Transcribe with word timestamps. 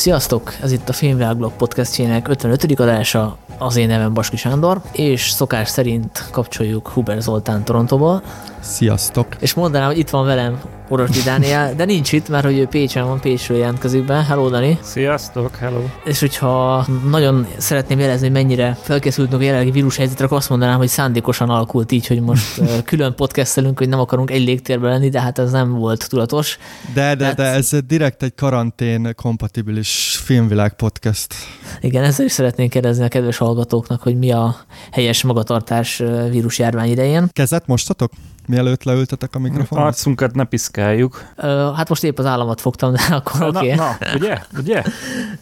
Sziasztok! 0.00 0.54
Ez 0.62 0.72
itt 0.72 0.88
a 0.88 0.92
Filmvilágblog 0.92 1.52
podcastjének 1.52 2.28
55. 2.28 2.80
adása, 2.80 3.36
az 3.58 3.76
én 3.76 3.86
nevem 3.86 4.14
Baski 4.14 4.36
Sándor, 4.36 4.80
és 4.92 5.30
szokás 5.30 5.68
szerint 5.68 6.28
kapcsoljuk 6.30 6.88
Huber 6.88 7.20
Zoltán 7.20 7.64
Torontóból. 7.64 8.22
Sziasztok! 8.60 9.26
És 9.40 9.54
mondanám, 9.54 9.86
hogy 9.86 9.98
itt 9.98 10.10
van 10.10 10.26
velem 10.26 10.60
Orosdi 10.88 11.20
Dániel, 11.22 11.74
de 11.74 11.84
nincs 11.84 12.12
itt, 12.12 12.28
mert 12.28 12.44
hogy 12.44 12.58
ő 12.58 12.66
Pécsen 12.66 13.04
van, 13.04 13.20
Pécsről 13.20 13.58
jelentkezik 13.58 14.04
be. 14.04 14.24
Hello, 14.24 14.48
Dani! 14.48 14.78
Sziasztok, 14.82 15.56
hello! 15.56 15.80
És 16.04 16.20
hogyha 16.20 16.86
nagyon 17.10 17.46
szeretném 17.56 17.98
jelezni, 17.98 18.26
hogy 18.26 18.36
mennyire 18.36 18.78
felkészültünk 18.82 19.40
a 19.40 19.44
jelenlegi 19.44 19.70
vírushelyzetre, 19.70 20.24
akkor 20.24 20.36
azt 20.36 20.48
mondanám, 20.48 20.76
hogy 20.76 20.88
szándékosan 20.88 21.50
alakult 21.50 21.92
így, 21.92 22.06
hogy 22.06 22.20
most 22.20 22.60
külön 22.84 23.14
podcastelünk, 23.14 23.78
hogy 23.78 23.88
nem 23.88 24.00
akarunk 24.00 24.30
egy 24.30 24.44
légtérben 24.44 24.90
lenni, 24.90 25.08
de 25.08 25.20
hát 25.20 25.38
ez 25.38 25.50
nem 25.50 25.72
volt 25.72 26.08
tudatos. 26.08 26.58
De, 26.94 27.14
de, 27.14 27.24
hát... 27.24 27.36
de 27.36 27.42
ez 27.42 27.70
direkt 27.86 28.22
egy 28.22 28.34
karantén 28.34 29.12
kompatibilis 29.16 30.20
filmvilág 30.24 30.74
podcast. 30.74 31.34
Igen, 31.80 32.04
ezzel 32.04 32.26
is 32.26 32.32
szeretnénk 32.32 32.70
kérdezni 32.70 33.04
a 33.04 33.08
kedves 33.08 33.36
hallgatóknak, 33.36 34.02
hogy 34.02 34.18
mi 34.18 34.32
a 34.32 34.56
helyes 34.92 35.22
magatartás 35.22 36.02
vírusjárvány 36.30 36.90
idején. 36.90 37.28
Kezet 37.32 37.66
mostatok? 37.66 38.12
Mielőtt 38.50 38.82
leültetek 38.82 39.34
a 39.34 39.38
mikrofonot? 39.38 39.84
Arcunkat 39.84 40.34
ne 40.34 40.44
piszkáljuk. 40.44 41.24
Ö, 41.36 41.70
hát 41.76 41.88
most 41.88 42.04
épp 42.04 42.18
az 42.18 42.26
államat 42.26 42.60
fogtam, 42.60 42.92
de 42.92 43.00
akkor 43.10 43.42
oké. 43.42 43.56
Okay. 43.56 43.74
Na, 43.74 43.96
na, 44.00 44.14
ugye? 44.14 44.38
Ugye? 44.58 44.82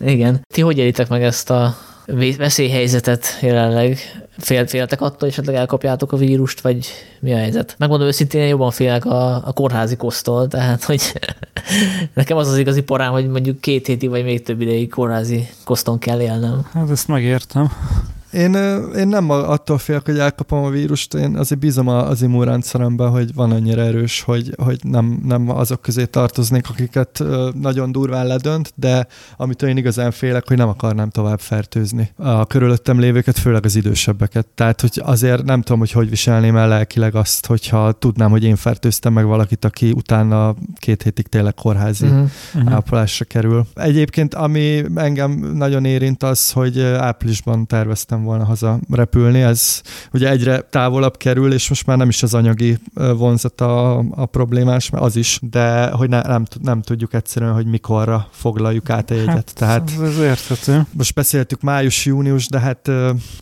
Igen. 0.00 0.40
Ti 0.54 0.60
hogy 0.60 0.78
élitek 0.78 1.08
meg 1.08 1.22
ezt 1.22 1.50
a 1.50 1.76
veszélyhelyzetet 2.36 3.38
jelenleg? 3.40 3.98
Fél, 4.38 4.66
féltek 4.66 5.00
attól, 5.00 5.16
hogy 5.18 5.28
esetleg 5.28 5.54
elkapjátok 5.54 6.12
a 6.12 6.16
vírust, 6.16 6.60
vagy 6.60 6.86
mi 7.20 7.32
a 7.32 7.36
helyzet? 7.36 7.74
Megmondom 7.78 8.06
őszintén, 8.06 8.40
én 8.40 8.48
jobban 8.48 8.70
félek 8.70 9.04
a, 9.04 9.46
a 9.46 9.52
kórházi 9.52 9.96
kosztól, 9.96 10.48
tehát 10.48 10.84
hogy 10.84 11.12
nekem 12.14 12.36
az 12.36 12.48
az 12.48 12.58
igazi 12.58 12.82
porám, 12.82 13.12
hogy 13.12 13.28
mondjuk 13.28 13.60
két 13.60 13.86
héti 13.86 14.06
vagy 14.06 14.24
még 14.24 14.42
több 14.42 14.60
ideig 14.60 14.90
kórházi 14.90 15.48
koszton 15.64 15.98
kell 15.98 16.20
élnem. 16.20 16.66
Hát 16.72 16.90
ezt 16.90 17.08
megértem. 17.08 17.72
Én, 18.32 18.54
én 18.96 19.08
nem 19.08 19.30
attól 19.30 19.78
félek, 19.78 20.04
hogy 20.04 20.18
elkapom 20.18 20.64
a 20.64 20.70
vírust, 20.70 21.14
én 21.14 21.36
azért 21.36 21.60
bízom 21.60 21.88
az 21.88 22.22
immunrendszeremben, 22.22 23.10
hogy 23.10 23.34
van 23.34 23.50
annyira 23.50 23.82
erős, 23.82 24.22
hogy, 24.22 24.54
hogy 24.56 24.78
nem, 24.82 25.20
nem 25.24 25.50
azok 25.50 25.82
közé 25.82 26.04
tartoznék, 26.04 26.68
akiket 26.70 27.22
nagyon 27.60 27.92
durván 27.92 28.26
ledönt, 28.26 28.72
de 28.74 29.06
amit 29.36 29.62
én 29.62 29.76
igazán 29.76 30.10
félek, 30.10 30.48
hogy 30.48 30.56
nem 30.56 30.68
akarnám 30.68 31.10
tovább 31.10 31.40
fertőzni 31.40 32.10
a 32.16 32.46
körülöttem 32.46 33.00
lévőket, 33.00 33.38
főleg 33.38 33.64
az 33.64 33.76
idősebbeket. 33.76 34.46
Tehát, 34.54 34.80
hogy 34.80 35.00
azért 35.04 35.44
nem 35.44 35.60
tudom, 35.62 35.78
hogy 35.78 35.92
hogy 35.92 36.10
viselném 36.10 36.56
el 36.56 36.68
lelkileg 36.68 37.14
azt, 37.14 37.46
hogyha 37.46 37.92
tudnám, 37.92 38.30
hogy 38.30 38.44
én 38.44 38.56
fertőztem 38.56 39.12
meg 39.12 39.24
valakit, 39.24 39.64
aki 39.64 39.90
utána 39.90 40.54
két 40.76 41.02
hétig 41.02 41.26
tényleg 41.26 41.54
kórházi 41.54 42.06
uh-huh. 42.06 42.72
ápolásra 42.72 43.24
kerül. 43.24 43.66
Egyébként, 43.74 44.34
ami 44.34 44.84
engem 44.94 45.30
nagyon 45.54 45.84
érint 45.84 46.22
az, 46.22 46.52
hogy 46.52 46.80
áprilisban 46.80 47.66
terveztem 47.66 48.17
szerettem 48.18 48.22
volna 48.22 48.44
haza 48.44 48.80
repülni, 48.90 49.40
ez 49.40 49.82
ugye 50.12 50.30
egyre 50.30 50.60
távolabb 50.60 51.16
kerül, 51.16 51.52
és 51.52 51.68
most 51.68 51.86
már 51.86 51.96
nem 51.96 52.08
is 52.08 52.22
az 52.22 52.34
anyagi 52.34 52.78
vonzat 52.94 53.60
a, 53.60 53.98
a 53.98 54.26
problémás, 54.26 54.90
mert 54.90 55.04
az 55.04 55.16
is, 55.16 55.38
de 55.42 55.90
hogy 55.90 56.08
ne, 56.08 56.20
nem, 56.22 56.44
nem 56.62 56.82
tudjuk 56.82 57.14
egyszerűen, 57.14 57.52
hogy 57.52 57.66
mikorra 57.66 58.28
foglaljuk 58.30 58.90
át 58.90 59.10
a 59.10 59.14
jegyet. 59.14 59.34
Hát, 59.34 59.54
Tehát 59.54 59.90
ez 60.02 60.18
érthető. 60.18 60.86
Most 60.92 61.14
beszéltük 61.14 61.60
május-június, 61.60 62.48
de 62.48 62.58
hát, 62.58 62.82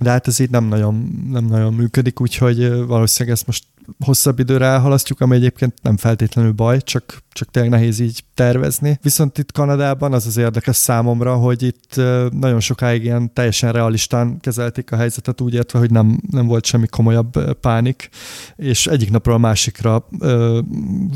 de 0.01 0.11
hát 0.11 0.27
ez 0.27 0.39
így 0.39 0.51
nem 0.51 0.65
nagyon, 0.65 1.25
nem 1.31 1.45
nagyon 1.45 1.75
működik, 1.75 2.21
úgyhogy 2.21 2.87
valószínűleg 2.87 3.37
ezt 3.37 3.47
most 3.47 3.65
hosszabb 4.05 4.39
időre 4.39 4.65
elhalasztjuk, 4.67 5.21
ami 5.21 5.37
egyébként 5.37 5.75
nem 5.83 5.97
feltétlenül 5.97 6.53
baj, 6.53 6.81
csak, 6.81 7.25
csak 7.37 7.51
tényleg 7.51 7.73
nehéz 7.73 7.99
így 7.99 8.25
tervezni. 8.35 8.99
Viszont 9.03 9.39
itt 9.39 9.53
Kanadában 9.53 10.13
az 10.13 10.27
az 10.27 10.37
érdekes 10.37 10.77
számomra, 10.77 11.35
hogy 11.35 11.63
itt 11.63 11.95
nagyon 12.31 12.61
sokáig 12.61 13.05
ilyen 13.05 13.33
teljesen 13.33 13.73
realistán 13.73 14.41
kezelték 14.41 14.93
a 14.93 14.97
helyzetet, 14.97 15.41
úgy 15.41 15.55
értve, 15.55 15.79
hogy 15.79 15.91
nem, 15.91 16.21
nem 16.31 16.47
volt 16.47 16.65
semmi 16.65 16.87
komolyabb 16.87 17.59
pánik, 17.61 18.09
és 18.57 18.87
egyik 18.87 19.11
napról 19.11 19.35
a 19.35 19.39
másikra 19.39 20.09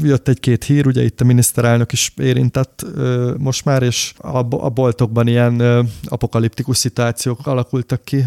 jött 0.03 0.29
egy-két 0.29 0.65
hír, 0.65 0.87
ugye 0.87 1.05
itt 1.05 1.21
a 1.21 1.25
miniszterelnök 1.25 1.93
is 1.93 2.13
érintett 2.17 2.87
most 3.39 3.65
már, 3.65 3.83
és 3.83 4.13
a, 4.17 4.39
a 4.51 4.69
boltokban 4.69 5.27
ilyen 5.27 5.63
apokaliptikus 6.05 6.77
szituációk 6.77 7.47
alakultak 7.47 8.05
ki. 8.05 8.25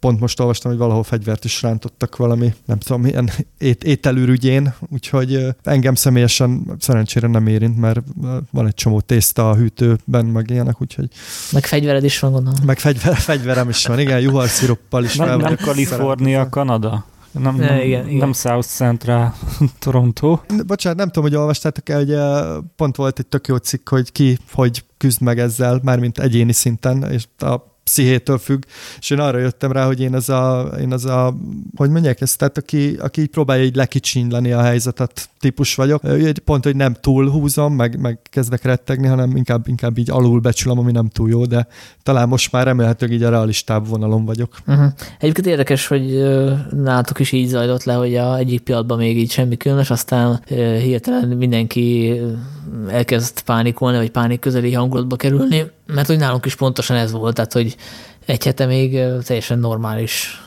Pont 0.00 0.20
most 0.20 0.40
olvastam, 0.40 0.70
hogy 0.70 0.80
valahol 0.80 1.02
fegyvert 1.02 1.44
is 1.44 1.62
rántottak 1.62 2.16
valami, 2.16 2.54
nem 2.64 2.78
tudom, 2.78 3.00
milyen 3.00 3.30
ét, 3.58 3.84
ételürügyén, 3.84 4.74
úgyhogy 4.92 5.46
engem 5.62 5.94
személyesen 5.94 6.76
szerencsére 6.78 7.15
nem 7.24 7.46
érint, 7.46 7.78
mert 7.78 8.00
van 8.50 8.66
egy 8.66 8.74
csomó 8.74 9.00
tészta 9.00 9.50
a 9.50 9.54
hűtőben, 9.54 10.24
meg 10.24 10.50
ilyenek, 10.50 10.80
úgyhogy... 10.80 11.08
Meg 11.52 11.66
fegyvered 11.66 12.04
is 12.04 12.18
van, 12.18 12.32
gondolom. 12.32 12.58
Meg 12.64 12.78
fegyver, 12.78 13.16
fegyverem 13.30 13.68
is 13.68 13.86
van, 13.86 13.98
igen, 13.98 14.20
juharsziroppal 14.20 15.04
is. 15.04 15.16
Nem, 15.16 15.40
nem 15.40 15.56
Kalifornia, 15.56 16.48
Kanada. 16.48 17.04
Nem, 17.30 17.56
nem, 17.56 17.78
igen, 17.80 18.06
igen. 18.06 18.16
nem 18.16 18.32
South 18.32 18.66
Central 18.66 19.34
Toronto. 19.78 20.38
Bocsánat, 20.66 20.98
nem 20.98 21.06
tudom, 21.06 21.30
hogy 21.30 21.38
olvastátok 21.38 21.88
el, 21.88 22.04
hogy 22.04 22.16
pont 22.76 22.96
volt 22.96 23.18
egy 23.18 23.26
tök 23.26 23.46
jó 23.46 23.56
cikk, 23.56 23.88
hogy 23.88 24.12
ki 24.12 24.38
hogy 24.52 24.84
küzd 24.96 25.20
meg 25.20 25.38
ezzel, 25.38 25.80
mármint 25.82 26.18
egyéni 26.18 26.52
szinten, 26.52 27.10
és 27.10 27.24
a 27.38 27.75
pszichétől 27.86 28.38
függ, 28.38 28.62
és 28.98 29.10
én 29.10 29.18
arra 29.18 29.38
jöttem 29.38 29.72
rá, 29.72 29.86
hogy 29.86 30.00
én 30.00 30.14
az 30.14 30.28
a, 30.28 30.70
én 30.80 30.92
az 30.92 31.04
a 31.04 31.34
hogy 31.76 31.90
mondják 31.90 32.20
ezt, 32.20 32.38
tehát 32.38 32.58
aki, 32.58 32.96
aki 32.98 33.20
így 33.20 33.28
próbálja 33.28 33.64
így 33.64 33.76
lekicsinyleni 33.76 34.52
a 34.52 34.62
helyzetet 34.62 35.28
típus 35.40 35.74
vagyok. 35.74 36.02
Pont, 36.44 36.64
hogy 36.64 36.76
nem 36.76 36.96
túl 37.00 37.30
húzom, 37.30 37.74
meg, 37.74 38.00
meg 38.00 38.18
kezdek 38.30 38.62
rettegni, 38.62 39.06
hanem 39.06 39.36
inkább, 39.36 39.68
inkább 39.68 39.98
így 39.98 40.10
alul 40.10 40.40
becsülöm, 40.40 40.78
ami 40.78 40.92
nem 40.92 41.08
túl 41.08 41.28
jó, 41.28 41.44
de 41.44 41.66
talán 42.02 42.28
most 42.28 42.52
már 42.52 42.64
remélhetőleg 42.64 43.16
így 43.16 43.22
a 43.22 43.30
realistább 43.30 43.88
vonalon 43.88 44.24
vagyok. 44.24 44.56
Uh-huh. 44.66 44.92
Egyébként 45.18 45.46
érdekes, 45.46 45.86
hogy 45.86 46.22
nálatok 46.70 47.18
is 47.18 47.32
így 47.32 47.48
zajlott 47.48 47.84
le, 47.84 47.94
hogy 47.94 48.16
a 48.16 48.36
egyik 48.36 48.60
pillanatban 48.60 48.98
még 48.98 49.18
így 49.18 49.30
semmi 49.30 49.56
különös, 49.56 49.90
aztán 49.90 50.40
hirtelen 50.82 51.28
mindenki 51.28 52.20
elkezd 52.88 53.40
pánikolni, 53.40 53.96
vagy 53.96 54.10
pánik 54.10 54.40
közeli 54.40 54.72
hangulatba 54.72 55.16
kerülni, 55.16 55.74
mert 55.86 56.06
hogy 56.06 56.18
nálunk 56.18 56.46
is 56.46 56.54
pontosan 56.54 56.96
ez 56.96 57.12
volt, 57.12 57.34
tehát 57.34 57.52
hogy 57.52 57.76
egy 58.26 58.44
hete 58.44 58.66
még 58.66 59.00
teljesen 59.24 59.58
normális 59.58 60.42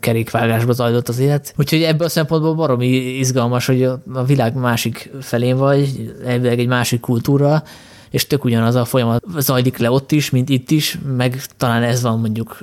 kerékvágásba 0.00 0.72
zajlott 0.72 1.08
az 1.08 1.18
élet. 1.18 1.54
Úgyhogy 1.56 1.82
ebből 1.82 2.06
a 2.06 2.10
szempontból 2.10 2.54
baromi 2.54 2.86
izgalmas, 3.18 3.66
hogy 3.66 3.82
a 4.12 4.24
világ 4.26 4.54
másik 4.54 5.10
felén 5.20 5.56
vagy, 5.56 6.14
elvileg 6.26 6.58
egy 6.58 6.66
másik 6.66 7.00
kultúra, 7.00 7.62
és 8.10 8.26
tök 8.26 8.44
ugyanaz 8.44 8.74
a 8.74 8.84
folyamat 8.84 9.24
zajlik 9.38 9.78
le 9.78 9.90
ott 9.90 10.12
is, 10.12 10.30
mint 10.30 10.48
itt 10.48 10.70
is, 10.70 10.98
meg 11.16 11.42
talán 11.56 11.82
ez 11.82 12.02
van 12.02 12.20
mondjuk 12.20 12.58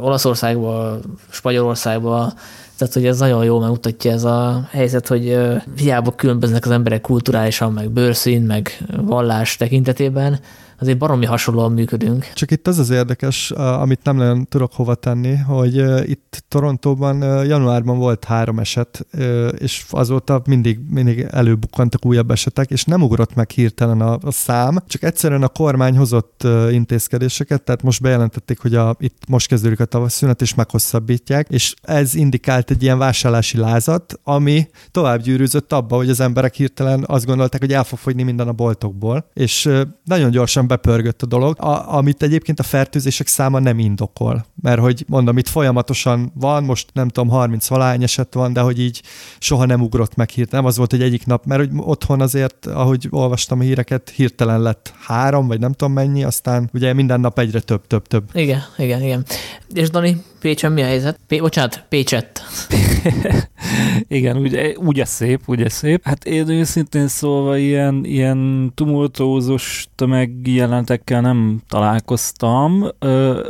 Olaszországban, 0.00 1.00
Spanyolországban, 1.30 2.32
tehát, 2.78 2.94
hogy 2.94 3.06
ez 3.06 3.18
nagyon 3.18 3.44
jól 3.44 3.60
megmutatja 3.60 4.12
ez 4.12 4.24
a 4.24 4.68
helyzet, 4.70 5.08
hogy 5.08 5.38
hiába 5.76 6.14
különböznek 6.14 6.64
az 6.64 6.70
emberek 6.70 7.00
kulturálisan, 7.00 7.72
meg 7.72 7.90
bőrszín, 7.90 8.42
meg 8.42 8.84
vallás 8.96 9.56
tekintetében, 9.56 10.40
azért 10.78 10.98
baromi 10.98 11.26
hasonlóan 11.26 11.72
működünk. 11.72 12.32
Csak 12.34 12.50
itt 12.50 12.66
az 12.66 12.78
az 12.78 12.90
érdekes, 12.90 13.50
amit 13.50 14.00
nem 14.02 14.16
nagyon 14.16 14.46
tudok 14.46 14.72
hova 14.72 14.94
tenni, 14.94 15.36
hogy 15.36 15.74
itt 16.10 16.44
Torontóban 16.48 17.44
januárban 17.46 17.98
volt 17.98 18.24
három 18.24 18.58
eset, 18.58 19.06
és 19.58 19.84
azóta 19.90 20.42
mindig, 20.46 20.78
mindig 20.88 21.26
előbukkantak 21.30 22.06
újabb 22.06 22.30
esetek, 22.30 22.70
és 22.70 22.84
nem 22.84 23.02
ugrott 23.02 23.34
meg 23.34 23.50
hirtelen 23.50 24.00
a, 24.00 24.18
a 24.22 24.30
szám, 24.30 24.78
csak 24.86 25.02
egyszerűen 25.02 25.42
a 25.42 25.48
kormány 25.48 25.96
hozott 25.96 26.46
intézkedéseket, 26.70 27.62
tehát 27.62 27.82
most 27.82 28.02
bejelentették, 28.02 28.58
hogy 28.58 28.74
a, 28.74 28.96
itt 28.98 29.22
most 29.28 29.48
kezdődik 29.48 29.80
a 29.80 29.84
tavasszünet, 29.84 30.40
és 30.42 30.54
meghosszabbítják, 30.54 31.48
és 31.48 31.74
ez 31.82 32.14
indikált 32.14 32.70
egy 32.70 32.82
ilyen 32.82 32.98
vásárlási 32.98 33.58
lázat, 33.58 34.20
ami 34.22 34.68
tovább 34.90 35.20
gyűrűzött 35.20 35.72
abba, 35.72 35.96
hogy 35.96 36.10
az 36.10 36.20
emberek 36.20 36.54
hirtelen 36.54 37.04
azt 37.06 37.26
gondolták, 37.26 37.60
hogy 37.60 37.72
el 37.72 37.84
fog 37.84 37.98
fogyni 37.98 38.22
minden 38.22 38.48
a 38.48 38.52
boltokból, 38.52 39.26
és 39.34 39.70
nagyon 40.04 40.30
gyorsan 40.30 40.63
bepörgött 40.66 41.22
a 41.22 41.26
dolog, 41.26 41.60
a, 41.60 41.94
amit 41.94 42.22
egyébként 42.22 42.60
a 42.60 42.62
fertőzések 42.62 43.26
száma 43.26 43.58
nem 43.58 43.78
indokol. 43.78 44.46
Mert 44.62 44.80
hogy 44.80 45.04
mondom, 45.08 45.38
itt 45.38 45.48
folyamatosan 45.48 46.32
van, 46.34 46.64
most 46.64 46.88
nem 46.92 47.08
tudom, 47.08 47.28
30 47.28 47.68
valány 47.68 48.02
eset 48.02 48.34
van, 48.34 48.52
de 48.52 48.60
hogy 48.60 48.80
így 48.80 49.02
soha 49.38 49.64
nem 49.64 49.80
ugrott 49.80 50.14
meg 50.14 50.30
hirtelen. 50.30 50.62
Nem 50.62 50.72
az 50.72 50.76
volt, 50.76 50.90
hogy 50.90 51.02
egyik 51.02 51.26
nap, 51.26 51.44
mert 51.44 51.60
hogy 51.60 51.70
otthon 51.76 52.20
azért, 52.20 52.66
ahogy 52.66 53.06
olvastam 53.10 53.60
a 53.60 53.62
híreket, 53.62 54.12
hirtelen 54.16 54.60
lett 54.60 54.94
három, 55.06 55.46
vagy 55.46 55.60
nem 55.60 55.72
tudom 55.72 55.92
mennyi, 55.92 56.24
aztán 56.24 56.70
ugye 56.72 56.92
minden 56.92 57.20
nap 57.20 57.38
egyre 57.38 57.60
több, 57.60 57.86
több, 57.86 58.06
több. 58.06 58.28
Igen, 58.32 58.60
igen, 58.76 59.02
igen. 59.02 59.24
És 59.72 59.90
Dani, 59.90 60.22
Pécsen 60.44 60.72
mi 60.72 60.82
a 60.82 60.86
helyzet? 60.86 61.18
P- 61.26 61.40
bocsánat, 61.40 61.84
Pécsett. 61.88 62.42
Igen, 64.08 64.36
úgy, 64.36 64.76
úgy 64.76 65.02
szép, 65.04 65.40
úgy 65.46 65.70
szép. 65.70 66.04
Hát 66.04 66.24
én 66.24 66.48
őszintén 66.48 67.08
szólva 67.08 67.56
ilyen, 67.56 68.04
ilyen 68.04 68.72
tumultózós 68.74 69.86
tömegjelentekkel 69.94 71.20
nem 71.20 71.62
találkoztam. 71.68 72.88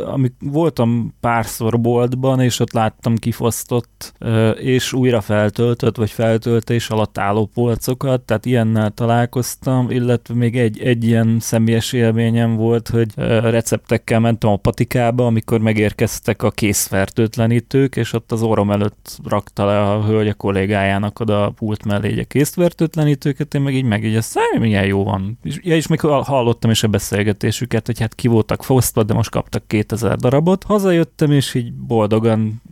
amik 0.07 0.33
voltam 0.41 1.15
párszor 1.21 1.81
boltban, 1.81 2.41
és 2.41 2.61
ott 2.61 2.73
láttam 2.73 3.17
kifosztott 3.17 4.13
és 4.61 4.93
újra 4.93 5.21
feltöltött, 5.21 5.97
vagy 5.97 6.11
feltöltés 6.11 6.91
alatt 6.91 7.19
álló 7.19 7.51
polcokat, 7.55 8.21
tehát 8.21 8.47
ilyennel 8.47 8.91
találkoztam, 8.91 9.91
illetve 9.91 10.35
még 10.35 10.59
egy, 10.59 10.81
egy 10.81 11.05
ilyen 11.05 11.37
személyes 11.41 11.93
élményem 11.93 12.57
volt, 12.57 12.89
hogy 12.89 13.09
receptekkel 13.17 14.21
mentem 14.21 14.51
a 14.51 14.57
patikába, 14.57 15.27
amikor 15.27 15.61
megérkeztek 15.61 16.43
a 16.43 16.51
készfertőtlenítők, 16.85 17.97
és 17.97 18.13
ott 18.13 18.33
az 18.33 18.43
orrom 18.43 18.71
előtt 18.71 19.19
rakta 19.25 19.65
le 19.67 19.81
a 19.81 20.05
hölgy 20.05 20.29
a 20.29 20.35
kollégájának 20.35 21.21
oda 21.21 21.45
a 21.45 21.51
pult 21.51 21.85
mellé 21.85 22.19
egy 22.19 22.27
készfertőtlenítőket, 22.27 23.55
én 23.55 23.61
meg 23.61 23.75
így 23.75 23.85
megjegyeztem, 23.85 24.43
milyen 24.59 24.87
jó 24.87 25.05
van. 25.05 25.39
És, 25.43 25.61
ja, 25.63 25.77
és 25.77 25.87
még 25.87 26.01
hallottam 26.01 26.71
is 26.71 26.83
a 26.83 26.89
beszélgetésüket, 26.89 27.87
hogy 27.87 28.01
hát 28.01 28.15
ki 28.15 28.29
voltak 28.29 28.65
fosztva, 28.65 29.03
de 29.03 29.15
most 29.15 29.31
kaptak 29.31 29.67
2000 29.67 30.17
darabot. 30.17 30.65
Hazajöttem, 30.65 31.33
és 31.33 31.55
így 31.55 31.73
boldogan 31.73 32.63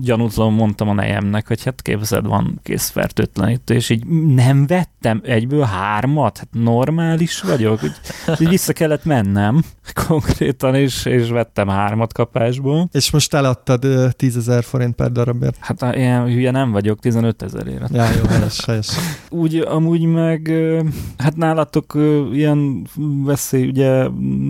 gyanútlan 0.00 0.52
mondtam 0.52 0.88
a 0.88 0.92
nejemnek, 0.92 1.46
hogy 1.46 1.64
hát 1.64 1.82
képzeld, 1.82 2.26
van 2.26 2.60
kész 2.62 2.88
fertőtlenítő, 2.88 3.74
és 3.74 3.90
így 3.90 4.06
nem 4.34 4.66
vettem 4.66 5.20
egyből 5.24 5.62
hármat, 5.62 6.38
hát 6.38 6.48
normális 6.52 7.40
vagyok, 7.40 7.80
hogy, 7.80 7.92
így 8.38 8.48
vissza 8.48 8.72
kellett 8.72 9.04
mennem 9.04 9.62
konkrétan, 10.06 10.74
és, 10.74 11.04
és 11.04 11.28
vettem 11.28 11.68
hármat 11.68 12.12
kapásból. 12.12 12.88
És 12.92 13.10
most 13.10 13.34
eladtad 13.34 13.86
10 14.16 14.36
ezer 14.36 14.64
forint 14.64 14.94
per 14.94 15.12
darabért? 15.12 15.56
Hát 15.60 15.96
ilyen 15.96 16.24
hülye 16.24 16.50
nem 16.50 16.70
vagyok, 16.70 17.00
15 17.00 17.42
ezerért. 17.42 17.90
Ja, 17.92 18.04
jó, 18.04 18.26
helyes, 18.28 18.64
helyes. 18.64 18.88
Úgy, 19.30 19.56
amúgy 19.56 20.04
meg, 20.04 20.52
hát 21.18 21.36
nálatok 21.36 21.98
ilyen 22.32 22.86
veszély 23.24 23.66
ugye 23.66 24.08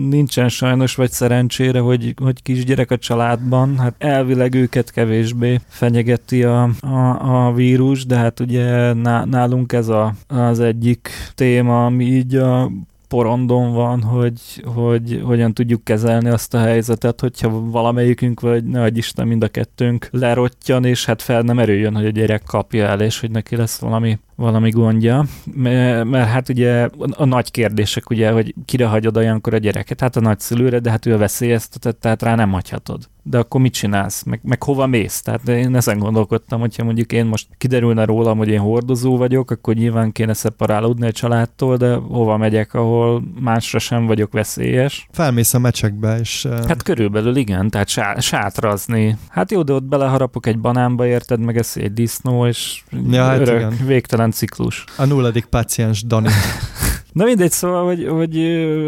nincsen 0.09 0.49
sajnos, 0.49 0.95
vagy 0.95 1.11
szerencsére, 1.11 1.79
hogy, 1.79 2.13
hogy 2.21 2.41
kisgyerek 2.41 2.91
a 2.91 2.97
családban, 2.97 3.79
hát 3.79 3.95
elvileg 3.97 4.53
őket 4.53 4.91
kevés 4.91 5.14
kevésbé 5.15 5.59
fenyegeti 5.67 6.43
a, 6.43 6.69
a, 6.79 7.45
a 7.47 7.53
vírus, 7.53 8.05
de 8.05 8.15
hát 8.15 8.39
ugye 8.39 8.93
nálunk 9.23 9.73
ez 9.73 9.87
a, 9.87 10.13
az 10.27 10.59
egyik 10.59 11.09
téma, 11.35 11.85
ami 11.85 12.05
így 12.05 12.35
a 12.35 12.71
porondon 13.07 13.73
van, 13.73 14.01
hogy, 14.01 14.63
hogy 14.75 15.21
hogyan 15.23 15.53
tudjuk 15.53 15.83
kezelni 15.83 16.29
azt 16.29 16.53
a 16.53 16.59
helyzetet, 16.59 17.21
hogyha 17.21 17.69
valamelyikünk, 17.69 18.39
vagy 18.39 18.63
ne 18.63 18.81
adj 18.81 18.97
Isten, 18.97 19.27
mind 19.27 19.43
a 19.43 19.47
kettőnk 19.47 20.07
lerottyan, 20.11 20.85
és 20.85 21.05
hát 21.05 21.21
fel 21.21 21.41
nem 21.41 21.59
erőjön, 21.59 21.95
hogy 21.95 22.05
a 22.05 22.09
gyerek 22.09 22.43
kapja 22.43 22.85
el, 22.85 23.01
és 23.01 23.19
hogy 23.19 23.31
neki 23.31 23.55
lesz 23.55 23.79
valami, 23.79 24.19
valami 24.35 24.69
gondja. 24.69 25.25
Mert, 25.55 26.03
mert 26.03 26.29
hát 26.29 26.49
ugye 26.49 26.89
a, 27.09 27.25
nagy 27.25 27.51
kérdések, 27.51 28.09
ugye, 28.09 28.31
hogy 28.31 28.55
kire 28.65 28.85
hagyod 28.85 29.17
olyankor 29.17 29.53
a 29.53 29.57
gyereket, 29.57 29.99
hát 29.99 30.15
a 30.15 30.19
nagyszülőre, 30.19 30.79
de 30.79 30.89
hát 30.89 31.05
ő 31.05 31.13
a 31.13 31.17
veszélyeztetett, 31.17 31.99
tehát 31.99 32.21
rá 32.21 32.35
nem 32.35 32.51
hagyhatod 32.51 33.09
de 33.27 33.37
akkor 33.37 33.61
mit 33.61 33.73
csinálsz, 33.73 34.23
meg, 34.23 34.39
meg 34.43 34.63
hova 34.63 34.87
mész? 34.87 35.21
Tehát 35.21 35.47
én 35.47 35.75
ezen 35.75 35.99
gondolkodtam, 35.99 36.59
hogyha 36.59 36.83
mondjuk 36.83 37.11
én 37.11 37.25
most 37.25 37.47
kiderülne 37.57 38.05
rólam, 38.05 38.37
hogy 38.37 38.47
én 38.47 38.59
hordozó 38.59 39.17
vagyok, 39.17 39.51
akkor 39.51 39.73
nyilván 39.73 40.11
kéne 40.11 40.33
szeparálódni 40.33 41.07
a 41.07 41.11
családtól, 41.11 41.77
de 41.77 41.93
hova 41.93 42.37
megyek, 42.37 42.73
ahol 42.73 43.23
másra 43.39 43.79
sem 43.79 44.05
vagyok 44.05 44.31
veszélyes. 44.31 45.07
Felmész 45.11 45.53
a 45.53 45.59
mecsekbe, 45.59 46.19
és... 46.19 46.47
Hát 46.67 46.83
körülbelül 46.83 47.35
igen, 47.35 47.69
tehát 47.69 47.87
sá- 47.87 48.21
sátrazni. 48.21 49.17
Hát 49.29 49.51
jó, 49.51 49.61
de 49.61 49.73
ott 49.73 49.83
beleharapok 49.83 50.45
egy 50.45 50.59
banánba, 50.59 51.05
érted, 51.05 51.39
meg 51.39 51.57
ez 51.57 51.71
egy 51.75 51.93
disznó, 51.93 52.47
és 52.47 52.83
ja, 53.11 53.23
hát 53.23 53.39
örök, 53.39 53.55
igen. 53.55 53.85
végtelen 53.85 54.24
ciklus. 54.31 54.83
A 54.97 55.05
nulladik 55.05 55.45
páciens 55.45 56.03
Dani. 56.03 56.29
Na 57.15 57.23
mindegy, 57.23 57.51
szóval, 57.51 57.85
hogy, 57.85 58.07
hogy 58.07 58.37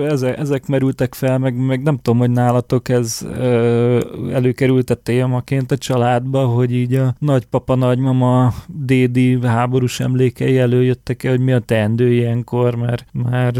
ezek, 0.09 0.37
ezek 0.37 0.67
merültek 0.67 1.13
fel, 1.13 1.37
meg, 1.37 1.55
meg 1.55 1.83
nem 1.83 1.95
tudom, 1.95 2.19
hogy 2.19 2.29
nálatok 2.29 2.89
ez 2.89 3.27
előkerült 4.31 4.89
a 4.89 4.95
témaként 4.95 5.71
a 5.71 5.77
családba, 5.77 6.45
hogy 6.45 6.73
így 6.73 6.93
a 6.95 7.15
nagypapa, 7.19 7.75
nagymama, 7.75 8.53
dédi 8.67 9.39
háborús 9.45 9.99
emlékei 9.99 10.57
előjöttek 10.57 11.23
el, 11.23 11.31
hogy 11.31 11.39
mi 11.39 11.51
a 11.51 11.59
teendő 11.59 12.13
ilyenkor, 12.13 12.75
mert 12.75 13.05
már 13.11 13.53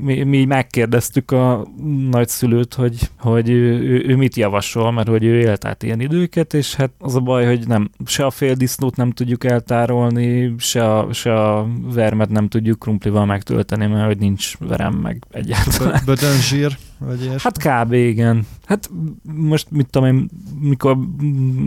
mi, 0.00 0.22
mi 0.22 0.44
megkérdeztük 0.44 1.30
a 1.30 1.66
nagyszülőt, 2.10 2.74
hogy, 2.74 3.10
hogy 3.18 3.50
ő, 3.50 4.04
ő 4.06 4.16
mit 4.16 4.36
javasol, 4.36 4.92
mert 4.92 5.08
hogy 5.08 5.24
ő 5.24 5.38
élt 5.38 5.64
át 5.64 5.82
ilyen 5.82 6.00
időket, 6.00 6.54
és 6.54 6.74
hát 6.74 6.90
az 6.98 7.14
a 7.14 7.20
baj, 7.20 7.46
hogy 7.46 7.66
nem, 7.66 7.90
se 8.04 8.24
a 8.24 8.30
féldisznót 8.30 8.96
nem 8.96 9.10
tudjuk 9.10 9.44
eltárolni, 9.44 10.54
se 10.58 10.94
a, 10.94 11.12
se 11.12 11.34
a 11.34 11.66
vermet 11.94 12.30
nem 12.30 12.48
tudjuk 12.48 12.78
krumplival 12.78 13.26
megtölteni, 13.26 13.94
mert 13.96 14.06
hogy 14.06 14.18
nincs 14.18 14.56
verem 14.58 14.94
meg 14.94 15.24
egyáltalán. 15.30 16.02
Bödönzsír, 16.04 16.76
vagy? 16.98 17.34
Hát 17.38 17.58
kb. 17.58 17.92
igen. 17.92 18.46
Hát 18.66 18.90
most 19.22 19.70
mit 19.70 19.90
tudom 19.90 20.08
én, 20.08 20.28
mikor 20.60 20.98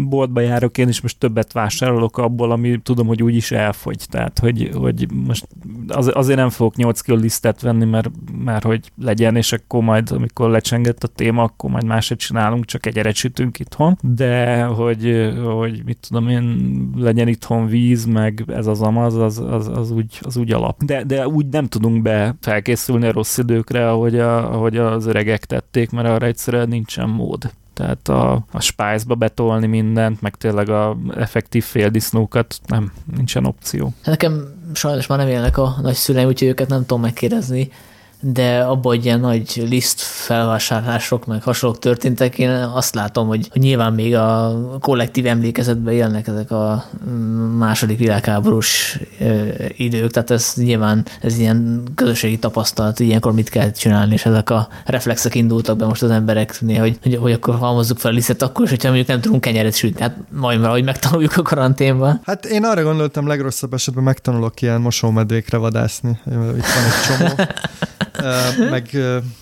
boltba 0.09 0.41
járok, 0.41 0.77
én 0.77 0.87
is 0.87 1.01
most 1.01 1.19
többet 1.19 1.51
vásárolok 1.51 2.17
abból, 2.17 2.51
ami 2.51 2.79
tudom, 2.83 3.07
hogy 3.07 3.23
úgyis 3.23 3.51
elfogy. 3.51 4.05
Tehát, 4.09 4.39
hogy, 4.39 4.69
hogy 4.73 5.07
most 5.25 5.47
az, 5.87 6.11
azért 6.13 6.37
nem 6.37 6.49
fogok 6.49 6.75
8 6.75 7.01
kg 7.01 7.19
lisztet 7.19 7.61
venni, 7.61 7.85
mert, 7.85 8.11
mert 8.43 8.63
hogy 8.63 8.91
legyen, 9.01 9.35
és 9.35 9.51
akkor 9.51 9.83
majd, 9.83 10.11
amikor 10.11 10.49
lecsengett 10.49 11.03
a 11.03 11.07
téma, 11.07 11.43
akkor 11.43 11.69
majd 11.69 11.85
másod 11.85 12.17
csinálunk, 12.17 12.65
csak 12.65 12.85
egy 12.85 13.15
sütünk 13.15 13.59
itthon. 13.59 13.97
De 14.01 14.63
hogy, 14.63 15.31
hogy 15.43 15.81
mit 15.85 15.97
tudom 16.07 16.29
én, 16.29 16.69
legyen 16.95 17.27
itthon 17.27 17.67
víz, 17.67 18.05
meg 18.05 18.43
ez 18.47 18.67
az 18.67 18.81
amaz, 18.81 19.15
az, 19.15 19.37
az, 19.37 19.67
az, 19.67 19.91
úgy, 19.91 20.19
az 20.21 20.37
úgy 20.37 20.51
alap. 20.51 20.83
De, 20.83 21.03
de 21.03 21.27
úgy 21.27 21.45
nem 21.45 21.67
tudunk 21.67 22.01
be 22.01 22.35
felkészülni 22.41 23.07
a 23.07 23.11
rossz 23.11 23.37
időkre, 23.37 23.89
ahogy, 23.89 24.19
a, 24.19 24.53
ahogy 24.53 24.77
az 24.77 25.05
öregek 25.05 25.18
tették, 25.45 25.91
mert 25.91 26.07
arra 26.07 26.25
egyszerűen 26.25 26.67
nincsen 26.67 27.09
mód. 27.09 27.51
Tehát 27.73 28.07
a, 28.07 28.45
a 28.51 28.61
spice-ba 28.61 29.15
betolni 29.15 29.67
mindent, 29.67 30.21
meg 30.21 30.35
tényleg 30.35 30.69
a 30.69 30.97
effektív 31.15 31.63
féldisznókat 31.63 32.59
nem, 32.65 32.91
nincsen 33.15 33.45
opció. 33.45 33.93
Nekem 34.03 34.47
sajnos 34.73 35.07
már 35.07 35.17
nem 35.17 35.27
élnek 35.27 35.57
a 35.57 35.75
nagyszüleim, 35.81 36.27
úgyhogy 36.27 36.47
őket 36.47 36.67
nem 36.67 36.79
tudom 36.79 37.01
megkérdezni, 37.01 37.71
de 38.21 38.59
abban, 38.59 38.95
hogy 38.95 39.05
ilyen 39.05 39.19
nagy 39.19 39.63
liszt 39.69 39.99
felvásárlások, 40.01 41.25
meg 41.25 41.43
hasonlók 41.43 41.79
történtek, 41.79 42.37
én 42.37 42.49
azt 42.49 42.95
látom, 42.95 43.27
hogy, 43.27 43.47
hogy 43.51 43.61
nyilván 43.61 43.93
még 43.93 44.15
a 44.15 44.59
kollektív 44.79 45.25
emlékezetben 45.25 45.93
élnek 45.93 46.27
ezek 46.27 46.51
a 46.51 46.85
második 47.57 47.97
világháborús 47.97 48.99
idők, 49.77 50.11
tehát 50.11 50.31
ez 50.31 50.53
nyilván 50.55 51.05
ez 51.21 51.37
ilyen 51.37 51.83
közösségi 51.95 52.39
tapasztalat, 52.39 52.99
ilyenkor 52.99 53.33
mit 53.33 53.49
kell 53.49 53.71
csinálni, 53.71 54.13
és 54.13 54.25
ezek 54.25 54.49
a 54.49 54.67
reflexek 54.85 55.35
indultak 55.35 55.77
be 55.77 55.85
most 55.85 56.03
az 56.03 56.11
embereknél, 56.11 56.79
hogy, 56.79 56.97
hogy, 57.03 57.15
hogy 57.15 57.31
akkor 57.31 57.55
halmozzuk 57.55 57.97
fel 57.97 58.11
a 58.11 58.13
lisztet, 58.13 58.41
akkor 58.41 58.63
is, 58.63 58.69
hogyha 58.69 58.87
mondjuk 58.87 59.07
nem 59.07 59.21
tudunk 59.21 59.41
kenyeret 59.41 59.75
sütni, 59.75 60.01
hát 60.01 60.15
majd 60.29 60.65
hogy 60.65 60.83
megtanuljuk 60.83 61.37
a 61.37 61.41
karanténban. 61.41 62.21
Hát 62.25 62.45
én 62.45 62.63
arra 62.63 62.83
gondoltam, 62.83 63.27
legrosszabb 63.27 63.73
esetben 63.73 64.03
megtanulok 64.03 64.61
ilyen 64.61 64.81
mosómedvékre 64.81 65.57
vadászni. 65.57 66.19
Itt 66.25 66.33
van 66.35 66.83
egy 66.85 67.17
csomó. 67.17 67.33
meg 68.69 68.89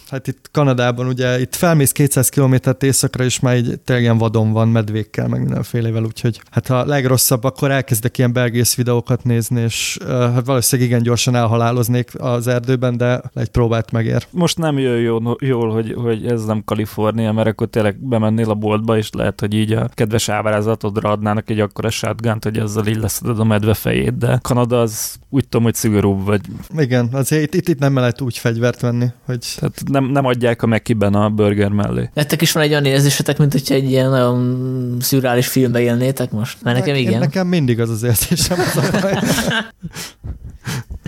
hát 0.10 0.28
itt 0.28 0.50
Kanadában 0.52 1.08
ugye 1.08 1.40
itt 1.40 1.56
felmész 1.56 1.92
200 1.92 2.30
kilométert 2.30 2.84
északra, 2.84 3.24
és 3.24 3.40
már 3.40 3.54
egy 3.54 3.80
tényleg 3.84 4.04
ilyen 4.04 4.18
vadon 4.18 4.52
van 4.52 4.68
medvékkel, 4.68 5.28
meg 5.28 5.40
mindenfélevel, 5.40 6.04
úgyhogy 6.04 6.42
hát 6.52 6.68
ha 6.68 6.86
legrosszabb, 6.86 7.44
akkor 7.44 7.72
elkezdek 7.72 8.18
ilyen 8.18 8.34
belgész 8.34 8.76
videókat 8.76 9.24
nézni, 9.24 9.62
és 9.62 9.98
hát 10.08 10.46
valószínűleg 10.46 10.90
igen 10.90 11.04
gyorsan 11.04 11.36
elhaláloznék 11.36 12.12
az 12.18 12.48
erdőben, 12.48 12.98
de 12.98 13.22
egy 13.34 13.50
próbát 13.50 13.92
megér. 13.92 14.28
Most 14.30 14.58
nem 14.58 14.78
jön 14.78 15.00
jól, 15.00 15.38
jól 15.40 15.72
hogy, 15.72 15.94
hogy 15.94 16.26
ez 16.26 16.46
nem 16.46 16.64
Kalifornia, 16.66 17.32
mert 17.32 17.48
akkor 17.48 17.68
tényleg 17.68 17.98
bemennél 18.00 18.50
a 18.50 18.54
boltba, 18.54 18.98
és 18.98 19.10
lehet, 19.12 19.40
hogy 19.40 19.54
így 19.54 19.72
a 19.72 19.90
kedves 19.94 20.30
ábrázatodra 20.30 21.12
adnának 21.12 21.50
egy 21.50 21.60
akkora 21.60 21.90
shotgun 21.90 22.38
hogy 22.42 22.58
ezzel 22.58 22.88
így 22.88 23.00
leszeded 23.00 23.40
a 23.40 23.44
medve 23.44 23.74
fejét, 23.74 24.18
de 24.18 24.40
Kanada 24.42 24.82
az 24.82 25.16
úgy 25.30 25.44
tudom, 25.44 25.64
hogy 25.64 25.74
szigorúbb 25.74 26.26
vagy. 26.26 26.42
Igen, 26.78 27.10
azért 27.12 27.44
itt, 27.44 27.62
itt, 27.62 27.68
itt 27.68 27.80
nem 27.80 27.96
lehet 27.96 28.22
úgy 28.22 28.38
fegyvert 28.68 28.82
venni, 28.82 29.12
hogy... 29.26 29.56
Tehát 29.56 29.82
nem, 29.86 30.06
nem 30.06 30.26
adják 30.26 30.62
a 30.62 30.66
Mekiben 30.66 31.14
a 31.14 31.30
burger 31.30 31.70
mellé. 31.70 32.10
Nektek 32.14 32.42
is 32.42 32.52
van 32.52 32.64
egy 32.64 32.70
olyan 32.70 32.86
érzésetek, 32.86 33.38
mint 33.38 33.52
hogyha 33.52 33.74
egy 33.74 33.90
ilyen 33.90 34.10
nagyon 34.10 34.98
szürreális 35.02 35.48
filmbe 35.48 35.80
élnétek 35.80 36.32
most? 36.32 36.58
Mert 36.64 36.78
nekem 36.78 36.96
igen. 36.96 37.20
Nekem 37.20 37.48
mindig 37.48 37.80
az 37.80 37.90
az 37.90 38.04
érzésem. 38.04 38.60
Az 38.60 39.04
a 39.04 39.22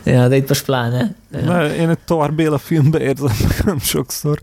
ja, 0.04 0.28
de 0.28 0.36
itt 0.36 0.48
most 0.48 0.66
pláne. 0.66 1.16
Ja. 1.32 1.74
én 1.74 1.89
egy 1.89 2.00
Tor 2.06 2.34
Béla 2.34 2.58
filmbe 2.58 3.00
érzem 3.00 3.38
nem 3.66 3.80
sokszor. 3.80 4.39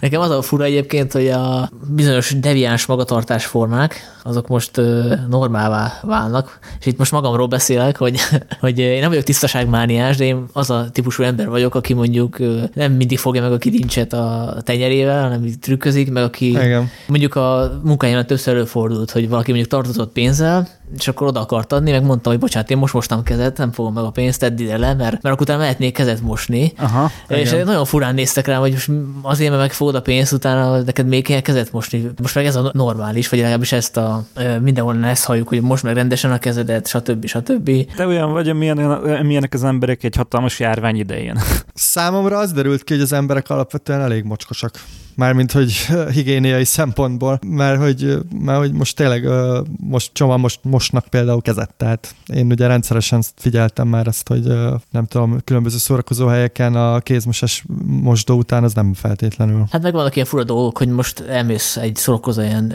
Nekem 0.00 0.20
az 0.20 0.30
a 0.30 0.42
fura 0.42 0.64
egyébként, 0.64 1.12
hogy 1.12 1.28
a 1.28 1.70
bizonyos 1.88 2.38
deviáns 2.38 2.86
magatartásformák, 2.86 4.13
azok 4.26 4.48
most 4.48 4.80
normálvá 5.28 5.92
válnak, 6.02 6.58
és 6.80 6.86
itt 6.86 6.98
most 6.98 7.12
magamról 7.12 7.46
beszélek, 7.46 7.96
hogy, 7.96 8.18
hogy 8.60 8.78
én 8.78 9.00
nem 9.00 9.08
vagyok 9.08 9.24
tisztaságmániás, 9.24 10.16
de 10.16 10.24
én 10.24 10.44
az 10.52 10.70
a 10.70 10.86
típusú 10.92 11.22
ember 11.22 11.48
vagyok, 11.48 11.74
aki 11.74 11.94
mondjuk 11.94 12.38
nem 12.74 12.92
mindig 12.92 13.18
fogja 13.18 13.42
meg 13.42 13.52
a 13.52 13.58
kilincset 13.58 14.12
a 14.12 14.56
tenyerével, 14.62 15.22
hanem 15.22 15.46
trükközik, 15.60 16.12
meg 16.12 16.22
aki 16.22 16.48
Igen. 16.48 16.90
mondjuk 17.06 17.34
a 17.34 17.80
munkájában 17.82 18.26
többször 18.26 18.54
előfordult, 18.54 19.10
hogy 19.10 19.28
valaki 19.28 19.50
mondjuk 19.50 19.70
tartozott 19.70 20.12
pénzzel, 20.12 20.68
és 20.98 21.08
akkor 21.08 21.26
oda 21.26 21.40
akart 21.40 21.72
adni, 21.72 21.90
meg 21.90 22.04
mondta, 22.04 22.30
hogy 22.30 22.38
bocsánat, 22.38 22.70
én 22.70 22.76
most 22.76 22.94
mostam 22.94 23.22
kezet, 23.22 23.56
nem 23.56 23.72
fogom 23.72 23.92
meg 23.92 24.04
a 24.04 24.10
pénzt, 24.10 24.40
tedd 24.40 24.60
ide 24.60 24.78
le, 24.78 24.94
mert, 24.94 24.98
mert 24.98 25.24
akkor 25.24 25.40
utána 25.40 25.58
mehetnék 25.58 25.94
kezet 25.94 26.20
mosni. 26.20 26.72
Aha. 26.76 27.10
És 27.28 27.52
Igen. 27.52 27.66
nagyon 27.66 27.84
furán 27.84 28.14
néztek 28.14 28.46
rám, 28.46 28.60
hogy 28.60 28.72
most 28.72 28.90
azért, 29.22 29.50
mert 29.50 29.62
megfogod 29.62 29.94
a 29.94 30.02
pénzt, 30.02 30.32
utána 30.32 30.80
neked 30.80 31.06
még 31.06 31.24
kell 31.24 31.40
kezet 31.40 31.72
mosni. 31.72 32.10
Most 32.22 32.34
meg 32.34 32.46
ez 32.46 32.56
a 32.56 32.70
normális, 32.72 33.28
vagy 33.28 33.38
legalábbis 33.38 33.72
ezt 33.72 33.96
a 33.96 34.13
mindenhol 34.60 35.04
ezt 35.04 35.24
halljuk, 35.24 35.48
hogy 35.48 35.60
most 35.60 35.82
meg 35.82 35.94
rendesen 35.94 36.32
a 36.32 36.38
kezedet, 36.38 36.86
stb. 36.86 37.26
stb. 37.26 37.70
Te 37.96 38.06
olyan 38.06 38.32
vagy, 38.32 38.48
amilyen, 38.48 38.78
amilyenek 38.78 39.54
az 39.54 39.64
emberek 39.64 40.04
egy 40.04 40.16
hatalmas 40.16 40.60
járvány 40.60 40.96
idején. 40.96 41.38
Számomra 41.74 42.38
az 42.38 42.52
derült 42.52 42.84
ki, 42.84 42.92
hogy 42.92 43.02
az 43.02 43.12
emberek 43.12 43.50
alapvetően 43.50 44.00
elég 44.00 44.24
mocskosak. 44.24 44.72
Mármint, 45.16 45.52
hogy 45.52 45.72
higiéniai 46.12 46.64
szempontból, 46.64 47.38
mert 47.46 47.80
hogy, 47.80 48.18
mert 48.44 48.58
hogy 48.58 48.72
most 48.72 48.96
tényleg 48.96 49.28
most 49.76 50.10
csomag 50.12 50.38
most 50.38 50.60
mosnak 50.62 51.06
például 51.06 51.42
kezet, 51.42 51.74
tehát 51.76 52.14
én 52.26 52.50
ugye 52.50 52.66
rendszeresen 52.66 53.22
figyeltem 53.36 53.88
már 53.88 54.06
ezt, 54.06 54.28
hogy 54.28 54.44
nem 54.90 55.06
tudom, 55.06 55.40
különböző 55.44 55.76
szórakozó 55.76 56.26
helyeken 56.26 56.74
a 56.74 57.00
kézmosás 57.00 57.64
mosdó 57.86 58.36
után 58.36 58.64
az 58.64 58.74
nem 58.74 58.94
feltétlenül. 58.94 59.64
Hát 59.70 59.82
meg 59.82 59.92
vannak 59.92 60.14
ilyen 60.14 60.26
fura 60.26 60.44
dolgok, 60.44 60.78
hogy 60.78 60.88
most 60.88 61.20
elmész 61.20 61.76
egy 61.76 61.96
szórakozó 61.96 62.42
ilyen 62.42 62.74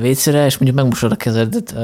vécére, 0.00 0.44
és 0.46 0.58
mondjuk 0.58 0.80
megmosod 0.80 1.12
a 1.12 1.16
kezedet 1.16 1.74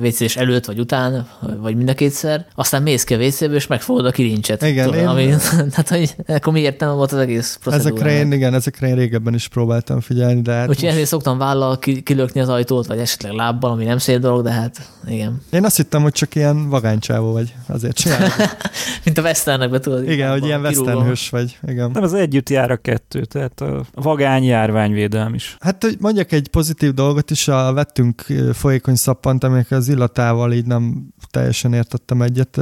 vécés 0.00 0.36
előtt 0.36 0.64
vagy 0.64 0.78
után, 0.78 1.26
vagy 1.60 1.76
mind 1.76 1.88
a 1.88 1.94
kétszer, 1.94 2.46
aztán 2.54 2.82
mész 2.82 3.04
ki 3.04 3.14
a 3.14 3.18
vécébe, 3.18 3.54
és 3.54 3.66
megfogod 3.66 4.06
a 4.06 4.10
kilincset. 4.10 4.62
Igen, 4.62 4.84
Tudod, 4.84 5.00
én- 5.00 5.06
ami, 5.06 5.26
tehát, 5.56 5.88
hogy 5.96 6.14
akkor 6.26 6.52
mi 6.52 6.60
értelme 6.60 6.94
volt 6.94 7.12
az 7.12 7.18
egész 7.18 7.58
procedúrának. 7.62 7.98
Ezekre 8.00 8.24
én, 8.24 8.32
igen, 8.32 8.54
ezekre 8.54 8.88
én 8.88 8.94
régebben 8.94 9.34
is 9.36 9.48
próbáltam 9.48 10.00
figyelni, 10.00 10.40
de 10.42 10.52
hát 10.52 10.68
Úgyhogy 10.68 10.82
most- 10.84 10.92
ezért 10.94 11.08
szoktam 11.08 11.38
vállal 11.38 11.78
ki- 11.78 12.02
kilökni 12.02 12.40
az 12.40 12.48
ajtót, 12.48 12.86
vagy 12.86 12.98
esetleg 12.98 13.32
lábbal, 13.32 13.70
ami 13.70 13.84
nem 13.84 13.98
szép 13.98 14.18
dolog, 14.18 14.42
de 14.44 14.50
hát 14.50 14.90
igen. 15.06 15.40
én 15.50 15.64
azt 15.64 15.76
hittem, 15.76 16.02
hogy 16.02 16.12
csak 16.12 16.34
ilyen 16.34 16.68
vagánycsávó 16.68 17.32
vagy, 17.32 17.54
azért 17.68 17.96
csinálom. 17.96 18.28
Mint 19.04 19.18
a 19.18 19.22
westernekben, 19.22 19.80
tudod. 19.80 20.08
Igen, 20.10 20.30
hogy 20.30 20.44
ilyen 20.44 20.62
kirúgom. 20.62 20.84
western 20.86 21.06
hős 21.08 21.30
vagy. 21.30 21.58
Igen. 21.66 21.90
Nem, 21.90 22.02
ez 22.02 22.12
együtt 22.12 22.48
jár 22.50 22.70
a 22.70 22.76
kettő, 22.76 23.24
tehát 23.24 23.60
a 23.60 23.84
vagány 23.94 24.44
járványvédelem 24.44 25.34
is. 25.34 25.56
Hát, 25.60 25.82
hogy 25.82 25.96
mondjak 26.00 26.32
egy 26.32 26.48
pozitív 26.48 26.94
dolgot 26.94 27.30
is, 27.30 27.48
a, 27.48 27.72
vettünk 27.72 28.26
folyékony 28.52 28.94
szappant, 28.94 29.44
aminek 29.44 29.70
az 29.70 29.88
illatával 29.88 30.52
így 30.52 30.66
nem 30.66 31.06
teljesen 31.30 31.72
értettem 31.72 32.22
egyet, 32.22 32.60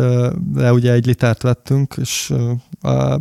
de 0.52 0.72
ugye 0.72 0.92
egy 0.92 1.06
litert 1.06 1.42
vettünk, 1.42 1.94
és 2.00 2.32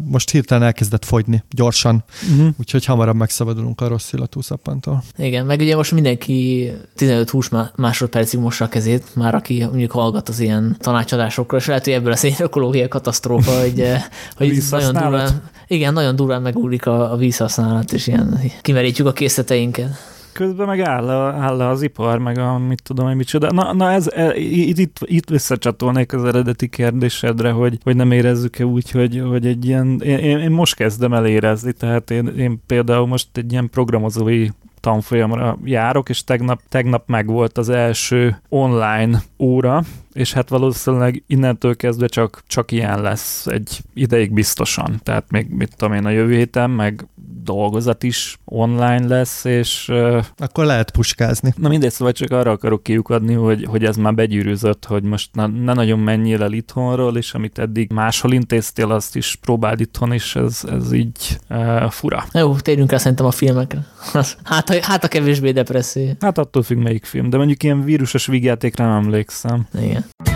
most 0.05 0.29
hirtelen 0.29 0.63
elkezdett 0.63 1.05
fogyni, 1.05 1.43
gyorsan, 1.49 2.03
Uh-huh. 2.31 2.47
úgyhogy 2.59 2.85
hamarabb 2.85 3.15
megszabadulunk 3.43 3.81
a 3.81 3.87
rossz 3.87 4.13
illatú 4.13 4.41
szappantól. 4.41 5.03
Igen, 5.17 5.45
meg 5.45 5.59
ugye 5.59 5.75
most 5.75 5.91
mindenki 5.91 6.71
15-20 6.97 7.51
má- 7.51 7.73
másodpercig 7.75 8.39
mossa 8.39 8.65
a 8.65 8.67
kezét, 8.67 9.15
már 9.15 9.35
aki 9.35 9.63
mondjuk 9.63 9.91
hallgat 9.91 10.29
az 10.29 10.39
ilyen 10.39 10.75
tanácsadásokról, 10.79 11.59
és 11.59 11.65
lehet, 11.65 11.83
hogy 11.83 11.93
ebből 11.93 12.09
lesz 12.09 12.23
egy 12.23 12.35
ökológiai 12.39 12.87
katasztrófa, 12.87 13.59
hogy, 13.59 13.81
eh, 13.81 14.03
hogy 14.37 14.63
nagyon 14.69 14.93
durván, 14.93 15.49
igen, 15.67 15.93
nagyon 15.93 16.15
durván 16.15 16.41
megúlik 16.41 16.85
a, 16.85 17.11
a 17.11 17.15
vízhasználat, 17.15 17.93
és 17.93 18.07
ilyen 18.07 18.39
kimerítjük 18.61 19.07
a 19.07 19.13
készleteinket. 19.13 20.11
Közben 20.33 20.67
meg 20.67 20.79
áll, 20.79 21.09
áll 21.09 21.61
az 21.61 21.81
ipar, 21.81 22.19
meg 22.19 22.37
a 22.37 22.57
mit 22.57 22.83
tudom 22.83 23.09
én 23.09 23.15
micsoda. 23.15 23.51
Na, 23.51 23.73
na 23.73 23.91
ez, 23.91 24.07
e, 24.07 24.35
itt, 24.35 24.77
itt, 24.77 24.97
itt 25.01 25.29
visszacsatolnék 25.29 26.13
az 26.13 26.23
eredeti 26.23 26.67
kérdésedre, 26.67 27.51
hogy, 27.51 27.77
hogy 27.83 27.95
nem 27.95 28.11
érezzük-e 28.11 28.65
úgy, 28.65 28.91
hogy, 28.91 29.21
hogy 29.29 29.47
egy 29.47 29.65
ilyen, 29.65 30.01
én, 30.01 30.39
én 30.39 30.51
most 30.51 30.75
kezdem 30.75 31.13
el 31.13 31.25
érezni, 31.25 31.71
tehát 31.71 32.11
én, 32.11 32.27
én 32.27 32.61
például 32.67 33.07
most 33.07 33.27
egy 33.33 33.51
ilyen 33.51 33.69
programozói 33.69 34.47
tanfolyamra 34.79 35.57
járok, 35.63 36.09
és 36.09 36.23
tegnap, 36.23 36.61
tegnap 36.69 37.07
meg 37.07 37.27
volt 37.27 37.57
az 37.57 37.69
első 37.69 38.41
online 38.49 39.23
óra, 39.39 39.83
és 40.13 40.33
hát 40.33 40.49
valószínűleg 40.49 41.23
innentől 41.27 41.75
kezdve 41.75 42.07
csak, 42.07 42.43
csak 42.47 42.71
ilyen 42.71 43.01
lesz 43.01 43.47
egy 43.47 43.79
ideig 43.93 44.33
biztosan. 44.33 44.99
Tehát 45.03 45.31
még 45.31 45.47
mit 45.49 45.75
tudom 45.77 45.93
én 45.93 46.05
a 46.05 46.09
jövő 46.09 46.35
héten, 46.35 46.69
meg 46.69 47.07
dolgozat 47.43 48.03
is 48.03 48.37
online 48.45 49.07
lesz, 49.07 49.45
és 49.45 49.91
Akkor 50.37 50.65
lehet 50.65 50.91
puskázni. 50.91 51.53
Na 51.57 51.69
mindegy, 51.69 51.91
szóval 51.91 52.13
csak 52.13 52.31
arra 52.31 52.51
akarok 52.51 52.83
kiukadni, 52.83 53.33
hogy, 53.33 53.65
hogy 53.69 53.85
ez 53.85 53.95
már 53.97 54.13
begyűrűzött, 54.13 54.85
hogy 54.85 55.03
most 55.03 55.29
ne, 55.33 55.47
ne 55.47 55.73
nagyon 55.73 55.99
menjél 55.99 56.43
el 56.43 56.51
itthonról, 56.51 57.17
és 57.17 57.33
amit 57.33 57.59
eddig 57.59 57.91
máshol 57.91 58.33
intéztél, 58.33 58.91
azt 58.91 59.15
is 59.15 59.37
próbáld 59.41 59.79
itthon, 59.79 60.11
és 60.11 60.35
ez, 60.35 60.61
ez 60.71 60.91
így 60.91 61.37
uh, 61.49 61.89
fura. 61.89 62.25
Jó, 62.33 62.55
térjünk 62.55 62.91
rá 62.91 62.97
szerintem 62.97 63.25
a 63.25 63.31
filmekre. 63.31 63.85
Hát, 64.43 64.69
ha- 64.69 64.83
hát 64.85 65.03
a 65.03 65.07
kevésbé 65.07 65.51
depresszív. 65.51 66.09
Hát 66.19 66.37
attól 66.37 66.63
függ 66.63 66.77
melyik 66.77 67.05
film, 67.05 67.29
de 67.29 67.37
mondjuk 67.37 67.63
ilyen 67.63 67.83
vírusos 67.83 68.25
vígjátékra 68.25 68.85
nem 68.85 69.03
emlékszem. 69.03 69.67
Igen. 69.81 70.02
Yeah. 70.03 70.32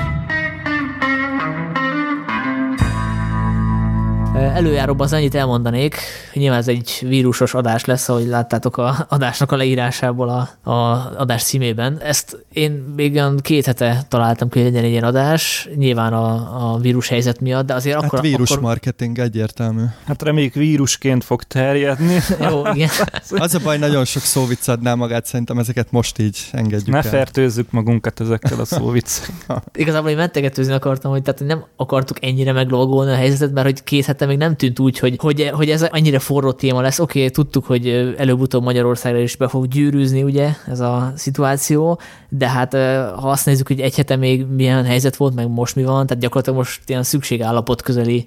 Előjáróban 4.41 5.06
az 5.06 5.13
annyit 5.13 5.36
elmondanék, 5.36 5.96
hogy 6.34 6.41
nyilván 6.41 6.60
ez 6.60 6.67
egy 6.67 7.00
vírusos 7.01 7.53
adás 7.53 7.86
lesz, 7.86 8.10
ahogy 8.10 8.25
láttátok 8.25 8.77
a 8.77 9.06
adásnak 9.10 9.51
a 9.51 9.56
leírásából 9.56 10.29
a, 10.29 10.70
a 10.72 11.12
adás 11.17 11.44
címében. 11.44 11.98
Ezt 12.01 12.46
én 12.53 12.72
még 12.96 13.13
olyan 13.13 13.38
két 13.38 13.65
hete 13.65 14.06
találtam 14.08 14.50
ki, 14.50 14.60
hogy 14.62 14.67
legyen 14.67 14.84
egy 14.84 14.91
ilyen 14.91 15.03
adás, 15.03 15.70
nyilván 15.75 16.13
a, 16.13 16.34
a 16.74 16.77
vírus 16.77 17.08
helyzet 17.08 17.39
miatt, 17.41 17.65
de 17.65 17.74
azért 17.74 17.96
Hát 17.96 18.03
akkor... 18.03 18.22
vírus 18.22 18.51
akkor... 18.51 18.63
marketing 18.63 19.20
egyértelmű. 19.20 19.84
Hát 20.06 20.22
reméljük 20.22 20.53
vírusként 20.53 21.24
fog 21.24 21.44
terjedni. 21.44 22.17
Jó, 22.50 22.62
igen. 22.74 22.89
Az 23.29 23.56
a 23.56 23.60
baj, 23.63 23.77
nagyon 23.77 24.06
sok 24.06 24.22
szóvic 24.22 24.67
adná 24.67 24.96
magát, 24.96 25.25
szerintem 25.25 25.58
ezeket 25.58 25.91
most 25.91 26.20
így 26.20 26.38
engedjük 26.51 26.88
Ne 26.88 26.96
el. 26.96 27.03
fertőzzük 27.03 27.72
magunkat 27.72 28.20
ezekkel 28.20 28.60
a 28.60 28.65
szóviccekkel. 28.75 29.63
Igazából 29.75 30.10
én 30.10 30.15
mentegetőzni 30.15 30.74
akartam, 30.74 31.12
hogy, 31.12 31.22
tehát, 31.22 31.39
nem 31.39 31.63
akartuk 31.75 32.25
ennyire 32.25 32.51
meglovagolni 32.51 33.12
a 33.12 33.15
helyzetet, 33.15 33.51
mert 33.51 33.65
hogy 33.65 33.84
két 33.84 34.06
hete 34.06 34.25
még 34.28 34.38
nem 34.38 34.56
tűnt 34.56 34.80
úgy, 34.80 35.00
hogy, 35.00 35.16
hogy, 35.18 35.50
hogy 35.54 35.70
ez 35.70 35.82
annyira 35.82 36.20
forró 36.20 36.52
téma 36.52 36.82
lesz. 36.82 37.00
Oké, 37.00 37.20
okay, 37.20 37.32
tudtuk, 37.32 37.66
hogy 37.66 38.14
előbb-utóbb 38.18 38.64
Magyarországra 38.64 39.20
is 39.20 39.36
be 39.36 39.48
fog 39.48 39.68
gyűrűzni, 39.68 40.24
ugye, 40.24 40.50
ez 40.68 40.80
a 40.80 41.14
szituáció, 41.16 42.00
de 42.30 42.50
hát 42.50 42.74
ha 43.20 43.30
azt 43.30 43.46
nézzük, 43.46 43.68
hogy 43.68 43.80
egy 43.80 43.96
hete 43.96 44.16
még 44.16 44.46
milyen 44.46 44.86
helyzet 44.86 45.16
volt, 45.16 45.36
meg 45.36 45.50
most 45.50 45.76
mi 45.76 45.84
van, 45.84 46.08
tehát 46.08 46.24
gyakorlatilag 46.24 46.60
most 46.60 46.82
ilyen 46.86 47.04
szükségállapot 47.04 47.82
közeli 47.82 48.26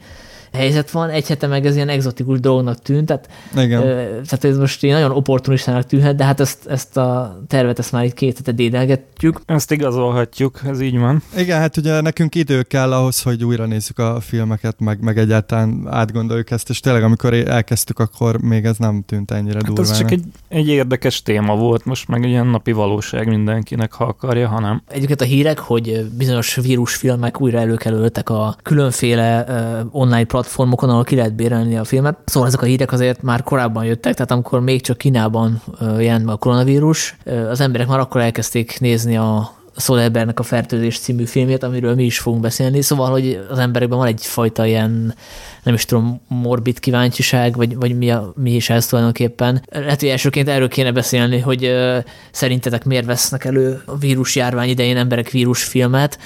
helyzet 0.52 0.90
van, 0.90 1.08
egy 1.10 1.28
hete 1.28 1.46
meg 1.46 1.66
ez 1.66 1.74
ilyen 1.74 1.88
egzotikus 1.88 2.40
dolognak 2.40 2.82
tűnt, 2.82 3.06
tehát, 3.06 3.28
Igen. 3.56 3.82
ö, 3.82 4.04
tehát 4.04 4.44
ez 4.44 4.58
most 4.58 4.82
ilyen 4.82 5.00
nagyon 5.00 5.16
opportunistának 5.16 5.86
tűnhet, 5.86 6.16
de 6.16 6.24
hát 6.24 6.40
ezt, 6.40 6.66
ezt 6.66 6.96
a 6.96 7.40
tervet 7.48 7.78
ezt 7.78 7.92
már 7.92 8.04
itt 8.04 8.14
két 8.14 8.36
hete 8.36 8.52
dédelgetjük. 8.52 9.40
Ezt 9.46 9.70
igazolhatjuk, 9.72 10.60
ez 10.66 10.80
így 10.80 10.98
van. 10.98 11.22
Igen, 11.36 11.58
hát 11.58 11.76
ugye 11.76 12.00
nekünk 12.00 12.34
idő 12.34 12.62
kell 12.62 12.92
ahhoz, 12.92 13.22
hogy 13.22 13.44
újra 13.44 13.66
nézzük 13.66 13.98
a 13.98 14.20
filmeket, 14.20 14.80
meg, 14.80 15.00
meg 15.00 15.18
egyáltalán 15.18 15.86
átgondoljuk 15.90 16.50
ezt, 16.50 16.68
és 16.70 16.80
tényleg 16.80 17.02
amikor 17.02 17.34
elkezdtük, 17.34 17.98
akkor 17.98 18.40
még 18.40 18.64
ez 18.64 18.76
nem 18.76 19.02
tűnt 19.06 19.30
ennyire 19.30 19.54
Hát 19.54 19.64
durvának. 19.64 19.90
ez 19.90 19.98
csak 19.98 20.10
egy, 20.10 20.24
egy 20.48 20.68
érdekes 20.68 21.22
téma 21.22 21.56
volt, 21.56 21.84
most 21.84 22.08
meg 22.08 22.24
ilyen 22.24 22.46
napi 22.46 22.72
valóság 22.72 23.28
mindenkinek, 23.28 23.92
ha 23.92 24.04
akarja, 24.04 24.48
hanem 24.48 24.82
Egyébként 24.88 25.20
a 25.20 25.24
hírek, 25.24 25.58
hogy 25.58 26.04
bizonyos 26.18 26.54
vírusfilmek 26.54 27.40
újra 27.40 27.58
előkelőltek 27.58 28.28
a 28.28 28.56
különféle 28.62 29.44
uh, 29.48 30.00
online 30.00 30.24
platformokon, 30.24 30.39
ahol 30.56 31.04
ki 31.04 31.16
lehet 31.16 31.34
bérelni 31.34 31.76
a 31.76 31.84
filmet. 31.84 32.18
Szóval 32.24 32.48
ezek 32.48 32.62
a 32.62 32.66
hírek 32.66 32.92
azért 32.92 33.22
már 33.22 33.42
korábban 33.42 33.84
jöttek, 33.84 34.14
tehát 34.14 34.30
amikor 34.30 34.60
még 34.60 34.80
csak 34.80 34.98
Kínában 34.98 35.62
jelent 35.98 36.24
meg 36.24 36.34
a 36.34 36.38
koronavírus, 36.38 37.16
az 37.50 37.60
emberek 37.60 37.86
már 37.86 37.98
akkor 37.98 38.20
elkezdték 38.20 38.80
nézni 38.80 39.16
a 39.16 39.58
Soderbergnek 39.76 40.38
a 40.38 40.42
Fertőzés 40.42 40.98
című 40.98 41.24
filmjét, 41.24 41.62
amiről 41.62 41.94
mi 41.94 42.04
is 42.04 42.18
fogunk 42.18 42.42
beszélni. 42.42 42.82
Szóval, 42.82 43.10
hogy 43.10 43.46
az 43.50 43.58
emberekben 43.58 43.98
van 43.98 44.06
egyfajta 44.06 44.66
ilyen, 44.66 45.14
nem 45.62 45.74
is 45.74 45.84
tudom, 45.84 46.20
morbid 46.28 46.78
kíváncsiság, 46.78 47.56
vagy, 47.56 47.76
vagy 47.76 47.98
mi, 47.98 48.10
a, 48.10 48.32
mi 48.36 48.54
is 48.54 48.70
ez 48.70 48.86
tulajdonképpen. 48.86 49.62
Lehet, 49.70 50.00
hogy 50.00 50.08
elsőként 50.08 50.48
erről 50.48 50.68
kéne 50.68 50.92
beszélni, 50.92 51.38
hogy 51.38 51.64
uh, 51.64 51.98
szerintetek 52.30 52.84
miért 52.84 53.06
vesznek 53.06 53.44
elő 53.44 53.82
a 53.84 53.96
vírus 53.96 54.36
járvány 54.36 54.68
idején 54.68 54.96
emberek 54.96 55.30
vírusfilmet, 55.30 56.18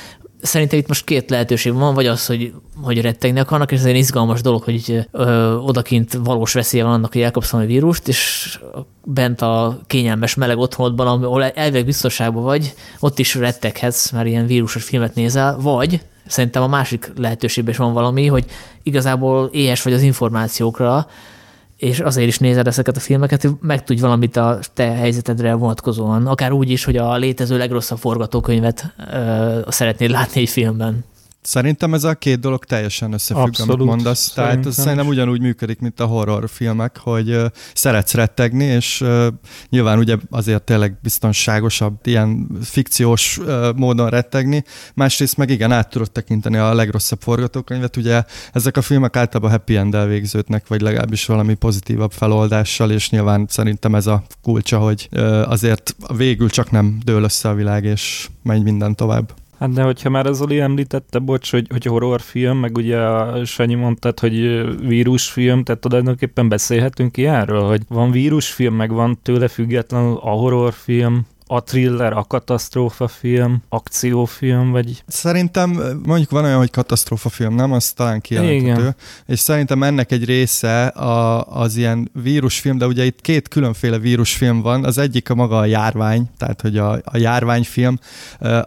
Szerintem 0.44 0.78
itt 0.78 0.88
most 0.88 1.04
két 1.04 1.30
lehetőség 1.30 1.72
van, 1.72 1.94
vagy 1.94 2.06
az, 2.06 2.26
hogy, 2.26 2.52
hogy 2.82 3.00
rettegni 3.00 3.38
akarnak, 3.40 3.72
és 3.72 3.78
ez 3.78 3.84
egy 3.84 3.96
izgalmas 3.96 4.40
dolog, 4.40 4.62
hogy 4.62 5.06
ö, 5.10 5.54
odakint 5.54 6.18
valós 6.24 6.52
veszélye 6.52 6.84
van 6.84 6.92
annak, 6.92 7.12
hogy 7.12 7.22
elkapsz 7.22 7.52
a 7.52 7.58
vírust, 7.58 8.08
és 8.08 8.58
bent 9.04 9.42
a 9.42 9.80
kényelmes 9.86 10.34
meleg 10.34 10.58
otthonodban, 10.58 11.06
ahol 11.06 11.44
elveg 11.44 11.84
biztonságban 11.84 12.42
vagy, 12.42 12.74
ott 13.00 13.18
is 13.18 13.34
retteghetsz, 13.34 14.10
mert 14.10 14.26
ilyen 14.26 14.46
vírusos 14.46 14.84
filmet 14.84 15.14
nézel, 15.14 15.58
vagy 15.60 16.00
szerintem 16.26 16.62
a 16.62 16.68
másik 16.68 17.12
lehetőségben 17.16 17.72
is 17.72 17.78
van 17.78 17.92
valami, 17.92 18.26
hogy 18.26 18.44
igazából 18.82 19.48
éhes 19.52 19.82
vagy 19.82 19.92
az 19.92 20.02
információkra, 20.02 21.06
és 21.76 22.00
azért 22.00 22.28
is 22.28 22.38
nézed 22.38 22.66
ezeket 22.66 22.97
a 22.97 23.00
filmeket, 23.00 23.43
hogy 23.43 23.52
megtudj 23.61 24.00
valamit 24.00 24.37
a 24.37 24.59
te 24.75 24.85
helyzetedre 24.85 25.54
vonatkozóan, 25.54 26.26
akár 26.26 26.52
úgy 26.52 26.71
is, 26.71 26.85
hogy 26.85 26.97
a 26.97 27.16
létező 27.16 27.57
legrosszabb 27.57 27.99
forgatókönyvet 27.99 28.95
ö, 29.12 29.61
szeretnéd 29.69 30.11
látni 30.11 30.40
egy 30.40 30.49
filmben. 30.49 31.04
Szerintem 31.46 31.94
ez 31.94 32.04
a 32.04 32.14
két 32.14 32.40
dolog 32.40 32.64
teljesen 32.64 33.12
összefügg, 33.12 33.46
Abszolút, 33.46 33.74
amit 33.74 33.86
mondasz. 33.86 34.18
Szerintem 34.18 34.60
Tehát 34.60 34.78
ez 34.78 34.82
szerintem 34.82 35.06
ugyanúgy 35.06 35.40
működik, 35.40 35.80
mint 35.80 36.00
a 36.00 36.06
horrorfilmek, 36.06 36.98
hogy 36.98 37.30
uh, 37.30 37.44
szeretsz 37.74 38.14
rettegni, 38.14 38.64
és 38.64 39.00
uh, 39.00 39.26
nyilván 39.68 39.98
ugye 39.98 40.16
azért 40.30 40.62
tényleg 40.62 40.98
biztonságosabb 41.02 41.98
ilyen 42.04 42.48
fikciós 42.62 43.38
uh, 43.38 43.74
módon 43.76 44.08
rettegni. 44.08 44.64
Másrészt 44.94 45.36
meg 45.36 45.50
igen, 45.50 45.72
át 45.72 45.90
tudod 45.90 46.10
tekinteni 46.10 46.56
a 46.56 46.74
legrosszabb 46.74 47.20
forgatókönyvet. 47.20 47.96
Ugye 47.96 48.22
ezek 48.52 48.76
a 48.76 48.82
filmek 48.82 49.16
általában 49.16 49.50
happy 49.50 49.76
end 49.76 50.06
végződnek, 50.06 50.68
vagy 50.68 50.80
legalábbis 50.80 51.26
valami 51.26 51.54
pozitívabb 51.54 52.12
feloldással, 52.12 52.90
és 52.90 53.10
nyilván 53.10 53.46
szerintem 53.48 53.94
ez 53.94 54.06
a 54.06 54.22
kulcsa, 54.42 54.78
hogy 54.78 55.08
uh, 55.12 55.50
azért 55.50 55.96
végül 56.16 56.50
csak 56.50 56.70
nem 56.70 56.98
dől 57.04 57.22
össze 57.22 57.48
a 57.48 57.54
világ, 57.54 57.84
és 57.84 58.28
megy 58.42 58.62
minden 58.62 58.94
tovább. 58.94 59.32
Hát 59.58 59.73
de 59.73 59.82
hogyha 59.82 60.11
már 60.11 60.26
az 60.26 60.40
Oli 60.40 60.61
említette, 60.61 61.18
bocs, 61.18 61.50
hogy, 61.50 61.66
hogy 61.70 61.84
horrorfilm, 61.84 62.58
meg 62.58 62.76
ugye 62.76 62.99
a 62.99 63.44
Sanyi 63.44 63.75
mondtad, 63.75 64.20
hogy 64.20 64.34
vírusfilm, 64.87 65.64
tehát 65.64 65.80
tulajdonképpen 65.80 66.49
beszélhetünk 66.49 67.16
ilyenről, 67.16 67.62
hogy 67.62 67.82
van 67.88 68.11
vírusfilm, 68.11 68.75
meg 68.75 68.90
van 68.90 69.18
tőle 69.23 69.49
függetlenül 69.49 70.16
a 70.23 70.30
horrorfilm, 70.30 71.26
a 71.46 71.62
thriller, 71.62 72.12
a 72.12 72.22
katasztrófa 72.22 73.08
film, 73.08 73.62
akciófilm, 73.68 74.70
vagy... 74.70 75.02
Szerintem 75.06 75.70
mondjuk 76.04 76.30
van 76.30 76.44
olyan, 76.44 76.58
hogy 76.58 76.70
katasztrófa 76.70 77.28
film, 77.28 77.54
nem? 77.54 77.72
Az 77.72 77.92
talán 77.92 78.20
kijelenthető. 78.20 78.94
És 79.26 79.38
szerintem 79.38 79.82
ennek 79.82 80.12
egy 80.12 80.24
része 80.24 80.86
a, 80.86 81.44
az 81.46 81.76
ilyen 81.76 82.10
vírusfilm, 82.22 82.78
de 82.78 82.86
ugye 82.86 83.04
itt 83.04 83.20
két 83.20 83.48
különféle 83.48 83.98
vírusfilm 83.98 84.62
van. 84.62 84.84
Az 84.84 84.98
egyik 84.98 85.30
a 85.30 85.34
maga 85.34 85.58
a 85.58 85.64
járvány, 85.64 86.30
tehát 86.36 86.60
hogy 86.60 86.78
a, 86.78 86.92
a 87.04 87.16
járványfilm. 87.16 87.98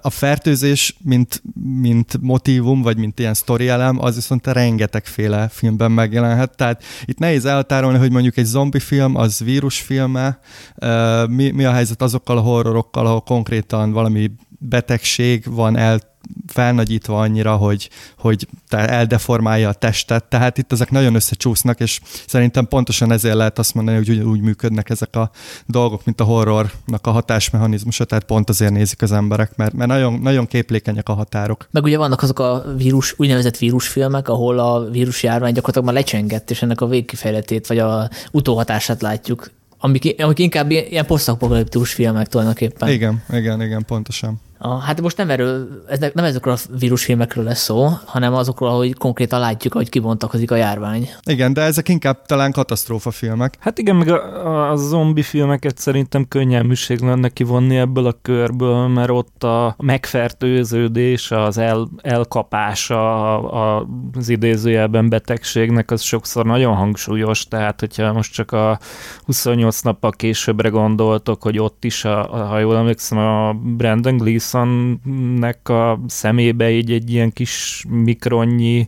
A 0.02 0.10
fertőzés, 0.10 0.96
mint, 1.04 1.42
mint 1.82 2.18
motivum, 2.22 2.82
vagy 2.82 2.98
mint 2.98 3.20
ilyen 3.20 3.34
sztori 3.34 3.68
elem, 3.68 4.02
az 4.02 4.16
viszont 4.16 4.48
rengetegféle 4.48 5.48
filmben 5.48 5.92
megjelenhet. 5.92 6.56
Tehát 6.56 6.84
itt 7.06 7.20
nehéz 7.20 7.46
elhatárolni, 7.46 7.98
hogy 7.98 8.12
mondjuk 8.12 8.38
egy 8.38 8.46
zombi 8.46 8.80
film, 8.80 9.16
az 9.16 9.40
vírusfilme, 9.40 10.40
mi, 11.30 11.52
mi 11.52 11.66
a 11.66 11.72
helyzet 11.72 12.02
azokkal 12.02 12.38
a 12.38 12.42
horror 12.42 12.67
horrorokkal, 12.68 13.06
ahol 13.06 13.22
konkrétan 13.22 13.92
valami 13.92 14.32
betegség 14.60 15.44
van 15.46 15.78
el 15.78 16.00
felnagyítva 16.48 17.20
annyira, 17.20 17.56
hogy, 17.56 17.90
hogy 18.18 18.48
eldeformálja 18.70 19.70
a 19.70 19.74
testet, 19.74 20.24
tehát 20.24 20.58
itt 20.58 20.72
ezek 20.72 20.92
nagyon 20.92 21.16
összecsúsznak, 21.16 21.80
és 21.80 22.00
szerintem 22.28 22.68
pontosan 22.68 23.12
ezért 23.12 23.36
lehet 23.36 23.60
azt 23.60 23.74
mondani, 23.74 23.98
hogy 23.98 24.20
úgy, 24.20 24.42
működnek 24.42 24.90
ezek 24.90 25.16
a 25.16 25.32
dolgok, 25.66 26.06
mint 26.06 26.22
a 26.22 26.24
horrornak 26.24 27.08
a 27.08 27.12
hatásmechanizmusa, 27.12 28.06
tehát 28.06 28.24
pont 28.24 28.50
azért 28.50 28.72
nézik 28.72 29.02
az 29.02 29.12
emberek, 29.12 29.56
mert, 29.56 29.74
mert 29.74 29.90
nagyon, 29.90 30.14
nagyon 30.14 30.46
képlékenyek 30.46 31.10
a 31.10 31.14
határok. 31.14 31.68
Meg 31.72 31.84
ugye 31.84 31.98
vannak 31.98 32.22
azok 32.22 32.40
a 32.40 32.64
vírus, 32.78 33.14
úgynevezett 33.18 33.58
vírusfilmek, 33.58 34.30
ahol 34.30 34.60
a 34.60 34.90
vírusjárvány 34.90 35.54
gyakorlatilag 35.54 35.88
már 35.88 36.04
lecsengett, 36.04 36.50
és 36.50 36.62
ennek 36.62 36.82
a 36.82 36.88
végkifejletét, 36.88 37.68
vagy 37.68 37.80
a 37.80 38.10
utóhatását 38.32 39.02
látjuk 39.02 39.50
amik, 39.78 40.22
amik 40.22 40.40
inkább 40.40 40.72
ilyen 40.72 41.06
posztapokaliptikus 41.06 41.94
filmek 41.94 42.28
tulajdonképpen. 42.28 42.90
Igen, 42.90 43.24
igen, 43.30 43.62
igen, 43.62 43.86
pontosan. 43.86 44.42
A, 44.58 44.78
hát 44.78 45.02
most 45.02 45.18
nem 45.18 45.30
erről, 45.30 45.84
ez 45.88 46.00
nem 46.14 46.26
ezekről 46.26 46.54
a 46.54 46.78
vírusfilmekről 46.80 47.44
lesz 47.44 47.62
szó, 47.62 47.90
hanem 48.06 48.34
azokról, 48.34 48.78
hogy 48.78 48.94
konkrétan 48.94 49.40
látjuk, 49.40 49.74
hogy 49.74 49.90
kibontakozik 49.90 50.52
a 50.52 50.56
járvány. 50.56 51.10
Igen, 51.24 51.54
de 51.54 51.62
ezek 51.62 51.90
inkább 51.90 52.26
talán 52.26 52.52
katasztrófa 52.52 53.12
filmek. 53.12 53.58
Hát 53.60 53.78
igen, 53.78 53.96
meg 53.96 54.08
a, 54.08 54.48
a, 54.48 54.72
a 54.72 54.76
zombi 54.76 55.22
filmeket 55.22 55.78
szerintem 55.78 56.28
könnyen 56.28 56.66
műség 56.66 57.00
lenne 57.00 57.30
kivonni 57.30 57.78
ebből 57.78 58.06
a 58.06 58.18
körből, 58.22 58.88
mert 58.88 59.10
ott 59.10 59.44
a 59.44 59.76
megfertőződés, 59.78 61.32
az 61.32 61.58
el, 61.58 61.90
elkapása 62.02 63.34
a, 63.34 63.78
a, 63.78 63.88
az 64.14 64.30
idézőjelben 64.30 65.10
betegségnek 65.10 65.92
az 65.92 66.02
sokszor 66.02 66.46
nagyon 66.46 66.76
hangsúlyos, 66.76 67.48
tehát 67.48 67.80
hogyha 67.80 68.14
most 68.14 68.34
csak 68.34 68.52
a 68.52 68.80
28 69.26 69.82
nappal 69.82 70.12
későbbre 70.12 70.70
gondoltok, 70.70 71.44
hogy 71.44 71.60
ott 71.60 71.84
is, 71.84 72.06
a, 72.06 72.34
a, 72.34 72.46
ha 72.46 72.60
jól 72.60 72.78
emlékszem, 72.78 73.18
a 73.18 73.54
Brandon 73.54 74.18
Gleeson 74.18 74.46
Wilsonnek 74.54 75.70
a 75.70 76.00
szemébe 76.08 76.72
így 76.72 76.92
egy 76.92 77.12
ilyen 77.12 77.32
kis 77.32 77.86
mikronnyi 77.90 78.88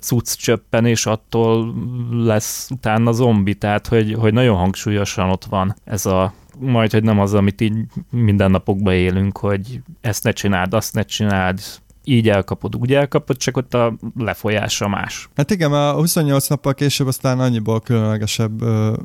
cucc 0.00 0.34
csöppen, 0.34 0.86
és 0.86 1.06
attól 1.06 1.74
lesz 2.10 2.70
utána 2.70 3.12
zombi, 3.12 3.54
tehát 3.54 3.86
hogy, 3.86 4.14
hogy 4.14 4.32
nagyon 4.32 4.56
hangsúlyosan 4.56 5.30
ott 5.30 5.44
van 5.44 5.74
ez 5.84 6.06
a 6.06 6.32
majd, 6.58 6.92
hogy 6.92 7.02
nem 7.02 7.20
az, 7.20 7.34
amit 7.34 7.60
így 7.60 7.74
mindennapokban 8.10 8.94
élünk, 8.94 9.38
hogy 9.38 9.80
ezt 10.00 10.24
ne 10.24 10.30
csináld, 10.30 10.74
azt 10.74 10.94
ne 10.94 11.02
csináld, 11.02 11.60
így 12.04 12.28
elkapod, 12.28 12.76
úgy 12.76 12.94
elkapod, 12.94 13.36
csak 13.36 13.56
ott 13.56 13.74
a 13.74 13.94
lefolyása 14.18 14.88
más. 14.88 15.28
Hát 15.34 15.50
igen, 15.50 15.72
a 15.72 15.92
28 15.92 16.48
nappal 16.48 16.74
később 16.74 17.06
aztán 17.06 17.40
annyiból 17.40 17.80
különlegesebb 17.80 18.62
uh, 18.62 18.96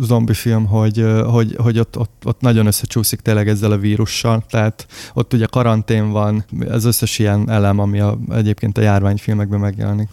zombi 0.00 0.34
film, 0.34 0.66
hogy, 0.66 1.00
uh, 1.00 1.20
hogy, 1.20 1.56
hogy 1.56 1.78
ott, 1.78 1.98
ott, 1.98 2.22
ott 2.24 2.40
nagyon 2.40 2.66
összecsúszik 2.66 3.20
tényleg 3.20 3.48
ezzel 3.48 3.72
a 3.72 3.78
vírussal, 3.78 4.44
tehát 4.48 4.86
ott 5.14 5.32
ugye 5.32 5.46
karantén 5.46 6.10
van, 6.10 6.44
az 6.68 6.84
összes 6.84 7.18
ilyen 7.18 7.50
elem, 7.50 7.78
ami 7.78 8.00
a, 8.00 8.18
egyébként 8.30 8.78
a 8.78 8.80
járványfilmekben 8.80 9.60
megjelenik. 9.60 10.08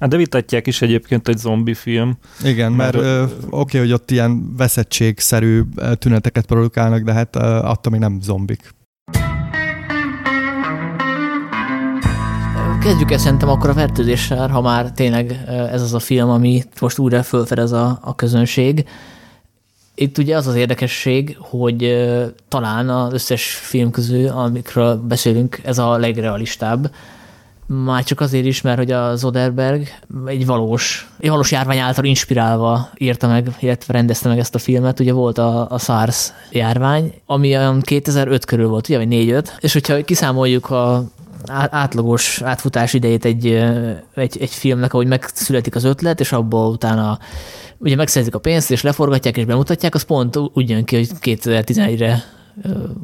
Hát 0.00 0.08
de 0.08 0.16
vitatják 0.16 0.66
is 0.66 0.82
egyébként 0.82 1.28
egy 1.28 1.38
zombi 1.38 1.74
film. 1.74 2.18
Igen, 2.44 2.72
mert, 2.72 2.96
mert 3.00 3.32
oké, 3.32 3.46
okay, 3.50 3.80
hogy 3.80 3.92
ott 3.92 4.10
ilyen 4.10 4.56
veszettségszerű 4.56 5.62
tüneteket 5.98 6.46
produkálnak, 6.46 7.02
de 7.02 7.12
hát 7.12 7.36
attól 7.36 7.92
még 7.92 8.00
nem 8.00 8.18
zombik. 8.20 8.74
Kezdjük 12.86 13.10
el 13.10 13.18
szerintem 13.18 13.48
akkor 13.48 13.70
a 13.70 13.74
fertőzéssel, 13.74 14.48
ha 14.48 14.60
már 14.60 14.92
tényleg 14.92 15.44
ez 15.72 15.82
az 15.82 15.94
a 15.94 15.98
film, 15.98 16.30
ami 16.30 16.62
most 16.80 16.98
újra 16.98 17.22
fölfedez 17.22 17.72
a, 17.72 17.98
a 18.02 18.14
közönség. 18.14 18.88
Itt 19.94 20.18
ugye 20.18 20.36
az 20.36 20.46
az 20.46 20.54
érdekesség, 20.54 21.36
hogy 21.40 22.06
talán 22.48 22.88
az 22.88 23.12
összes 23.12 23.54
film 23.54 23.90
közül, 23.90 24.28
amikről 24.28 24.96
beszélünk, 24.96 25.60
ez 25.64 25.78
a 25.78 25.96
legrealistább. 25.96 26.90
Már 27.66 28.04
csak 28.04 28.20
azért 28.20 28.46
is, 28.46 28.60
mert 28.60 28.78
hogy 28.78 28.90
a 28.90 29.16
Zoderberg 29.16 29.88
egy 30.26 30.46
valós, 30.46 31.10
egy 31.18 31.28
valós 31.28 31.50
járvány 31.50 31.78
által 31.78 32.04
inspirálva 32.04 32.90
írta 32.96 33.26
meg, 33.26 33.56
illetve 33.60 33.92
rendezte 33.92 34.28
meg 34.28 34.38
ezt 34.38 34.54
a 34.54 34.58
filmet. 34.58 35.00
Ugye 35.00 35.12
volt 35.12 35.38
a, 35.38 35.70
a 35.70 35.78
SARS 35.78 36.32
járvány, 36.50 37.12
ami 37.26 37.56
olyan 37.56 37.80
2005 37.80 38.44
körül 38.44 38.68
volt, 38.68 38.88
ugye, 38.88 38.98
vagy 38.98 39.08
4-5, 39.10 39.46
és 39.60 39.72
hogyha 39.72 40.04
kiszámoljuk 40.04 40.70
a 40.70 41.04
átlagos 41.70 42.42
átfutás 42.42 42.92
idejét 42.92 43.24
egy, 43.24 43.46
egy, 44.14 44.36
egy 44.40 44.50
filmnek, 44.50 44.92
ahogy 44.92 45.06
megszületik 45.06 45.74
az 45.74 45.84
ötlet, 45.84 46.20
és 46.20 46.32
abból 46.32 46.70
utána 46.70 47.18
ugye 47.78 47.96
megszerzik 47.96 48.34
a 48.34 48.38
pénzt, 48.38 48.70
és 48.70 48.82
leforgatják, 48.82 49.36
és 49.36 49.44
bemutatják, 49.44 49.94
az 49.94 50.02
pont 50.02 50.36
úgy 50.36 50.70
jön 50.70 50.84
ki, 50.84 50.96
hogy 50.96 51.08
2011-re 51.20 52.24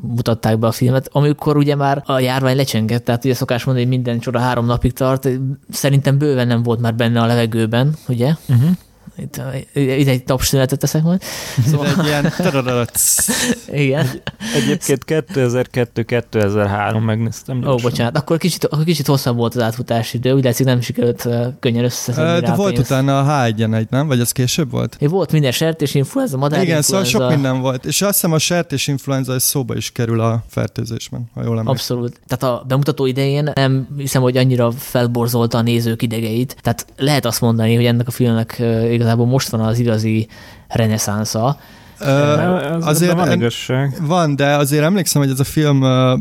mutatták 0.01 0.59
be 0.59 0.67
a 0.67 0.73
filmet, 0.73 1.09
amikor 1.13 1.57
ugye 1.57 1.75
már 1.75 2.03
a 2.07 2.19
járvány 2.19 2.57
lecsengett, 2.57 3.05
tehát 3.05 3.25
ugye 3.25 3.35
szokás 3.35 3.65
mondani, 3.65 3.87
hogy 3.87 3.97
minden 3.97 4.19
csoda 4.19 4.39
három 4.39 4.67
napig 4.67 4.93
tart, 4.93 5.29
szerintem 5.71 6.19
bőven 6.19 6.47
nem 6.47 6.63
volt 6.63 6.81
már 6.81 6.95
benne 6.95 7.21
a 7.21 7.27
levegőben, 7.27 7.95
ugye? 8.09 8.35
Uh-huh. 8.49 8.71
Itt, 9.17 9.41
itt 9.73 10.09
egy 10.09 10.25
tapszünetet 10.25 10.79
teszek 10.79 11.03
majd. 11.03 11.23
Szóval... 11.67 11.87
egy 11.87 12.07
ilyen... 12.07 12.33
Igen. 13.85 14.07
Egyébként 14.55 15.05
2002-2003 15.07 17.05
megnéztem. 17.05 17.63
Ó, 17.67 17.73
oh, 17.73 17.81
bocsánat, 17.83 18.17
akkor 18.17 18.39
kicsit, 18.39 18.65
akkor 18.65 18.85
kicsit 18.85 19.07
hosszabb 19.07 19.37
volt 19.37 19.55
az 19.55 19.63
átfutási 19.63 20.17
idő, 20.17 20.33
úgy 20.33 20.45
látszik 20.45 20.67
nem 20.67 20.81
sikerült 20.81 21.29
könnyen 21.61 21.85
összeszedni 21.85 22.41
De 22.47 22.55
volt 22.55 22.75
pénzt. 22.75 22.91
utána 22.91 23.19
a 23.21 23.25
H1-en 23.25 23.89
nem? 23.89 24.07
Vagy 24.07 24.21
az 24.21 24.33
később 24.33 24.71
volt? 24.71 24.97
É, 24.99 25.07
volt 25.07 25.33
minden 25.33 25.53
sertés 25.53 25.95
influenza, 25.95 26.37
madár 26.37 26.63
Igen, 26.63 26.77
influenza. 26.77 27.11
szóval 27.11 27.29
sok 27.29 27.41
minden 27.41 27.61
volt. 27.61 27.85
És 27.85 28.03
azt 28.03 28.15
hiszem 28.15 28.33
a 28.33 28.39
sertés 28.39 28.87
influenza 28.87 29.39
szóba 29.39 29.77
is 29.77 29.93
kerül 29.93 30.21
a 30.21 30.45
fertőzésben, 30.49 31.31
ha 31.35 31.41
jól 31.41 31.59
emlékszem. 31.59 31.73
Abszolút. 31.73 32.21
Tehát 32.27 32.55
a 32.55 32.65
bemutató 32.69 33.07
idején 33.07 33.51
nem 33.55 33.89
hiszem, 33.97 34.23
hogy 34.23 34.37
annyira 34.37 34.71
felborzolta 34.71 35.59
a 35.59 35.63
nézők 35.63 36.03
idegeit. 36.03 36.57
Tehát 36.63 36.87
lehet 36.97 37.25
azt 37.25 37.41
mondani, 37.41 37.75
hogy 37.75 37.85
ennek 37.85 38.07
a 38.07 38.11
filmnek 38.11 38.63
igazából 39.03 39.27
most 39.27 39.49
van 39.49 39.61
az 39.61 39.79
igazi 39.79 40.29
reneszánsza. 40.69 41.57
Uh, 42.01 42.87
azért 42.87 43.13
van 43.13 43.33
igazság. 43.33 43.97
Van, 44.01 44.37
de 44.37 44.55
azért 44.57 44.83
emlékszem, 44.83 45.23
hogy 45.23 45.31
ez 45.31 45.41
a 45.41 45.45
film 45.45 45.83
uh, 45.83 46.21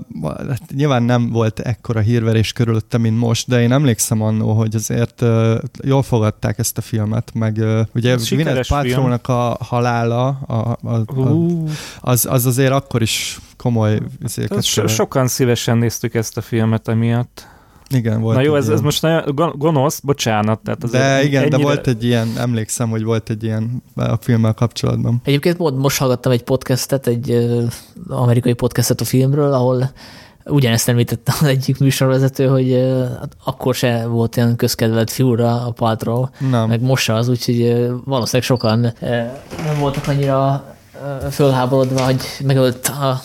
nyilván 0.76 1.04
nem 1.04 1.30
volt 1.30 1.60
ekkora 1.60 2.00
hírverés 2.00 2.54
körülötte, 2.54 2.98
mint 2.98 3.20
most, 3.20 3.48
de 3.48 3.62
én 3.62 3.72
emlékszem 3.72 4.22
annó, 4.22 4.52
hogy 4.54 4.76
azért 4.76 5.22
uh, 5.22 5.54
jól 5.84 6.04
fogadták 6.04 6.58
ezt 6.60 6.78
a 6.78 6.82
filmet, 6.82 7.32
meg 7.34 7.58
uh, 7.60 7.80
ugye 7.96 8.16
Gwyneth 8.30 8.68
Paltrow-nak 8.68 9.28
a 9.28 9.58
halála 9.60 10.28
a, 10.28 10.54
a, 10.54 10.96
a, 10.96 11.04
az, 12.02 12.26
az 12.30 12.46
azért 12.46 12.72
akkor 12.72 13.02
is 13.02 13.40
komoly 13.58 14.00
so, 14.62 14.88
Sokan 14.88 15.28
szívesen 15.28 15.78
néztük 15.78 16.14
ezt 16.14 16.38
a 16.38 16.42
filmet 16.42 16.88
emiatt. 16.88 17.51
Igen, 17.92 18.22
volt 18.22 18.36
Na 18.36 18.42
jó, 18.44 18.56
ez, 18.56 18.64
ilyen. 18.64 18.76
ez 18.76 18.82
most 18.82 19.02
nagyon 19.02 19.54
gonosz, 19.58 20.00
bocsánat. 20.00 20.60
Tehát 20.60 20.84
az 20.84 20.92
de 20.92 21.24
igen, 21.24 21.42
ennyire... 21.42 21.58
de 21.58 21.64
volt 21.64 21.88
egy 21.88 22.04
ilyen, 22.04 22.28
emlékszem, 22.38 22.90
hogy 22.90 23.04
volt 23.04 23.30
egy 23.30 23.44
ilyen 23.44 23.84
a 23.96 24.16
filmmel 24.16 24.54
kapcsolatban. 24.54 25.22
Egyébként 25.24 25.78
most 25.78 25.98
hallgattam 25.98 26.32
egy 26.32 26.44
podcastet, 26.44 27.08
egy 27.08 27.48
amerikai 28.08 28.54
podcastet 28.54 29.02
a 29.02 29.06
filmről, 29.06 29.54
ahol 29.54 29.92
ugyanezt 30.46 30.90
említette 30.90 31.34
az 31.40 31.48
egyik 31.48 31.80
műsorvezető, 31.80 32.48
hogy 32.48 32.72
uh, 32.72 33.06
akkor 33.44 33.76
se 33.76 34.06
volt 34.08 34.36
ilyen 34.36 34.56
közkedvelt 34.56 35.12
fiúra 35.12 35.66
a 35.66 35.72
Paltrow, 35.72 36.26
meg 36.68 36.82
most 36.82 37.10
az, 37.10 37.30
úgyhogy 37.30 37.62
uh, 37.62 37.92
valószínűleg 38.06 38.48
sokan 38.48 38.94
nem 39.64 39.80
voltak 39.80 40.08
annyira 40.08 40.66
fölháborodva, 41.32 42.02
hogy 42.02 42.22
megölt 42.44 42.88
a 42.88 43.22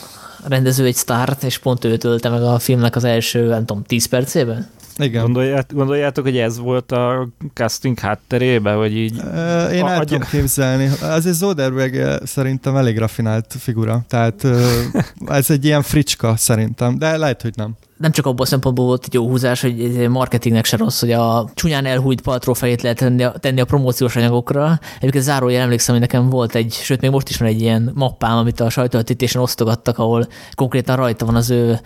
rendező 0.48 0.84
egy 0.84 0.94
sztárt, 0.94 1.42
és 1.42 1.58
pont 1.58 1.84
őt 1.84 2.04
ölte 2.04 2.28
meg 2.28 2.42
a 2.42 2.58
filmnek 2.58 2.96
az 2.96 3.04
első, 3.04 3.46
nem 3.46 3.64
tudom, 3.64 3.82
10 3.82 4.06
percében. 4.06 4.68
Igen. 4.98 5.22
Gondolját, 5.22 5.74
gondoljátok, 5.74 6.24
hogy 6.24 6.38
ez 6.38 6.58
volt 6.58 6.92
a 6.92 7.28
casting 7.54 7.98
hátterébe, 7.98 8.72
hogy 8.72 8.96
így... 8.96 9.16
Uh, 9.16 9.74
én 9.74 9.86
el 9.86 10.04
tudom 10.04 10.28
képzelni. 10.30 10.90
Azért 11.02 11.36
Zoderberg 11.36 12.24
szerintem 12.24 12.76
elég 12.76 12.98
rafinált 12.98 13.54
figura, 13.58 14.04
tehát 14.08 14.46
ez 15.26 15.50
egy 15.50 15.64
ilyen 15.64 15.82
fricska 15.82 16.36
szerintem, 16.36 16.98
de 16.98 17.16
lehet, 17.16 17.42
hogy 17.42 17.52
nem 17.56 17.76
nem 17.96 18.10
csak 18.10 18.26
abból 18.26 18.44
a 18.44 18.48
szempontból 18.48 18.86
volt 18.86 19.04
egy 19.06 19.14
jó 19.14 19.28
húzás, 19.28 19.60
hogy 19.60 20.08
marketingnek 20.08 20.64
se 20.64 20.76
rossz, 20.76 21.00
hogy 21.00 21.12
a 21.12 21.50
csúnyán 21.54 21.86
elhújt 21.86 22.20
paltró 22.20 22.52
fejét 22.52 22.82
lehet 22.82 22.98
tenni 22.98 23.22
a, 23.22 23.30
tenni 23.30 23.60
a 23.60 23.64
promóciós 23.64 24.16
anyagokra. 24.16 24.78
Egyébként 24.98 25.24
zárójel 25.24 25.62
emlékszem, 25.62 25.94
hogy 25.94 26.04
nekem 26.08 26.28
volt 26.28 26.54
egy, 26.54 26.72
sőt 26.72 27.00
még 27.00 27.10
most 27.10 27.28
is 27.28 27.36
van 27.36 27.48
egy 27.48 27.60
ilyen 27.60 27.90
mappám, 27.94 28.36
amit 28.36 28.60
a 28.60 28.70
sajtóvetítésen 28.70 29.42
osztogattak, 29.42 29.98
ahol 29.98 30.26
konkrétan 30.54 30.96
rajta 30.96 31.24
van 31.24 31.34
az 31.34 31.50
ő 31.50 31.80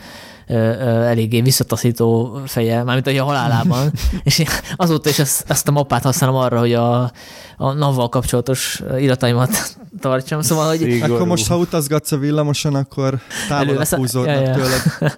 eléggé 0.50 1.40
visszataszító 1.40 2.40
feje, 2.46 2.82
mármint 2.82 3.18
a 3.18 3.24
halálában, 3.24 3.92
és 4.22 4.42
azóta 4.76 5.08
is 5.08 5.18
ezt, 5.18 5.50
ezt 5.50 5.68
a 5.68 5.70
mappát 5.70 6.02
használom 6.02 6.36
arra, 6.36 6.58
hogy 6.58 6.72
a, 6.72 7.12
a 7.56 7.72
nav 7.72 8.08
kapcsolatos 8.08 8.82
irataimat 8.98 9.76
tartsam, 10.00 10.40
szóval, 10.42 10.68
hogy... 10.68 10.78
Szigorú. 10.78 11.14
Akkor 11.14 11.26
most, 11.26 11.48
ha 11.48 11.56
utazgatsz 11.56 12.12
a 12.12 12.18
villamoson, 12.18 12.74
akkor 12.74 13.18
távolabb 13.48 13.84
húzódnak 13.84 14.34
ja, 14.34 14.40
ja. 14.40 14.54
tőled. 14.54 14.82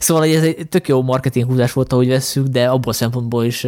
szóval, 0.00 0.22
hogy 0.22 0.34
ez 0.34 0.42
egy 0.42 0.68
tök 0.68 0.88
jó 0.88 1.02
marketing 1.02 1.46
húzás 1.46 1.72
volt, 1.72 1.92
ahogy 1.92 2.08
vesszük, 2.08 2.46
de 2.46 2.68
abból 2.68 2.92
szempontból 2.92 3.44
is 3.44 3.66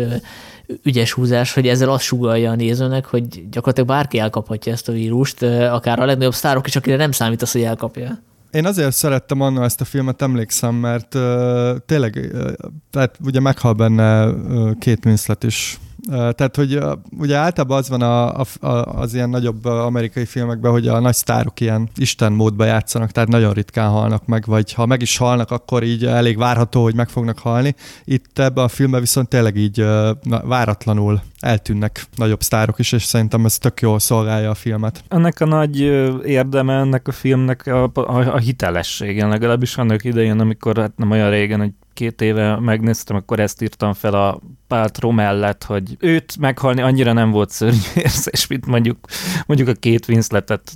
ügyes 0.83 1.13
húzás, 1.13 1.53
hogy 1.53 1.69
ezzel 1.69 1.91
azt 1.91 2.05
sugalja 2.05 2.51
a 2.51 2.55
nézőnek, 2.55 3.05
hogy 3.05 3.49
gyakorlatilag 3.51 3.89
bárki 3.89 4.19
elkaphatja 4.19 4.73
ezt 4.73 4.89
a 4.89 4.93
vírust, 4.93 5.43
akár 5.71 6.01
a 6.01 6.05
legnagyobb 6.05 6.35
sztárok 6.35 6.67
is, 6.67 6.77
akire 6.77 6.97
nem 6.97 7.13
számít 7.13 7.43
az, 7.43 7.53
hogy 7.53 7.63
elkapja. 7.63 8.19
Én 8.55 8.67
azért 8.67 8.93
szerettem 8.93 9.41
annól 9.41 9.65
ezt 9.65 9.81
a 9.81 9.85
filmet, 9.85 10.23
emlékszem, 10.23 10.75
mert 10.75 11.15
uh, 11.15 11.77
tényleg, 11.87 12.31
uh, 12.33 12.53
tehát 12.91 13.19
ugye 13.25 13.41
meghal 13.41 13.73
benne 13.73 14.27
uh, 14.27 14.79
két 14.79 15.05
Winslet 15.05 15.45
is. 15.45 15.79
Tehát, 16.11 16.57
hogy 16.57 16.79
ugye 17.19 17.37
általában 17.37 17.79
az 17.79 17.89
van 17.89 18.03
a, 18.03 18.41
a, 18.41 18.67
az 19.01 19.15
ilyen 19.15 19.31
nagyobb 19.31 19.65
amerikai 19.65 20.25
filmekben, 20.25 20.73
hogy 20.73 20.89
a 20.89 21.01
nagy 21.01 21.15
sztárok 21.15 21.61
ilyen 21.61 21.89
Isten 21.97 22.33
módba 22.33 22.65
játszanak, 22.65 23.11
tehát 23.11 23.29
nagyon 23.29 23.53
ritkán 23.53 23.91
halnak 23.91 24.27
meg, 24.27 24.45
vagy 24.47 24.73
ha 24.73 24.87
meg 24.87 25.03
is 25.03 25.17
halnak, 25.17 25.51
akkor 25.51 25.83
így 25.83 26.05
elég 26.05 26.39
várható, 26.39 26.83
hogy 26.83 26.95
meg 26.95 27.09
fognak 27.09 27.39
halni. 27.39 27.75
Itt 28.05 28.39
ebben 28.39 28.65
a 28.65 28.69
filmben 28.69 29.01
viszont 29.01 29.29
tényleg 29.29 29.57
így 29.57 29.81
uh, 29.81 30.09
váratlanul 30.45 31.23
eltűnnek 31.41 32.07
nagyobb 32.17 32.43
sztárok 32.43 32.79
is, 32.79 32.93
és 32.93 33.03
szerintem 33.03 33.45
ez 33.45 33.59
tök 33.59 33.81
jól 33.81 33.99
szolgálja 33.99 34.51
a 34.51 34.55
filmet. 34.55 35.05
Ennek 35.09 35.41
a 35.41 35.47
nagy 35.47 35.81
érdeme 36.25 36.75
ennek 36.75 37.09
a 37.09 37.13
filmnek 37.13 37.67
a, 37.67 37.91
a, 37.95 38.35
a 38.35 38.39
hitelessége, 38.39 39.27
legalábbis 39.27 39.77
annak 39.77 40.05
idején, 40.05 40.41
amikor 40.41 40.77
hát 40.77 40.97
nem 40.97 41.11
olyan 41.11 41.31
régen, 41.31 41.61
hogy 41.61 41.73
két 41.95 42.21
éve 42.21 42.59
megnéztem, 42.61 43.17
akkor 43.17 43.41
ezt 43.41 43.63
írtam 43.63 43.93
fel 43.93 44.15
a 44.15 44.41
Páltró 44.69 45.11
mellett, 45.11 45.65
hogy 45.65 45.97
őt 45.99 46.37
meghalni 46.39 46.81
annyira 46.81 47.13
nem 47.13 47.31
volt 47.31 47.51
szörnyű 47.51 47.79
érzés, 48.05 48.47
mint 48.47 48.67
mondjuk, 48.67 48.99
mondjuk 49.47 49.69
a 49.69 49.73
két 49.73 50.09
Winsletet 50.09 50.73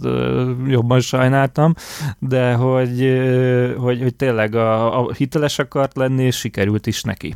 jobban 0.66 1.00
sajnáltam, 1.00 1.74
de 2.18 2.52
hogy, 2.52 3.20
hogy, 3.76 4.02
hogy 4.02 4.14
tényleg 4.16 4.54
a, 4.54 4.98
a 5.00 5.12
hiteles 5.12 5.58
akart 5.58 5.96
lenni, 5.96 6.24
és 6.24 6.36
sikerült 6.36 6.86
is 6.86 7.02
neki. 7.02 7.34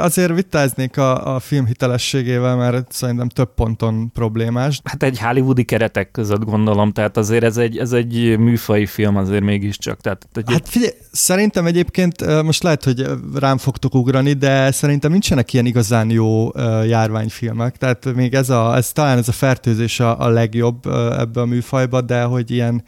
Azért 0.00 0.34
vitáznék 0.34 0.96
a, 0.96 1.34
a 1.34 1.38
film 1.38 1.66
hitelességével, 1.66 2.56
mert 2.56 2.92
szerintem 2.92 3.28
több 3.28 3.54
ponton 3.54 4.12
problémás. 4.12 4.80
Hát 4.84 5.02
egy 5.02 5.18
hollywoodi 5.18 5.64
keretek 5.64 6.10
között 6.10 6.44
gondolom, 6.44 6.92
tehát 6.92 7.16
azért 7.16 7.44
ez 7.44 7.56
egy, 7.56 7.78
ez 7.78 7.92
egy 7.92 8.38
műfai 8.38 8.86
film 8.86 9.16
azért 9.16 9.42
mégiscsak. 9.42 10.00
Tehát 10.00 10.28
egy... 10.34 10.52
Hát 10.52 10.68
figyelj, 10.68 10.92
szerintem 11.12 11.66
egyébként 11.66 12.42
most 12.42 12.62
lehet, 12.62 12.84
hogy 12.84 13.06
rám 13.34 13.58
fogtok 13.58 13.94
ugrani, 13.94 14.32
de 14.32 14.70
szerintem 14.70 15.10
nincsenek 15.10 15.52
ilyen 15.52 15.66
igazán 15.66 16.10
jó 16.10 16.50
járványfilmek. 16.86 17.76
Tehát 17.76 18.14
még 18.14 18.34
ez, 18.34 18.50
a, 18.50 18.76
ez 18.76 18.92
talán 18.92 19.18
ez 19.18 19.28
a 19.28 19.32
fertőzés 19.32 20.00
a, 20.00 20.20
a 20.20 20.28
legjobb 20.28 20.86
ebbe 21.18 21.40
a 21.40 21.46
műfajba, 21.46 22.00
de 22.00 22.22
hogy 22.22 22.50
ilyen 22.50 22.82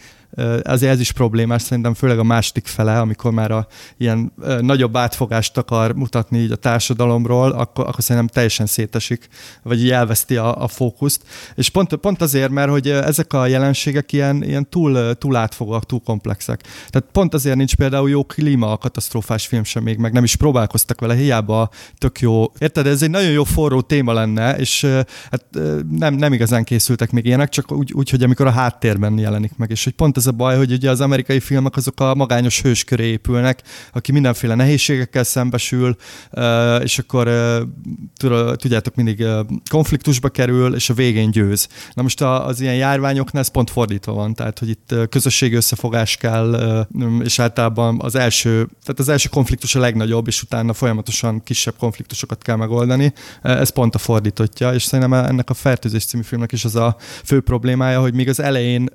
azért 0.62 0.92
ez 0.92 1.00
is 1.00 1.12
problémás, 1.12 1.62
szerintem 1.62 1.94
főleg 1.94 2.18
a 2.18 2.22
második 2.22 2.66
fele, 2.66 3.00
amikor 3.00 3.32
már 3.32 3.50
a 3.50 3.66
ilyen 3.96 4.32
nagyobb 4.60 4.96
átfogást 4.96 5.56
akar 5.56 5.94
mutatni 5.94 6.38
így 6.38 6.50
a 6.50 6.56
társadalomról, 6.56 7.50
akkor, 7.50 7.86
akkor 7.86 8.02
szerintem 8.04 8.26
teljesen 8.26 8.66
szétesik, 8.66 9.28
vagy 9.62 9.80
így 9.80 9.90
elveszti 9.90 10.36
a, 10.36 10.62
a 10.62 10.68
fókuszt. 10.68 11.22
És 11.54 11.68
pont, 11.68 11.94
pont 11.94 12.22
azért, 12.22 12.50
mert 12.50 12.70
hogy 12.70 12.88
ezek 12.88 13.32
a 13.32 13.46
jelenségek 13.46 14.12
ilyen, 14.12 14.42
ilyen 14.42 14.68
túl, 14.68 15.14
túl 15.14 15.36
átfogóak, 15.36 15.86
túl 15.86 16.00
komplexek. 16.04 16.62
Tehát 16.88 17.08
pont 17.12 17.34
azért 17.34 17.56
nincs 17.56 17.76
például 17.76 18.10
jó 18.10 18.24
klíma 18.24 18.72
a 18.72 18.76
katasztrófás 18.76 19.46
film 19.46 19.64
sem 19.64 19.82
még, 19.82 19.98
meg 19.98 20.12
nem 20.12 20.24
is 20.24 20.36
próbálkoztak 20.36 21.00
vele, 21.00 21.14
hiába 21.14 21.70
tök 21.98 22.20
jó. 22.20 22.44
Érted, 22.58 22.86
ez 22.86 23.02
egy 23.02 23.10
nagyon 23.10 23.30
jó 23.30 23.44
forró 23.44 23.80
téma 23.80 24.12
lenne, 24.12 24.56
és 24.56 24.86
hát 25.30 25.44
nem, 25.90 26.14
nem 26.14 26.32
igazán 26.32 26.64
készültek 26.64 27.10
még 27.10 27.24
ilyenek, 27.24 27.48
csak 27.48 27.72
úgy, 27.72 27.92
úgy, 27.92 28.10
hogy 28.10 28.22
amikor 28.22 28.46
a 28.46 28.50
háttérben 28.50 29.18
jelenik 29.18 29.56
meg, 29.56 29.70
és 29.70 29.84
hogy 29.84 29.92
pont 29.92 30.16
ez 30.20 30.26
a 30.26 30.32
baj, 30.32 30.56
hogy 30.56 30.72
ugye 30.72 30.90
az 30.90 31.00
amerikai 31.00 31.40
filmek 31.40 31.76
azok 31.76 32.00
a 32.00 32.14
magányos 32.14 32.62
hős 32.62 32.84
köré 32.84 33.06
épülnek, 33.06 33.62
aki 33.92 34.12
mindenféle 34.12 34.54
nehézségekkel 34.54 35.24
szembesül, 35.24 35.96
és 36.82 36.98
akkor 36.98 37.30
tudjátok, 38.56 38.94
mindig 38.94 39.24
konfliktusba 39.70 40.28
kerül, 40.28 40.74
és 40.74 40.90
a 40.90 40.94
végén 40.94 41.30
győz. 41.30 41.68
Na 41.94 42.02
most 42.02 42.20
az 42.20 42.60
ilyen 42.60 42.74
járványoknál 42.74 43.42
ez 43.42 43.48
pont 43.48 43.70
fordítva 43.70 44.12
van, 44.12 44.34
tehát 44.34 44.58
hogy 44.58 44.68
itt 44.68 44.94
közösségi 45.08 45.54
összefogás 45.54 46.16
kell, 46.16 46.86
és 47.22 47.38
általában 47.38 47.98
az 48.00 48.14
első, 48.14 48.68
tehát 48.82 48.98
az 48.98 49.08
első 49.08 49.28
konfliktus 49.28 49.74
a 49.74 49.80
legnagyobb, 49.80 50.26
és 50.26 50.42
utána 50.42 50.72
folyamatosan 50.72 51.42
kisebb 51.42 51.74
konfliktusokat 51.78 52.42
kell 52.42 52.56
megoldani. 52.56 53.12
Ez 53.42 53.68
pont 53.68 53.94
a 53.94 53.98
fordítottja, 53.98 54.72
és 54.74 54.82
szerintem 54.82 55.12
ennek 55.12 55.50
a 55.50 55.54
Fertőzés 55.54 56.04
című 56.04 56.22
filmnek 56.22 56.52
is 56.52 56.64
az 56.64 56.76
a 56.76 56.96
fő 57.24 57.40
problémája, 57.40 58.00
hogy 58.00 58.14
még 58.14 58.28
az 58.28 58.40
elején 58.40 58.88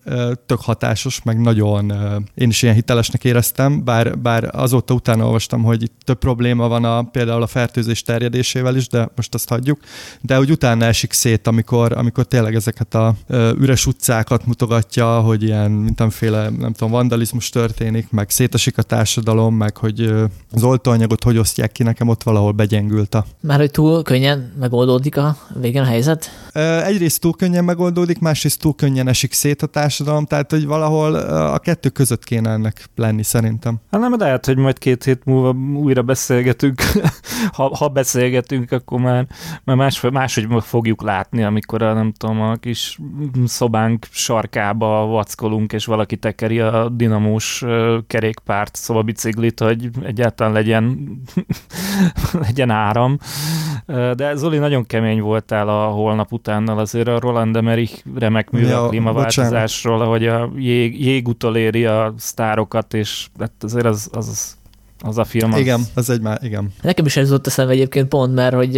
tök 0.45 0.61
hatásos, 0.61 1.14
fontos, 1.15 1.21
meg 1.23 1.41
nagyon 1.41 1.93
én 2.36 2.49
is 2.49 2.62
ilyen 2.62 2.75
hitelesnek 2.75 3.23
éreztem, 3.23 3.84
bár, 3.84 4.19
bár 4.19 4.49
azóta 4.51 4.93
utána 4.93 5.25
olvastam, 5.25 5.63
hogy 5.63 5.84
itt 5.84 5.93
több 6.04 6.17
probléma 6.17 6.67
van 6.67 6.84
a, 6.84 7.04
például 7.04 7.41
a 7.41 7.47
fertőzés 7.47 8.01
terjedésével 8.01 8.75
is, 8.75 8.88
de 8.88 9.10
most 9.15 9.34
azt 9.34 9.49
hagyjuk. 9.49 9.80
De 10.21 10.36
hogy 10.36 10.51
utána 10.51 10.86
esik 10.86 11.13
szét, 11.13 11.47
amikor, 11.47 11.97
amikor 11.97 12.23
tényleg 12.23 12.56
ezeket 12.56 12.93
a 12.93 13.15
üres 13.60 13.86
utcákat 13.86 14.45
mutogatja, 14.45 15.19
hogy 15.19 15.43
ilyen 15.43 15.71
mindenféle, 15.71 16.49
nem 16.49 16.73
tudom, 16.73 16.91
vandalizmus 16.91 17.49
történik, 17.49 18.12
meg 18.12 18.30
szétesik 18.30 18.78
a 18.78 18.82
társadalom, 18.82 19.56
meg 19.56 19.78
hogy 19.78 20.13
az 20.51 20.63
oltóanyagot 20.63 21.23
hogy 21.23 21.38
osztják 21.38 21.71
ki, 21.71 21.84
nekem 21.84 22.08
ott 22.08 22.23
valahol 22.23 22.51
begyengült 22.51 23.15
a... 23.15 23.25
Már 23.41 23.60
hogy 23.60 23.71
túl 23.71 24.04
könnyen 24.04 24.54
megoldódik 24.60 25.17
a 25.17 25.38
végén 25.60 25.82
a 25.82 25.86
helyzet? 25.86 26.49
Egyrészt 26.84 27.21
túl 27.21 27.34
könnyen 27.34 27.63
megoldódik, 27.63 28.19
másrészt 28.19 28.60
túl 28.60 28.75
könnyen 28.75 29.08
esik 29.08 29.34
szét 29.34 29.62
a 29.62 29.65
társadalom, 29.65 30.25
tehát 30.25 30.51
hogy 30.51 30.65
valahol 30.65 31.04
valahol 31.11 31.53
a 31.53 31.59
kettő 31.59 31.89
között 31.89 32.23
kéne 32.23 32.49
ennek 32.49 32.85
lenni 32.95 33.23
szerintem. 33.23 33.75
Hát 33.91 34.01
nem, 34.01 34.17
de 34.17 34.23
lehet, 34.23 34.45
hogy 34.45 34.57
majd 34.57 34.77
két 34.77 35.03
hét 35.03 35.25
múlva 35.25 35.79
újra 35.79 36.01
beszélgetünk. 36.01 36.81
ha, 37.57 37.75
ha 37.75 37.87
beszélgetünk, 37.87 38.71
akkor 38.71 38.99
már, 38.99 39.27
már 39.63 39.75
más, 39.75 40.01
máshogy 40.01 40.47
fogjuk 40.63 41.01
látni, 41.01 41.43
amikor 41.43 41.81
a, 41.81 41.93
nem 41.93 42.11
tudom, 42.11 42.41
a 42.41 42.55
kis 42.55 42.99
szobánk 43.45 44.07
sarkába 44.11 45.05
vackolunk, 45.05 45.73
és 45.73 45.85
valaki 45.85 46.15
tekeri 46.15 46.59
a 46.59 46.89
dinamós 46.89 47.63
kerékpárt, 48.07 48.75
szóval 48.75 49.03
biciklit, 49.03 49.59
hogy 49.59 49.89
egyáltalán 50.03 50.53
legyen, 50.53 51.11
legyen 52.45 52.69
áram. 52.69 53.17
De 54.15 54.35
Zoli, 54.35 54.57
nagyon 54.57 54.85
kemény 54.85 55.21
voltál 55.21 55.69
a 55.69 55.85
holnap 55.85 56.31
utánnal, 56.31 56.79
azért 56.79 57.07
a 57.07 57.19
Roland 57.19 57.55
Emmerich 57.55 58.03
remek 58.15 58.49
mű 58.49 58.61
ja, 58.61 58.83
a 58.83 58.87
klímaváltozásról, 58.87 60.01
ahogy 60.01 60.25
a 60.27 60.49
jég, 60.55 60.94
jég, 60.99 61.27
utoléri 61.27 61.86
a 61.86 62.13
sztárokat, 62.17 62.93
és 62.93 63.27
hát 63.39 63.51
azért 63.60 63.86
az, 63.86 64.10
az, 64.12 64.58
az 64.99 65.17
a 65.17 65.23
film. 65.23 65.53
Az... 65.53 65.60
Igen, 65.60 65.81
az 65.93 66.10
egy 66.10 66.21
már, 66.21 66.43
igen. 66.43 66.73
Nekem 66.81 67.05
is 67.05 67.17
ez 67.17 67.27
jutott 67.27 67.47
eszembe 67.47 67.71
egyébként 67.71 68.08
pont, 68.08 68.34
mert 68.34 68.55
hogy 68.55 68.77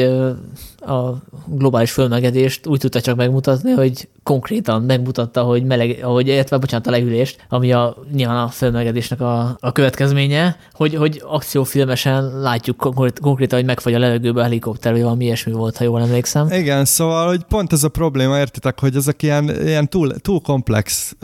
a 0.78 1.14
globális 1.46 1.92
fölmegedést 1.92 2.68
úgy 2.68 2.80
tudta 2.80 3.02
csak 3.02 3.16
megmutatni, 3.16 3.72
hogy 3.72 4.08
konkrétan 4.28 4.82
megmutatta, 4.82 5.44
hogy 5.44 5.64
meleg, 5.64 6.00
hogy 6.02 6.28
értve, 6.28 6.58
bocsánat, 6.58 6.88
a 6.88 6.92
legülést, 6.92 7.46
ami 7.50 7.72
a, 7.72 7.98
nyilván 8.12 8.38
a 8.38 8.48
fölmegedésnek 8.48 9.22
a, 9.22 9.58
a 9.60 9.72
következménye, 9.72 10.58
hogy, 10.74 10.96
hogy 10.96 11.22
akciófilmesen 11.26 12.40
látjuk 12.40 12.78
konkrétan, 13.22 13.58
hogy 13.58 13.68
megfagy 13.68 13.94
a 13.94 14.00
levegőbe 14.00 14.40
a 14.40 14.44
helikopter, 14.44 14.92
vagy 14.92 15.02
valami 15.02 15.24
ilyesmi 15.24 15.52
volt, 15.52 15.78
ha 15.78 15.84
jól 15.84 16.02
emlékszem. 16.02 16.52
Igen, 16.52 16.86
szóval, 16.86 17.28
hogy 17.28 17.44
pont 17.44 17.74
ez 17.74 17.84
a 17.84 17.90
probléma, 17.90 18.38
értitek, 18.38 18.80
hogy 18.80 18.96
ezek 18.96 19.24
ilyen, 19.24 19.50
ilyen 19.66 19.90
túl, 19.90 20.16
túl 20.16 20.42
komplex 20.42 21.16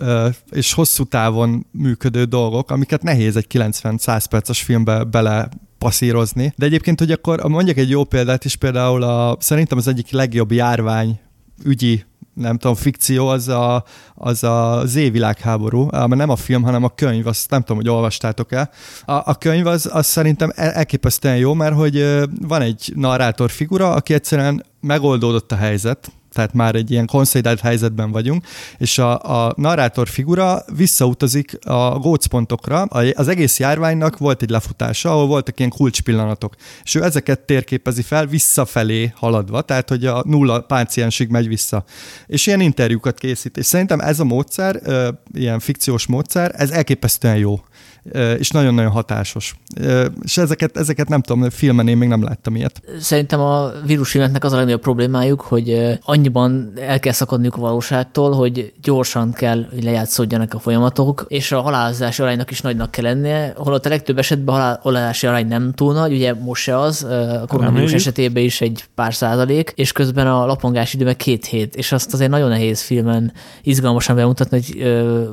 és 0.52 0.74
hosszú 0.74 1.04
távon 1.04 1.66
működő 1.72 2.24
dolgok, 2.24 2.72
amiket 2.72 3.04
nehéz 3.04 3.36
egy 3.36 3.48
90-100 3.50 4.24
perces 4.30 4.62
filmbe 4.62 5.04
bele 5.04 5.50
passzírozni. 5.78 6.54
De 6.58 6.66
egyébként, 6.66 7.00
hogy 7.00 7.12
akkor 7.12 7.44
mondjak 7.44 7.78
egy 7.78 7.90
jó 7.90 8.04
példát 8.04 8.46
is, 8.46 8.56
például 8.56 9.04
a, 9.04 9.38
szerintem 9.40 9.78
az 9.78 9.88
egyik 9.88 10.12
legjobb 10.12 10.52
járvány 10.52 11.20
ügyi 11.64 12.04
nem 12.34 12.58
tudom, 12.58 12.76
fikció, 12.76 13.28
az 13.28 13.48
a, 13.48 13.84
az 14.16 14.44
a 14.44 14.82
Z 14.86 14.94
világháború, 14.94 15.88
mert 15.92 16.16
nem 16.16 16.30
a 16.30 16.36
film, 16.36 16.64
hanem 16.64 16.84
a 16.84 16.90
könyv, 16.90 17.28
azt 17.28 17.50
nem 17.50 17.60
tudom, 17.60 17.78
hogy 17.78 17.90
olvastátok-e. 17.90 18.70
A, 19.06 19.12
a 19.14 19.36
könyv 19.40 19.68
az, 19.68 19.90
az 19.94 20.06
szerintem 20.06 20.52
elképesztően 20.56 21.38
jó, 21.38 21.54
mert 21.54 21.76
hogy 21.76 22.24
van 22.42 22.62
egy 22.62 22.92
narrátor 22.96 23.52
figura, 23.52 23.92
aki 23.92 24.14
egyszerűen 24.14 24.66
megoldódott 24.82 25.52
a 25.52 25.56
helyzet, 25.56 26.12
tehát 26.34 26.54
már 26.54 26.76
egy 26.76 26.92
ilyen 26.92 27.06
konszolidált 27.06 27.60
helyzetben 27.60 28.12
vagyunk, 28.12 28.46
és 28.78 28.98
a, 28.98 29.46
a 29.46 29.54
narrátor 29.56 30.08
figura 30.08 30.64
visszautazik 30.76 31.58
a 31.66 32.00
gócpontokra. 32.00 32.82
Az 33.14 33.28
egész 33.28 33.60
járványnak 33.60 34.18
volt 34.18 34.42
egy 34.42 34.50
lefutása, 34.50 35.10
ahol 35.10 35.28
voltak 35.28 35.60
ilyen 35.60 35.72
kulcspillanatok, 35.72 36.56
és 36.84 36.96
ő 36.96 37.04
ezeket 37.04 37.40
térképezi 37.40 38.02
fel 38.02 38.26
visszafelé 38.26 39.14
haladva, 39.16 39.62
tehát 39.62 39.90
hogy 39.90 40.06
a 40.06 40.24
nulla 40.26 40.62
páciensig 40.62 41.30
megy 41.30 41.48
vissza. 41.48 41.84
És 42.28 42.48
ilyen 42.48 42.62
interjúkat 42.62 43.18
készít, 43.18 43.58
és 43.58 43.66
szerintem 43.66 44.00
ez 44.00 44.20
a 44.20 44.24
módszer, 44.24 44.82
ilyen 45.34 45.60
fikciós 45.60 46.08
módszer, 46.08 46.52
ez 46.58 46.70
elképesztően 46.70 47.38
jó 47.38 47.60
és 48.38 48.50
nagyon-nagyon 48.50 48.92
hatásos. 48.92 49.56
És 50.24 50.38
ezeket, 50.38 50.78
ezeket 50.78 51.10
nem 51.10 51.22
tudom, 51.22 51.50
filmen 51.50 51.88
én 51.88 51.98
még 51.98 52.08
nem 52.08 52.24
láttam 52.24 52.56
ilyet. 52.56 52.82
Szerintem 53.00 53.40
a 53.40 53.72
vírusfilmeknek 53.86 54.44
az 54.44 54.52
a 54.52 54.56
legnagyobb 54.56 54.82
problémájuk, 54.82 55.42
hogy 55.42 55.98
annyiban 56.02 56.74
el 56.76 57.00
kell 57.00 57.14
szakadniuk 57.14 57.56
a 57.56 57.60
valóságtól, 57.60 58.32
hogy 58.32 58.74
gyorsan 58.82 59.34
kell, 59.34 59.66
hogy 59.74 59.84
lejátszódjanak 59.84 60.54
a 60.54 60.60
folyamatok, 60.60 61.26
és 61.28 61.52
a 61.52 61.62
halálozási 61.62 62.22
aránynak 62.22 62.52
is 62.52 62.62
nagynak 62.62 62.92
kell 62.92 63.04
lennie, 63.04 63.54
holott 63.58 63.86
a 63.86 63.90
legtöbb 63.90 64.18
esetben 64.18 64.56
a 64.56 64.80
halálozási 64.82 65.28
arány 65.28 65.48
nem 65.48 65.74
túl 65.74 65.94
nagy, 65.94 66.14
ugye 66.14 66.34
most 66.34 66.64
se 66.64 66.80
az, 66.80 67.04
a 67.04 67.46
koronavírus 67.48 67.94
esetében 67.94 68.44
is 68.44 68.62
egy 68.62 68.84
pár 68.96 69.14
százalék, 69.14 69.74
és 69.76 69.92
közben 69.92 70.28
a 70.28 70.46
lapongás 70.46 70.94
idő 70.94 71.06
meg 71.06 71.16
két 71.16 71.46
hét, 71.46 71.76
és 71.76 71.92
azt 71.92 72.14
azért 72.14 72.30
nagyon 72.32 72.50
nehéz 72.50 72.82
filmen 72.82 73.34
izgalmasan 73.64 74.16
bemutatni, 74.16 74.62
hogy 74.62 74.84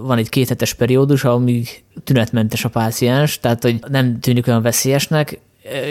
van 0.02 0.18
egy 0.18 0.28
kéthetes 0.28 0.74
periódus, 0.74 1.24
amíg 1.24 1.82
tünetmentes 2.04 2.59
a 2.64 2.68
páciens, 2.68 3.38
tehát 3.40 3.62
hogy 3.62 3.78
nem 3.88 4.20
tűnik 4.20 4.46
olyan 4.46 4.62
veszélyesnek, 4.62 5.40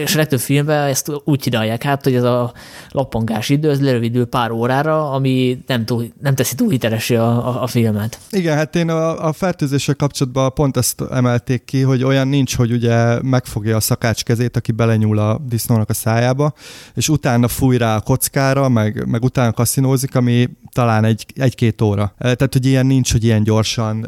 és 0.04 0.14
a 0.14 0.18
legtöbb 0.18 0.40
filmben 0.40 0.88
ezt 0.88 1.12
úgy 1.24 1.40
csinálják 1.40 1.84
hát, 1.84 2.04
hogy 2.04 2.16
ez 2.16 2.24
a 2.24 2.54
lappangás 2.90 3.50
idő, 3.50 3.70
ez 3.70 3.82
lerövidül 3.82 4.26
pár 4.26 4.52
órára, 4.52 5.12
ami 5.12 5.60
nem, 5.68 5.86
túl, 5.86 6.06
nem 6.22 6.36
teszi 6.36 6.56
túl 6.56 6.70
hitelesé 6.70 7.16
a, 7.16 7.48
a, 7.48 7.64
a 7.64 7.68
filmet. 7.68 8.20
Igen, 8.30 8.56
hát 8.56 8.76
én 8.76 8.90
a, 8.90 9.28
a 9.28 9.34
fertőzéssel 9.34 9.96
kapcsolatban 9.96 10.54
pont 10.54 10.78
ezt 10.78 11.04
emelték 11.12 11.66
ki, 11.66 11.82
hogy 11.82 12.04
olyan 12.04 12.28
nincs, 12.28 12.56
hogy 12.56 12.72
ugye 12.72 13.22
megfogja 13.22 13.76
a 13.76 13.80
szakács 13.80 14.24
kezét, 14.24 14.58
aki 14.58 14.72
belenyúl 14.72 15.20
a 15.20 15.42
disznónak 15.48 15.90
a 15.90 15.94
szájába, 15.94 16.54
és 16.96 17.10
utána 17.10 17.48
fúj 17.48 17.78
rá 17.78 17.96
a 17.96 18.02
kockára, 18.02 18.70
meg, 18.70 19.08
meg 19.08 19.24
utána 19.24 19.52
kaszinózik, 19.52 20.16
ami 20.16 20.50
talán 20.72 21.04
egy, 21.04 21.26
egy-két 21.36 21.82
óra. 21.82 22.14
Tehát, 22.18 22.54
hogy 22.54 22.66
ilyen 22.66 22.86
nincs, 22.86 23.12
hogy 23.12 23.24
ilyen 23.24 23.44
gyorsan 23.44 24.02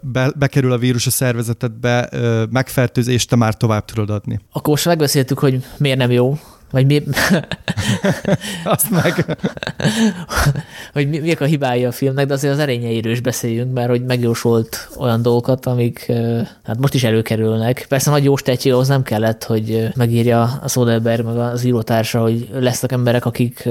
be, 0.00 0.32
bekerül 0.36 0.72
a 0.72 0.78
vírus 0.78 1.06
a 1.06 1.10
szervezetedbe, 1.10 2.08
megfertőz, 2.50 3.24
te 3.28 3.36
már 3.36 3.54
tovább 3.54 3.84
tudod 3.84 4.10
adni. 4.10 4.40
Akkor 4.52 4.68
most 4.68 4.86
megbeszéltük, 5.04 5.38
hogy 5.38 5.64
miért 5.76 5.98
nem 5.98 6.10
jó 6.10 6.38
vagy 6.74 6.86
mi... 6.86 7.02
Azt 8.64 8.90
meg... 8.90 9.36
hogy 10.92 11.08
mi, 11.08 11.18
miek 11.18 11.40
a 11.40 11.44
hibái 11.44 11.84
a 11.84 11.92
filmnek, 11.92 12.26
de 12.26 12.34
azért 12.34 12.52
az 12.52 12.58
erényeiről 12.58 13.12
is 13.12 13.20
beszéljünk, 13.20 13.72
mert 13.72 13.88
hogy 13.88 14.04
megjósolt 14.04 14.88
olyan 14.98 15.22
dolgokat, 15.22 15.66
amik 15.66 16.12
hát 16.64 16.78
most 16.78 16.94
is 16.94 17.04
előkerülnek. 17.04 17.86
Persze 17.88 18.10
nagy 18.10 18.24
jó 18.24 18.34
ahhoz 18.64 18.88
nem 18.88 19.02
kellett, 19.02 19.44
hogy 19.44 19.88
megírja 19.96 20.42
a 20.62 20.68
Soderberg 20.68 21.24
meg 21.24 21.36
az 21.36 21.64
írótársa, 21.64 22.20
hogy 22.20 22.48
lesznek 22.52 22.92
emberek, 22.92 23.24
akik, 23.24 23.68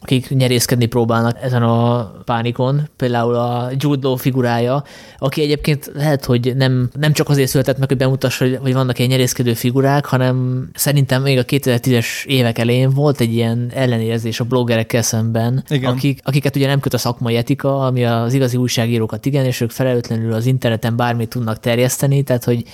akik 0.00 0.28
nyerészkedni 0.28 0.86
próbálnak 0.86 1.38
ezen 1.42 1.62
a 1.62 2.10
pánikon. 2.24 2.88
Például 2.96 3.34
a 3.34 3.70
Jude 3.76 4.06
Law 4.06 4.16
figurája, 4.16 4.84
aki 5.18 5.42
egyébként 5.42 5.90
lehet, 5.94 6.24
hogy 6.24 6.56
nem, 6.56 6.90
nem 6.98 7.12
csak 7.12 7.28
azért 7.28 7.48
született 7.48 7.78
meg, 7.78 7.88
hogy 7.88 7.96
bemutassa, 7.96 8.44
hogy, 8.44 8.58
hogy 8.62 8.72
vannak 8.72 8.98
ilyen 8.98 9.10
nyerészkedő 9.10 9.54
figurák, 9.54 10.04
hanem 10.04 10.68
szerintem 10.74 11.22
még 11.22 11.38
a 11.38 11.44
2010-es 11.44 12.06
év 12.24 12.41
évek 12.42 12.58
elején 12.58 12.90
volt 12.90 13.20
egy 13.20 13.34
ilyen 13.34 13.70
ellenérzés 13.74 14.40
a 14.40 14.44
bloggerekkel 14.44 15.02
szemben, 15.02 15.64
akik, 15.82 16.20
akiket 16.24 16.56
ugye 16.56 16.66
nem 16.66 16.80
köt 16.80 16.94
a 16.94 16.98
szakmai 16.98 17.36
etika, 17.36 17.86
ami 17.86 18.04
az 18.04 18.32
igazi 18.32 18.56
újságírókat 18.56 19.26
igen, 19.26 19.44
és 19.44 19.60
ők 19.60 19.70
felelőtlenül 19.70 20.32
az 20.32 20.46
interneten 20.46 20.96
bármit 20.96 21.28
tudnak 21.28 21.60
terjeszteni, 21.60 22.22
tehát 22.22 22.44
hogy 22.44 22.64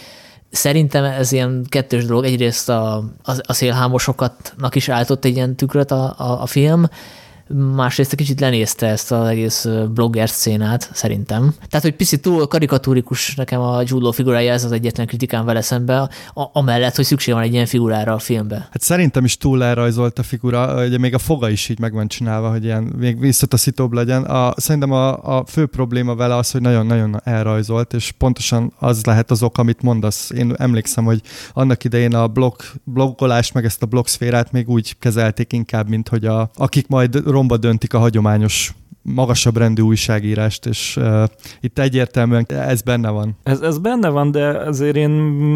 Szerintem 0.51 1.05
ez 1.05 1.33
ilyen 1.33 1.67
kettős 1.69 2.05
dolog. 2.05 2.25
Egyrészt 2.25 2.69
a, 2.69 2.97
a, 3.23 3.33
a 3.43 3.53
szélhámosokatnak 3.53 4.75
is 4.75 4.89
álltott 4.89 5.25
egy 5.25 5.37
ilyen 5.37 5.57
tükröt 5.57 5.91
a, 5.91 6.15
a, 6.19 6.43
a 6.43 6.47
film, 6.47 6.89
másrészt 7.75 8.13
egy 8.13 8.19
kicsit 8.19 8.41
lenézte 8.41 8.87
ezt 8.87 9.13
az 9.13 9.27
egész 9.27 9.67
blogger 9.95 10.29
szénát, 10.29 10.91
szerintem. 10.93 11.55
Tehát, 11.69 11.85
hogy 11.85 11.97
picit 11.97 12.23
túl 12.23 12.47
karikatúrikus 12.47 13.35
nekem 13.35 13.61
a 13.61 13.83
Jude 13.85 14.13
figurája, 14.13 14.53
ez 14.53 14.65
az 14.65 14.73
egyetlen 14.73 15.07
kritikám 15.07 15.45
vele 15.45 15.61
szembe, 15.61 16.09
amellett, 16.53 16.97
hogy 16.97 17.05
szükség 17.05 17.35
van 17.35 17.43
egy 17.43 17.53
ilyen 17.53 17.67
figurára 17.67 18.13
a 18.13 18.19
filmbe. 18.19 18.57
Hát 18.57 18.83
szerintem 18.83 19.25
is 19.25 19.37
túl 19.37 19.65
elrajzolt 19.65 20.19
a 20.19 20.23
figura, 20.23 20.87
ugye 20.87 20.99
még 20.99 21.15
a 21.15 21.19
foga 21.19 21.51
is 21.51 21.69
így 21.69 21.79
meg 21.79 21.93
van 21.93 22.09
csinálva, 22.09 22.51
hogy 22.51 22.65
ilyen 22.65 22.83
még 22.83 23.21
visszataszítóbb 23.21 23.93
legyen. 23.93 24.25
A, 24.25 24.53
szerintem 24.57 24.93
a, 24.93 25.39
a 25.39 25.45
fő 25.47 25.67
probléma 25.67 26.15
vele 26.15 26.37
az, 26.37 26.51
hogy 26.51 26.61
nagyon-nagyon 26.61 27.21
elrajzolt, 27.25 27.95
és 27.95 28.13
pontosan 28.19 28.73
az 28.79 29.05
lehet 29.05 29.31
az 29.31 29.43
ok, 29.43 29.59
amit 29.59 29.83
mondasz. 29.83 30.31
Én 30.31 30.55
emlékszem, 30.57 31.05
hogy 31.05 31.21
annak 31.53 31.85
idején 31.85 32.15
a 32.15 32.27
blog, 32.27 32.57
bloggolást, 32.85 33.55
meg 33.55 33.65
ezt 33.65 33.83
a 33.83 33.87
blogszférát 33.87 34.53
még 34.53 34.69
úgy 34.69 34.97
kezelték 34.99 35.53
inkább, 35.53 35.89
mint 35.89 36.09
hogy 36.09 36.25
a, 36.25 36.51
akik 36.55 36.87
majd 36.89 37.23
romba 37.39 37.57
döntik 37.57 37.95
a 37.95 37.99
hagyományos 37.99 38.75
magasabb 39.15 39.57
rendű 39.57 39.83
újságírást, 39.83 40.67
és 40.67 40.97
uh, 41.01 41.25
itt 41.61 41.79
egyértelműen 41.79 42.47
ez 42.49 42.83
benne 42.83 43.11
van. 43.11 43.37
Ez, 43.43 43.61
ez 43.61 43.79
benne 43.79 44.09
van, 44.09 44.31
de 44.31 44.47
azért 44.47 44.97
én 44.97 45.11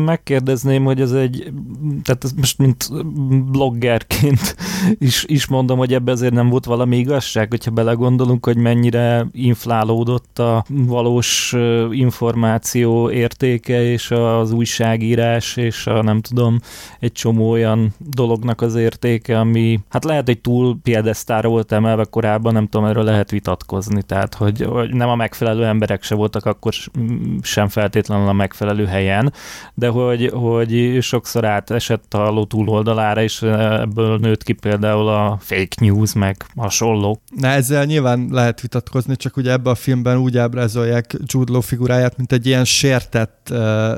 megkérdezném, 0.05 0.85
hogy 0.85 1.01
ez 1.01 1.13
egy, 1.13 1.53
tehát 2.03 2.25
ez 2.25 2.33
most 2.33 2.59
mint 2.59 2.89
bloggerként 3.51 4.57
is, 4.99 5.25
is 5.29 5.47
mondom, 5.47 5.79
hogy 5.79 5.95
ebbe 5.95 6.13
azért 6.13 6.33
nem 6.33 6.49
volt 6.49 6.65
valami 6.65 6.97
igazság, 6.97 7.51
hogyha 7.51 7.71
belegondolunk, 7.71 8.45
hogy 8.45 8.57
mennyire 8.57 9.27
inflálódott 9.33 10.39
a 10.39 10.65
valós 10.69 11.55
információ 11.91 13.11
értéke, 13.11 13.83
és 13.83 14.11
az 14.11 14.53
újságírás, 14.53 15.57
és 15.57 15.87
a 15.87 16.03
nem 16.03 16.21
tudom, 16.21 16.59
egy 17.01 17.13
csomó 17.13 17.51
olyan 17.51 17.95
dolognak 17.99 18.61
az 18.61 18.75
értéke, 18.75 19.39
ami 19.39 19.81
hát 19.89 20.05
lehet, 20.05 20.27
hogy 20.27 20.41
túl 20.41 20.79
piedesztára 20.83 21.49
volt 21.49 21.73
emelve 21.73 22.05
korábban, 22.05 22.53
nem 22.53 22.67
tudom, 22.67 22.87
erről 22.87 23.05
lehet 23.05 23.33
vitatkozni, 23.43 24.03
tehát 24.03 24.35
hogy, 24.35 24.63
hogy 24.63 24.95
nem 24.95 25.09
a 25.09 25.15
megfelelő 25.15 25.65
emberek 25.65 26.03
se 26.03 26.15
voltak 26.15 26.45
akkor 26.45 26.73
sem 27.43 27.69
feltétlenül 27.69 28.29
a 28.29 28.33
megfelelő 28.33 28.85
helyen, 28.87 29.33
de 29.75 29.89
hogy, 29.89 30.31
hogy 30.35 30.99
sokszor 31.01 31.45
átesett 31.45 32.15
a 32.15 32.31
ló 32.31 32.45
túloldalára, 32.45 33.23
és 33.23 33.43
ebből 33.43 34.19
nőtt 34.19 34.43
ki 34.43 34.53
például 34.53 35.09
a 35.09 35.39
fake 35.41 35.77
news, 35.81 36.13
meg 36.13 36.37
hasonló. 36.57 37.21
Na 37.37 37.49
ezzel 37.49 37.85
nyilván 37.85 38.29
lehet 38.31 38.61
vitatkozni, 38.61 39.17
csak 39.17 39.37
ugye 39.37 39.51
ebben 39.51 39.73
a 39.73 39.77
filmben 39.77 40.17
úgy 40.17 40.37
ábrázolják 40.37 41.17
Jude 41.25 41.53
Law 41.53 41.61
figuráját, 41.61 42.17
mint 42.17 42.33
egy 42.33 42.47
ilyen 42.47 42.65
sértett 42.65 43.49
uh, 43.51 43.93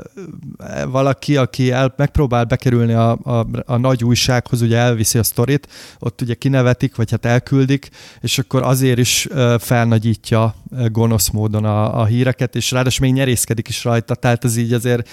valaki, 0.87 1.37
aki 1.37 1.71
el, 1.71 1.93
megpróbál 1.97 2.43
bekerülni 2.43 2.93
a, 2.93 3.11
a, 3.11 3.47
a 3.65 3.77
nagy 3.77 4.03
újsághoz, 4.03 4.61
ugye 4.61 4.77
elviszi 4.77 5.17
a 5.17 5.23
sztorit, 5.23 5.67
ott 5.99 6.21
ugye 6.21 6.33
kinevetik, 6.33 6.95
vagy 6.95 7.11
hát 7.11 7.25
elküldik, 7.25 7.89
és 8.21 8.39
akkor 8.39 8.63
azért 8.63 8.97
is 8.97 9.27
felnagyítja 9.59 10.55
gonosz 10.91 11.29
módon 11.29 11.65
a, 11.65 11.99
a 11.99 12.05
híreket, 12.05 12.55
és 12.55 12.71
ráadásul 12.71 13.05
még 13.05 13.15
nyerészkedik 13.15 13.67
is 13.67 13.83
rajta, 13.83 14.15
tehát 14.15 14.45
ez 14.45 14.57
így 14.57 14.73
azért 14.73 15.09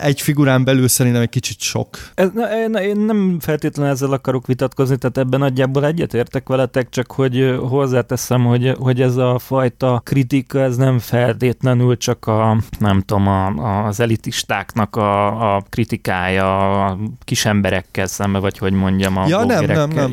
egy 0.00 0.20
figurán 0.20 0.64
belül 0.64 0.88
szerintem 0.88 1.22
egy 1.22 1.28
kicsit 1.28 1.60
sok. 1.60 1.88
Ez, 2.14 2.28
na, 2.68 2.82
én 2.82 2.96
nem 2.96 3.36
feltétlenül 3.40 3.92
ezzel 3.92 4.12
akarok 4.12 4.46
vitatkozni, 4.46 4.96
tehát 4.96 5.18
ebben 5.18 5.40
nagyjából 5.40 5.86
egyetértek 5.86 6.48
veletek, 6.48 6.88
csak 6.88 7.12
hogy 7.12 7.54
hozzáteszem, 7.68 8.44
hogy, 8.44 8.74
hogy 8.78 9.00
ez 9.00 9.16
a 9.16 9.38
fajta 9.38 10.00
kritika, 10.04 10.60
ez 10.60 10.76
nem 10.76 10.98
feltétlenül 10.98 11.96
csak 11.96 12.26
a, 12.26 12.56
nem 12.78 13.00
tudom, 13.00 13.28
a, 13.28 13.86
az 13.86 14.00
elitistáknak 14.00 14.96
a, 14.96 15.54
a 15.54 15.62
kritikája 15.68 16.84
a 16.86 16.98
kis 17.24 17.44
emberekkel 17.44 18.06
szembe, 18.06 18.38
vagy 18.38 18.58
hogy 18.58 18.72
mondjam, 18.72 19.16
a 19.16 19.26
Ja, 19.28 19.44
nem, 19.44 19.64
nem, 19.64 19.90
nem. 19.90 20.12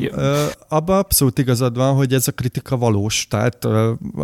Abban 0.68 0.98
abszolút 0.98 1.38
igazad 1.38 1.76
van, 1.76 1.94
hogy 1.94 2.12
ez 2.12 2.28
a 2.28 2.32
kritika 2.32 2.76
valós, 2.76 3.26
tehát 3.30 3.66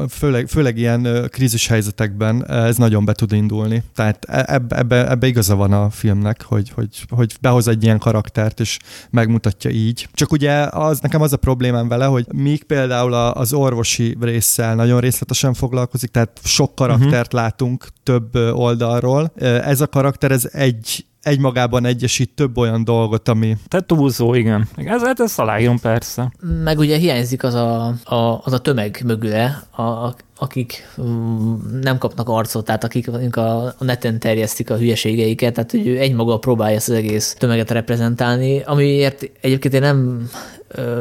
főleg, 0.08 0.48
főleg 0.48 0.78
ilyen 0.78 1.28
krízis 1.30 1.66
helyzetekben 1.66 2.50
ez 2.50 2.76
nagyon 2.76 3.04
be 3.04 3.12
tud 3.12 3.32
indulni. 3.32 3.82
Tehát 3.94 4.24
e, 4.24 4.44
ebbe, 4.48 4.76
ebbe, 4.76 5.10
ebbe 5.10 5.26
igaza 5.26 5.54
van 5.54 5.72
a 5.72 5.90
filmnek, 5.90 6.42
hogy, 6.42 6.70
hogy, 6.70 7.04
hogy 7.08 7.36
behoz 7.40 7.68
egy 7.68 7.82
ilyen 7.82 7.98
karaktert, 7.98 8.60
és 8.60 8.78
megmutatja 9.10 9.70
így. 9.70 10.08
Csak 10.12 10.32
ugye 10.32 10.52
az, 10.62 10.98
nekem 11.00 11.20
az 11.20 11.32
a 11.32 11.36
problémám 11.36 11.88
vele, 11.88 12.04
hogy 12.04 12.26
míg 12.32 12.64
például 12.64 13.14
az 13.14 13.52
orvosi 13.52 14.16
résszel 14.20 14.74
nagyon 14.74 15.00
részletesen 15.00 15.54
foglalkozik, 15.54 16.10
tehát 16.10 16.40
sok 16.44 16.74
karaktert 16.74 17.34
uh-huh. 17.34 17.40
látunk 17.40 17.86
több 18.02 18.34
oldalról, 18.34 19.32
ez 19.40 19.80
a 19.80 19.86
karakter, 19.86 20.30
ez 20.30 20.48
egy 20.52 21.06
egymagában 21.26 21.84
egyesít 21.84 22.30
több 22.34 22.56
olyan 22.56 22.84
dolgot, 22.84 23.28
ami... 23.28 23.56
Tehát 23.68 23.86
túlzó, 23.86 24.34
igen. 24.34 24.68
Ez, 24.76 25.02
hát 25.02 25.20
ez 25.20 25.38
aláírom 25.38 25.78
persze. 25.78 26.32
Meg 26.64 26.78
ugye 26.78 26.96
hiányzik 26.96 27.42
az 27.42 27.54
a, 27.54 27.94
a, 28.04 28.40
az 28.44 28.52
a 28.52 28.58
tömeg 28.58 29.02
mögüle, 29.04 29.62
a, 29.70 29.82
a, 29.82 30.14
akik 30.38 30.88
um, 30.96 31.78
nem 31.82 31.98
kapnak 31.98 32.28
arcot, 32.28 32.64
tehát 32.64 32.84
akik 32.84 33.36
a, 33.36 33.62
a 33.62 33.74
neten 33.78 34.18
terjesztik 34.18 34.70
a 34.70 34.76
hülyeségeiket, 34.76 35.54
tehát 35.54 35.70
hogy 35.70 35.86
ő 35.86 35.98
egymaga 35.98 36.38
próbálja 36.38 36.76
ezt 36.76 36.88
az 36.88 36.94
egész 36.94 37.34
tömeget 37.38 37.70
reprezentálni, 37.70 38.62
amiért 38.62 39.30
egyébként 39.40 39.74
én 39.74 39.80
nem 39.80 40.28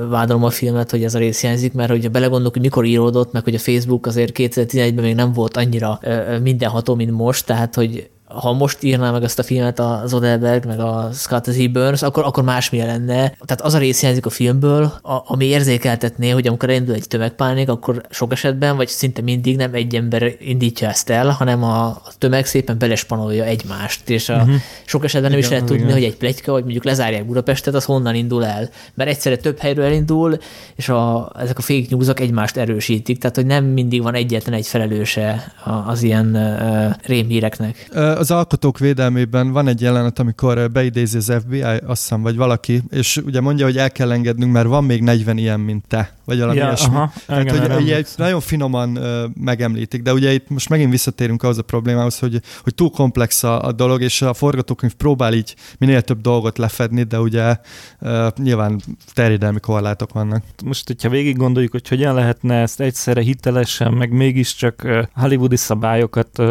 vádolom 0.10 0.44
a 0.44 0.50
filmet, 0.50 0.92
hogy 0.92 1.04
ez 1.04 1.16
a 1.16 1.20
rész 1.20 1.42
hiányzik, 1.42 1.74
mert 1.74 1.90
hogyha 1.90 2.10
belegondolok, 2.10 2.54
hogy 2.54 2.62
mikor 2.62 2.86
íródott, 2.86 3.32
meg 3.32 3.44
hogy 3.44 3.56
a 3.56 3.60
Facebook 3.60 4.06
azért 4.06 4.38
2011-ben 4.38 5.04
még 5.04 5.16
nem 5.16 5.34
volt 5.34 5.58
annyira 5.58 6.00
mindenható, 6.42 6.96
mint 6.96 7.12
most, 7.12 7.46
tehát 7.46 7.76
hogy 7.76 8.10
ha 8.28 8.54
most 8.54 8.84
írná 8.84 9.12
meg 9.12 9.24
ezt 9.24 9.40
a 9.40 9.44
filmet 9.44 9.80
az 9.80 10.14
Odelberg, 10.14 10.66
meg 10.66 10.80
a 10.80 11.10
Scott 11.14 11.46
Z. 11.46 11.72
Burns, 11.72 12.02
akkor, 12.02 12.24
akkor 12.24 12.44
másmilyen 12.44 12.88
lenne. 12.88 13.30
Tehát 13.46 13.62
az 13.62 13.74
a 13.74 13.78
rész 13.78 14.00
hiányzik 14.00 14.26
a 14.26 14.30
filmből, 14.30 14.84
a, 14.84 15.24
ami 15.26 15.46
érzékeltetné, 15.46 16.30
hogy 16.30 16.48
amikor 16.48 16.70
elindul 16.70 16.96
egy 16.96 17.08
tömegpánik, 17.08 17.70
akkor 17.70 18.02
sok 18.10 18.32
esetben, 18.32 18.76
vagy 18.76 18.88
szinte 18.88 19.22
mindig 19.22 19.56
nem 19.56 19.74
egy 19.74 19.96
ember 19.96 20.36
indítja 20.40 20.88
ezt 20.88 21.10
el, 21.10 21.30
hanem 21.30 21.64
a, 21.64 21.86
a 21.86 22.02
tömeg 22.18 22.46
szépen 22.46 22.78
belespanolja 22.78 23.44
egymást, 23.44 24.10
és 24.10 24.30
a, 24.30 24.36
uh-huh. 24.36 24.56
sok 24.86 25.04
esetben 25.04 25.30
nem 25.30 25.40
igen, 25.40 25.52
is 25.52 25.56
lehet 25.56 25.70
tudni, 25.70 25.84
igen. 25.84 25.96
hogy 25.96 26.04
egy 26.04 26.18
plegyka, 26.18 26.52
vagy 26.52 26.64
mondjuk 26.64 26.84
lezárják 26.84 27.26
Budapestet, 27.26 27.74
az 27.74 27.86
honnan 27.86 28.16
indul 28.16 28.46
el. 28.46 28.70
Mert 28.94 29.10
egyszerre 29.10 29.38
több 29.38 29.60
helyről 29.60 29.86
elindul, 29.86 30.38
és 30.76 30.90
a, 30.90 31.32
ezek 31.40 31.58
a 31.58 31.62
fake 31.62 31.86
news 31.90 32.08
egymást 32.16 32.58
erősítik, 32.58 33.20
tehát 33.20 33.36
hogy 33.36 33.46
nem 33.46 33.66
mindig 33.66 34.02
van 34.02 34.14
egyetlen 34.14 34.56
egy 34.56 34.68
felelőse 34.68 35.54
az 35.86 36.04
ilyen 36.04 36.36
uh, 36.36 36.96
rémhíreknek 37.08 37.90
az 38.16 38.32
alkotók 38.32 38.80
védelmében 38.80 39.52
van 39.52 39.68
egy 39.68 39.82
jelenet, 39.82 40.20
amikor 40.20 40.72
beidézi 40.72 41.18
az 41.18 41.34
FBI, 41.40 41.62
azt 41.62 42.02
hiszem, 42.02 42.22
vagy 42.22 42.36
valaki, 42.36 42.84
és 42.90 43.18
ugye 43.18 43.42
mondja, 43.42 43.66
hogy 43.66 43.78
el 43.78 43.92
kell 43.92 44.12
engednünk, 44.12 44.52
mert 44.52 44.68
van 44.68 44.84
még 44.84 45.02
40 45.02 45.38
ilyen, 45.38 45.60
mint 45.60 45.88
te, 45.88 46.15
vagy 46.26 46.40
valami 46.40 46.58
ja, 46.58 46.66
ilyesmi. 46.66 46.96
Aha, 46.96 47.12
Tehát, 47.26 47.52
hogy 47.74 47.82
ugye, 47.82 48.04
nagyon 48.16 48.40
finoman 48.40 48.98
uh, 48.98 49.24
megemlítik, 49.40 50.02
de 50.02 50.14
ugye 50.14 50.34
itt 50.34 50.50
most 50.50 50.70
megint 50.70 50.92
visszatérünk 50.92 51.44
ahhoz 51.44 51.58
a 51.58 51.62
problémához, 51.62 52.20
hogy, 52.20 52.42
hogy 52.64 52.76
túl 52.76 52.90
komplex 52.90 53.44
a, 53.44 53.62
a 53.62 53.72
dolog, 53.72 54.02
és 54.02 54.22
a 54.22 54.34
forgatókönyv 54.34 54.94
próbál 54.94 55.34
így 55.34 55.56
minél 55.78 56.02
több 56.02 56.22
dolgot 56.22 56.58
lefedni, 56.58 57.04
de 57.04 57.20
ugye 57.20 57.56
uh, 58.00 58.28
nyilván 58.38 58.82
terjedelmi 59.14 59.60
korlátok 59.60 60.14
vannak. 60.14 60.44
Most, 60.66 60.88
hogyha 60.88 61.10
végig 61.10 61.38
gondoljuk, 61.38 61.72
hogy 61.72 61.88
hogyan 61.88 62.14
lehetne 62.14 62.56
ezt 62.62 62.80
egyszerre 62.80 63.22
hitelesen, 63.22 63.94
meg 63.94 64.12
mégiscsak 64.12 64.88
hollywoodi 65.14 65.56
szabályokat 65.56 66.42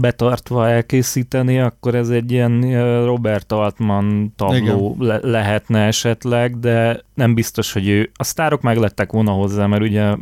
betartva 0.00 0.68
elkészíteni, 0.68 1.08
készíteni, 1.20 1.58
akkor 1.58 1.94
ez 1.94 2.08
egy 2.08 2.32
ilyen 2.32 2.60
Robert 3.04 3.52
Altman 3.52 4.32
tabló 4.36 4.96
le- 4.98 5.20
lehetne 5.22 5.86
esetleg, 5.86 6.58
de 6.58 7.00
nem 7.20 7.34
biztos, 7.34 7.72
hogy 7.72 7.88
ő, 7.88 8.10
a 8.14 8.24
sztárok 8.24 8.62
meg 8.62 8.76
lettek 8.76 9.12
volna 9.12 9.30
hozzá, 9.30 9.66
mert 9.66 9.82
ugye 9.82 10.16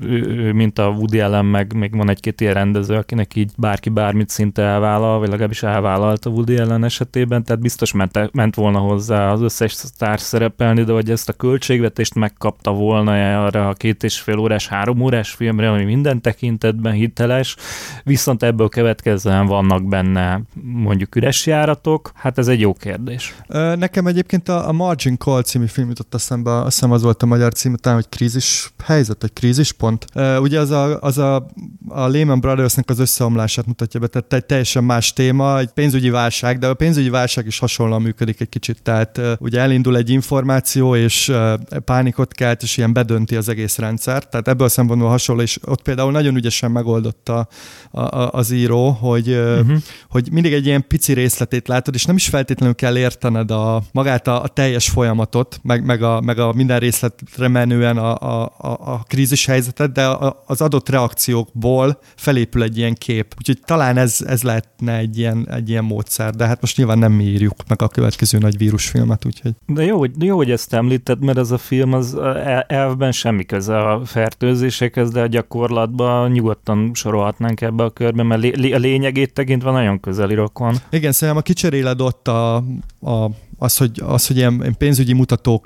ő, 0.00 0.26
ő, 0.26 0.52
mint 0.52 0.78
a 0.78 0.88
Woody 0.88 1.20
Allen, 1.20 1.44
meg 1.44 1.72
még 1.72 1.96
van 1.96 2.10
egy-két 2.10 2.40
ilyen 2.40 2.54
rendező, 2.54 2.94
akinek 2.94 3.34
így 3.34 3.50
bárki 3.56 3.88
bármit 3.88 4.28
szinte 4.28 4.62
elvállal, 4.62 5.18
vagy 5.18 5.28
legalábbis 5.28 5.62
elvállalt 5.62 6.24
a 6.24 6.30
Woody 6.30 6.56
Allen 6.56 6.84
esetében, 6.84 7.44
tehát 7.44 7.62
biztos 7.62 7.92
ment, 7.92 8.32
ment 8.32 8.54
volna 8.54 8.78
hozzá 8.78 9.32
az 9.32 9.40
összes 9.40 9.72
sztár 9.72 10.20
szerepelni, 10.20 10.82
de 10.84 10.92
hogy 10.92 11.10
ezt 11.10 11.28
a 11.28 11.32
költségvetést 11.32 12.14
megkapta 12.14 12.72
volna 12.72 13.44
arra 13.44 13.68
a 13.68 13.72
két 13.72 14.02
és 14.02 14.20
fél 14.20 14.38
órás, 14.38 14.68
három 14.68 15.00
órás 15.00 15.30
filmre, 15.30 15.70
ami 15.70 15.84
minden 15.84 16.20
tekintetben 16.20 16.92
hiteles, 16.92 17.56
viszont 18.04 18.42
ebből 18.42 18.68
következően 18.68 19.46
vannak 19.46 19.88
benne 19.88 20.40
mondjuk 20.62 21.16
üres 21.16 21.46
járatok, 21.46 22.10
hát 22.14 22.38
ez 22.38 22.48
egy 22.48 22.60
jó 22.60 22.72
kérdés. 22.72 23.34
Nekem 23.76 24.06
egyébként 24.06 24.48
a 24.48 24.72
Margin 24.72 25.16
Call 25.18 25.42
című 25.42 25.66
film 25.66 25.88
jutott 25.88 26.14
a 26.14 26.18
eszembe, 26.28 26.56
azt 26.56 26.74
hiszem 26.74 26.92
az 26.92 27.02
volt 27.02 27.22
a 27.22 27.26
magyar 27.26 27.52
cím, 27.52 27.76
talán, 27.76 27.98
hogy 27.98 28.08
krízis 28.08 28.72
helyzet, 28.84 29.16
vagy 29.20 29.32
krízispont. 29.32 30.04
Uh, 30.14 30.40
ugye 30.40 30.60
az 30.60 30.70
a, 30.70 31.00
az 31.00 31.18
a, 31.18 31.46
a 31.88 32.06
Lehman 32.06 32.40
Brothersnek 32.40 32.90
az 32.90 32.98
összeomlását 32.98 33.66
mutatja 33.66 34.00
be, 34.00 34.06
tehát 34.06 34.32
egy 34.32 34.44
teljesen 34.44 34.84
más 34.84 35.12
téma, 35.12 35.58
egy 35.58 35.70
pénzügyi 35.70 36.10
válság, 36.10 36.58
de 36.58 36.66
a 36.66 36.74
pénzügyi 36.74 37.08
válság 37.08 37.46
is 37.46 37.58
hasonlóan 37.58 38.02
működik 38.02 38.40
egy 38.40 38.48
kicsit, 38.48 38.82
tehát 38.82 39.18
uh, 39.18 39.32
ugye 39.38 39.60
elindul 39.60 39.96
egy 39.96 40.10
információ, 40.10 40.96
és 40.96 41.28
uh, 41.28 41.52
pánikot 41.84 42.32
kelt, 42.32 42.62
és 42.62 42.76
ilyen 42.76 42.92
bedönti 42.92 43.36
az 43.36 43.48
egész 43.48 43.78
rendszer, 43.78 44.24
tehát 44.24 44.48
ebből 44.48 44.66
a 44.66 44.70
szempontból 44.70 45.08
hasonló, 45.08 45.42
és 45.42 45.58
ott 45.64 45.82
például 45.82 46.12
nagyon 46.12 46.36
ügyesen 46.36 46.70
megoldotta 46.70 47.48
a, 47.90 48.00
a, 48.00 48.30
az 48.32 48.50
író, 48.50 48.90
hogy, 48.90 49.28
uh-huh. 49.28 49.76
hogy 50.08 50.28
mindig 50.32 50.52
egy 50.52 50.66
ilyen 50.66 50.86
pici 50.88 51.12
részletét 51.12 51.68
látod, 51.68 51.94
és 51.94 52.04
nem 52.04 52.16
is 52.16 52.28
feltétlenül 52.28 52.74
kell 52.74 52.98
értened 52.98 53.50
a, 53.50 53.82
magát 53.92 54.28
a, 54.28 54.42
a 54.42 54.48
teljes 54.48 54.88
folyamatot, 54.88 55.60
meg, 55.62 55.84
meg 55.84 56.02
a 56.02 56.07
meg 56.20 56.38
a 56.38 56.52
minden 56.52 56.78
részletre 56.78 57.48
menően 57.48 57.96
a, 57.96 58.16
a, 58.16 58.52
a, 58.58 58.68
a 58.68 59.02
krízis 59.06 59.46
helyzetet, 59.46 59.92
de 59.92 60.06
a, 60.06 60.42
az 60.46 60.60
adott 60.60 60.88
reakciókból 60.88 61.98
felépül 62.16 62.62
egy 62.62 62.78
ilyen 62.78 62.94
kép. 62.94 63.34
Úgyhogy 63.38 63.58
talán 63.64 63.96
ez, 63.96 64.18
ez 64.26 64.42
lehetne 64.42 64.96
egy 64.96 65.18
ilyen, 65.18 65.48
egy 65.50 65.68
ilyen 65.68 65.84
módszer, 65.84 66.34
de 66.34 66.46
hát 66.46 66.60
most 66.60 66.76
nyilván 66.76 66.98
nem 66.98 67.12
mi 67.12 67.24
írjuk 67.24 67.54
meg 67.68 67.82
a 67.82 67.88
következő 67.88 68.38
nagy 68.38 68.56
vírusfilmet, 68.56 69.24
úgyhogy. 69.24 69.52
De 69.66 69.84
jó, 69.84 69.98
hogy, 69.98 70.22
jó, 70.22 70.36
hogy 70.36 70.50
ezt 70.50 70.72
említed, 70.72 71.24
mert 71.24 71.38
ez 71.38 71.50
a 71.50 71.58
film 71.58 71.92
az 71.92 72.16
elvben 72.66 73.12
semmi 73.12 73.44
köze 73.44 73.78
a 73.78 74.04
fertőzésekhez, 74.04 75.10
de 75.10 75.20
a 75.20 75.26
gyakorlatban 75.26 76.30
nyugodtan 76.30 76.90
sorolhatnánk 76.94 77.60
ebbe 77.60 77.84
a 77.84 77.90
körbe, 77.90 78.22
mert 78.22 78.40
lé, 78.40 78.72
a 78.72 78.78
lényegét 78.78 79.32
tekintve 79.32 79.70
nagyon 79.70 80.00
közeli 80.00 80.34
rokon. 80.34 80.74
Igen, 80.90 81.12
szerintem 81.12 81.42
a 81.42 81.46
kicseréled 81.46 82.00
ott 82.00 82.28
a, 82.28 82.56
a 83.00 83.30
az, 83.58 83.76
hogy, 83.76 84.02
az, 84.04 84.26
hogy 84.26 84.36
ilyen 84.36 84.74
pénzügyi 84.78 85.12
mutatók 85.12 85.64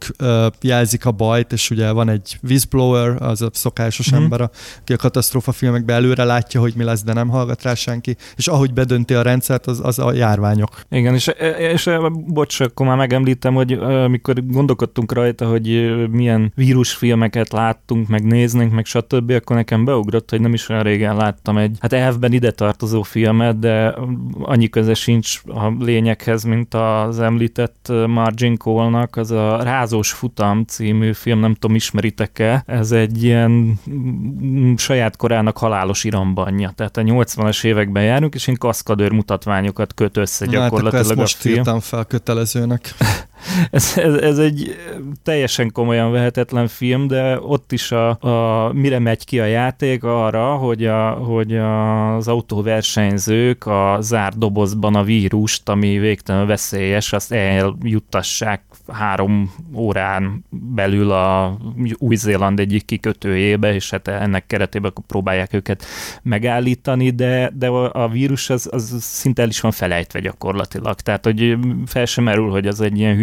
jelzik 0.61 1.07
a 1.07 1.11
bajt, 1.11 1.53
és 1.53 1.71
ugye 1.71 1.91
van 1.91 2.09
egy 2.09 2.39
whistleblower, 2.43 3.23
az 3.23 3.43
a 3.43 3.49
szokásos 3.53 4.13
mm-hmm. 4.13 4.23
ember, 4.23 4.41
aki 4.41 4.93
a 4.93 4.97
katasztrófa 4.97 5.53
filmekben 5.53 5.97
előre 5.97 6.25
látja, 6.25 6.61
hogy 6.61 6.73
mi 6.77 6.85
lesz, 6.85 7.03
de 7.03 7.13
nem 7.13 7.29
hallgat 7.29 7.63
rá 7.63 7.75
senki, 7.75 8.17
és 8.37 8.49
ahogy 8.49 8.73
bedönti 8.73 9.15
a 9.15 9.23
rendszert, 9.23 9.67
az, 9.67 9.81
az 9.83 9.99
a 9.99 10.13
járványok. 10.13 10.81
Igen, 10.91 11.15
és, 11.15 11.31
és 11.59 11.91
bocs, 12.27 12.61
akkor 12.61 12.87
már 12.87 12.97
megemlítem, 12.97 13.55
hogy 13.55 13.73
amikor 13.73 14.47
gondolkodtunk 14.47 15.13
rajta, 15.13 15.47
hogy 15.47 15.93
milyen 16.11 16.53
vírusfilmeket 16.55 17.53
láttunk, 17.53 18.09
meg 18.09 18.25
néznénk, 18.25 18.73
meg 18.73 18.85
stb., 18.85 19.31
akkor 19.31 19.57
nekem 19.57 19.85
beugrott, 19.85 20.31
hogy 20.31 20.41
nem 20.41 20.55
is 20.55 20.69
olyan 20.69 20.83
régen 20.83 21.17
láttam 21.17 21.57
egy, 21.57 21.77
hát 21.81 21.93
elvben 21.93 22.33
ide 22.33 22.51
tartozó 22.51 23.03
filmet, 23.03 23.59
de 23.59 23.95
annyi 24.43 24.69
köze 24.69 24.95
sincs 24.95 25.41
a 25.47 25.73
lényekhez, 25.79 26.43
mint 26.43 26.75
az 26.75 27.21
említett 27.21 27.82
Margin 27.89 28.57
Cole-nak, 28.57 29.17
az 29.17 29.31
a 29.31 29.63
Rázós 29.63 30.13
Futam 30.13 30.65
című 30.65 31.13
film, 31.13 31.39
nem 31.39 31.55
tudom, 31.55 31.77
ismeritek-e, 31.77 32.63
ez 32.67 32.93
egy 32.93 33.25
ilyen 33.25 33.81
mm, 33.91 34.75
saját 34.75 35.17
korának 35.17 35.59
halálos 35.59 36.05
irambanja. 36.05 36.73
Tehát 36.77 36.97
a 36.97 37.03
80-as 37.03 37.65
években 37.65 38.03
járunk, 38.03 38.35
és 38.35 38.47
én 38.47 38.57
kaszkadőr 38.57 39.11
mutatványokat 39.11 39.95
köt 39.95 40.17
össze 40.17 40.47
gyakorlatilag 40.47 41.07
hát 41.07 41.17
a 41.17 41.21
most 41.21 41.37
film. 41.37 41.55
írtam 41.55 41.81
fel 41.81 42.05
kötelezőnek. 42.05 42.95
ez, 43.71 43.93
ez, 43.97 44.15
ez 44.15 44.39
egy 44.39 44.77
teljesen 45.23 45.73
komolyan 45.73 46.13
vehetetlen 46.13 46.69
film, 46.69 47.07
de 47.07 47.41
ott 47.41 47.73
is 47.73 47.93
a, 47.93 48.09
a 48.21 48.73
mire 48.73 48.99
megy 48.99 49.25
ki 49.25 49.41
a 49.41 49.45
játék 49.45 50.05
arra, 50.05 50.55
hogy, 50.55 50.87
a, 50.87 51.11
hogy 51.11 51.57
az 51.57 52.29
autóversenyzők 52.29 53.67
a 53.67 53.97
zárt 54.01 54.39
dobozban 54.39 54.95
a 54.95 55.03
vírust, 55.03 55.69
ami 55.69 55.99
végtelenül 55.99 56.47
veszélyes, 56.47 57.13
azt 57.13 57.33
eljuttassák 57.33 58.63
három 58.89 59.53
órán 59.75 60.45
belül 60.51 61.11
a 61.11 61.59
Új-Zéland 61.99 62.61
egyik 62.61 62.85
kikötőjébe, 62.85 63.75
és 63.75 63.91
hát 63.91 64.09
ennek 64.09 64.47
keretében 64.47 64.93
próbálják 65.07 65.53
őket 65.53 65.85
megállítani, 66.23 67.11
de, 67.11 67.53
de 67.55 67.69
a 67.69 68.09
vírus 68.09 68.51
az, 68.51 68.69
az 68.71 68.97
szinte 69.01 69.43
el 69.43 69.49
is 69.49 69.61
van 69.61 69.71
felejtve 69.71 70.21
gyakorlatilag. 70.21 71.01
Tehát, 71.01 71.25
hogy 71.25 71.57
fel 71.87 72.05
sem 72.05 72.25
merül, 72.25 72.51
hogy 72.51 72.67
az 72.67 72.81
egy 72.81 72.99
ilyen, 72.99 73.17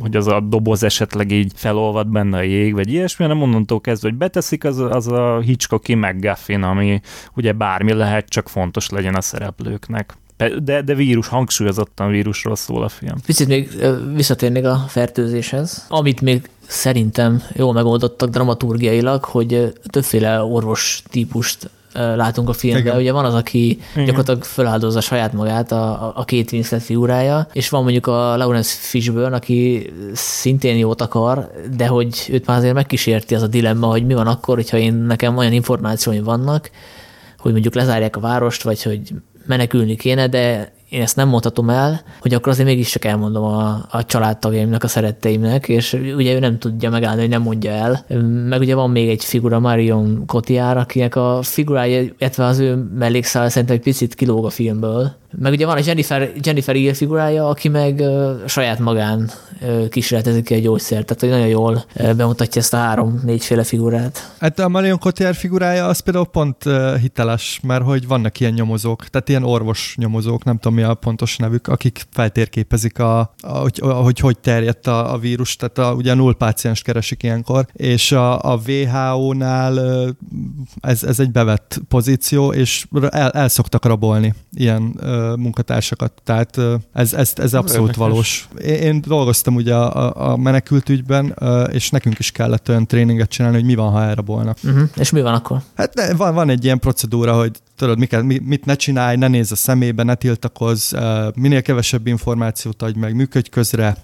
hogy 0.00 0.16
az 0.16 0.26
a 0.26 0.40
doboz 0.40 0.82
esetleg 0.82 1.30
így 1.30 1.52
felolvad 1.54 2.08
benne 2.08 2.36
a 2.36 2.42
jég, 2.42 2.74
vagy 2.74 2.92
ilyesmi, 2.92 3.24
hanem 3.24 3.42
onnantól 3.42 3.80
kezdve, 3.80 4.08
hogy 4.08 4.18
beteszik, 4.18 4.64
az, 4.64 4.78
az 4.78 5.06
a 5.06 5.40
Hitchcocki 5.40 5.94
McGuffin, 5.94 6.62
ami 6.62 7.00
ugye 7.36 7.52
bármi 7.52 7.92
lehet, 7.92 8.28
csak 8.28 8.48
fontos 8.48 8.88
legyen 8.88 9.14
a 9.14 9.20
szereplőknek. 9.20 10.16
De, 10.62 10.82
de 10.82 10.94
vírus, 10.94 11.28
hangsúlyozottan 11.28 12.10
vírusról 12.10 12.56
szól 12.56 12.82
a 12.82 12.88
film. 12.88 13.14
Picit 13.26 13.48
még 13.48 13.68
visszatérnék 14.14 14.64
a 14.64 14.84
fertőzéshez. 14.88 15.86
Amit 15.88 16.20
még 16.20 16.50
szerintem 16.66 17.42
jól 17.52 17.72
megoldottak 17.72 18.30
dramaturgiailag, 18.30 19.24
hogy 19.24 19.72
többféle 19.90 20.42
orvos 20.42 21.02
típust 21.10 21.70
látunk 21.94 22.48
a 22.48 22.52
filmben. 22.52 22.82
Igen. 22.82 22.96
Ugye 22.96 23.12
van 23.12 23.24
az, 23.24 23.34
aki 23.34 23.68
Igen. 23.68 24.04
gyakorlatilag 24.04 24.44
feláldozza 24.44 25.00
saját 25.00 25.32
magát, 25.32 25.72
a, 25.72 26.12
a 26.16 26.24
két 26.24 26.52
Winslet 26.52 26.82
figurája, 26.82 27.46
és 27.52 27.68
van 27.68 27.82
mondjuk 27.82 28.06
a 28.06 28.36
Lawrence 28.36 28.76
Fishburne, 28.80 29.36
aki 29.36 29.92
szintén 30.12 30.76
jót 30.76 31.00
akar, 31.00 31.50
de 31.76 31.86
hogy 31.86 32.28
őt 32.30 32.46
már 32.46 32.58
azért 32.58 32.74
megkísérti 32.74 33.34
az 33.34 33.42
a 33.42 33.46
dilemma, 33.46 33.86
hogy 33.86 34.06
mi 34.06 34.14
van 34.14 34.26
akkor, 34.26 34.54
hogyha 34.54 34.76
én 34.76 34.94
nekem 34.94 35.36
olyan 35.36 35.52
információim 35.52 36.24
vannak, 36.24 36.70
hogy 37.38 37.52
mondjuk 37.52 37.74
lezárják 37.74 38.16
a 38.16 38.20
várost, 38.20 38.62
vagy 38.62 38.82
hogy 38.82 39.00
menekülni 39.46 39.96
kéne, 39.96 40.26
de 40.26 40.73
én 40.88 41.02
ezt 41.02 41.16
nem 41.16 41.28
mondhatom 41.28 41.70
el, 41.70 42.02
hogy 42.20 42.34
akkor 42.34 42.52
azért 42.52 42.68
mégis 42.68 42.90
csak 42.90 43.04
elmondom 43.04 43.44
a, 43.44 43.86
a 43.90 44.04
családtagjaimnak, 44.04 44.82
a 44.82 44.88
szeretteimnek, 44.88 45.68
és 45.68 45.92
ugye 46.16 46.34
ő 46.34 46.38
nem 46.38 46.58
tudja 46.58 46.90
megállni, 46.90 47.20
hogy 47.20 47.30
nem 47.30 47.42
mondja 47.42 47.70
el. 47.70 48.04
Meg 48.48 48.60
ugye 48.60 48.74
van 48.74 48.90
még 48.90 49.08
egy 49.08 49.24
figura, 49.24 49.58
Marion 49.58 50.22
Cotillard, 50.26 50.78
akinek 50.78 51.16
a 51.16 51.38
figurája, 51.42 52.02
illetve 52.18 52.44
az 52.44 52.58
ő 52.58 52.74
mellékszál 52.94 53.48
szerintem 53.48 53.76
egy 53.76 53.82
picit 53.82 54.14
kilóg 54.14 54.44
a 54.44 54.50
filmből, 54.50 55.12
meg 55.38 55.52
ugye 55.52 55.66
van 55.66 55.76
a 55.76 55.80
Jennifer, 55.84 56.32
Jennifer 56.42 56.74
Hill 56.74 56.92
figurája, 56.92 57.48
aki 57.48 57.68
meg 57.68 58.02
saját 58.46 58.78
magán 58.78 59.30
kísérletezik 59.90 60.44
ki 60.44 60.54
a 60.54 60.58
gyógyszert, 60.58 61.06
tehát 61.06 61.20
hogy 61.20 61.30
nagyon 61.30 61.46
jól 61.46 61.84
bemutatja 62.16 62.60
ezt 62.60 62.74
a 62.74 62.76
három-négyféle 62.76 63.64
figurát. 63.64 64.34
Hát 64.38 64.58
a 64.58 64.68
Marion 64.68 64.98
Cotillard 64.98 65.36
figurája 65.36 65.86
az 65.86 65.98
például 65.98 66.26
pont 66.26 66.64
uh, 66.64 66.96
hiteles, 66.96 67.60
mert 67.62 67.84
hogy 67.84 68.06
vannak 68.06 68.40
ilyen 68.40 68.52
nyomozók, 68.52 69.08
tehát 69.08 69.28
ilyen 69.28 69.42
orvos 69.42 69.94
nyomozók, 69.98 70.44
nem 70.44 70.58
tudom 70.58 70.74
mi 70.74 70.82
a 70.82 70.94
pontos 70.94 71.36
nevük, 71.36 71.68
akik 71.68 72.06
feltérképezik, 72.10 72.98
a, 72.98 73.18
a, 73.40 73.58
hogy, 73.58 73.78
a, 73.82 73.86
hogy 73.86 74.18
hogy 74.18 74.38
terjedt 74.38 74.86
a, 74.86 75.12
a 75.12 75.18
vírus, 75.18 75.56
tehát 75.56 75.78
a, 75.78 75.94
ugye 75.94 76.14
null 76.14 76.34
páciens 76.36 76.82
keresik 76.82 77.22
ilyenkor, 77.22 77.66
és 77.72 78.12
a, 78.12 78.52
a 78.52 78.60
WHO-nál 78.66 79.78
ez, 80.80 81.02
ez 81.02 81.20
egy 81.20 81.30
bevett 81.30 81.80
pozíció, 81.88 82.52
és 82.52 82.86
el, 83.10 83.30
el 83.30 83.48
szoktak 83.48 83.84
rabolni 83.84 84.34
ilyen 84.52 84.82
uh, 85.00 85.23
munkatársakat, 85.36 86.12
tehát 86.24 86.60
ez, 86.92 87.12
ez, 87.12 87.32
ez 87.36 87.54
abszolút 87.54 87.88
Érdekes. 87.88 87.96
valós. 87.96 88.48
Én, 88.64 88.74
én 88.74 89.00
dolgoztam 89.06 89.54
ugye 89.54 89.74
a, 89.74 90.32
a 90.32 90.36
menekült 90.36 90.88
ügyben, 90.88 91.36
és 91.72 91.90
nekünk 91.90 92.18
is 92.18 92.30
kellett 92.30 92.68
olyan 92.68 92.86
tréninget 92.86 93.28
csinálni, 93.28 93.56
hogy 93.56 93.66
mi 93.66 93.74
van, 93.74 93.90
ha 93.90 94.02
elrabolnak. 94.02 94.56
Uh-huh. 94.62 94.88
És 94.96 95.10
mi 95.10 95.22
van 95.22 95.34
akkor? 95.34 95.58
Hát 95.74 96.12
van, 96.16 96.34
van 96.34 96.48
egy 96.48 96.64
ilyen 96.64 96.78
procedúra, 96.78 97.34
hogy 97.34 97.52
tudod, 97.76 97.98
miket, 97.98 98.22
mit 98.22 98.64
ne 98.64 98.74
csinálj, 98.74 99.16
ne 99.16 99.28
nézz 99.28 99.52
a 99.52 99.56
szemébe, 99.56 100.02
ne 100.02 100.14
tiltakozz, 100.14 100.94
minél 101.34 101.62
kevesebb 101.62 102.06
információt 102.06 102.82
adj 102.82 102.98
meg, 102.98 103.14
működj 103.14 103.48
közre, 103.48 103.96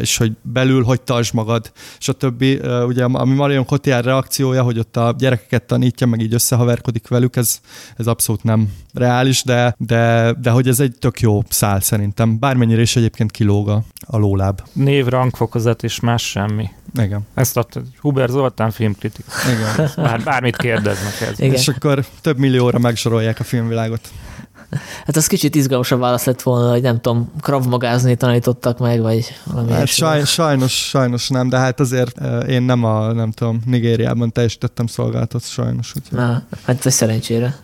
és 0.00 0.16
hogy 0.16 0.32
belül 0.42 0.82
hogy 0.82 1.00
tartsd 1.00 1.34
magad, 1.34 1.72
és 1.98 2.08
a 2.08 2.12
többi. 2.12 2.60
Ugye, 2.86 3.04
ami 3.04 3.34
Marion 3.34 3.64
Cotillard 3.64 4.04
reakciója, 4.04 4.62
hogy 4.62 4.78
ott 4.78 4.96
a 4.96 5.14
gyerekeket 5.18 5.62
tanítja, 5.62 6.06
meg 6.06 6.20
így 6.20 6.34
összehaverkodik 6.34 7.08
velük, 7.08 7.36
ez, 7.36 7.60
ez 7.96 8.06
abszolút 8.06 8.42
nem 8.42 8.72
reális, 8.94 9.42
de, 9.42 9.74
de, 9.78 10.34
de 10.40 10.50
hogy 10.50 10.68
ez 10.68 10.80
egy 10.80 10.94
tök 10.98 11.20
jó 11.20 11.42
szál 11.48 11.80
szerintem. 11.80 12.38
Bármennyire 12.38 12.80
is 12.80 12.96
egyébként 12.96 13.30
kilóg 13.30 13.68
a, 13.68 13.82
a 14.06 14.18
lóláb. 14.18 14.60
Név, 14.72 15.06
rangfokozat 15.06 15.82
és 15.82 16.00
más 16.00 16.22
semmi. 16.22 16.68
Igen. 17.02 17.20
Ezt 17.34 17.56
adta 17.56 17.82
Huber 18.00 18.28
Zoltán 18.28 18.70
filmkritik. 18.70 19.24
Igen. 19.54 19.90
Bár, 19.96 20.22
bármit 20.22 20.56
kérdeznek 20.56 21.20
ez. 21.20 21.40
Igen. 21.40 21.54
És 21.54 21.68
akkor 21.68 22.04
több 22.20 22.38
millióra 22.38 22.78
megsorolják 23.16 23.40
a 23.40 23.44
filmvilágot. 23.44 24.10
Hát 25.06 25.16
az 25.16 25.26
kicsit 25.26 25.54
izgalmasabb 25.54 26.00
válasz 26.00 26.24
lett 26.24 26.42
volna, 26.42 26.70
hogy 26.70 26.82
nem 26.82 27.00
tudom, 27.00 27.32
kravmagázni 27.40 28.16
tanítottak 28.16 28.78
meg, 28.78 29.00
vagy 29.00 29.34
valami 29.44 29.72
hát 29.72 29.86
saj, 29.86 30.24
sajnos, 30.24 30.88
sajnos 30.88 31.28
nem, 31.28 31.48
de 31.48 31.56
hát 31.56 31.80
azért 31.80 32.20
én 32.48 32.62
nem 32.62 32.84
a, 32.84 33.12
nem 33.12 33.30
tudom, 33.30 33.60
Nigériában 33.64 34.32
teljesítettem 34.32 34.86
szolgálatot, 34.86 35.48
sajnos. 35.48 35.92
Úgyhogy. 35.96 36.18
Na, 36.18 36.42
hát 36.64 36.86
ez 36.86 36.94
szerencsére. 36.94 37.56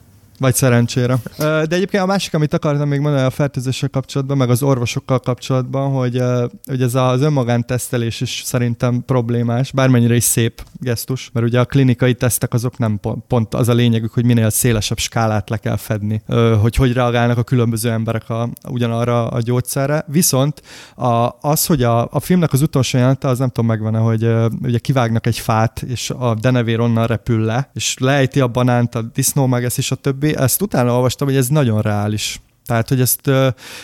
Vagy 0.42 0.54
szerencsére. 0.54 1.18
De 1.38 1.66
egyébként 1.68 2.02
a 2.02 2.06
másik, 2.06 2.34
amit 2.34 2.54
akartam 2.54 2.88
még 2.88 3.00
mondani 3.00 3.24
a 3.24 3.30
fertőzéssel 3.30 3.88
kapcsolatban, 3.88 4.36
meg 4.36 4.50
az 4.50 4.62
orvosokkal 4.62 5.18
kapcsolatban, 5.18 5.90
hogy, 5.90 6.22
hogy 6.66 6.82
ez 6.82 6.94
az 6.94 7.20
önmagántesztelés 7.20 8.20
is 8.20 8.42
szerintem 8.44 9.02
problémás, 9.06 9.72
bármennyire 9.72 10.14
is 10.14 10.24
szép 10.24 10.62
gesztus, 10.72 11.30
mert 11.32 11.46
ugye 11.46 11.60
a 11.60 11.64
klinikai 11.64 12.14
tesztek 12.14 12.54
azok 12.54 12.78
nem 12.78 12.98
pont, 13.00 13.24
pont 13.26 13.54
az 13.54 13.68
a 13.68 13.72
lényegük, 13.72 14.12
hogy 14.12 14.24
minél 14.24 14.50
szélesebb 14.50 14.98
skálát 14.98 15.50
le 15.50 15.56
kell 15.56 15.76
fedni, 15.76 16.22
hogy 16.60 16.76
hogy 16.76 16.92
reagálnak 16.92 17.38
a 17.38 17.42
különböző 17.42 17.90
emberek 17.90 18.30
a, 18.30 18.48
ugyanarra 18.68 19.26
a 19.26 19.40
gyógyszerre. 19.40 20.04
Viszont 20.06 20.62
a, 20.94 21.28
az, 21.40 21.66
hogy 21.66 21.82
a, 21.82 22.08
a 22.10 22.20
filmnek 22.20 22.52
az 22.52 22.62
utolsó 22.62 22.98
jelenete, 22.98 23.28
az 23.28 23.38
nem 23.38 23.48
tudom 23.48 23.66
megvan 23.66 23.94
hogy 23.94 24.28
ugye 24.62 24.78
kivágnak 24.78 25.26
egy 25.26 25.38
fát, 25.38 25.82
és 25.82 26.10
a 26.10 26.34
denevér 26.34 26.80
onnan 26.80 27.06
repül 27.06 27.44
le, 27.44 27.70
és 27.74 27.96
lejti 27.98 28.40
a 28.40 28.48
banánt, 28.48 28.94
a 28.94 29.02
disznó 29.02 29.46
meg 29.46 29.70
és 29.76 29.90
a 29.90 29.94
többi, 29.94 30.31
ezt 30.32 30.62
utána 30.62 30.94
olvastam, 30.94 31.26
hogy 31.26 31.36
ez 31.36 31.48
nagyon 31.48 31.80
reális. 31.80 32.40
Tehát, 32.66 32.88
hogy 32.88 33.00
ezt, 33.00 33.30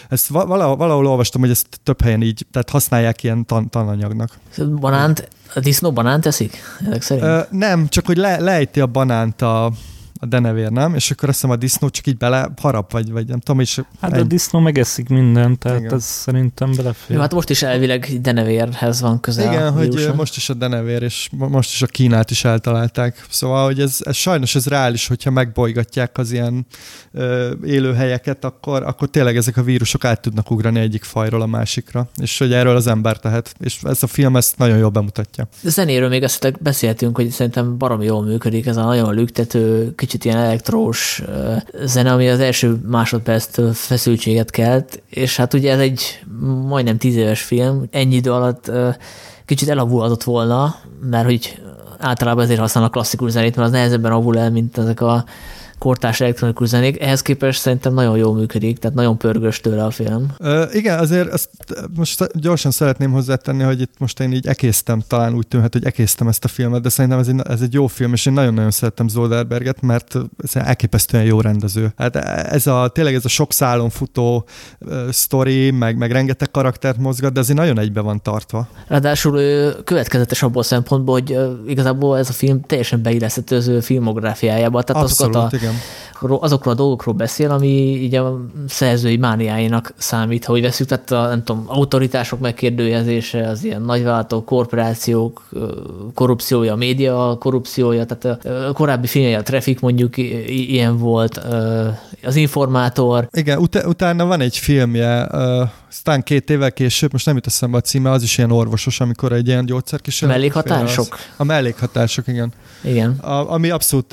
ezt 0.08 0.26
valahol, 0.26 0.76
valahol 0.76 1.06
olvastam, 1.06 1.40
hogy 1.40 1.50
ezt 1.50 1.66
több 1.82 2.02
helyen 2.02 2.22
így, 2.22 2.46
tehát 2.50 2.70
használják 2.70 3.22
ilyen 3.22 3.46
tan- 3.46 3.70
tananyagnak. 3.70 4.38
Banánt, 4.80 5.28
a 5.54 5.60
disznó 5.60 5.92
banánt 5.92 6.22
teszik? 6.22 6.62
Ezek 6.86 7.02
szerint? 7.02 7.26
Ö, 7.26 7.40
nem, 7.50 7.88
csak 7.88 8.06
hogy 8.06 8.16
le, 8.16 8.40
lejti 8.40 8.80
a 8.80 8.86
banánt 8.86 9.42
a, 9.42 9.72
a 10.18 10.26
denevér, 10.26 10.70
nem? 10.70 10.94
És 10.94 11.10
akkor 11.10 11.28
azt 11.28 11.40
hiszem 11.40 11.56
a 11.56 11.58
disznó 11.58 11.88
csak 11.88 12.06
így 12.06 12.16
bele 12.16 12.50
harap, 12.60 12.92
vagy, 12.92 13.10
vagy 13.12 13.26
nem 13.26 13.38
tudom, 13.38 13.60
és... 13.60 13.80
Hát 14.00 14.12
egy... 14.12 14.20
a 14.20 14.24
disznó 14.24 14.60
megeszik 14.60 15.08
mindent, 15.08 15.58
tehát 15.58 15.80
Igen. 15.80 15.94
ez 15.94 16.04
szerintem 16.04 16.72
belefér. 16.76 17.16
Jó, 17.16 17.22
hát 17.22 17.34
most 17.34 17.50
is 17.50 17.62
elvileg 17.62 18.18
denevérhez 18.20 19.00
van 19.00 19.20
közel. 19.20 19.52
Igen, 19.52 19.72
hogy 19.72 20.12
most 20.16 20.36
is 20.36 20.48
a 20.48 20.54
denevér, 20.54 21.02
és 21.02 21.28
most 21.32 21.72
is 21.72 21.82
a 21.82 21.86
Kínát 21.86 22.30
is 22.30 22.44
eltalálták. 22.44 23.26
Szóval, 23.30 23.64
hogy 23.64 23.80
ez, 23.80 23.98
ez 24.00 24.16
sajnos 24.16 24.54
ez 24.54 24.66
reális, 24.66 25.06
hogyha 25.06 25.30
megbolygatják 25.30 26.18
az 26.18 26.32
ilyen 26.32 26.66
ö, 27.12 27.52
élőhelyeket, 27.64 28.44
akkor, 28.44 28.82
akkor 28.82 29.08
tényleg 29.08 29.36
ezek 29.36 29.56
a 29.56 29.62
vírusok 29.62 30.04
át 30.04 30.20
tudnak 30.20 30.50
ugrani 30.50 30.80
egyik 30.80 31.04
fajról 31.04 31.42
a 31.42 31.46
másikra, 31.46 32.08
és 32.20 32.38
hogy 32.38 32.52
erről 32.52 32.76
az 32.76 32.86
ember 32.86 33.18
tehet. 33.18 33.54
És 33.60 33.78
ez 33.82 34.02
a 34.02 34.06
film 34.06 34.36
ezt 34.36 34.58
nagyon 34.58 34.78
jól 34.78 34.90
bemutatja. 34.90 35.48
A 35.64 35.68
zenéről 35.68 36.08
még 36.08 36.22
ezt 36.22 36.62
beszéltünk, 36.62 37.16
hogy 37.16 37.30
szerintem 37.30 37.78
baromi 37.78 38.04
jól 38.04 38.22
működik 38.22 38.66
ez 38.66 38.76
a 38.76 38.84
nagyon 38.84 39.14
lüktető, 39.14 39.94
kicsit 40.08 40.24
ilyen 40.24 40.38
elektrós 40.38 41.22
zene, 41.84 42.12
ami 42.12 42.28
az 42.28 42.40
első 42.40 42.80
másodperctől 42.86 43.72
feszültséget 43.72 44.50
kelt, 44.50 45.02
és 45.08 45.36
hát 45.36 45.54
ugye 45.54 45.72
ez 45.72 45.78
egy 45.78 46.20
majdnem 46.66 46.98
tíz 46.98 47.16
éves 47.16 47.42
film, 47.42 47.84
ennyi 47.90 48.14
idő 48.14 48.32
alatt 48.32 48.70
kicsit 49.44 49.68
elavulhatott 49.68 50.22
volna, 50.22 50.76
mert 51.10 51.24
hogy 51.24 51.62
általában 51.98 52.44
ezért 52.44 52.60
használnak 52.60 52.92
klasszikus 52.92 53.30
zenét, 53.30 53.56
mert 53.56 53.68
az 53.68 53.74
nehezebben 53.74 54.12
avul 54.12 54.38
el, 54.38 54.50
mint 54.50 54.78
ezek 54.78 55.00
a 55.00 55.24
kortárs 55.78 56.20
elektronikus 56.20 56.68
zenék. 56.68 57.00
Ehhez 57.00 57.22
képest 57.22 57.60
szerintem 57.60 57.94
nagyon 57.94 58.16
jól 58.16 58.34
működik, 58.34 58.78
tehát 58.78 58.96
nagyon 58.96 59.18
pörgős 59.18 59.60
tőle 59.60 59.84
a 59.84 59.90
film. 59.90 60.26
Ö, 60.38 60.64
igen, 60.72 60.98
azért 60.98 61.32
ezt 61.32 61.50
most 61.96 62.40
gyorsan 62.40 62.70
szeretném 62.70 63.10
hozzátenni, 63.10 63.62
hogy 63.62 63.80
itt 63.80 63.94
most 63.98 64.20
én 64.20 64.32
így 64.32 64.46
ekésztem, 64.46 65.02
talán 65.06 65.34
úgy 65.34 65.46
tűnhet, 65.48 65.72
hogy 65.72 65.84
ekésztem 65.84 66.28
ezt 66.28 66.44
a 66.44 66.48
filmet, 66.48 66.82
de 66.82 66.88
szerintem 66.88 67.18
ez 67.18 67.28
egy, 67.28 67.40
ez 67.48 67.60
egy 67.60 67.72
jó 67.72 67.86
film, 67.86 68.12
és 68.12 68.26
én 68.26 68.32
nagyon-nagyon 68.32 68.70
szerettem 68.70 69.08
Zolderberget, 69.08 69.80
mert 69.80 70.14
ez 70.44 70.56
elképesztően 70.56 71.24
jó 71.24 71.40
rendező. 71.40 71.92
Hát 71.96 72.16
ez 72.52 72.66
a, 72.66 72.88
tényleg 72.88 73.14
ez 73.14 73.24
a 73.24 73.28
sok 73.28 73.52
szálon 73.52 73.90
futó 73.90 74.44
uh, 74.80 75.10
sztori, 75.10 75.70
meg, 75.70 75.96
meg 75.96 76.12
rengeteg 76.12 76.50
karaktert 76.50 76.98
mozgat, 76.98 77.32
de 77.32 77.40
azért 77.40 77.58
nagyon 77.58 77.78
egybe 77.78 78.00
van 78.00 78.22
tartva. 78.22 78.68
Ráadásul 78.86 79.38
ő 79.38 79.72
következetes 79.84 80.42
abból 80.42 80.60
a 80.60 80.64
szempontból, 80.64 81.14
hogy 81.14 81.32
uh, 81.32 81.50
igazából 81.66 82.18
ez 82.18 82.28
a 82.28 82.32
film 82.32 82.60
teljesen 82.60 83.02
beilleszthető 83.02 83.56
az 83.56 83.68
ő 83.68 83.80
filmográfiájába. 83.80 84.82
Tehát 84.82 85.02
Abszolút, 85.02 85.34
azokat 85.34 85.52
a, 85.52 85.56
igen 85.56 85.67
azokról 86.20 86.74
a 86.74 86.76
dolgokról 86.76 87.14
beszél, 87.14 87.50
ami 87.50 87.66
így 88.02 88.14
a 88.14 88.40
szerzői 88.68 89.16
mániáinak 89.16 89.92
számít, 89.96 90.44
ha 90.44 90.52
úgy 90.52 90.62
veszük, 90.62 90.86
tehát 90.86 91.10
a, 91.10 91.26
nem 91.28 91.44
tudom, 91.44 91.64
autoritások 91.66 92.40
megkérdőjezése, 92.40 93.48
az 93.48 93.64
ilyen 93.64 93.82
nagyvállalatok, 93.82 94.44
korporációk 94.44 95.48
korrupciója, 96.14 96.72
a 96.72 96.76
média 96.76 97.36
korrupciója, 97.38 98.06
tehát 98.06 98.46
a 98.68 98.72
korábbi 98.72 99.06
filmje, 99.06 99.38
a 99.38 99.42
Traffic 99.42 99.80
mondjuk 99.80 100.16
ilyen 100.46 100.98
volt, 100.98 101.40
az 102.24 102.36
Informátor. 102.36 103.28
Igen, 103.32 103.58
ut- 103.58 103.84
utána 103.86 104.26
van 104.26 104.40
egy 104.40 104.56
filmje, 104.56 105.28
aztán 105.90 106.22
két 106.22 106.50
évvel 106.50 106.72
később, 106.72 107.12
most 107.12 107.26
nem 107.26 107.34
jut 107.34 107.46
eszembe 107.46 107.76
a 107.76 107.80
címe, 107.80 108.10
az 108.10 108.22
is 108.22 108.38
ilyen 108.38 108.50
orvosos, 108.50 109.00
amikor 109.00 109.32
egy 109.32 109.46
ilyen 109.46 109.66
gyógyszerkísérlet. 109.66 110.36
Mellékhatások? 110.36 111.18
A 111.36 111.44
mellékhatások, 111.44 112.26
igen. 112.26 112.52
Igen. 112.84 113.10
A, 113.10 113.52
ami 113.52 113.70
abszolút 113.70 114.12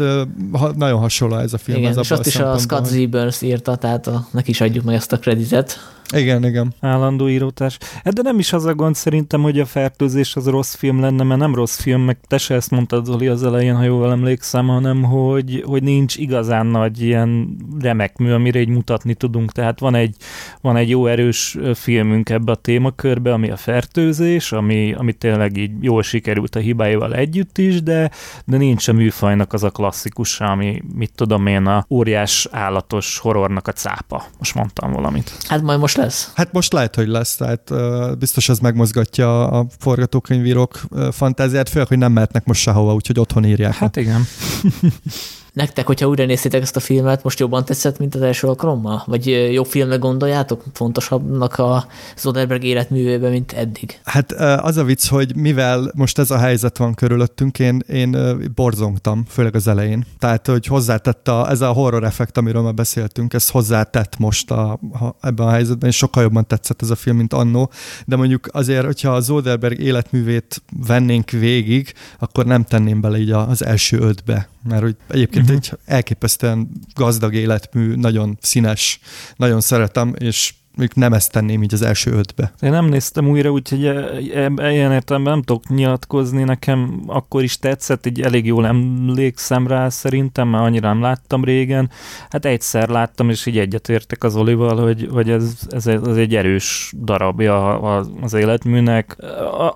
ha, 0.51 0.71
nagyon 0.75 0.99
hasonló 0.99 1.37
ez 1.37 1.53
a 1.53 1.57
film. 1.57 1.77
Igen, 1.77 1.91
ez 1.91 1.97
és 1.97 2.11
azt 2.11 2.25
is 2.25 2.35
a 2.35 2.57
Scott 2.57 2.85
Z. 2.85 3.05
Burns 3.05 3.41
írta, 3.41 3.75
tehát 3.75 4.07
a, 4.07 4.27
neki 4.31 4.49
is 4.49 4.61
adjuk 4.61 4.83
meg 4.83 4.95
ezt 4.95 5.11
a 5.11 5.17
kreditet. 5.17 5.94
Igen, 6.13 6.45
igen. 6.45 6.73
Állandó 6.79 7.29
írótás. 7.29 7.77
Hát 8.03 8.13
de 8.13 8.21
nem 8.21 8.39
is 8.39 8.53
az 8.53 8.65
a 8.65 8.73
gond 8.73 8.95
szerintem, 8.95 9.41
hogy 9.41 9.59
a 9.59 9.65
fertőzés 9.65 10.35
az 10.35 10.47
rossz 10.47 10.75
film 10.75 10.99
lenne, 10.99 11.23
mert 11.23 11.39
nem 11.39 11.55
rossz 11.55 11.79
film, 11.81 12.01
meg 12.01 12.17
te 12.27 12.37
se 12.37 12.55
ezt 12.55 12.71
mondtad 12.71 13.05
Zoli 13.05 13.27
az 13.27 13.43
elején, 13.43 13.75
ha 13.75 13.83
jól 13.83 14.11
emlékszem, 14.11 14.67
hanem 14.67 15.03
hogy, 15.03 15.63
hogy 15.65 15.83
nincs 15.83 16.15
igazán 16.15 16.65
nagy 16.65 17.01
ilyen 17.01 17.57
remek 17.79 18.17
mű, 18.17 18.31
amire 18.31 18.59
így 18.59 18.67
mutatni 18.67 19.13
tudunk. 19.13 19.51
Tehát 19.51 19.79
van 19.79 19.95
egy, 19.95 20.15
van 20.61 20.75
egy 20.75 20.89
jó 20.89 21.05
erős 21.07 21.57
filmünk 21.73 22.29
ebbe 22.29 22.51
a 22.51 22.55
témakörbe, 22.55 23.33
ami 23.33 23.49
a 23.49 23.57
fertőzés, 23.57 24.51
ami, 24.51 24.93
ami 24.93 25.13
tényleg 25.13 25.57
így 25.57 25.71
jól 25.81 26.03
sikerült 26.03 26.55
a 26.55 26.59
hibáival 26.59 27.15
együtt 27.15 27.57
is, 27.57 27.83
de, 27.83 28.11
de 28.45 28.57
nincs 28.57 28.87
a 28.87 28.93
műfajnak 28.93 29.53
az 29.53 29.63
a 29.63 29.69
klasszikus, 29.69 30.39
ami 30.39 30.81
mit 30.95 31.11
tudom 31.15 31.47
én, 31.47 31.65
a 31.65 31.85
óriás 31.89 32.47
állatos 32.51 33.17
horrornak 33.17 33.67
a 33.67 33.71
cápa. 33.71 34.23
Most 34.37 34.55
mondtam 34.55 34.91
valamit. 34.91 35.37
Hát 35.47 35.61
majd 35.61 35.79
most 35.79 35.94
lesz. 35.95 36.31
Hát 36.35 36.51
most 36.51 36.73
lehet, 36.73 36.95
hogy 36.95 37.07
lesz, 37.07 37.35
tehát 37.35 37.69
uh, 37.69 38.15
biztos 38.15 38.49
ez 38.49 38.59
megmozgatja 38.59 39.47
a 39.47 39.65
forgatókönyvírók 39.79 40.81
uh, 40.89 41.11
fantáziát, 41.11 41.69
főleg, 41.69 41.87
hogy 41.87 41.97
nem 41.97 42.11
mehetnek 42.11 42.45
most 42.45 42.61
sehova, 42.61 42.93
úgyhogy 42.93 43.19
otthon 43.19 43.45
írják. 43.45 43.73
Hát 43.73 43.95
igen. 43.95 44.21
Nektek, 45.55 45.85
hogyha 45.85 46.07
újra 46.07 46.25
néztétek 46.25 46.61
ezt 46.61 46.75
a 46.75 46.79
filmet, 46.79 47.23
most 47.23 47.39
jobban 47.39 47.65
tetszett, 47.65 47.99
mint 47.99 48.15
az 48.15 48.21
első 48.21 48.47
alkalommal? 48.47 49.03
Vagy 49.05 49.51
jobb 49.53 49.65
filmnek 49.65 49.99
gondoljátok? 49.99 50.63
Fontosabbnak 50.73 51.57
a 51.59 51.85
Zoderberg 52.17 52.63
életművében, 52.63 53.31
mint 53.31 53.51
eddig? 53.51 53.99
Hát 54.03 54.31
az 54.61 54.77
a 54.77 54.83
vicc, 54.83 55.07
hogy 55.07 55.35
mivel 55.35 55.91
most 55.93 56.19
ez 56.19 56.31
a 56.31 56.37
helyzet 56.37 56.77
van 56.77 56.93
körülöttünk, 56.93 57.59
én, 57.59 57.83
én 57.87 58.17
borzongtam, 58.55 59.25
főleg 59.27 59.55
az 59.55 59.67
elején. 59.67 60.05
Tehát, 60.19 60.47
hogy 60.47 60.65
hozzátett 60.65 61.27
a, 61.27 61.49
ez 61.49 61.61
a 61.61 61.71
horror 61.71 62.03
effekt, 62.03 62.37
amiről 62.37 62.61
már 62.61 62.73
beszéltünk, 62.73 63.33
ez 63.33 63.49
hozzátett 63.49 64.17
most 64.17 64.51
a, 64.51 64.71
a, 64.71 65.15
ebben 65.21 65.47
a 65.47 65.51
helyzetben, 65.51 65.89
és 65.89 65.95
sokkal 65.95 66.23
jobban 66.23 66.47
tetszett 66.47 66.81
ez 66.81 66.89
a 66.89 66.95
film, 66.95 67.17
mint 67.17 67.33
annó. 67.33 67.71
De 68.05 68.15
mondjuk 68.15 68.47
azért, 68.51 68.85
hogyha 68.85 69.11
a 69.11 69.19
Zoderberg 69.19 69.79
életművét 69.79 70.61
vennénk 70.87 71.29
végig, 71.29 71.93
akkor 72.19 72.45
nem 72.45 72.63
tenném 72.63 73.01
bele 73.01 73.17
így 73.17 73.31
az 73.31 73.65
első 73.65 73.99
ötbe, 73.99 74.47
mert 74.67 74.81
hogy 74.81 74.95
egyébként 75.07 75.49
uh-huh. 75.49 75.57
egy 75.57 75.79
elképesztően 75.85 76.69
gazdag 76.93 77.33
életmű, 77.33 77.95
nagyon 77.95 78.37
színes, 78.41 78.99
nagyon 79.35 79.61
szeretem, 79.61 80.13
és 80.17 80.53
még 80.77 80.91
nem 80.93 81.13
ezt 81.13 81.31
tenném 81.31 81.63
így 81.63 81.73
az 81.73 81.81
első 81.81 82.11
ötbe. 82.11 82.51
Én 82.61 82.71
nem 82.71 82.85
néztem 82.85 83.29
újra, 83.29 83.49
úgyhogy 83.49 83.85
e, 83.85 84.51
e, 84.55 84.71
ilyen 84.71 84.91
értelemben 84.91 85.33
nem 85.33 85.41
tudok 85.41 85.69
nyilatkozni. 85.69 86.43
Nekem 86.43 87.03
akkor 87.07 87.43
is 87.43 87.59
tetszett, 87.59 88.05
így 88.05 88.21
elég 88.21 88.45
jól 88.45 88.65
emlékszem 88.65 89.67
rá 89.67 89.89
szerintem, 89.89 90.47
mert 90.47 90.63
annyira 90.63 90.87
nem 90.87 91.01
láttam 91.01 91.43
régen. 91.43 91.89
Hát 92.29 92.45
egyszer 92.45 92.89
láttam, 92.89 93.29
és 93.29 93.45
így 93.45 93.57
egyetértek 93.57 94.23
az 94.23 94.35
Olival, 94.35 94.83
hogy, 94.83 95.09
hogy 95.11 95.29
ez, 95.29 95.51
ez, 95.69 95.87
ez 95.87 96.17
egy 96.17 96.35
erős 96.35 96.93
darabja 97.03 97.79
az 98.21 98.33
életműnek. 98.33 99.17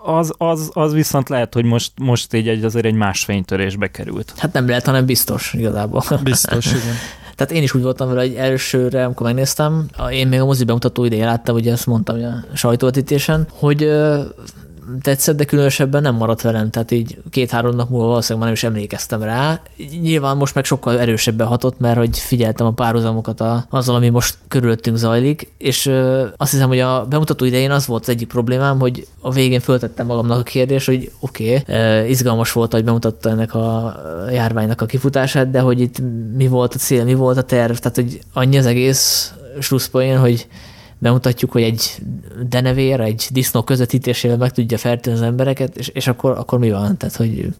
Az, 0.04 0.34
az, 0.38 0.70
az 0.74 0.93
viszont 0.93 1.30
lehet, 1.30 1.54
hogy 1.54 1.66
most, 1.66 1.91
most 2.00 2.34
így 2.34 2.47
egy, 2.47 2.64
azért 2.64 2.86
egy 2.86 2.93
más 2.93 3.24
fénytörésbe 3.24 3.88
került. 3.88 4.34
Hát 4.38 4.54
nem 4.54 4.68
lehet, 4.68 4.86
hanem 4.86 5.06
biztos 5.06 5.54
igazából. 5.54 6.04
Biztos, 6.24 6.66
igen. 6.66 6.95
Tehát 7.40 7.54
én 7.54 7.64
is 7.64 7.74
úgy 7.74 7.82
voltam 7.82 8.08
vele, 8.08 8.22
hogy 8.22 8.34
elsőre, 8.34 9.06
amikor 9.06 9.26
megnéztem, 9.26 9.86
én 10.12 10.28
még 10.28 10.40
a 10.40 10.46
mozi 10.46 10.64
bemutató 10.64 11.06
idején 11.06 11.26
láttam, 11.26 11.56
ugye 11.56 11.72
ezt 11.72 11.86
mondtam 11.86 12.16
a 12.52 12.56
sajtóvetítésen, 12.56 13.48
hogy 13.52 13.92
tetszett, 15.02 15.38
de 15.38 15.46
különösebben 15.46 16.02
nem 16.02 16.16
maradt 16.16 16.42
velem, 16.42 16.70
tehát 16.70 16.92
így 16.92 17.18
két-három 17.30 17.76
nap 17.76 17.90
múlva 17.90 18.08
valószínűleg 18.08 18.38
már 18.38 18.48
nem 18.48 18.54
is 18.54 18.64
emlékeztem 18.64 19.24
rá. 19.24 19.62
Nyilván 20.02 20.38
most 20.38 20.56
meg 20.56 20.66
sokkal 20.66 21.00
erősebben 21.00 21.48
hatott, 21.48 21.80
mert 21.80 21.98
hogy 21.98 22.20
figyeltem 22.20 22.66
a 22.66 22.72
párhuzamokat 22.72 23.42
a, 23.42 23.66
azzal, 23.70 23.96
ami 23.96 24.10
most 24.10 24.38
körülöttünk 24.48 24.98
zajlik, 24.98 25.52
és 25.58 25.86
ö, 25.86 26.26
azt 26.38 26.52
hiszem, 26.52 26.68
hogy 26.68 26.80
a 26.80 27.06
bemutató 27.06 27.46
idején 27.46 27.72
az 27.72 27.88
volt 27.88 28.02
az 28.02 28.10
egyik 28.10 28.28
problémám, 28.28 28.80
hogy 28.80 29.08
a 29.22 29.32
végén 29.32 29.60
föltettem 29.60 30.06
magamnak 30.06 30.40
a 30.40 30.44
kérdést, 30.44 30.86
hogy 30.86 31.12
oké, 31.20 31.56
okay, 31.56 32.10
izgalmas 32.10 32.52
volt, 32.52 32.72
hogy 32.72 32.84
bemutatta 32.84 33.30
ennek 33.30 33.54
a 33.56 33.96
járványnak 34.32 34.82
a 34.82 34.86
kifutását, 34.86 35.50
de 35.50 35.60
hogy 35.60 35.80
itt 35.80 35.96
mi 36.36 36.48
volt 36.48 36.74
a 36.74 36.78
cél, 36.78 37.04
mi 37.04 37.14
volt 37.14 37.38
a 37.38 37.42
terv, 37.42 37.76
tehát 37.76 37.96
hogy 37.96 38.20
annyi 38.34 38.58
az 38.58 38.66
egész 38.66 39.34
slusszpoén, 39.60 40.20
hogy 40.20 40.48
bemutatjuk, 41.00 41.52
hogy 41.52 41.62
egy 41.62 41.82
denevér, 42.50 43.00
egy 43.00 43.28
disznó 43.32 43.64
közvetítésével 43.64 44.38
meg 44.38 44.52
tudja 44.52 44.78
fertőzni 44.78 45.20
az 45.20 45.26
embereket, 45.26 45.78
és, 45.78 45.88
és 45.88 46.08
akkor, 46.08 46.32
akkor 46.32 46.60
mi 46.60 46.72
van? 46.72 46.97
Tehát, 46.97 47.16
hogy 47.16 47.54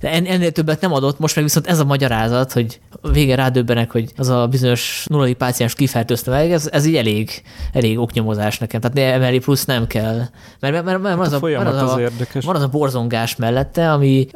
de 0.00 0.10
ennél 0.10 0.52
többet 0.52 0.80
nem 0.80 0.92
adott, 0.92 1.18
most 1.18 1.34
meg 1.34 1.44
viszont 1.44 1.66
ez 1.66 1.78
a 1.78 1.84
magyarázat, 1.84 2.52
hogy 2.52 2.80
vége 3.12 3.34
rádöbbenek, 3.34 3.90
hogy 3.90 4.12
az 4.16 4.28
a 4.28 4.46
bizonyos 4.46 5.04
nulladik 5.08 5.36
páciens 5.36 5.74
kifertőzte 5.74 6.30
meg, 6.30 6.52
ez, 6.52 6.68
ez 6.72 6.86
így 6.86 6.96
elég, 6.96 7.42
elég 7.72 7.98
oknyomozás 7.98 8.58
nekem. 8.58 8.80
Tehát 8.80 9.14
emeli 9.14 9.38
plusz 9.38 9.64
nem 9.64 9.86
kell. 9.86 10.16
Mert, 10.60 10.84
mert, 10.84 10.84
mert, 10.84 11.02
mert 11.02 11.20
az, 11.20 11.32
a, 11.32 11.38
van, 11.38 11.66
az, 11.66 11.82
az, 11.82 11.92
a, 11.92 12.00
érdekes. 12.00 12.44
van 12.44 12.56
az 12.56 12.62
a 12.62 12.68
borzongás 12.68 13.36
mellette, 13.36 13.92
ami, 13.92 14.26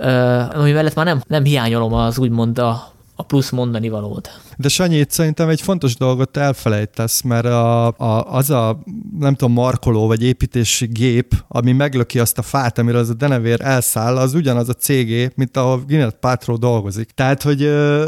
ami 0.54 0.72
mellett 0.72 0.94
már 0.94 1.06
nem, 1.06 1.22
nem 1.26 1.44
hiányolom 1.44 1.92
az 1.92 2.18
úgymond 2.18 2.58
a, 2.58 2.92
a 3.16 3.22
plusz 3.22 3.50
mondani 3.50 3.88
valót. 3.88 4.30
De 4.56 4.68
Sanyi, 4.68 4.96
itt 4.96 5.10
szerintem 5.10 5.48
egy 5.48 5.60
fontos 5.60 5.96
dolgot 5.96 6.36
elfelejtesz, 6.36 7.20
mert 7.20 7.44
a, 7.44 7.86
a, 7.86 8.34
az 8.34 8.50
a, 8.50 8.82
nem 9.18 9.34
tudom, 9.34 9.54
markoló 9.54 10.06
vagy 10.06 10.22
építési 10.22 10.86
gép, 10.86 11.34
ami 11.48 11.72
meglöki 11.72 12.18
azt 12.18 12.38
a 12.38 12.42
fát, 12.42 12.78
amire 12.78 12.98
az 12.98 13.08
a 13.08 13.14
denevér 13.14 13.60
elszáll, 13.60 14.16
az 14.16 14.34
ugyanaz 14.34 14.68
a 14.68 14.72
cégé, 14.72 15.30
mint 15.34 15.56
ahol 15.56 15.82
Gwyneth 15.86 16.16
Paltrow 16.16 16.56
dolgozik. 16.56 17.10
Tehát, 17.10 17.42
hogy 17.42 17.62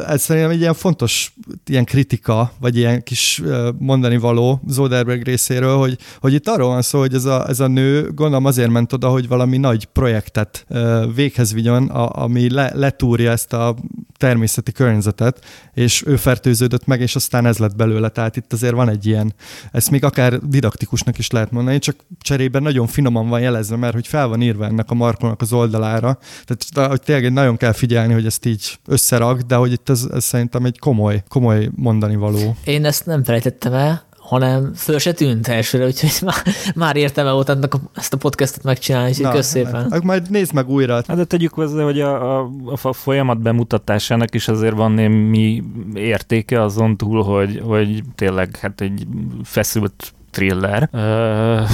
ez 0.06 0.22
szerintem 0.22 0.50
egy 0.50 0.60
ilyen 0.60 0.74
fontos 0.74 1.34
ilyen 1.66 1.84
kritika, 1.84 2.52
vagy 2.60 2.76
ilyen 2.76 3.02
kis 3.02 3.42
mondani 3.78 4.16
való 4.16 4.60
Zoderberg 4.66 5.22
részéről, 5.22 5.76
hogy, 5.76 5.98
hogy 6.18 6.32
itt 6.32 6.48
arról 6.48 6.68
van 6.68 6.82
szó, 6.82 6.98
hogy 6.98 7.14
ez 7.14 7.24
a, 7.24 7.48
ez 7.48 7.60
a 7.60 7.66
nő 7.66 8.12
gondolom 8.12 8.44
azért 8.44 8.70
ment 8.70 8.92
oda, 8.92 9.08
hogy 9.08 9.28
valami 9.28 9.56
nagy 9.56 9.84
projektet 9.84 10.66
véghez 11.14 11.52
vigyon, 11.52 11.88
ami 11.88 12.50
le, 12.50 12.72
letúrja 12.74 13.30
ezt 13.30 13.52
a 13.52 13.74
természeti 14.16 14.72
környezetet, 14.72 15.44
és 15.74 16.02
ő 16.06 16.16
fertőződött 16.34 16.86
meg, 16.86 17.00
és 17.00 17.14
aztán 17.14 17.46
ez 17.46 17.58
lett 17.58 17.76
belőle. 17.76 18.08
Tehát 18.08 18.36
itt 18.36 18.52
azért 18.52 18.74
van 18.74 18.88
egy 18.88 19.06
ilyen, 19.06 19.34
ezt 19.72 19.90
még 19.90 20.04
akár 20.04 20.38
didaktikusnak 20.38 21.18
is 21.18 21.30
lehet 21.30 21.50
mondani, 21.50 21.78
csak 21.78 21.96
cserében 22.20 22.62
nagyon 22.62 22.86
finoman 22.86 23.28
van 23.28 23.40
jelezve, 23.40 23.76
mert 23.76 23.94
hogy 23.94 24.06
fel 24.06 24.26
van 24.26 24.42
írva 24.42 24.64
ennek 24.64 24.90
a 24.90 24.94
markolnak 24.94 25.40
az 25.40 25.52
oldalára. 25.52 26.18
Tehát 26.44 26.88
hogy 26.90 27.00
tényleg 27.00 27.32
nagyon 27.32 27.56
kell 27.56 27.72
figyelni, 27.72 28.12
hogy 28.12 28.26
ezt 28.26 28.46
így 28.46 28.78
összerak, 28.86 29.40
de 29.40 29.54
hogy 29.54 29.72
itt 29.72 29.88
ez, 29.88 30.06
ez 30.12 30.24
szerintem 30.24 30.64
egy 30.64 30.78
komoly, 30.78 31.22
komoly 31.28 31.70
mondani 31.74 32.16
való. 32.16 32.56
Én 32.64 32.84
ezt 32.84 33.06
nem 33.06 33.24
felejtettem 33.24 33.72
el, 33.72 34.02
hanem 34.24 34.72
föl 34.74 34.98
se 34.98 35.12
tűnt 35.12 35.48
elsőre, 35.48 35.84
úgyhogy 35.84 36.18
már, 36.28 36.42
már 36.74 36.96
értem 36.96 37.26
el 37.26 37.32
volt 37.32 37.48
ennek 37.48 37.74
a, 37.74 37.80
ezt 37.94 38.12
a 38.12 38.16
podcastot 38.16 38.62
megcsinálni, 38.62 39.08
úgyhogy 39.08 39.34
kösz 39.34 39.46
szépen. 39.46 39.90
Hát, 39.90 40.02
majd 40.02 40.30
nézd 40.30 40.52
meg 40.52 40.68
újra. 40.68 40.94
Hát 40.94 41.16
de 41.16 41.24
tegyük 41.24 41.54
hozzá, 41.54 41.82
hogy 41.82 42.00
a, 42.00 42.40
a, 42.40 42.50
a 42.82 42.92
folyamat 42.92 43.40
bemutatásának 43.40 44.34
is 44.34 44.48
azért 44.48 44.74
van 44.74 44.92
némi 44.92 45.62
értéke 45.94 46.62
azon 46.62 46.96
túl, 46.96 47.22
hogy, 47.22 47.60
hogy 47.64 48.02
tényleg 48.14 48.56
hát 48.56 48.80
egy 48.80 49.06
feszült 49.42 50.12
thriller. 50.30 50.88
Uh, 50.92 51.68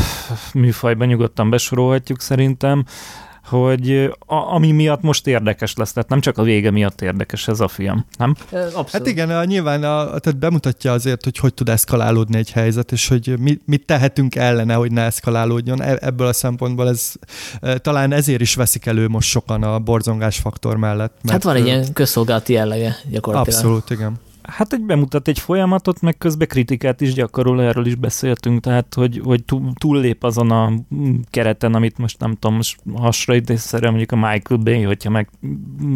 műfajban 0.55 1.07
nyugodtan 1.07 1.51
besorolhatjuk 1.51 2.21
szerintem 2.21 2.85
hogy 3.45 3.93
a, 4.27 4.35
ami 4.35 4.73
miatt 4.73 5.03
most 5.03 5.27
érdekes 5.27 5.75
lesz, 5.75 5.93
tehát 5.93 6.09
nem 6.09 6.21
csak 6.21 6.39
a 6.39 6.43
vége 6.43 6.71
miatt 6.71 7.01
érdekes 7.01 7.49
ez 7.49 7.61
a 7.61 7.69
film, 7.69 8.05
nem? 8.19 8.35
Abszolút. 8.51 8.91
Hát 8.91 9.07
igen, 9.07 9.31
a, 9.31 9.45
nyilván 9.45 9.83
a, 9.83 10.19
tehát 10.19 10.39
bemutatja 10.39 10.93
azért, 10.93 11.25
hogy 11.25 11.39
hogy 11.39 11.55
tud 11.55 11.69
eszkalálódni 11.69 12.37
egy 12.39 12.51
helyzet, 12.51 12.93
és 12.93 13.09
hogy 13.09 13.35
mit, 13.39 13.63
mit 13.65 13.87
tehetünk 13.87 14.35
ellene, 14.35 14.75
hogy 14.75 14.93
ne 14.93 15.03
eszkalálódjon. 15.03 15.83
E, 15.83 15.99
ebből 16.01 16.27
a 16.27 16.33
szempontból 16.33 16.89
ez 16.89 17.13
talán 17.77 18.13
ezért 18.13 18.41
is 18.41 18.55
veszik 18.55 18.87
elő 18.87 19.09
most 19.09 19.29
sokan 19.29 19.63
a 19.63 19.79
borzongás 19.79 20.39
faktor 20.39 20.77
mellett. 20.77 21.15
Mert 21.23 21.33
hát 21.33 21.43
van 21.43 21.57
egy 21.57 21.67
ilyen 21.67 21.93
közszolgálati 21.93 22.53
jellege 22.53 22.97
gyakorlatilag. 23.11 23.59
Abszolút, 23.59 23.91
igen. 23.91 24.21
Hát 24.51 24.73
egy 24.73 24.83
bemutat 24.83 25.29
egy 25.29 25.39
folyamatot, 25.39 26.01
meg 26.01 26.19
közben 26.19 26.49
kritikát 26.49 27.01
is 27.01 27.15
gyakorol, 27.15 27.63
erről 27.63 27.87
is 27.87 27.95
beszéltünk, 27.95 28.61
tehát 28.61 28.95
hogy, 28.95 29.21
hogy 29.25 29.45
túllép 29.75 30.25
azon 30.25 30.51
a 30.51 30.73
kereten, 31.31 31.75
amit 31.75 31.99
most 31.99 32.21
nem 32.21 32.35
tudom, 32.35 32.57
most 32.57 32.81
hasonlítésszerűen 32.95 33.93
mondjuk 33.93 34.13
a 34.13 34.31
Michael 34.31 34.61
Bay, 34.61 34.83
hogyha 34.83 35.11
meg 35.11 35.29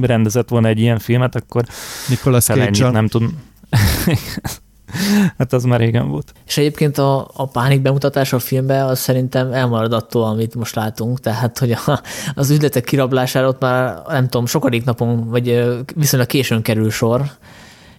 rendezett 0.01 0.49
volna 0.49 0.69
egy 0.69 0.81
ilyen 0.81 0.99
filmet, 0.99 1.35
akkor 1.35 1.65
Nicolas 2.09 2.45
Cage 2.45 2.91
nem 2.91 3.07
tud. 3.07 3.23
hát 5.39 5.53
az 5.53 5.65
már 5.65 5.81
régen 5.81 6.09
volt. 6.09 6.33
És 6.47 6.57
egyébként 6.57 6.99
a, 6.99 7.31
a 7.35 7.47
pánik 7.47 7.83
bemutatása 7.83 8.37
a 8.37 8.41
filmben 8.41 8.87
az 8.87 8.99
szerintem 8.99 9.53
elmarad 9.53 9.93
attól, 9.93 10.25
amit 10.25 10.55
most 10.55 10.75
látunk, 10.75 11.21
tehát 11.21 11.59
hogy 11.59 11.73
a, 11.73 12.01
az 12.35 12.51
üzletek 12.51 12.85
kirablására 12.85 13.49
ott 13.49 13.61
már 13.61 14.03
nem 14.09 14.29
tudom, 14.29 14.47
sokadik 14.47 14.85
napon, 14.85 15.29
vagy 15.29 15.65
viszonylag 15.95 16.29
későn 16.29 16.63
kerül 16.63 16.91
sor, 16.91 17.23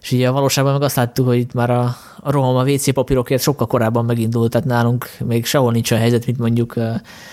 és 0.06 0.12
így 0.12 0.22
a 0.22 0.32
valóságban 0.32 0.74
meg 0.74 0.82
azt 0.82 0.96
láttuk, 0.96 1.28
hogy 1.28 1.38
itt 1.38 1.54
már 1.54 1.70
a, 1.70 1.96
a 2.20 2.32
roham 2.32 2.56
a 2.56 2.64
WC 2.64 2.94
papírokért 2.94 3.42
sokkal 3.42 3.68
korábban 3.68 4.06
megindult, 4.06 4.52
tehát 4.52 4.68
nálunk 4.68 5.10
még 5.26 5.46
sehol 5.46 5.72
nincs 5.72 5.92
a 5.92 5.96
helyzet, 5.96 6.26
mint 6.26 6.38
mondjuk 6.38 6.74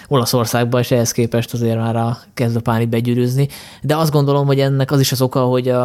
Olaszországban, 0.09 0.81
és 0.81 0.91
ehhez 0.91 1.13
képest 1.13 1.53
azért 1.53 1.77
már 1.77 1.97
a 1.97 2.19
kezd 2.35 2.57
a 2.57 2.61
pánik 2.61 2.89
begyűrűzni. 2.89 3.49
De 3.83 3.97
azt 3.97 4.13
gondolom, 4.13 4.47
hogy 4.47 4.61
ennek 4.61 4.91
az 4.91 5.01
is 5.01 5.13
az 5.13 5.23
oka, 5.23 5.41
hogy 5.41 5.69
a, 5.69 5.85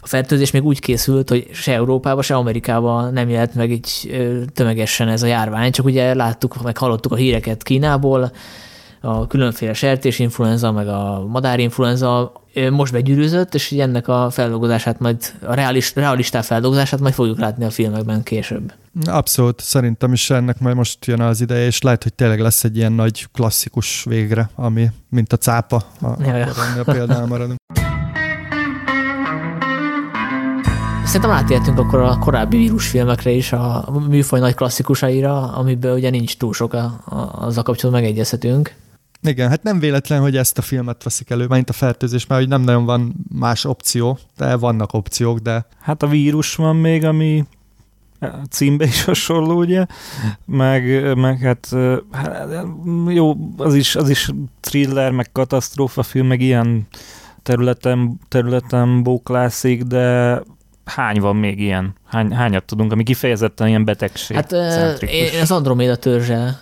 a 0.00 0.06
fertőzés 0.06 0.50
még 0.50 0.64
úgy 0.64 0.80
készült, 0.80 1.28
hogy 1.28 1.48
se 1.52 1.72
Európában, 1.72 2.22
se 2.22 2.34
Amerikában 2.34 3.12
nem 3.12 3.28
jelent 3.28 3.54
meg 3.54 3.70
így 3.70 4.18
tömegesen 4.54 5.08
ez 5.08 5.22
a 5.22 5.26
járvány, 5.26 5.72
csak 5.72 5.84
ugye 5.84 6.14
láttuk, 6.14 6.62
meg 6.62 6.76
hallottuk 6.76 7.12
a 7.12 7.16
híreket 7.16 7.62
Kínából, 7.62 8.30
a 9.00 9.26
különféle 9.26 9.72
sertésinfluenza, 9.72 10.72
meg 10.72 10.88
a 10.88 11.26
madárinfluenza 11.28 12.32
most 12.70 12.92
begyűrűzött, 12.92 13.54
és 13.54 13.72
ennek 13.72 14.08
a 14.08 14.30
feldolgozását 14.30 14.98
majd, 14.98 15.16
a 15.46 15.54
realist, 15.54 15.94
realistá 15.96 16.40
feldolgozását 16.40 17.00
majd 17.00 17.14
fogjuk 17.14 17.38
látni 17.38 17.64
a 17.64 17.70
filmekben 17.70 18.22
később. 18.22 18.72
Abszolút, 19.04 19.60
szerintem 19.60 20.12
is 20.12 20.30
ennek 20.30 20.58
majd 20.58 20.76
most 20.76 21.06
jön 21.06 21.20
az 21.20 21.40
ideje, 21.40 21.66
és 21.66 21.82
lehet, 21.82 22.02
hogy 22.02 22.14
tényleg 22.14 22.40
lesz 22.40 22.64
egy 22.64 22.76
ilyen 22.76 22.92
nagy 22.92 23.26
klasszikus 23.32 24.04
végre, 24.04 24.50
ami 24.54 24.86
mint 25.08 25.32
a 25.32 25.36
cápa, 25.36 25.82
a, 26.00 26.22
ja. 26.22 26.46
a 26.78 26.92
példánál 26.92 27.26
maradunk. 27.26 27.58
Szerintem 31.08 31.30
átértünk 31.30 31.78
akkor 31.78 32.00
a 32.00 32.18
korábbi 32.18 32.56
vírusfilmekre 32.56 33.30
is, 33.30 33.52
a 33.52 33.84
műfaj 34.08 34.40
nagy 34.40 34.54
klasszikusaira, 34.54 35.52
amiből 35.52 35.96
ugye 35.96 36.10
nincs 36.10 36.36
túl 36.36 36.52
sok 36.52 36.72
a, 36.72 37.00
a, 37.04 37.44
azzal 37.46 37.62
kapcsolatban 37.62 38.02
megegyezhetünk. 38.02 38.74
Igen, 39.22 39.48
hát 39.48 39.62
nem 39.62 39.78
véletlen, 39.78 40.20
hogy 40.20 40.36
ezt 40.36 40.58
a 40.58 40.62
filmet 40.62 41.02
veszik 41.02 41.30
elő, 41.30 41.46
mint 41.46 41.70
a 41.70 41.72
fertőzés, 41.72 42.26
mert 42.26 42.40
hogy 42.40 42.50
nem 42.50 42.62
nagyon 42.62 42.84
van 42.84 43.14
más 43.38 43.64
opció, 43.64 44.18
de 44.36 44.56
vannak 44.56 44.92
opciók, 44.92 45.38
de... 45.38 45.66
Hát 45.80 46.02
a 46.02 46.06
vírus 46.06 46.54
van 46.54 46.76
még, 46.76 47.04
ami 47.04 47.44
címbe 48.50 48.84
is 48.84 49.04
hasonló, 49.04 49.58
ugye, 49.58 49.86
meg, 50.44 51.14
meg 51.16 51.38
hát, 51.38 51.68
hát 52.12 52.66
jó, 53.06 53.36
az 53.56 53.74
is, 53.74 53.96
az 53.96 54.08
is 54.08 54.30
thriller, 54.60 55.10
meg 55.10 55.32
katasztrófa 55.32 56.02
film, 56.02 56.26
meg 56.26 56.40
ilyen 56.40 56.86
területen, 57.42 58.20
területen 58.28 59.02
bóklászik, 59.02 59.82
de 59.82 60.38
hány 60.84 61.20
van 61.20 61.36
még 61.36 61.60
ilyen? 61.60 61.94
Hány, 62.04 62.32
hányat 62.32 62.64
tudunk, 62.64 62.92
ami 62.92 63.02
kifejezetten 63.02 63.68
ilyen 63.68 63.84
betegség? 63.84 64.36
Hát 64.36 64.52
én 65.00 65.40
az 65.40 65.50
Andromeda 65.50 65.96
törzse 65.96 66.60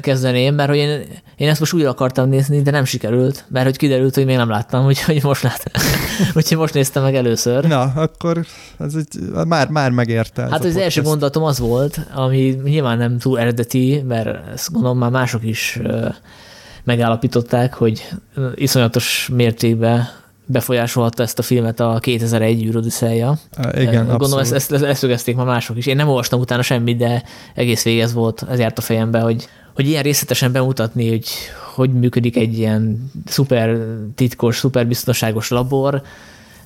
kezdeném, 0.00 0.54
mert 0.54 0.68
hogy 0.68 0.78
én, 0.78 1.00
én 1.36 1.48
ezt 1.48 1.60
most 1.60 1.72
újra 1.72 1.90
akartam 1.90 2.28
nézni, 2.28 2.62
de 2.62 2.70
nem 2.70 2.84
sikerült, 2.84 3.44
mert 3.48 3.64
hogy 3.64 3.76
kiderült, 3.76 4.14
hogy 4.14 4.24
még 4.24 4.36
nem 4.36 4.48
láttam, 4.48 4.86
úgyhogy 4.86 5.22
most 5.22 5.42
lát, 5.42 5.70
úgyhogy 6.36 6.56
most 6.56 6.74
néztem 6.74 7.02
meg 7.02 7.14
először. 7.14 7.64
Na, 7.64 7.82
akkor 7.82 8.46
ez 8.78 8.94
egy, 8.94 9.18
már, 9.46 9.68
már 9.68 9.90
megérte. 9.90 10.48
Hát 10.50 10.64
az 10.64 10.76
első 10.76 11.02
mondatom 11.02 11.42
az 11.42 11.58
volt, 11.58 12.00
ami 12.14 12.60
nyilván 12.64 12.98
nem 12.98 13.18
túl 13.18 13.38
eredeti, 13.38 14.02
mert 14.08 14.48
ezt 14.52 14.72
gondolom 14.72 14.98
már 14.98 15.10
mások 15.10 15.44
is 15.44 15.80
megállapították, 16.84 17.74
hogy 17.74 18.08
iszonyatos 18.54 19.28
mértékben 19.32 20.08
befolyásolhatta 20.46 21.22
ezt 21.22 21.38
a 21.38 21.42
filmet 21.42 21.80
a 21.80 21.98
2001 22.00 22.64
űrodüsszelja. 22.64 23.38
Igen, 23.72 24.06
Gondolom 24.06 24.38
ezt, 24.38 24.52
ezt, 24.52 24.72
ezt 24.72 24.82
leszögezték 24.82 25.36
ma 25.36 25.44
mások 25.44 25.76
is. 25.76 25.86
Én 25.86 25.96
nem 25.96 26.08
olvastam 26.08 26.40
utána 26.40 26.62
semmit, 26.62 26.96
de 26.96 27.22
egész 27.54 27.84
végez 27.84 28.12
volt, 28.12 28.46
ez 28.50 28.58
járt 28.58 28.78
a 28.78 28.82
fejembe, 28.82 29.20
hogy, 29.20 29.48
hogy 29.74 29.88
ilyen 29.88 30.02
részletesen 30.02 30.52
bemutatni, 30.52 31.08
hogy 31.08 31.28
hogy 31.74 31.92
működik 31.92 32.36
egy 32.36 32.58
ilyen 32.58 33.10
szuper 33.24 33.78
titkos, 34.14 34.56
szuper 34.56 34.86
biztonságos 34.86 35.48
labor, 35.48 36.02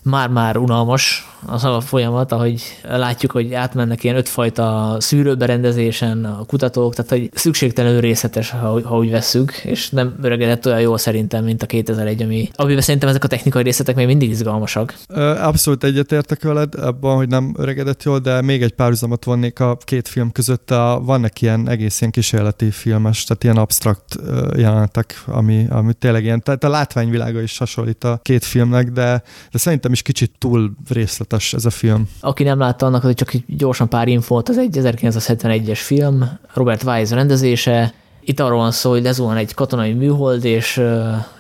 már-már 0.02 0.56
unalmas 0.56 1.30
az 1.46 1.64
a 1.64 1.80
folyamat, 1.80 2.32
ahogy 2.32 2.62
látjuk, 2.88 3.30
hogy 3.30 3.54
átmennek 3.54 4.04
ilyen 4.04 4.16
ötfajta 4.16 4.96
szűrőberendezésen 4.98 6.24
a 6.24 6.44
kutatók, 6.44 6.94
tehát 6.94 7.10
hogy 7.10 7.30
szükségtelenül 7.34 8.00
részletes, 8.00 8.50
ha, 8.50 8.88
ha 8.88 8.96
úgy 8.96 9.10
vesszük, 9.10 9.52
és 9.52 9.90
nem 9.90 10.14
öregedett 10.22 10.66
olyan 10.66 10.80
jól 10.80 10.98
szerintem, 10.98 11.44
mint 11.44 11.62
a 11.62 11.66
2001, 11.66 12.22
ami, 12.22 12.48
amiben 12.54 12.82
szerintem 12.82 13.08
ezek 13.08 13.24
a 13.24 13.28
technikai 13.28 13.62
részletek 13.62 13.94
még 13.94 14.06
mindig 14.06 14.30
izgalmasak. 14.30 14.94
Abszolút 15.38 15.84
egyetértek 15.84 16.42
veled 16.42 16.74
abban, 16.74 17.16
hogy 17.16 17.28
nem 17.28 17.54
öregedett 17.58 18.02
jól, 18.02 18.18
de 18.18 18.42
még 18.42 18.62
egy 18.62 18.72
párhuzamot 18.72 19.24
vonnék 19.24 19.60
a 19.60 19.76
két 19.76 20.08
film 20.08 20.32
között. 20.32 20.70
A, 20.70 21.00
vannak 21.04 21.40
ilyen 21.40 21.68
egész 21.68 22.00
ilyen 22.00 22.12
kísérleti 22.12 22.70
filmes, 22.70 23.24
tehát 23.24 23.44
ilyen 23.44 23.56
abstrakt 23.56 24.16
jelenetek, 24.56 25.22
ami, 25.26 25.66
ami 25.70 25.92
tényleg 25.92 26.24
ilyen, 26.24 26.42
tehát 26.42 26.64
a 26.64 26.68
látványvilága 26.68 27.40
is 27.40 27.58
hasonlít 27.58 28.04
a 28.04 28.20
két 28.22 28.44
filmnek, 28.44 28.90
de, 28.90 29.22
de 29.50 29.58
szerintem 29.58 29.89
is 29.92 30.02
kicsit 30.02 30.32
túl 30.38 30.72
részlet 30.88 31.30
részletes 31.30 31.52
ez 31.52 31.64
a 31.64 31.70
film. 31.70 32.08
Aki 32.20 32.42
nem 32.42 32.58
látta 32.58 32.86
annak, 32.86 33.02
hogy 33.02 33.14
csak 33.14 33.32
gyorsan 33.46 33.88
pár 33.88 34.08
infót, 34.08 34.48
az 34.48 34.58
egy 34.58 34.76
1971-es 34.80 35.80
film, 35.82 36.24
Robert 36.54 36.82
Wise 36.82 37.14
rendezése, 37.14 37.92
itt 38.20 38.40
arról 38.40 38.58
van 38.58 38.70
szó, 38.70 38.90
hogy 38.90 39.02
lezuhan 39.02 39.36
egy 39.36 39.54
katonai 39.54 39.92
műhold, 39.92 40.44
és 40.44 40.82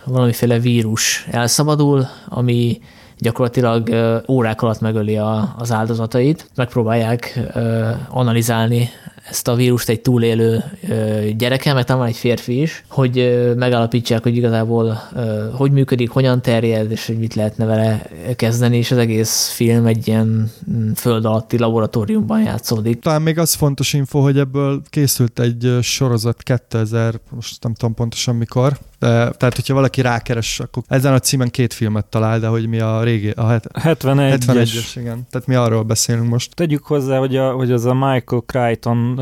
valamiféle 0.04 0.58
vírus 0.58 1.26
elszabadul, 1.30 2.06
ami 2.28 2.80
gyakorlatilag 3.18 3.90
órák 4.28 4.62
alatt 4.62 4.80
megöli 4.80 5.16
a, 5.16 5.54
az 5.58 5.72
áldozatait. 5.72 6.50
Megpróbálják 6.54 7.40
analizálni 8.08 8.88
ezt 9.30 9.48
a 9.48 9.54
vírust 9.54 9.88
egy 9.88 10.00
túlélő 10.00 10.64
gyereke, 11.36 11.72
meg 11.72 11.84
talán 11.84 12.06
egy 12.06 12.16
férfi 12.16 12.60
is, 12.60 12.84
hogy 12.88 13.40
megállapítsák, 13.56 14.22
hogy 14.22 14.36
igazából 14.36 15.02
hogy 15.52 15.70
működik, 15.72 16.10
hogyan 16.10 16.42
terjed, 16.42 16.90
és 16.90 17.06
hogy 17.06 17.18
mit 17.18 17.34
lehetne 17.34 17.64
vele 17.64 18.10
kezdeni, 18.36 18.76
és 18.76 18.90
az 18.90 18.98
egész 18.98 19.48
film 19.48 19.86
egy 19.86 20.08
ilyen 20.08 20.50
mm, 20.70 20.92
föld 20.92 21.24
alatti 21.24 21.58
laboratóriumban 21.58 22.42
játszódik. 22.42 23.00
Talán 23.00 23.22
még 23.22 23.38
az 23.38 23.54
fontos 23.54 23.92
info, 23.92 24.20
hogy 24.20 24.38
ebből 24.38 24.82
készült 24.88 25.40
egy 25.40 25.78
sorozat 25.82 26.42
2000, 26.42 27.20
most 27.30 27.62
nem 27.62 27.74
tudom 27.74 27.94
pontosan 27.94 28.34
mikor, 28.36 28.78
de, 29.00 29.08
tehát, 29.08 29.54
hogyha 29.54 29.74
valaki 29.74 30.00
rákeres, 30.00 30.60
akkor 30.60 30.82
ezen 30.88 31.12
a 31.12 31.18
címen 31.18 31.50
két 31.50 31.72
filmet 31.72 32.06
talál, 32.06 32.40
de 32.40 32.46
hogy 32.46 32.68
mi 32.68 32.80
a 32.80 33.02
régi, 33.02 33.30
a 33.30 33.46
het, 33.46 33.66
71-es. 33.72 34.40
71-es, 34.46 34.92
igen. 34.94 35.26
Tehát 35.30 35.46
mi 35.46 35.54
arról 35.54 35.82
beszélünk 35.82 36.28
most. 36.28 36.54
Tegyük 36.54 36.84
hozzá, 36.84 37.18
hogy, 37.18 37.36
a, 37.36 37.52
hogy 37.52 37.72
az 37.72 37.84
a 37.84 37.94
Michael 37.94 38.42
Crichton 38.46 39.18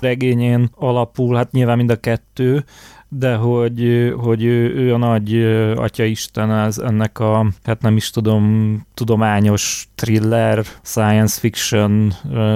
regényén 0.00 0.70
alapul, 0.74 1.36
hát 1.36 1.52
nyilván 1.52 1.76
mind 1.76 1.90
a 1.90 2.00
kettő, 2.00 2.64
de 3.08 3.34
hogy, 3.34 4.12
hogy 4.20 4.44
ő, 4.44 4.74
ő 4.74 4.94
a 4.94 4.96
nagy 4.96 5.42
atyaisten 5.76 6.50
az 6.50 6.78
ennek 6.78 7.18
a, 7.18 7.46
hát 7.64 7.82
nem 7.82 7.96
is 7.96 8.10
tudom, 8.10 8.86
tudományos 8.94 9.88
thriller, 9.94 10.64
science 10.82 11.40
fiction, 11.40 12.12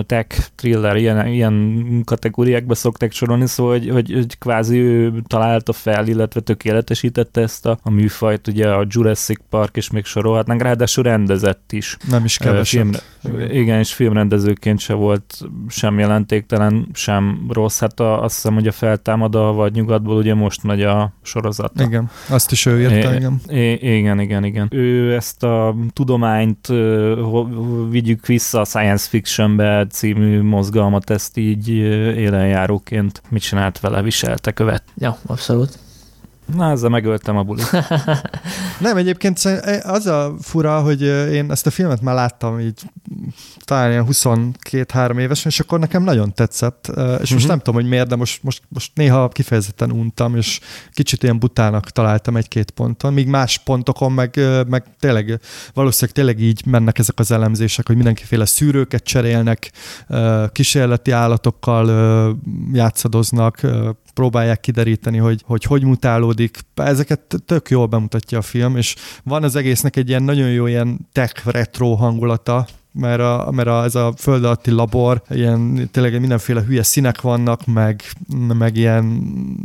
tech 0.07 0.51
thriller, 0.55 0.97
ilyen, 0.97 1.27
ilyen 1.27 1.85
kategóriákba 2.05 2.75
szokták 2.75 3.13
sorolni, 3.13 3.47
szóval 3.47 3.73
hogy, 3.73 3.89
hogy, 3.89 4.13
hogy 4.13 4.39
kvázi 4.39 4.79
ő 4.79 5.23
találta 5.27 5.73
fel, 5.73 6.07
illetve 6.07 6.41
tökéletesítette 6.41 7.41
ezt 7.41 7.67
a, 7.67 7.79
a 7.83 7.91
műfajt, 7.91 8.49
ugye 8.49 8.69
a 8.69 8.87
Jurassic 8.89 9.41
Park, 9.51 9.77
és 9.77 9.91
még 9.91 10.05
sorolhatnánk, 10.05 10.63
ráadásul 10.63 11.05
rendezett 11.05 11.73
is. 11.73 11.97
Nem 12.09 12.25
is 12.25 12.37
keveset. 12.37 13.03
Film, 13.23 13.51
igen, 13.51 13.79
és 13.79 13.93
filmrendezőként 13.93 14.79
se 14.79 14.95
volt 14.95 15.41
sem 15.69 15.99
jelentéktelen, 15.99 16.89
sem 16.93 17.47
rossz. 17.49 17.81
Hát 17.81 18.01
a, 18.01 18.23
azt 18.23 18.35
hiszem, 18.35 18.55
hogy 18.55 18.67
a 18.67 18.73
feltámad 18.73 19.35
a 19.35 19.53
vagy 19.53 19.73
nyugatból 19.73 20.17
ugye 20.17 20.35
most 20.43 20.63
megy 20.63 20.83
a 20.83 21.13
sorozat. 21.23 21.81
Igen, 21.81 22.11
azt 22.29 22.53
is 22.53 22.67
ő 22.67 22.81
írta, 22.81 23.15
igen. 23.15 23.41
igen, 23.81 24.21
igen, 24.21 24.45
igen. 24.45 24.69
Ő 24.71 25.15
ezt 25.15 25.43
a 25.43 25.75
tudományt 25.93 26.73
vigyük 27.91 28.27
vissza 28.27 28.61
a 28.61 28.65
science 28.65 29.09
fictionbe 29.09 29.87
című 29.87 30.43
mozgalmat, 30.43 31.11
ezt 31.11 31.37
így 31.37 31.69
élenjáróként 31.69 33.23
mit 33.29 33.43
csinált 33.43 33.81
vele, 33.81 34.03
viselte, 34.03 34.51
követ. 34.53 34.83
Ja, 34.97 35.17
abszolút. 35.27 35.79
Na, 36.47 36.71
ezzel 36.71 36.89
megöltem 36.89 37.37
a 37.37 37.43
bulit. 37.43 37.71
Nem, 38.81 38.97
egyébként 38.97 39.39
az 39.83 40.07
a 40.07 40.35
fura, 40.41 40.81
hogy 40.81 41.03
én 41.33 41.51
ezt 41.51 41.67
a 41.67 41.71
filmet 41.71 42.01
már 42.01 42.15
láttam 42.15 42.61
így 42.61 42.81
talán 43.65 43.91
ilyen 43.91 44.07
22-3 44.11 45.19
évesen, 45.19 45.51
és 45.51 45.61
akkor 45.61 45.79
nekem 45.79 46.03
nagyon 46.03 46.35
tetszett, 46.35 46.87
és 46.87 46.95
uh-huh. 46.97 47.19
most 47.19 47.33
mhm. 47.33 47.47
nem 47.47 47.59
tudom, 47.59 47.75
hogy 47.75 47.89
miért, 47.89 48.09
de 48.09 48.17
most, 48.17 48.43
most, 48.43 48.63
most 48.69 48.91
néha 48.95 49.29
kifejezetten 49.29 49.91
untam, 49.91 50.37
és 50.37 50.61
kicsit 50.93 51.23
ilyen 51.23 51.39
butának 51.39 51.91
találtam 51.91 52.37
egy-két 52.37 52.71
ponton, 52.71 53.13
míg 53.13 53.27
más 53.27 53.59
pontokon 53.59 54.13
meg, 54.13 54.41
meg 54.69 54.85
tényleg, 54.99 55.41
valószínűleg 55.75 56.15
tényleg 56.15 56.41
így 56.41 56.67
mennek 56.67 56.99
ezek 56.99 57.19
az 57.19 57.31
elemzések, 57.31 57.87
hogy 57.87 57.97
mindenkiféle 57.97 58.45
szűrőket 58.45 59.03
cserélnek, 59.05 59.73
kísérleti 60.53 61.11
állatokkal 61.11 62.37
játszadoznak, 62.73 63.61
próbálják 64.15 64.61
kideríteni, 64.61 65.19
hogy, 65.19 65.43
hogy 65.47 65.65
hogy 65.65 65.85
mutálódik. 65.85 66.59
Ezeket 66.75 67.43
tök 67.47 67.71
jól 67.71 67.87
bemutatja 67.87 68.39
a 68.39 68.43
film, 68.43 68.77
és 68.77 68.95
van 69.25 69.43
az 69.43 69.57
egésznek 69.57 69.97
egy 69.97 70.09
ilyen 70.09 70.23
nagyon 70.23 70.51
jó 70.51 70.67
ilyen 70.67 71.09
tech 71.13 71.47
retro 71.47 71.95
hangulata, 71.95 72.67
mert, 72.93 73.21
a, 73.21 73.49
mert 73.51 73.69
a, 73.69 73.85
ez 73.85 73.95
a 73.95 74.13
föld 74.17 74.45
alatti 74.45 74.71
labor, 74.71 75.23
ilyen 75.29 75.89
tényleg 75.91 76.21
mindenféle 76.21 76.63
hülye 76.63 76.83
színek 76.83 77.21
vannak, 77.21 77.67
meg, 77.67 78.03
meg 78.59 78.77
ilyen 78.77 79.05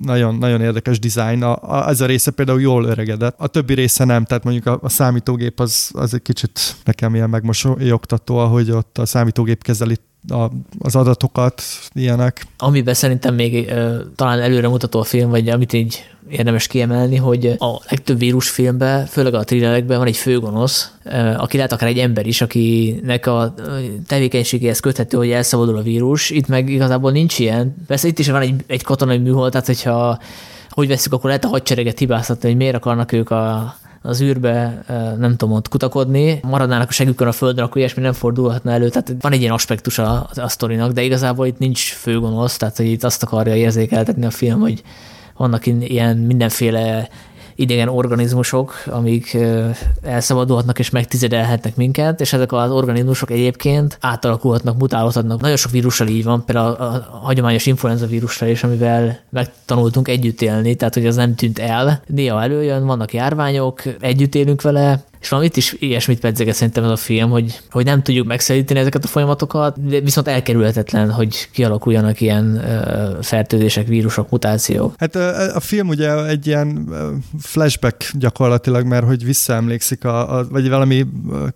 nagyon, 0.02 0.36
nagyon 0.36 0.62
érdekes 0.62 1.00
dizájn. 1.00 1.44
A, 1.44 1.58
a, 1.62 1.90
ez 1.90 2.02
a 2.02 2.06
része 2.06 2.32
például 2.32 2.62
jól 2.62 2.86
öregedett. 2.86 3.36
A 3.38 3.48
többi 3.48 3.74
része 3.74 4.04
nem, 4.04 4.24
tehát 4.24 4.44
mondjuk 4.44 4.66
a, 4.66 4.80
a 4.82 4.90
számítógép 4.90 5.60
az, 5.60 5.92
az 5.94 6.14
egy 6.14 6.22
kicsit 6.22 6.76
nekem 6.84 7.16
ilyen 7.16 7.30
megmosolyogtató, 7.30 8.38
ahogy 8.38 8.72
ott 8.72 8.98
a 8.98 9.06
számítógép 9.06 9.64
kezeli 9.64 9.98
a, 10.30 10.50
az 10.80 10.96
adatokat, 10.96 11.62
ilyenek. 11.94 12.46
Amiben 12.58 12.94
szerintem 12.94 13.36
még 13.36 13.70
ö, 13.70 13.98
talán 14.16 14.40
előre 14.40 14.68
mutató 14.68 15.00
a 15.00 15.04
film, 15.04 15.30
vagy 15.30 15.50
amit 15.50 15.74
így 15.74 16.04
érdemes 16.30 16.68
kiemelni, 16.68 17.16
hogy 17.16 17.46
a 17.46 17.82
legtöbb 17.90 18.18
vírusfilmben, 18.18 19.06
főleg 19.06 19.34
a 19.34 19.44
thrillerekben 19.44 19.98
van 19.98 20.08
egy 20.08 20.18
főgonosz, 20.18 20.92
aki 21.38 21.56
lehet 21.56 21.72
akár 21.72 21.90
egy 21.90 21.98
ember 21.98 22.28
is, 22.28 22.42
akinek 22.42 23.26
a 23.26 23.54
tevékenységéhez 24.08 24.80
köthető, 24.80 25.18
hogy 25.18 25.32
elszabadul 25.32 25.78
a 25.78 25.82
vírus. 25.82 26.30
Itt 26.30 26.48
meg 26.48 26.70
igazából 26.70 27.12
nincs 27.12 27.40
ilyen. 27.40 27.76
Persze 27.88 28.08
itt 28.08 28.20
is 28.20 28.30
van 28.30 28.42
egy, 28.42 28.64
egy 28.68 28.84
katonai 28.84 29.18
műhold, 29.18 29.52
tehát 29.52 29.66
hogyha 29.66 30.20
hogy 30.70 30.88
veszük, 30.88 31.14
akkor 31.14 31.26
lehet 31.26 31.46
a 31.46 31.48
hadsereget 31.48 32.00
hibáztatni, 32.00 32.48
hogy 32.48 32.58
miért 32.58 32.76
akarnak 32.76 33.12
ők 33.12 33.30
a, 33.30 33.76
az 34.08 34.22
űrbe, 34.22 34.84
nem 35.18 35.36
tudom, 35.36 35.56
ott 35.56 35.68
kutakodni, 35.68 36.40
maradnának 36.44 36.90
a 36.90 36.92
segükön 36.92 37.28
a 37.28 37.32
földön, 37.32 37.64
akkor 37.66 37.78
ilyesmi 37.78 38.02
nem 38.02 38.14
fordulhatna 38.14 38.72
elő. 38.72 38.90
Tehát 38.90 39.14
van 39.22 39.32
egy 39.32 39.42
ilyen 39.42 39.54
aspektus 39.54 40.00
a, 40.00 40.30
a 40.36 40.48
sztorinak, 40.48 40.92
de 40.92 41.02
igazából 41.02 41.48
itt 41.48 41.58
nincs 41.58 41.94
főgonosz, 41.94 42.58
tehát 42.58 42.78
hogy 42.78 42.86
itt 42.86 43.04
azt 43.04 43.24
akarja 43.24 43.56
érzékeltetni 43.56 44.26
a 44.26 44.32
film, 44.32 44.60
hogy 44.60 44.84
vannak 45.38 45.66
ilyen 45.66 46.18
mindenféle 46.18 47.10
idegen 47.58 47.88
organizmusok, 47.88 48.84
amik 48.86 49.38
elszabadulhatnak 50.02 50.80
és 50.80 50.90
megtizedelhetnek 50.90 51.76
minket, 51.76 52.22
és 52.22 52.34
ezek 52.34 52.52
az 52.52 52.72
organizmusok 52.72 53.32
egyébként 53.32 53.98
átalakulhatnak, 54.02 54.78
mutálódhatnak. 54.78 55.42
Nagyon 55.42 55.58
sok 55.58 55.72
vírussal 55.72 56.08
így 56.08 56.24
van, 56.24 56.46
például 56.46 56.74
a 56.74 57.20
hagyományos 57.24 57.66
influenza 57.66 58.06
vírussal 58.06 58.48
is, 58.48 58.64
amivel 58.64 59.20
megtanultunk 59.30 60.08
együtt 60.08 60.42
élni, 60.42 60.76
tehát 60.76 60.94
hogy 60.94 61.06
az 61.06 61.16
nem 61.16 61.36
tűnt 61.36 61.60
el. 61.60 62.02
Néha 62.08 62.42
előjön, 62.42 62.86
vannak 62.86 63.14
járványok, 63.14 63.82
együtt 64.00 64.36
élünk 64.36 64.62
vele, 64.62 65.04
és 65.28 65.34
valamit 65.34 65.58
is 65.58 65.76
ilyesmit 65.80 66.20
pedzeget 66.20 66.56
szerintem 66.56 66.84
ez 66.84 66.90
a 66.90 66.96
film, 66.96 67.30
hogy, 67.30 67.60
hogy 67.72 67.86
nem 67.86 68.04
tudjuk 68.04 68.28
megszeríteni 68.28 68.80
ezeket 68.80 69.04
a 69.04 69.08
folyamatokat, 69.08 69.88
de 69.88 70.00
viszont 70.00 70.28
elkerülhetetlen, 70.28 71.12
hogy 71.12 71.50
kialakuljanak 71.52 72.22
ilyen 72.22 72.62
fertőzések, 73.22 73.88
vírusok, 73.88 74.30
mutációk. 74.30 74.94
Hát 74.98 75.16
a, 75.16 75.56
a 75.56 75.60
film 75.60 75.88
ugye 75.88 76.26
egy 76.26 76.48
ilyen 76.48 76.90
flashback 77.40 78.12
gyakorlatilag, 78.14 78.86
mert 78.86 79.06
hogy 79.06 79.26
visszaemlékszik, 79.26 80.06
a, 80.06 80.38
a, 80.38 80.48
vagy 80.50 80.70
valami 80.70 81.06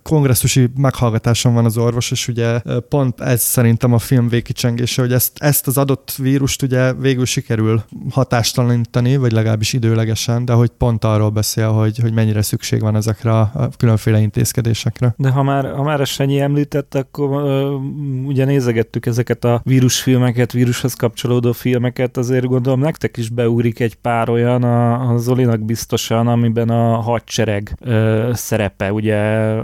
kongresszusi 0.02 0.70
meghallgatáson 0.76 1.54
van 1.54 1.64
az 1.64 1.76
orvos, 1.76 2.10
és 2.10 2.28
ugye 2.28 2.60
pont 2.88 3.20
ez 3.20 3.40
szerintem 3.40 3.92
a 3.92 3.98
film 3.98 4.28
végkicsengése, 4.28 5.02
hogy 5.02 5.12
ezt, 5.12 5.32
ezt 5.34 5.66
az 5.66 5.78
adott 5.78 6.14
vírust 6.18 6.62
ugye 6.62 6.92
végül 6.92 7.24
sikerül 7.24 7.82
hatástalanítani, 8.10 9.16
vagy 9.16 9.32
legalábbis 9.32 9.72
időlegesen, 9.72 10.44
de 10.44 10.52
hogy 10.52 10.70
pont 10.78 11.04
arról 11.04 11.30
beszél, 11.30 11.68
hogy, 11.68 11.98
hogy 11.98 12.12
mennyire 12.12 12.42
szükség 12.42 12.80
van 12.80 12.96
ezekre 12.96 13.30
a 13.30 13.61
a 13.62 13.68
különféle 13.76 14.18
intézkedésekre. 14.18 15.14
De 15.16 15.30
ha 15.30 15.42
már, 15.42 15.74
ha 15.74 15.82
már 15.82 16.00
ezt 16.00 16.12
Sanyi 16.12 16.40
említett, 16.40 16.94
akkor 16.94 17.42
uh, 17.42 18.26
ugye 18.26 18.44
nézegettük 18.44 19.06
ezeket 19.06 19.44
a 19.44 19.60
vírusfilmeket, 19.64 20.52
vírushoz 20.52 20.94
kapcsolódó 20.94 21.52
filmeket, 21.52 22.16
azért 22.16 22.46
gondolom 22.46 22.80
nektek 22.80 23.16
is 23.16 23.28
beúrik 23.28 23.80
egy 23.80 23.94
pár 23.94 24.28
olyan, 24.28 24.62
a, 24.62 25.10
a 25.12 25.16
Zolinak 25.16 25.60
biztosan, 25.60 26.28
amiben 26.28 26.68
a 26.68 27.00
hadsereg 27.00 27.76
uh, 27.80 28.32
szerepe, 28.32 28.92
ugye 28.92 29.20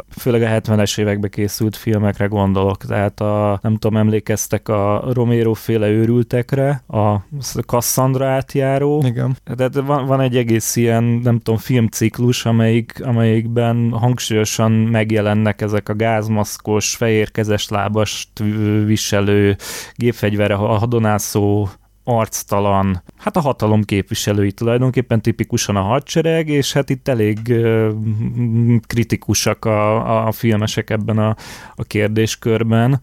főleg 0.09 0.43
a 0.43 0.47
70-es 0.47 0.99
években 0.99 1.31
készült 1.31 1.77
filmekre 1.77 2.27
gondolok, 2.27 2.85
tehát 2.85 3.21
a, 3.21 3.59
nem 3.63 3.77
tudom, 3.77 3.97
emlékeztek 3.97 4.69
a 4.69 5.05
Romero 5.13 5.53
féle 5.53 5.89
őrültekre, 5.89 6.83
a 6.87 7.17
Cassandra 7.67 8.27
átjáró. 8.27 9.03
Igen. 9.07 9.37
Tehát 9.57 9.75
van, 9.75 10.07
van 10.07 10.21
egy 10.21 10.37
egész 10.37 10.77
ilyen, 10.77 11.05
nem 11.05 11.39
tudom, 11.39 11.61
filmciklus, 11.61 12.47
amelyik, 12.47 13.01
amelyikben 13.05 13.77
hangsúlyosan 13.93 14.73
megjelennek 14.73 15.61
ezek 15.61 15.89
a 15.89 15.95
gázmaszkos, 15.95 16.97
fehérkezes 16.97 17.69
lábast 17.69 18.29
viselő, 18.85 19.57
gépfegyvere 19.95 20.55
hadonászó 20.55 21.69
arctalan, 22.05 23.03
hát 23.17 23.37
a 23.37 23.41
hatalom 23.41 23.83
képviselői 23.83 24.53
tulajdonképpen 24.53 25.23
tipikusan 25.23 25.77
a 25.77 25.83
hadsereg, 25.83 26.49
és 26.49 26.73
hát 26.73 26.91
itt 26.91 27.09
elég 27.09 27.55
kritikusak 28.87 29.65
a, 29.65 30.27
a 30.27 30.33
filmesek 30.33 30.91
ebben 30.91 31.19
a, 31.19 31.37
a 31.75 31.83
kérdéskörben 31.83 33.01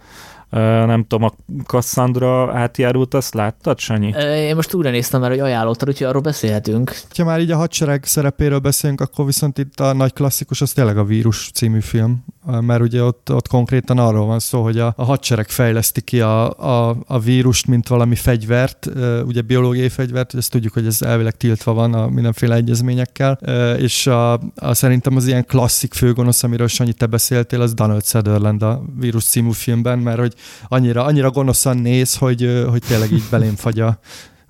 nem 0.50 1.06
tudom, 1.08 1.24
a 1.24 1.34
Cassandra 1.66 2.54
átjárult, 2.54 3.14
azt 3.14 3.34
láttad, 3.34 3.80
Sanyi? 3.80 4.14
Én 4.38 4.56
most 4.56 4.74
újra 4.74 4.90
néztem 4.90 5.22
már, 5.22 5.30
hogy 5.30 5.40
ajánlottad, 5.40 5.88
úgyhogy 5.88 6.08
arról 6.08 6.22
beszélhetünk. 6.22 6.96
Ha 7.18 7.24
már 7.24 7.40
így 7.40 7.52
a 7.52 7.58
hadsereg 7.58 8.04
szerepéről 8.04 8.60
beszélünk, 8.60 9.02
akkor 9.02 9.26
viszont 9.26 9.58
itt 9.58 9.80
a 9.80 9.94
nagy 9.94 10.14
klasszikus 10.14 10.62
az 10.62 10.72
tényleg 10.72 10.98
a 10.98 11.04
Vírus 11.04 11.50
című 11.54 11.80
film, 11.80 12.26
mert 12.62 12.82
ugye 12.82 13.04
ott, 13.04 13.32
ott 13.32 13.48
konkrétan 13.48 13.98
arról 13.98 14.26
van 14.26 14.40
szó, 14.40 14.64
hogy 14.64 14.80
a, 14.80 14.94
a 14.98 15.04
hadsereg 15.04 15.50
fejleszti 15.50 16.02
ki 16.02 16.22
a, 16.22 16.50
a, 16.90 16.98
a 17.08 17.20
vírust, 17.20 17.68
mint 17.68 17.88
valami 17.88 18.16
fegyvert, 18.16 18.90
ugye 19.26 19.42
biológiai 19.42 19.90
fegyvert, 19.90 20.36
ezt 20.36 20.52
tudjuk, 20.52 20.74
hogy 20.74 20.86
ez 20.86 21.02
elvileg 21.02 21.38
tiltva 21.38 21.74
van 21.74 21.94
a 21.94 22.08
mindenféle 22.08 22.56
egyezményekkel, 22.56 23.34
és 23.78 24.08
a, 24.08 24.34
a 24.56 24.74
szerintem 24.74 25.16
az 25.16 25.28
ilyen 25.28 25.46
klasszik 25.46 25.94
főgonosz, 25.94 26.44
amiről 26.44 26.68
Sanyi 26.68 26.94
te 26.94 27.06
beszéltél, 27.06 27.62
az 27.62 27.74
Donald 27.74 28.06
Sutherland 28.06 28.62
a 28.62 28.82
Vírus 29.00 29.24
című 29.24 29.52
filmben, 29.52 30.00
mert 30.00 30.20
hogy 30.20 30.34
annyira, 30.68 31.04
annyira 31.04 31.32
gonoszan 31.32 31.78
néz, 31.78 32.16
hogy, 32.16 32.64
hogy 32.70 32.84
tényleg 32.88 33.12
így 33.12 33.24
belém 33.30 33.56
fagy 33.56 33.80
a, 33.80 34.00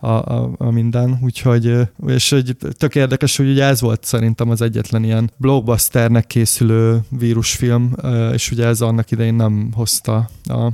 a, 0.05 0.07
a, 0.07 0.51
a 0.57 0.71
minden, 0.71 1.19
úgyhogy, 1.21 1.77
és 2.07 2.31
egy 2.31 2.57
tök 2.77 2.95
érdekes, 2.95 3.37
hogy 3.37 3.49
ugye 3.49 3.63
ez 3.63 3.81
volt 3.81 4.03
szerintem 4.03 4.49
az 4.49 4.61
egyetlen 4.61 5.03
ilyen 5.03 5.31
blockbusternek 5.37 6.27
készülő 6.27 6.99
vírusfilm, 7.09 7.95
és 8.33 8.51
ugye 8.51 8.65
ez 8.65 8.81
annak 8.81 9.11
idején 9.11 9.35
nem 9.35 9.69
hozta 9.73 10.29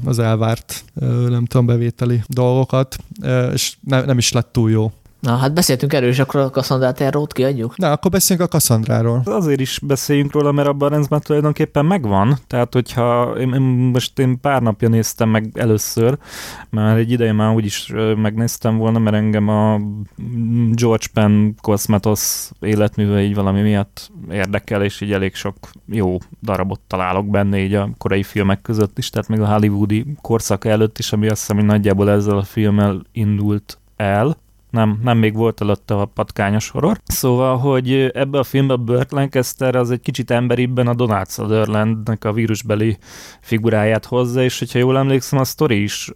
az 0.05 0.19
elvárt, 0.19 0.83
nem 1.27 1.45
tudom, 1.45 1.65
bevételi 1.65 2.23
dolgokat, 2.27 2.95
és 3.53 3.75
ne, 3.81 4.01
nem 4.01 4.17
is 4.17 4.31
lett 4.31 4.51
túl 4.51 4.71
jó. 4.71 4.91
Na, 5.21 5.35
hát 5.35 5.53
beszéltünk 5.53 5.93
erről, 5.93 6.09
és 6.09 6.19
akkor 6.19 6.39
a 6.39 6.49
Cassandrát 6.49 7.01
erről 7.01 7.27
kiadjuk? 7.27 7.77
Na, 7.77 7.91
akkor 7.91 8.11
beszéljünk 8.11 8.47
a 8.47 8.51
Cassandráról. 8.51 9.21
Azért 9.25 9.59
is 9.59 9.79
beszéljünk 9.83 10.31
róla, 10.31 10.51
mert 10.51 10.67
abban 10.67 10.91
a 10.91 10.91
rendben 10.95 11.21
tulajdonképpen 11.21 11.85
megvan. 11.85 12.37
Tehát, 12.47 12.73
hogyha 12.73 13.35
én, 13.39 13.53
én, 13.53 13.61
most 13.61 14.19
én 14.19 14.39
pár 14.39 14.61
napja 14.61 14.89
néztem 14.89 15.29
meg 15.29 15.51
először, 15.53 16.17
mert 16.69 16.97
egy 16.97 17.11
ideje 17.11 17.31
már 17.31 17.53
úgyis 17.53 17.91
megnéztem 18.15 18.77
volna, 18.77 18.99
mert 18.99 19.15
engem 19.15 19.47
a 19.47 19.79
George 20.71 21.05
Penn 21.13 21.51
Cosmatos 21.61 22.49
életműve 22.59 23.21
így 23.21 23.35
valami 23.35 23.61
miatt 23.61 24.11
érdekel, 24.31 24.83
és 24.83 25.01
így 25.01 25.11
elég 25.11 25.35
sok 25.35 25.55
jó 25.85 26.17
darabot 26.41 26.79
találok 26.87 27.29
benne 27.29 27.57
így 27.57 27.73
a 27.73 27.89
korai 27.97 28.23
filmek 28.23 28.61
között 28.61 28.97
is, 28.97 29.09
tehát 29.09 29.27
még 29.27 29.39
a 29.39 29.53
hollywoodi 29.53 30.05
korszak 30.21 30.65
előtt 30.65 30.97
is, 30.97 31.11
ami 31.13 31.27
azt 31.27 31.39
hiszem, 31.39 31.55
hogy 31.55 31.65
nagyjából 31.65 32.09
ezzel 32.09 32.37
a 32.37 32.43
filmmel 32.43 33.01
indult 33.11 33.77
el 33.95 34.37
nem, 34.71 34.99
nem 35.03 35.17
még 35.17 35.35
volt 35.35 35.61
előtte 35.61 35.93
a 35.93 36.05
patkányos 36.05 36.69
horror. 36.69 36.97
Szóval, 37.03 37.57
hogy 37.57 38.09
ebbe 38.13 38.39
a 38.39 38.43
filmbe 38.43 38.75
Burt 38.75 39.11
Lancaster 39.11 39.75
az 39.75 39.91
egy 39.91 40.01
kicsit 40.01 40.31
emberibben 40.31 40.87
a 40.87 40.93
Donald 40.93 41.29
Sutherlandnek 41.29 42.25
a 42.25 42.33
vírusbeli 42.33 42.97
figuráját 43.41 44.05
hozza, 44.05 44.43
és 44.43 44.59
hogyha 44.59 44.79
jól 44.79 44.97
emlékszem, 44.97 45.39
a 45.39 45.43
sztori 45.43 45.83
is 45.83 46.09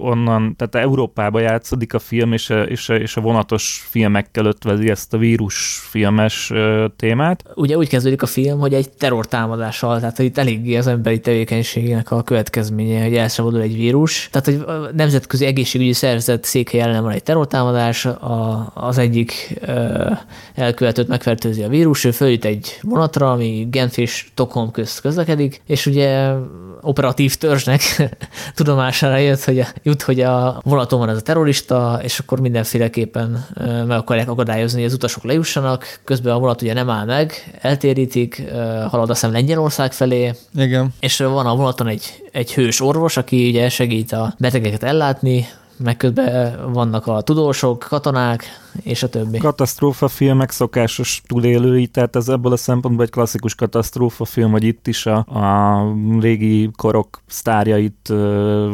onnan, 0.00 0.56
tehát 0.56 0.74
Európába 0.74 1.40
játszódik 1.40 1.94
a 1.94 1.98
film, 1.98 2.32
és 2.32 2.50
a, 2.50 2.62
és 2.62 2.88
a, 2.88 2.94
és 2.94 3.16
a 3.16 3.20
vonatos 3.20 3.86
filmekkel 3.90 4.44
ötvezi 4.44 4.90
ezt 4.90 5.14
a 5.14 5.18
vírusfilmes 5.18 6.52
témát. 6.96 7.44
Ugye 7.54 7.76
úgy 7.76 7.88
kezdődik 7.88 8.22
a 8.22 8.26
film, 8.26 8.58
hogy 8.58 8.74
egy 8.74 8.90
terrortámadással, 8.90 9.98
tehát 9.98 10.18
itt 10.18 10.38
eléggé 10.38 10.76
az 10.76 10.86
emberi 10.86 11.20
tevékenységnek 11.20 12.10
a 12.10 12.22
következménye, 12.22 13.02
hogy 13.02 13.16
elszabadul 13.16 13.60
egy 13.60 13.74
vírus. 13.74 14.28
Tehát, 14.30 14.46
hogy 14.46 14.74
a 14.76 14.92
Nemzetközi 14.92 15.44
Egészségügyi 15.44 15.92
Szervezet 15.92 16.44
székhely 16.44 16.80
ellen 16.80 17.02
van 17.02 17.12
egy 17.12 17.22
terror 17.22 17.46
támadás, 17.50 18.06
a, 18.06 18.70
az 18.74 18.98
egyik 18.98 19.58
ö, 19.60 20.10
elkövetőt 20.54 21.08
megfertőzi 21.08 21.62
a 21.62 21.68
vírus, 21.68 22.04
ő 22.04 22.10
följut 22.10 22.44
egy 22.44 22.78
vonatra, 22.82 23.32
ami 23.32 23.66
Genf 23.70 23.96
és 23.96 24.10
Stockholm 24.10 24.70
közt 24.70 25.00
közlekedik, 25.00 25.62
és 25.66 25.86
ugye 25.86 26.32
operatív 26.80 27.34
törzsnek 27.34 27.80
tudomására 28.54 29.16
jött, 29.16 29.44
hogy 29.44 29.58
a, 29.58 29.66
jut, 29.82 30.02
hogy 30.02 30.20
a 30.20 30.60
vonaton 30.64 30.98
van 30.98 31.08
ez 31.08 31.16
a 31.16 31.20
terrorista, 31.20 32.00
és 32.02 32.18
akkor 32.18 32.40
mindenféleképpen 32.40 33.46
meg 33.86 33.98
akarják 33.98 34.28
akadályozni, 34.28 34.78
hogy 34.78 34.88
az 34.88 34.94
utasok 34.94 35.24
lejussanak, 35.24 36.00
közben 36.04 36.34
a 36.34 36.38
vonat 36.38 36.62
ugye 36.62 36.72
nem 36.72 36.90
áll 36.90 37.04
meg, 37.04 37.58
eltérítik, 37.60 38.42
halad 38.88 39.10
azt 39.10 39.20
hiszem 39.20 39.32
Lengyelország 39.32 39.92
felé. 39.92 40.34
Igen. 40.54 40.94
És 41.00 41.18
van 41.18 41.46
a 41.46 41.56
vonaton 41.56 41.86
egy, 41.86 42.22
egy 42.32 42.54
hős 42.54 42.80
orvos, 42.80 43.16
aki 43.16 43.48
ugye 43.48 43.68
segít 43.68 44.12
a 44.12 44.34
betegeket 44.38 44.82
ellátni, 44.82 45.46
meg 45.82 45.96
közben 45.96 46.72
vannak 46.72 47.06
a 47.06 47.20
tudósok, 47.20 47.78
katonák, 47.88 48.44
és 48.82 49.02
a 49.02 49.08
többi. 49.08 49.38
Katasztrófa 49.38 50.08
filmek 50.08 50.50
szokásos 50.50 51.22
túlélői, 51.26 51.86
tehát 51.86 52.16
ez 52.16 52.28
ebből 52.28 52.52
a 52.52 52.56
szempontból 52.56 53.04
egy 53.04 53.10
klasszikus 53.10 53.54
katasztrófa 53.54 54.24
film, 54.24 54.50
hogy 54.50 54.64
itt 54.64 54.86
is 54.86 55.06
a, 55.06 55.16
a 55.16 55.94
régi 56.20 56.70
korok 56.76 57.22
sztárjait, 57.26 58.12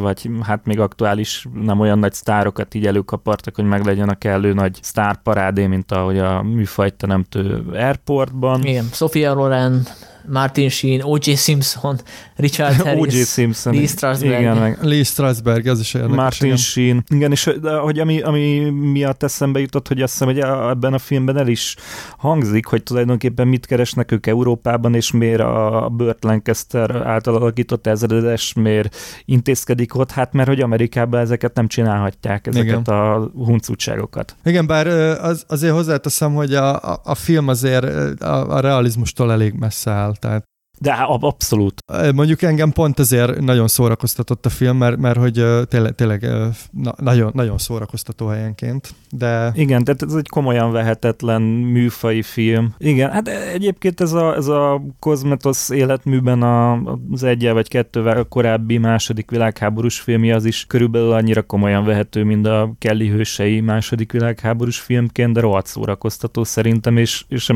vagy 0.01 0.29
hát 0.41 0.65
még 0.65 0.79
aktuális 0.79 1.47
nem 1.63 1.79
olyan 1.79 1.99
nagy 1.99 2.13
sztárokat 2.13 2.73
így 2.73 2.87
előkapartak, 2.87 3.55
hogy 3.55 3.65
meglegyen 3.65 4.09
a 4.09 4.15
kellő 4.15 4.53
nagy 4.53 4.79
sztárparádé, 4.81 5.65
mint 5.65 5.91
ahogy 5.91 6.17
a 6.19 6.43
műfajt 6.43 6.93
teremtő 6.93 7.65
Airportban. 7.73 8.63
Igen, 8.63 8.85
Sofia 8.91 9.33
Loren, 9.33 9.83
Martin 10.29 10.69
Sheen, 10.69 11.01
O.J. 11.01 11.33
Simpson, 11.35 11.99
Richard 12.35 12.75
Harris, 12.85 13.13
O.J. 13.13 13.23
Simpson, 13.23 13.73
Lee 13.73 13.87
Strasberg. 13.87 14.39
Igen, 14.39 14.57
meg 14.57 14.83
Lee 14.83 15.03
Strasberg, 15.03 15.67
az 15.67 15.79
is 15.79 15.93
érdekes. 15.93 16.15
Martin 16.15 16.45
igen. 16.45 16.57
Sheen. 16.57 17.03
Igen, 17.09 17.31
és 17.31 17.49
de, 17.61 17.77
hogy 17.77 17.99
ami, 17.99 18.21
ami 18.21 18.69
miatt 18.69 19.23
eszembe 19.23 19.59
jutott, 19.59 19.87
hogy 19.87 20.01
azt 20.01 20.11
hiszem, 20.11 20.27
hogy 20.27 20.39
ebben 20.69 20.93
a 20.93 20.97
filmben 20.97 21.37
el 21.37 21.47
is 21.47 21.75
hangzik, 22.17 22.65
hogy 22.65 22.83
tulajdonképpen 22.83 23.47
mit 23.47 23.65
keresnek 23.65 24.11
ők 24.11 24.27
Európában, 24.27 24.95
és 24.95 25.11
miért 25.11 25.39
a 25.39 25.89
Burt 25.91 26.23
Lancaster 26.23 26.95
által 26.95 27.35
alakított 27.35 27.87
ezredes 27.87 28.53
miért 28.53 28.95
intézkedik 29.25 29.95
ott, 29.95 30.11
hát 30.11 30.33
mert 30.33 30.47
hogy 30.47 30.61
Amerikában 30.61 31.19
ezeket 31.19 31.53
nem 31.53 31.67
csinálhatják, 31.67 32.47
ezeket 32.47 32.67
igen. 32.67 32.95
a 32.95 33.31
huncutságokat. 33.35 34.35
Igen, 34.43 34.67
bár 34.67 34.87
az, 34.87 35.43
azért 35.47 35.73
hozzáteszem, 35.73 36.33
hogy 36.33 36.53
a, 36.53 36.91
a, 36.93 37.01
a 37.03 37.15
film 37.15 37.47
azért 37.47 37.85
a, 38.21 38.55
a 38.55 38.59
realizmustól 38.59 39.31
elég 39.31 39.53
messze 39.53 39.91
áll 39.91 40.15
tehát 40.19 40.43
de 40.79 40.91
abszolút. 41.07 41.83
Mondjuk 42.13 42.41
engem 42.41 42.71
pont 42.71 42.99
ezért 42.99 43.39
nagyon 43.39 43.67
szórakoztatott 43.67 44.45
a 44.45 44.49
film, 44.49 44.77
mert, 44.77 44.97
mert 44.97 45.17
hogy 45.17 45.45
tényleg, 45.67 45.95
tényleg 45.95 46.27
na, 46.71 46.93
nagyon, 46.97 47.31
nagyon 47.33 47.57
szórakoztató 47.57 48.27
helyenként. 48.27 48.93
De... 49.11 49.51
Igen, 49.55 49.83
tehát 49.83 50.01
ez 50.01 50.13
egy 50.13 50.27
komolyan 50.27 50.71
vehetetlen 50.71 51.41
műfai 51.41 52.21
film. 52.21 52.73
Igen, 52.77 53.11
hát 53.11 53.27
egyébként 53.27 54.01
ez 54.01 54.13
a, 54.13 54.35
ez 54.35 54.47
a 54.47 54.81
Cosmetos 54.99 55.69
életműben 55.69 56.41
a, 56.41 56.81
az 57.11 57.23
egyel 57.23 57.53
vagy 57.53 57.67
kettővel 57.67 58.23
korábbi 58.23 58.77
második 58.77 59.29
világháborús 59.29 59.99
filmje 59.99 60.35
az 60.35 60.45
is 60.45 60.65
körülbelül 60.65 61.11
annyira 61.11 61.41
komolyan 61.41 61.85
vehető, 61.85 62.23
mint 62.23 62.47
a 62.47 62.73
Kelly 62.79 63.07
hősei 63.07 63.59
második 63.59 64.11
világháborús 64.11 64.79
filmként, 64.79 65.33
de 65.33 65.39
rohadt 65.39 65.67
szórakoztató 65.67 66.43
szerintem, 66.43 66.97
és, 66.97 67.23
és 67.27 67.51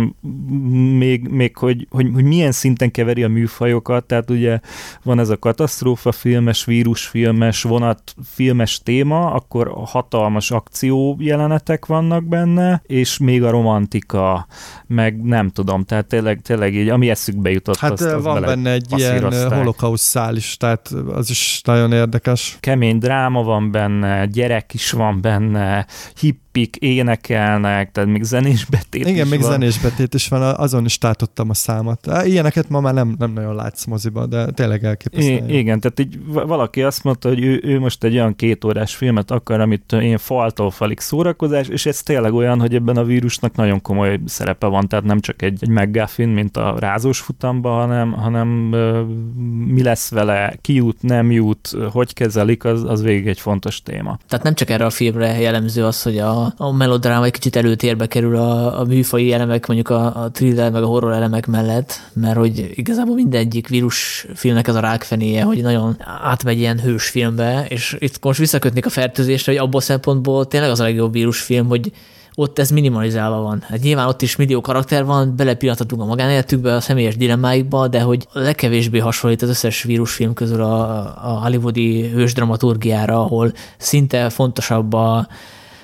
még, 0.97 1.28
még 1.28 1.57
hogy, 1.57 1.88
hogy, 1.89 2.09
hogy 2.13 2.24
milyen 2.24 2.51
szinten 2.51 2.91
kever 2.91 3.11
keveri 3.12 3.24
a 3.24 3.39
műfajokat, 3.39 4.05
tehát 4.05 4.30
ugye 4.30 4.59
van 5.03 5.20
ez 5.20 5.30
a 5.30 5.38
katasztrófa 5.38 6.12
filmes, 6.12 6.66
vírusfilmes, 6.66 7.62
vonatfilmes 7.64 8.80
téma, 8.84 9.32
akkor 9.32 9.74
hatalmas 9.86 10.51
akció 10.51 11.18
jelenetek 11.20 11.86
vannak 11.86 12.24
benne, 12.24 12.82
és 12.86 13.18
még 13.18 13.43
a 13.43 13.49
romantika, 13.49 14.47
meg 14.88 15.24
nem 15.24 15.49
tudom, 15.49 15.84
tehát 15.84 16.07
tényleg, 16.07 16.41
tényleg 16.41 16.76
így, 16.76 16.89
ami 16.89 17.09
eszükbe 17.09 17.51
jutott. 17.51 17.78
Hát 17.78 17.91
azt, 17.91 18.01
azt 18.01 18.24
van 18.24 18.41
benne 18.41 18.72
egy 18.72 18.93
ilyen 18.95 19.49
holokauszt 19.49 20.03
szál 20.03 20.36
is, 20.36 20.57
tehát 20.57 20.88
az 21.14 21.30
is 21.30 21.62
nagyon 21.64 21.91
érdekes. 21.91 22.57
Kemény 22.59 22.97
dráma 22.97 23.43
van 23.43 23.72
benne, 23.72 24.26
gyerek 24.26 24.74
is 24.74 24.91
van 24.91 25.22
benne, 25.22 25.86
hip 26.20 26.41
hippik 26.52 26.76
énekelnek, 26.76 27.91
tehát 27.91 28.10
még 28.10 28.24
zenés 28.24 28.66
betét 28.66 29.08
Igen, 29.08 29.26
is 29.26 29.32
még 29.32 29.41
van. 29.41 29.52
zenés 29.52 29.80
betét 29.80 30.14
is 30.14 30.28
van, 30.28 30.41
azon 30.41 30.86
is 30.86 30.97
tátottam 30.97 31.49
a 31.49 31.54
számot. 31.54 32.08
Ilyeneket 32.24 32.70
ma 32.70 32.80
már 32.80 32.93
nem, 32.93 33.16
nem 33.18 33.34
nagyon 33.34 33.56
látsz 33.56 33.86
moziba, 33.86 34.26
de 34.26 34.45
tényleg 34.45 34.84
elképesztő. 34.84 35.43
igen, 35.47 35.80
tehát 35.80 35.99
így 35.99 36.20
valaki 36.26 36.82
azt 36.84 37.04
mondta, 37.04 37.28
hogy 37.28 37.43
ő, 37.43 37.62
ő 37.64 37.80
most 37.80 38.04
egy 38.04 38.14
olyan 38.14 38.36
kétórás 38.36 38.95
filmet 38.95 39.32
akar, 39.32 39.60
amit 39.60 39.91
én 39.91 40.18
faltól 40.18 40.72
falig 40.72 40.99
szórakozás, 40.99 41.68
és 41.68 41.86
ez 41.86 42.04
tényleg 42.04 42.34
olyan, 42.34 42.60
hogy 42.60 42.76
ebben 42.76 42.97
a 42.97 43.04
vírusnak 43.04 43.56
nagyon 43.56 43.82
komoly 43.82 44.20
szerepe 44.26 44.68
van, 44.68 44.88
tehát 44.88 45.06
nem 45.06 45.20
csak 45.20 45.41
egy, 45.41 45.58
egy 45.62 45.70
McGuffin, 45.70 46.30
mint 46.30 46.58
a 46.58 46.76
rázós 46.80 47.20
futamba, 47.20 47.70
hanem, 47.70 48.12
hanem 48.12 48.47
mi 49.68 49.84
lesz 49.84 50.10
vele, 50.12 50.54
ki 50.62 50.74
jut, 50.74 51.02
nem 51.02 51.32
jut, 51.32 51.70
hogy 51.91 52.14
kezelik, 52.14 52.64
az, 52.64 52.84
az 52.84 53.02
végig 53.02 53.28
egy 53.28 53.39
fontos 53.39 53.82
téma. 53.82 54.18
Tehát 54.28 54.43
nem 54.43 54.54
csak 54.54 54.70
erre 54.70 54.86
a 54.86 54.89
filmre 54.89 55.39
jellemző 55.39 55.86
az, 55.86 56.02
hogy 56.02 56.18
a 56.18 56.41
a, 56.58 56.72
melodráma 56.72 57.26
egy 57.26 57.32
kicsit 57.32 57.56
előtérbe 57.56 58.08
kerül 58.08 58.36
a, 58.36 58.80
a 58.80 58.84
műfai 58.84 59.34
elemek, 59.34 59.68
mondjuk 59.68 59.89
a, 59.89 60.24
a 60.24 60.32
thriller 60.32 60.72
meg 60.72 60.84
a 60.84 60.86
horror 60.86 61.12
elemek 61.12 61.48
mellett, 61.48 62.02
mert 62.14 62.38
hogy 62.38 62.72
igazából 62.74 63.16
mindegyik 63.16 63.68
vírusfilmnek 63.68 64.68
ez 64.68 64.76
a 64.76 64.80
rákfenéje, 64.80 65.44
hogy 65.44 65.62
nagyon 65.62 65.98
átmegy 66.24 66.58
ilyen 66.58 66.80
hősfilmbe, 66.80 67.66
és 67.70 67.96
itt 68.00 68.24
most 68.24 68.39
visszakötnék 68.39 68.86
a 68.86 68.89
fertőzésre, 68.89 69.52
hogy 69.52 69.62
abból 69.62 69.82
szempontból 69.82 70.48
tényleg 70.48 70.70
az 70.70 70.80
a 70.80 70.84
legjobb 70.84 71.12
vírusfilm, 71.12 71.68
hogy 71.68 71.92
ott 72.36 72.60
ez 72.60 72.70
minimalizálva 72.70 73.42
van. 73.42 73.64
Hát 73.68 73.82
nyilván 73.82 74.08
ott 74.08 74.22
is 74.22 74.36
millió 74.36 74.62
karakter 74.62 75.06
van, 75.06 75.36
belepillanthatunk 75.36 76.02
a 76.02 76.06
magánéletükbe, 76.06 76.76
a 76.76 76.82
személyes 76.82 77.18
dilemmáikba, 77.18 77.88
de 77.88 78.02
hogy 78.02 78.28
legkevésbé 78.34 79.00
hasonlít 79.00 79.42
az 79.42 79.50
összes 79.50 79.84
vírusfilm 79.84 80.34
közül 80.34 80.62
a, 80.62 81.00
a 81.32 81.42
hollywoodi 81.44 82.10
hős 82.10 82.34
dramaturgiára, 82.34 83.20
ahol 83.20 83.52
szinte 83.78 84.30
fontosabb 84.30 84.94
a, 84.94 85.28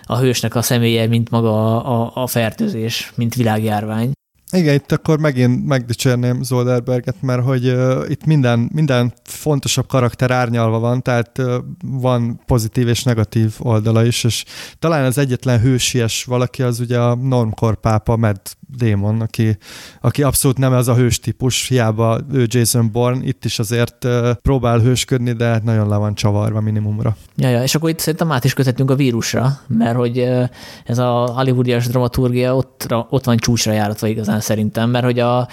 a 0.08 0.18
hősnek 0.18 0.56
a 0.56 0.62
személye, 0.62 1.08
mint 1.08 1.30
maga 1.30 1.84
a, 1.84 2.12
a 2.24 2.28
fertőzés, 2.28 3.12
mint 3.16 3.36
világjárvány. 3.36 4.12
Igen, 4.52 4.74
itt 4.74 4.92
akkor 4.92 5.20
megint 5.20 5.66
megdicsérném 5.66 6.44
Zolderberget, 6.44 7.22
mert 7.22 7.44
hogy 7.44 7.68
uh, 7.68 8.10
itt 8.10 8.26
minden, 8.26 8.70
minden 8.74 9.14
fontosabb 9.24 9.88
karakter 9.88 10.32
árnyalva 10.32 10.80
van, 10.80 11.02
tehát 11.02 11.38
uh, 11.38 11.56
van 11.84 12.40
pozitív 12.46 12.88
és 12.88 13.04
negatív 13.04 13.56
oldala 13.60 14.06
is, 14.06 14.24
és 14.24 14.44
talán 14.80 15.06
az 15.06 15.18
egyetlen 15.18 15.60
hősies 15.60 16.24
valaki 16.24 16.64
az 16.64 16.80
ugye 16.80 17.00
a 17.00 17.16
normkor 17.16 17.80
pápa 17.80 18.16
Mad 18.16 18.42
Damon, 18.78 19.22
aki, 19.22 19.58
aki 20.02 20.24
abszolút 20.24 20.58
nem 20.58 20.74
az 20.74 20.88
a 20.88 20.96
hős 20.96 21.20
típus, 21.20 21.68
hiába 21.68 22.20
ő 22.32 22.46
Jason 22.48 22.92
Bourne, 22.92 23.26
itt 23.26 23.46
is 23.46 23.60
azért 23.60 24.08
próbál 24.42 24.80
hősködni, 24.80 25.32
de 25.32 25.62
nagyon 25.64 25.90
le 25.90 25.96
van 25.96 26.16
csavarva 26.16 26.62
minimumra. 26.62 27.16
Ja, 27.36 27.50
ja, 27.50 27.64
és 27.64 27.76
akkor 27.76 27.90
itt 27.90 28.00
szerintem 28.00 28.32
át 28.32 28.44
is 28.44 28.54
köthetünk 28.54 28.92
a 28.92 28.96
vírusra, 28.96 29.60
mert 29.68 29.96
hogy 29.96 30.30
ez 30.86 30.98
a 30.98 31.10
hollywoodias 31.10 31.88
dramaturgia 31.88 32.56
ott, 32.56 32.86
ott 33.10 33.26
van 33.26 33.38
csúcsra 33.38 33.72
járatva 33.72 34.08
igazán 34.08 34.40
szerintem, 34.40 34.90
mert 34.90 35.06
hogy 35.06 35.20
a 35.20 35.48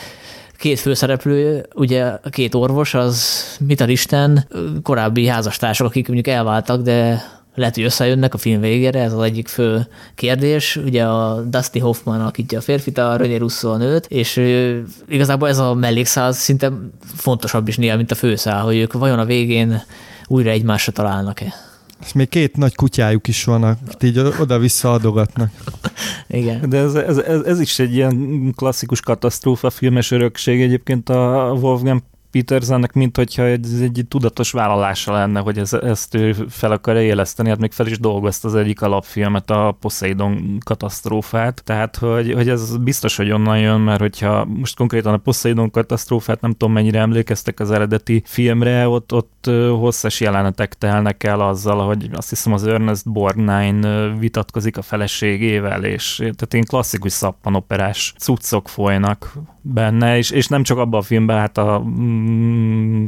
két 0.59 0.81
főszereplő, 0.81 1.67
ugye 1.75 2.05
a 2.05 2.29
két 2.31 2.55
orvos, 2.55 2.95
az 2.95 3.43
mit 3.61 3.81
a 3.81 3.89
Isten, 3.89 4.49
korábbi 4.83 5.27
házastársak, 5.27 5.87
akik 5.87 6.09
mondjuk 6.09 6.37
elváltak, 6.37 6.83
de 6.83 7.23
lehet, 7.55 7.75
hogy 7.75 7.85
összejönnek 7.85 8.35
a 8.35 8.39
film 8.39 8.61
végére, 8.61 9.03
ez 9.03 9.13
az 9.13 9.23
egyik 9.23 9.49
fő 9.49 9.87
kérdés. 10.15 10.77
Ugye 10.77 11.05
a 11.05 11.41
Dusty 11.43 11.79
Hoffman 11.79 12.21
alakítja 12.21 12.59
a 12.59 12.63
férfit, 12.63 12.99
a 12.99 13.17
René 13.17 13.37
Russo 13.37 13.71
a 13.71 13.77
nőt, 13.77 14.07
és 14.07 14.41
igazából 15.09 15.49
ez 15.49 15.59
a 15.59 15.75
mellékszál 15.75 16.33
szinte 16.33 16.73
fontosabb 17.17 17.69
is 17.69 17.77
néha, 17.77 17.97
mint 17.97 18.11
a 18.11 18.15
főszál, 18.15 18.63
hogy 18.63 18.77
ők 18.77 18.93
vajon 18.93 19.19
a 19.19 19.25
végén 19.25 19.83
újra 20.27 20.51
egymásra 20.51 20.93
találnak-e. 20.93 21.55
És 22.05 22.13
még 22.13 22.29
két 22.29 22.57
nagy 22.57 22.75
kutyájuk 22.75 23.29
is 23.29 23.45
van, 23.45 23.63
akit 23.63 24.03
így 24.03 24.19
oda-vissza 24.19 24.93
adogatnak. 24.93 25.51
Igen. 26.29 26.69
De 26.69 26.79
ez, 26.79 26.95
ez, 26.95 27.17
ez, 27.17 27.41
ez 27.41 27.61
is 27.61 27.79
egy 27.79 27.95
ilyen 27.95 28.53
klasszikus 28.57 29.01
katasztrófa 29.01 29.71
filmes 29.71 30.11
örökség 30.11 30.63
egyébként 30.63 31.09
a 31.09 31.57
Wolfgang 31.61 32.03
Petersennek, 32.35 32.93
mint 32.93 33.17
hogyha 33.17 33.43
ez 33.43 33.81
egy 33.81 34.05
tudatos 34.09 34.51
vállalása 34.51 35.13
lenne, 35.13 35.41
hogy 35.41 35.59
ez, 35.59 35.73
ezt 35.73 36.15
ő 36.15 36.33
fel 36.49 36.73
akarja 36.73 37.03
éleszteni, 37.03 37.49
hát 37.49 37.59
még 37.59 37.73
fel 37.73 37.87
is 37.87 37.99
dolgozta 37.99 38.49
az 38.49 38.55
egyik 38.55 38.83
alapfilmet, 38.83 39.51
a 39.51 39.77
Poseidon 39.81 40.59
katasztrófát, 40.65 41.63
tehát 41.65 41.97
hogy, 41.97 42.33
hogy 42.33 42.49
ez 42.49 42.77
biztos, 42.77 43.17
hogy 43.17 43.31
onnan 43.31 43.59
jön, 43.59 43.81
mert 43.81 44.01
hogyha 44.01 44.45
most 44.45 44.77
konkrétan 44.77 45.13
a 45.13 45.17
Poseidon 45.17 45.71
katasztrófát 45.71 46.41
nem 46.41 46.51
tudom 46.51 46.73
mennyire 46.73 46.99
emlékeztek 46.99 47.61
az 47.61 47.71
eredeti 47.71 48.23
filmre, 48.27 48.89
ott, 48.89 49.13
ott 49.13 49.51
hosszas 49.79 50.21
jelenetek 50.21 50.75
telnek 50.75 51.25
el 51.25 51.41
azzal, 51.41 51.87
hogy 51.87 52.09
azt 52.13 52.29
hiszem 52.29 52.53
az 52.53 52.67
Ernest 52.67 53.11
Borgnine 53.11 54.09
vitatkozik 54.19 54.77
a 54.77 54.83
feleségével, 54.83 55.85
és 55.85 56.17
tehát 56.17 56.55
én 56.55 56.65
klasszikus 56.65 57.13
szappanoperás 57.13 58.15
cuccok 58.19 58.69
folynak 58.69 59.33
benne, 59.61 60.17
és, 60.17 60.31
és 60.31 60.47
nem 60.47 60.63
csak 60.63 60.79
abban 60.79 61.01
a 61.01 61.03
filmben, 61.03 61.39
hát 61.39 61.59
a 61.59 61.85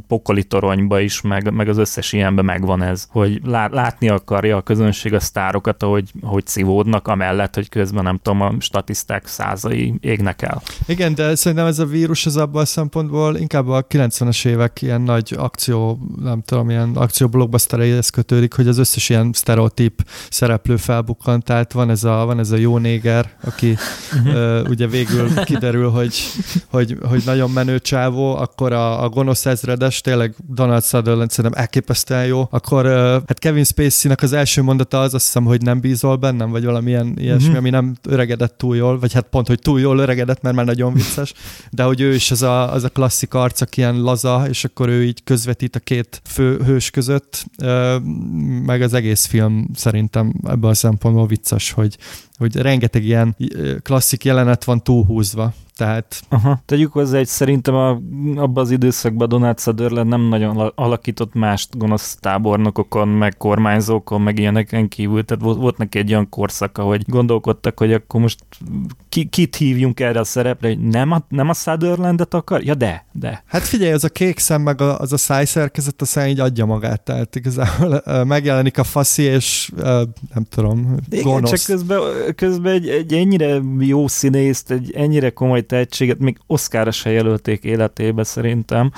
pokoli 0.09 0.45
toronyba 0.45 1.01
is, 1.01 1.21
meg, 1.21 1.53
meg 1.53 1.69
az 1.69 1.79
összes 1.79 2.13
ilyenben 2.13 2.45
megvan 2.45 2.83
ez, 2.83 3.07
hogy 3.11 3.41
lá, 3.45 3.69
látni 3.73 4.09
akarja 4.09 4.57
a 4.57 4.61
közönség 4.61 5.15
a 5.15 5.21
sztárokat, 5.21 5.83
ahogy, 5.83 6.11
ahogy 6.21 6.47
szívódnak, 6.47 7.09
amellett, 7.09 7.55
hogy 7.55 7.69
közben 7.69 8.03
nem 8.03 8.19
tudom, 8.23 8.41
a 8.41 8.53
statiszták 8.59 9.27
százai 9.27 9.95
égnek 10.01 10.43
el. 10.43 10.63
Igen, 10.87 11.15
de 11.15 11.35
szerintem 11.35 11.67
ez 11.67 11.79
a 11.79 11.87
vírus 11.87 12.27
az 12.27 12.37
abban 12.37 12.63
a 12.63 12.65
szempontból 12.65 13.37
inkább 13.37 13.69
a 13.69 13.87
90-es 13.87 14.47
évek 14.47 14.83
ilyen 14.83 15.01
nagy 15.01 15.35
akció, 15.39 15.99
nem 16.23 16.43
tudom, 16.43 16.71
ilyen 16.71 16.91
akció 16.95 17.29
blockbustereihez 17.29 18.11
kötődik, 18.11 18.55
hogy 18.55 18.69
az 18.69 18.79
összes 18.79 19.09
ilyen 19.09 19.31
sztereotíp 19.33 20.05
szereplő 20.31 20.77
felbukkant, 20.77 21.45
tehát 21.45 21.73
van 21.73 21.91
ez 21.91 22.05
a, 22.05 22.25
van 22.25 22.39
ez 22.39 22.51
a 22.51 22.57
jó 22.57 22.79
néger, 22.79 23.31
aki 23.45 23.77
uh-huh. 24.13 24.61
uh, 24.61 24.69
ugye 24.69 24.87
végül 24.87 25.35
kiderül, 25.45 25.91
hogy 25.91 26.15
hogy, 26.71 26.97
hogy 27.09 27.23
nagyon 27.25 27.51
menő 27.51 27.79
csávó, 27.79 28.37
akkor 28.37 28.73
a, 28.73 29.05
a 29.07 29.09
gonosz 29.09 29.47
ezredes, 29.47 30.01
tényleg 30.01 30.35
Donald 30.49 30.85
Sutherland 30.85 31.31
szerintem 31.31 31.61
elképesztően 31.61 32.27
jó, 32.27 32.47
akkor 32.51 32.87
hát 33.27 33.39
Kevin 33.39 33.65
Spacey-nek 33.65 34.23
az 34.23 34.33
első 34.33 34.63
mondata 34.63 35.01
az, 35.01 35.15
azt 35.15 35.25
hiszem, 35.25 35.45
hogy 35.45 35.63
nem 35.63 35.81
bízol 35.81 36.17
bennem, 36.17 36.51
vagy 36.51 36.65
valamilyen 36.65 37.15
ilyesmi, 37.19 37.49
mm-hmm. 37.49 37.57
ami 37.57 37.71
nem 37.71 37.97
öregedett 38.09 38.59
túl 38.59 38.77
jól, 38.77 38.99
vagy 38.99 39.13
hát 39.13 39.27
pont, 39.31 39.47
hogy 39.47 39.59
túl 39.59 39.81
jól 39.81 39.99
öregedett, 39.99 40.43
mert 40.43 40.57
már 40.57 40.65
nagyon 40.65 40.95
vicces, 40.95 41.33
de 41.71 41.83
hogy 41.83 42.01
ő 42.01 42.15
is 42.15 42.31
az 42.31 42.43
a, 42.43 42.73
az 42.73 42.85
a 42.85 42.89
klasszik 42.89 43.35
arc, 43.35 43.61
aki 43.61 43.81
ilyen 43.81 44.01
laza, 44.01 44.49
és 44.49 44.65
akkor 44.65 44.89
ő 44.89 45.05
így 45.05 45.25
közvetít 45.25 45.77
a 45.77 45.81
két 45.81 46.21
fő 46.25 46.61
hős 46.65 46.91
között, 46.91 47.45
meg 48.67 48.83
az 48.83 48.93
egész 48.93 49.27
film 49.27 49.69
szerintem 49.75 50.35
ebből 50.47 50.71
a 50.71 50.75
szempontból 50.75 51.27
vicces, 51.27 51.71
hogy, 51.71 51.97
hogy 52.39 52.57
rengeteg 52.57 53.05
ilyen 53.05 53.37
klasszik 53.83 54.25
jelenet 54.25 54.65
van 54.65 54.83
túlhúzva. 54.83 55.55
Tehát... 55.77 56.21
Aha. 56.29 56.59
Tegyük 56.65 56.93
hozzá, 56.93 57.17
hogy 57.17 57.27
szerintem 57.27 57.75
a, 57.75 57.89
abban 58.37 58.65
az 58.65 58.71
időszakban 58.71 59.29
Donald 59.29 59.61
Sutherland 59.61 60.09
nem 60.09 60.21
nagyon 60.21 60.73
alakított 60.75 61.35
mást 61.35 61.79
gonosz 61.79 62.17
tábornokokon, 62.21 63.09
meg 63.09 63.37
kormányzókon, 63.37 64.21
meg 64.21 64.39
ilyeneken 64.39 64.89
kívül. 64.89 65.25
Tehát 65.25 65.43
volt, 65.43 65.59
volt 65.59 65.77
neki 65.77 65.99
egy 65.99 66.11
olyan 66.11 66.29
korszaka, 66.29 66.83
hogy 66.83 67.03
gondolkodtak, 67.07 67.79
hogy 67.79 67.93
akkor 67.93 68.21
most 68.21 68.45
ki, 69.09 69.25
kit 69.25 69.57
hívjunk 69.57 70.01
erre 70.01 70.21
a 70.21 70.25
szerepre, 70.25 70.69
hogy 70.69 70.79
nem 70.79 71.13
a, 71.13 71.19
nem 71.29 71.49
a 71.49 71.55
Sutherlandet 71.55 72.35
akar? 72.35 72.63
Ja, 72.63 72.75
de, 72.75 73.06
de. 73.19 73.43
Hát 73.47 73.63
figyelj, 73.63 73.93
az 73.93 74.05
a 74.05 74.09
kék 74.09 74.39
szem, 74.39 74.63
meg 74.63 74.81
a, 74.81 74.99
az 74.99 75.13
a 75.13 75.17
szájszerkezet, 75.17 76.03
aztán 76.03 76.29
így 76.29 76.41
adja 76.41 76.65
magát, 76.65 77.01
tehát 77.01 77.37
igazából 77.37 78.03
megjelenik 78.25 78.79
a 78.79 78.85
faszi, 78.85 79.23
és 79.23 79.71
nem 80.35 80.47
tudom, 80.49 80.97
gonosz. 81.11 81.21
Igen, 81.21 81.43
csak 81.43 81.61
közben, 81.67 82.01
közben 82.37 82.73
egy, 82.73 82.89
egy 82.89 83.13
ennyire 83.13 83.61
jó 83.79 84.09
színészt, 84.09 84.71
egy 84.71 84.93
ennyire 84.95 85.31
komoly 85.31 85.67
tehetséget 85.67 86.19
még 86.19 86.39
Oszkára 86.47 86.91
se 86.91 87.11
jelölték 87.11 87.65
életébe 87.65 88.25
szerintem. 88.25 88.93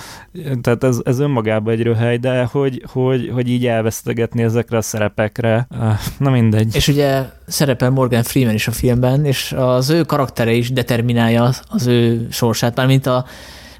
Tehát 0.60 0.84
ez, 0.84 0.98
ez 1.04 1.18
önmagában 1.18 1.72
egy 1.72 1.82
röhely, 1.82 2.16
de 2.16 2.44
hogy, 2.44 2.84
hogy, 2.86 3.30
hogy 3.34 3.48
így 3.48 3.66
elvesztegetni 3.66 4.42
ezekre 4.42 4.76
a 4.76 4.82
szerepekre, 4.82 5.68
na 6.18 6.30
mindegy. 6.30 6.74
És 6.74 6.88
ugye 6.88 7.24
szerepel 7.46 7.90
Morgan 7.90 8.22
Freeman 8.22 8.54
is 8.54 8.68
a 8.68 8.72
filmben, 8.72 9.24
és 9.24 9.54
az 9.56 9.90
ő 9.90 10.02
karaktere 10.02 10.52
is 10.52 10.72
determinálja 10.72 11.50
az 11.68 11.86
ő 11.86 12.26
sorsát, 12.30 12.76
mármint 12.76 13.06
a 13.06 13.26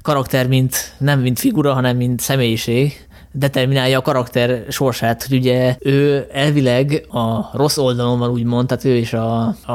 karakter, 0.09 0.47
mint 0.47 0.93
nem 0.97 1.19
mint 1.19 1.39
figura, 1.39 1.73
hanem 1.73 1.97
mint 1.97 2.19
személyiség 2.19 3.07
determinálja 3.31 3.97
a 3.97 4.01
karakter 4.01 4.65
sorsát, 4.69 5.23
hogy 5.23 5.37
ugye 5.37 5.75
ő 5.79 6.27
elvileg 6.33 7.05
a 7.09 7.57
rossz 7.57 7.77
oldalon 7.77 8.19
van, 8.19 8.29
úgymond, 8.29 8.67
tehát 8.67 8.85
ő 8.85 8.95
is 8.95 9.13
a, 9.13 9.55
a, 9.65 9.71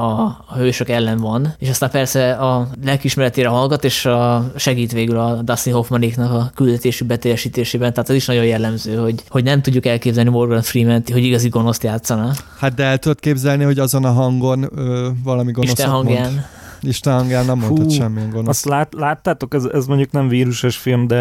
a 0.47 0.55
hősök 0.57 0.89
ellen 0.89 1.19
van, 1.19 1.55
és 1.59 1.69
aztán 1.69 1.91
persze 1.91 2.33
a 2.33 2.69
lelkismeretére 2.85 3.49
hallgat, 3.49 3.85
és 3.85 4.07
a, 4.07 4.51
segít 4.57 4.93
végül 4.93 5.19
a 5.19 5.43
Dustin 5.43 5.73
Hoffmanéknak 5.73 6.33
a 6.33 6.51
küldetésű 6.55 7.05
beteljesítésében, 7.05 7.93
tehát 7.93 8.11
ez 8.11 8.17
is 8.17 8.27
nagyon 8.27 8.45
jellemző, 8.45 8.97
hogy, 8.97 9.23
hogy 9.29 9.45
nem 9.45 9.63
tudjuk 9.63 9.87
elképzelni 9.87 10.31
Morgan 10.31 10.63
freeman 10.63 11.03
hogy 11.13 11.25
igazi 11.25 11.49
gonoszt 11.49 11.83
játszana. 11.83 12.33
Hát 12.59 12.75
de 12.75 12.85
el 12.85 12.99
tudod 12.99 13.21
képzelni, 13.21 13.65
hogy 13.65 13.79
azon 13.79 14.05
a 14.05 14.13
hangon 14.13 14.69
ö, 14.77 15.09
valami 15.25 15.53
gonoszat 15.53 15.79
Isten 15.79 15.93
hangján. 15.93 16.31
Mond. 16.31 16.63
Isten 16.87 17.15
hangján 17.15 17.45
nem 17.45 17.59
mondhat 17.59 17.91
semmilyen 17.91 18.31
gonosz. 18.31 18.49
Azt 18.49 18.65
lát, 18.65 18.95
láttátok, 18.95 19.55
ez, 19.55 19.65
ez 19.65 19.87
mondjuk 19.87 20.11
nem 20.11 20.29
vírusos 20.29 20.77
film, 20.77 21.07
de 21.07 21.21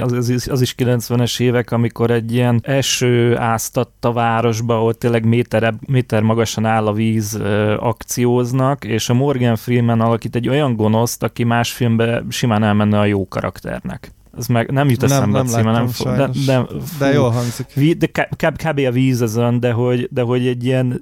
az, 0.00 0.12
az, 0.12 0.48
az 0.50 0.60
is 0.60 0.74
90-es 0.78 1.40
évek, 1.40 1.72
amikor 1.72 2.10
egy 2.10 2.32
ilyen 2.32 2.60
eső 2.62 3.36
áztatt 3.36 4.04
a 4.04 4.12
városba, 4.12 4.76
ahol 4.76 4.94
tényleg 4.94 5.24
méter, 5.24 5.74
méter 5.86 6.22
magasan 6.22 6.64
áll 6.64 6.86
a 6.86 6.92
víz 6.92 7.40
akcióznak, 7.78 8.84
és 8.84 9.08
a 9.08 9.14
Morgan 9.14 9.56
Freeman 9.56 10.00
alakít 10.00 10.36
egy 10.36 10.48
olyan 10.48 10.76
gonoszt, 10.76 11.22
aki 11.22 11.44
más 11.44 11.72
filmben 11.72 12.26
simán 12.30 12.62
elmenne 12.62 12.98
a 12.98 13.04
jó 13.04 13.28
karakternek 13.28 14.12
ez 14.38 14.46
meg 14.46 14.70
nem 14.70 14.88
jut 14.88 15.02
eszembe 15.02 15.42
nem, 15.42 15.50
nem 15.52 15.66
a 15.66 15.70
nem 15.70 15.86
fog, 15.86 16.16
de, 16.16 16.30
de, 16.46 16.64
fú, 16.64 16.76
de 16.98 17.12
jó 17.12 17.24
hangzik. 17.24 17.72
Ví, 17.74 17.92
de 17.92 18.06
kb, 18.06 18.56
kb. 18.56 18.78
a 18.78 18.90
víz 18.90 19.22
ezen, 19.22 19.60
de 19.60 19.72
hogy, 19.72 20.08
de 20.12 20.22
hogy 20.22 20.46
egy 20.46 20.64
ilyen 20.64 21.00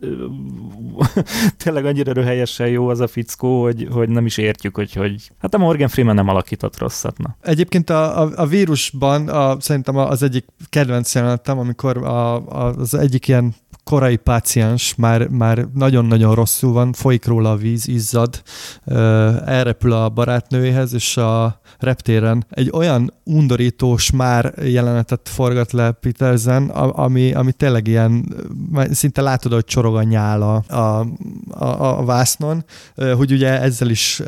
tényleg 1.65 1.85
annyira 1.85 2.13
röhelyesen 2.13 2.69
jó 2.69 2.89
az 2.89 3.01
a 3.01 3.07
fickó, 3.07 3.63
hogy, 3.63 3.89
hogy 3.91 4.09
nem 4.09 4.27
is 4.27 4.37
értjük, 4.37 4.75
hogy, 4.75 4.93
hogy 4.93 5.31
hát 5.39 5.55
a 5.55 5.59
Morgan 5.59 5.89
Freeman 5.89 6.15
nem 6.15 6.29
alakított 6.29 6.79
rosszat. 6.79 7.19
Na. 7.19 7.37
Egyébként 7.41 7.91
a, 7.91 8.23
a, 8.23 8.31
a 8.37 8.47
vírusban 8.47 9.29
a, 9.29 9.61
szerintem 9.61 9.97
az 9.97 10.23
egyik 10.23 10.45
kedvenc 10.69 11.15
jelenetem, 11.15 11.59
amikor 11.59 11.97
a, 11.97 12.35
a, 12.35 12.75
az 12.75 12.95
egyik 12.95 13.29
ilyen 13.29 13.55
korai 13.91 14.17
páciens 14.17 14.95
már, 14.95 15.29
már 15.29 15.67
nagyon-nagyon 15.75 16.35
rosszul 16.35 16.73
van, 16.73 16.93
folyik 16.93 17.27
róla 17.27 17.51
a 17.51 17.57
víz, 17.57 17.89
izzad, 17.89 18.43
elrepül 19.45 19.93
a 19.93 20.09
barátnőjéhez, 20.09 20.95
és 20.95 21.17
a 21.17 21.61
reptéren 21.79 22.47
egy 22.51 22.71
olyan 22.73 23.13
undorító 23.25 23.99
már 24.15 24.53
jelenetet 24.63 25.29
forgat 25.29 25.73
le 25.73 25.91
Petersen, 25.91 26.69
ami, 26.69 27.33
ami 27.33 27.53
tényleg 27.53 27.87
ilyen, 27.87 28.35
szinte 28.91 29.21
látod, 29.21 29.53
hogy 29.53 29.65
csorog 29.65 29.97
a 29.97 30.03
nyála 30.03 30.55
a, 30.55 30.77
a, 31.51 31.99
a 31.99 32.05
vásznon, 32.05 32.65
hogy 33.17 33.33
ugye 33.33 33.61
ezzel 33.61 33.89
is 33.89 34.23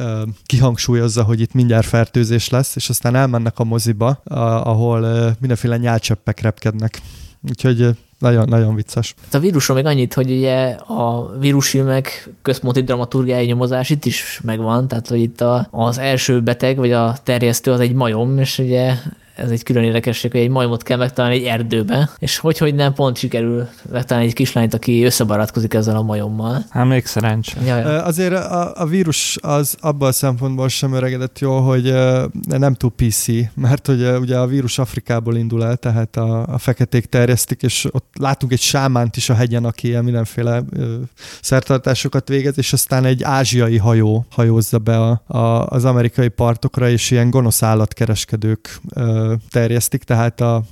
kihangsúlyozza, 0.46 1.22
hogy 1.22 1.40
itt 1.40 1.52
mindjárt 1.52 1.86
fertőzés 1.86 2.48
lesz, 2.48 2.76
és 2.76 2.88
aztán 2.88 3.14
elmennek 3.14 3.58
a 3.58 3.64
moziba, 3.64 4.20
ahol 4.64 5.00
mindenféle 5.40 5.76
nyálcsöppek 5.76 6.40
repkednek. 6.40 7.00
Úgyhogy 7.48 7.96
nagyon, 8.18 8.48
nagyon 8.48 8.74
vicces. 8.74 9.14
Hát 9.24 9.34
a 9.34 9.38
vírusról 9.38 9.76
még 9.76 9.86
annyit, 9.86 10.14
hogy 10.14 10.30
ugye 10.30 10.68
a 10.70 11.36
vírusfilmek 11.38 12.30
központi 12.42 12.82
dramaturgiai 12.82 13.46
nyomozás 13.46 13.90
itt 13.90 14.04
is 14.04 14.40
megvan, 14.44 14.88
tehát 14.88 15.08
hogy 15.08 15.20
itt 15.20 15.40
a, 15.40 15.68
az 15.70 15.98
első 15.98 16.42
beteg, 16.42 16.76
vagy 16.76 16.92
a 16.92 17.16
terjesztő 17.22 17.72
az 17.72 17.80
egy 17.80 17.92
majom, 17.92 18.38
és 18.38 18.58
ugye 18.58 18.94
ez 19.38 19.50
egy 19.50 19.62
külön 19.62 19.84
érdekesség, 19.84 20.30
hogy 20.30 20.40
egy 20.40 20.48
majmot 20.48 20.82
kell 20.82 20.96
megtalálni 20.96 21.36
egy 21.36 21.44
erdőbe, 21.44 22.10
és 22.18 22.38
hogy, 22.38 22.58
hogy 22.58 22.74
nem 22.74 22.92
pont 22.92 23.16
sikerül 23.16 23.68
megtalálni 23.92 24.28
egy 24.28 24.34
kislányt, 24.34 24.74
aki 24.74 25.04
összebarátkozik 25.04 25.74
ezzel 25.74 25.96
a 25.96 26.02
majommal. 26.02 26.64
Hát 26.70 26.86
még 26.86 27.06
szerencsé. 27.06 27.70
Azért 27.84 28.32
a, 28.32 28.72
a 28.74 28.86
vírus 28.86 29.38
az 29.40 29.76
abban 29.80 30.08
a 30.08 30.12
szempontból 30.12 30.68
sem 30.68 30.92
öregedett 30.92 31.38
jó, 31.38 31.58
hogy 31.58 31.94
nem 32.46 32.74
túl 32.74 32.92
PC, 32.96 33.26
mert 33.54 33.86
hogy 33.86 34.02
ugye 34.20 34.38
a 34.38 34.46
vírus 34.46 34.78
Afrikából 34.78 35.36
indul 35.36 35.64
el, 35.64 35.76
tehát 35.76 36.16
a, 36.16 36.46
a 36.46 36.58
feketék 36.58 37.06
terjesztik, 37.06 37.62
és 37.62 37.86
ott 37.90 38.14
látunk 38.18 38.52
egy 38.52 38.60
sámánt 38.60 39.16
is 39.16 39.30
a 39.30 39.34
hegyen, 39.34 39.64
aki 39.64 39.86
ilyen 39.86 40.04
mindenféle 40.04 40.62
szertartásokat 41.40 42.28
végez, 42.28 42.58
és 42.58 42.72
aztán 42.72 43.04
egy 43.04 43.22
ázsiai 43.22 43.76
hajó 43.76 44.26
hajózza 44.30 44.78
be 44.78 45.00
a, 45.00 45.22
a, 45.26 45.66
az 45.66 45.84
amerikai 45.84 46.28
partokra, 46.28 46.88
és 46.88 47.10
ilyen 47.10 47.30
gonosz 47.30 47.62
állatkereskedők 47.62 48.80
terjesztik, 49.50 50.02
tehát 50.02 50.40
a, 50.40 50.62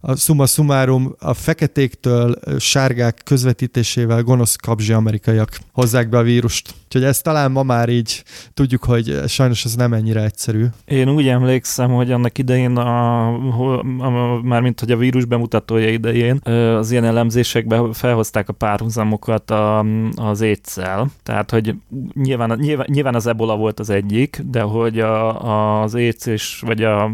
a 0.00 0.16
summa 0.16 0.46
summarum 0.46 1.14
a 1.18 1.34
feketéktől 1.34 2.38
sárgák 2.58 3.20
közvetítésével 3.24 4.22
gonosz 4.22 4.56
kapzsi 4.56 4.92
amerikaiak 4.92 5.58
hozzák 5.72 6.08
be 6.08 6.18
a 6.18 6.22
vírust. 6.22 6.74
Úgyhogy 6.84 7.04
ezt 7.04 7.22
talán 7.22 7.50
ma 7.50 7.62
már 7.62 7.88
így 7.88 8.22
tudjuk, 8.54 8.84
hogy 8.84 9.20
sajnos 9.26 9.64
ez 9.64 9.74
nem 9.74 9.92
ennyire 9.92 10.22
egyszerű. 10.22 10.64
Én 10.84 11.08
úgy 11.08 11.28
emlékszem, 11.28 11.90
hogy 11.90 12.12
annak 12.12 12.38
idején, 12.38 12.76
a, 12.76 13.26
a, 13.34 13.78
a, 13.98 14.40
mármint 14.42 14.80
hogy 14.80 14.90
a 14.90 14.96
vírus 14.96 15.24
bemutatója 15.24 15.88
idején, 15.88 16.36
az 16.78 16.90
ilyen 16.90 17.04
elemzésekben 17.04 17.92
felhozták 17.92 18.48
a 18.48 18.52
párhuzamokat 18.52 19.50
a, 19.50 19.84
az 20.16 20.40
étszel. 20.40 21.10
Tehát, 21.22 21.50
hogy 21.50 21.74
nyilván, 22.12 22.58
nyilván, 22.60 22.86
nyilván 22.90 23.14
az 23.14 23.26
ebola 23.26 23.56
volt 23.56 23.80
az 23.80 23.90
egyik, 23.90 24.40
de 24.50 24.60
hogy 24.60 25.00
a, 25.00 25.82
az 25.82 25.94
éc 25.94 26.26
és 26.26 26.62
vagy 26.66 26.82
a 26.82 27.10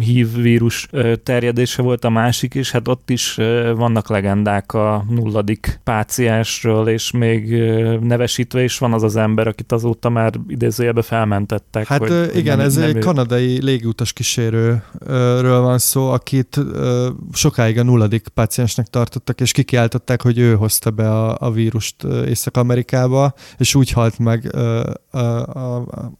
HIV 0.00 0.34
vírus 0.34 0.88
terjedése 1.22 1.82
volt 1.82 2.04
a 2.04 2.10
másik 2.20 2.54
is, 2.54 2.70
hát 2.70 2.88
ott 2.88 3.10
is 3.10 3.34
vannak 3.74 4.08
legendák 4.08 4.72
a 4.72 5.04
nulladik 5.08 5.80
páciensről, 5.84 6.88
és 6.88 7.10
még 7.10 7.50
nevesítve 8.00 8.62
is 8.62 8.78
van 8.78 8.92
az 8.92 9.02
az 9.02 9.16
ember, 9.16 9.46
akit 9.46 9.72
azóta 9.72 10.08
már 10.08 10.32
idézőjelbe 10.48 11.02
felmentettek. 11.02 11.86
Hát 11.86 11.98
hogy 11.98 12.30
igen, 12.34 12.56
nem, 12.56 12.66
ez 12.66 12.74
nem 12.74 12.88
egy 12.88 12.96
ő... 12.96 12.98
kanadai 12.98 13.62
légiutas 13.62 14.12
kísérőről 14.12 15.60
van 15.60 15.78
szó, 15.78 16.10
akit 16.10 16.60
sokáig 17.32 17.78
a 17.78 17.82
nulladik 17.82 18.28
páciensnek 18.28 18.86
tartottak, 18.86 19.40
és 19.40 19.52
kikiáltották, 19.52 20.22
hogy 20.22 20.38
ő 20.38 20.54
hozta 20.54 20.90
be 20.90 21.10
a, 21.10 21.36
a 21.40 21.50
vírust 21.50 22.04
Észak-Amerikába, 22.26 23.34
és 23.58 23.74
úgy 23.74 23.90
halt 23.90 24.18
meg 24.18 24.50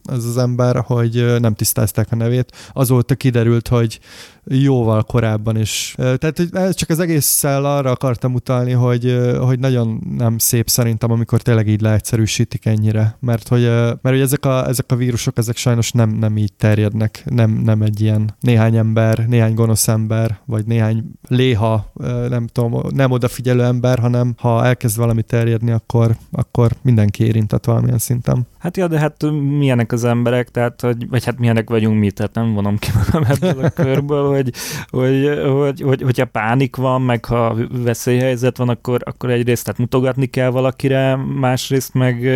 ez 0.03 0.25
az 0.25 0.37
ember, 0.37 0.77
hogy 0.77 1.41
nem 1.41 1.55
tisztázták 1.55 2.07
a 2.11 2.17
nevét. 2.17 2.71
Azóta 2.73 3.15
kiderült, 3.15 3.69
hogy 3.69 4.01
jóval 4.45 5.03
korábban 5.03 5.57
is. 5.57 5.95
Tehát 5.97 6.77
csak 6.77 6.89
az 6.89 6.99
egésszel 6.99 7.65
arra 7.65 7.91
akartam 7.91 8.35
utalni, 8.35 8.73
hogy, 8.73 9.19
hogy 9.41 9.59
nagyon 9.59 10.01
nem 10.17 10.39
szép 10.39 10.69
szerintem, 10.69 11.11
amikor 11.11 11.41
tényleg 11.41 11.69
így 11.69 11.81
leegyszerűsítik 11.81 12.67
ennyire, 12.67 13.17
mert 13.21 13.49
hogy, 13.49 13.63
mert 13.71 14.01
hogy 14.03 14.21
ezek, 14.21 14.45
a, 14.45 14.69
ezek 14.69 14.93
a 14.93 14.97
vírusok, 14.97 15.39
ezek 15.39 15.57
sajnos 15.57 15.93
nem, 15.93 16.11
nem 16.11 16.37
így 16.37 16.53
terjednek, 16.53 17.23
nem, 17.25 17.51
nem 17.51 17.83
egy 17.83 18.01
ilyen 18.01 18.35
néhány 18.41 18.77
ember, 18.77 19.27
néhány 19.29 19.55
gonosz 19.55 19.89
ember, 19.89 20.39
vagy 20.45 20.67
néhány 20.67 21.05
léha, 21.29 21.93
nem 22.29 22.47
tudom, 22.47 22.83
nem 22.95 23.11
odafigyelő 23.11 23.63
ember, 23.63 23.99
hanem 23.99 24.35
ha 24.39 24.65
elkezd 24.65 24.97
valami 24.97 25.23
terjedni, 25.23 25.71
akkor, 25.71 26.17
akkor 26.31 26.73
mindenki 26.83 27.25
érintett 27.25 27.65
valamilyen 27.65 27.99
szinten. 27.99 28.47
Hát 28.59 28.77
ja, 28.77 28.89
de 28.89 28.99
hát 28.99 29.25
milyenek 29.59 29.93
az 29.93 30.05
emberek, 30.05 30.49
tehát, 30.49 30.81
hogy, 30.81 31.09
vagy 31.09 31.25
hát 31.25 31.39
milyenek 31.39 31.69
vagyunk 31.69 31.99
mi, 31.99 32.11
tehát 32.11 32.35
nem 32.35 32.55
vonom 32.55 32.79
ki 32.79 32.89
magam 32.95 33.25
ebből 33.29 33.65
a 33.65 33.71
körből, 33.71 34.29
hogy, 34.31 34.53
hogy, 34.91 35.41
hogy, 35.61 35.81
hogy, 35.81 36.03
hogyha 36.03 36.25
pánik 36.25 36.77
van, 36.77 37.03
meg 37.03 37.25
ha 37.25 37.57
veszélyhelyzet 37.71 38.57
van, 38.57 38.69
akkor, 38.69 39.01
akkor 39.05 39.31
egyrészt 39.31 39.65
tehát 39.65 39.81
mutogatni 39.81 40.27
kell 40.27 40.51
valakire, 40.51 41.17
másrészt 41.17 41.95
meg 41.95 42.29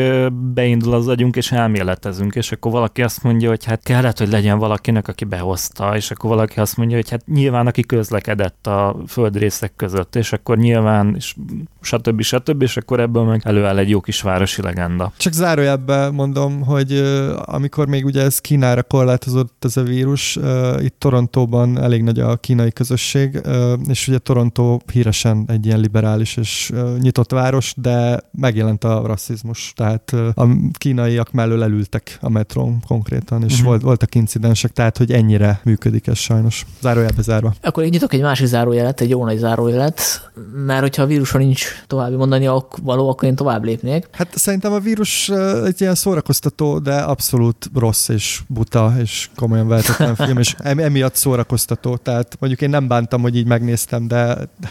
beindul 0.55 0.95
az 0.95 1.09
agyunk, 1.09 1.37
és 1.37 1.53
elméletezünk, 1.53 2.35
és 2.35 2.53
akkor 2.53 2.73
valaki 2.73 3.03
azt 3.03 3.23
mondja, 3.23 3.49
hogy 3.49 3.65
hát 3.65 3.83
kellett, 3.83 4.19
hogy 4.19 4.29
legyen 4.29 4.59
valakinek, 4.59 5.09
aki 5.09 5.25
behozta, 5.25 5.97
és 5.97 6.11
akkor 6.11 6.31
valaki 6.31 6.61
azt 6.61 6.77
mondja, 6.77 6.97
hogy 6.97 7.11
hát 7.11 7.27
nyilván, 7.27 7.67
aki 7.67 7.83
közlekedett 7.83 8.67
a 8.67 8.97
földrészek 9.07 9.73
között, 9.77 10.17
és 10.17 10.33
akkor 10.33 10.57
nyilván, 10.57 11.15
és 11.17 11.35
stb. 11.81 12.23
stb. 12.23 12.63
és 12.63 12.77
akkor 12.77 13.01
ebből 13.01 13.25
meg 13.25 13.41
előáll 13.45 13.79
egy 13.79 13.89
jó 13.89 14.01
kis 14.01 14.23
városi 14.23 14.63
legenda. 14.63 15.13
Csak 15.17 15.33
zárójelben 15.33 16.15
mondom, 16.15 16.63
hogy 16.63 17.03
amikor 17.45 17.87
még 17.87 18.05
ugye 18.05 18.23
ez 18.23 18.39
Kínára 18.39 18.83
korlátozott 18.83 19.65
ez 19.65 19.77
a 19.77 19.83
vírus, 19.83 20.39
itt 20.81 20.95
Torontóban 20.99 21.79
elég 21.85 22.03
nagy 22.03 22.19
a 22.19 22.37
kínai 22.37 22.73
közösség, 22.73 23.41
és 23.89 24.09
ugye 24.09 24.19
Toronto 24.19 24.79
híresen 24.93 25.45
egy 25.47 25.67
ilyen 25.67 25.81
liberális 25.81 26.37
és 26.37 26.73
nyitott 27.01 27.31
város, 27.31 27.75
de 27.77 28.21
megjelent 28.39 28.85
a 28.85 29.07
rasszizmus, 29.07 29.73
tehát 29.77 30.13
a 30.35 30.47
kínaiak 30.73 31.33
mellől 31.33 31.63
elültek 31.63 32.19
a 32.21 32.29
metrón 32.29 32.83
konkrétan, 32.87 33.43
és 33.43 33.53
uh-huh. 33.53 33.67
volt, 33.69 33.83
voltak 33.83 34.15
incidensek, 34.15 34.73
tehát 34.73 34.97
hogy 34.97 35.13
ennyire 35.13 35.61
működik 35.65 36.07
ez 36.07 36.19
sajnos. 36.19 36.67
Zárójelbe 36.81 37.23
zárva. 37.23 37.55
Akkor 37.63 37.83
én 37.83 37.89
nyitok 37.89 38.13
egy 38.13 38.23
másik 38.23 38.47
zárójelet, 38.47 39.01
egy 39.01 39.11
jó 39.11 39.25
nagy 39.25 39.39
zárójelet, 39.39 40.31
mert 40.67 40.81
hogyha 40.81 41.03
a 41.03 41.07
víruson 41.07 41.41
nincs 41.41 41.67
további 41.87 42.17
mondani 42.17 42.49
való, 42.83 43.09
akkor 43.09 43.29
én 43.29 43.35
tovább 43.35 43.65
lépnék. 43.65 44.09
Hát 44.13 44.39
szerintem 44.39 44.73
a 44.73 44.79
vírus 44.79 45.29
egy 45.65 45.81
ilyen 45.81 45.95
szórakoztató, 45.95 46.79
de 46.79 46.95
abszolút 46.95 47.71
rossz 47.75 48.09
és 48.09 48.41
buta, 48.49 48.95
és 49.03 49.29
komolyan 49.37 49.69
vehetetlen 49.69 50.15
film, 50.15 50.39
és 50.39 50.55
emiatt 50.59 51.15
szórakoztató. 51.15 51.74
Tehát 52.03 52.37
mondjuk 52.41 52.63
én 52.63 52.71
nem 52.71 52.89
bántam, 52.89 53.23
hogy 53.23 53.37
így 53.37 53.47
megnéztem, 53.47 54.09
de 54.09 54.17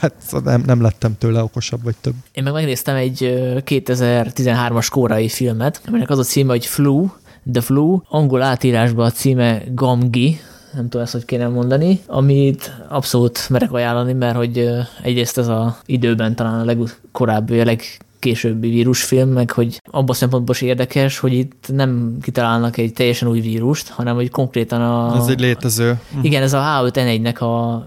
hát 0.01 0.13
nem, 0.43 0.63
nem 0.65 0.81
lettem 0.81 1.17
tőle 1.17 1.43
okosabb 1.43 1.83
vagy 1.83 1.95
több. 2.01 2.13
Én 2.31 2.43
meg 2.43 2.53
megnéztem 2.53 2.95
egy 2.95 3.17
2013-as 3.65 4.87
kórai 4.91 5.29
filmet, 5.29 5.81
aminek 5.87 6.09
az 6.09 6.19
a 6.19 6.23
címe, 6.23 6.51
hogy 6.51 6.65
Flu, 6.65 7.07
The 7.51 7.61
Flu, 7.61 7.99
angol 8.09 8.41
átírásban 8.41 9.05
a 9.05 9.11
címe 9.11 9.61
Gamgi, 9.73 10.39
nem 10.73 10.83
tudom 10.83 11.01
ezt, 11.01 11.13
hogy 11.13 11.25
kéne 11.25 11.47
mondani, 11.47 12.01
amit 12.07 12.71
abszolút 12.89 13.49
merek 13.49 13.71
ajánlani, 13.71 14.13
mert 14.13 14.35
hogy 14.35 14.69
egyrészt 15.03 15.37
ez 15.37 15.47
a 15.47 15.77
időben 15.85 16.35
talán 16.35 16.59
a 16.59 16.65
legkorábbi, 16.65 17.59
a 17.59 17.65
leg 17.65 17.81
későbbi 18.23 18.69
vírusfilm, 18.69 19.29
meg 19.29 19.51
hogy 19.51 19.81
abban 19.91 20.15
szempontból 20.15 20.55
is 20.55 20.61
érdekes, 20.61 21.19
hogy 21.19 21.33
itt 21.33 21.65
nem 21.73 22.17
kitalálnak 22.21 22.77
egy 22.77 22.93
teljesen 22.93 23.27
új 23.27 23.39
vírust, 23.39 23.89
hanem 23.89 24.15
hogy 24.15 24.29
konkrétan 24.29 24.81
a... 24.81 25.15
Ez 25.15 25.27
egy 25.27 25.39
létező. 25.39 25.99
Igen, 26.21 26.41
ez 26.41 26.53
a 26.53 26.61
H5N1-nek 26.61 27.39
a 27.39 27.83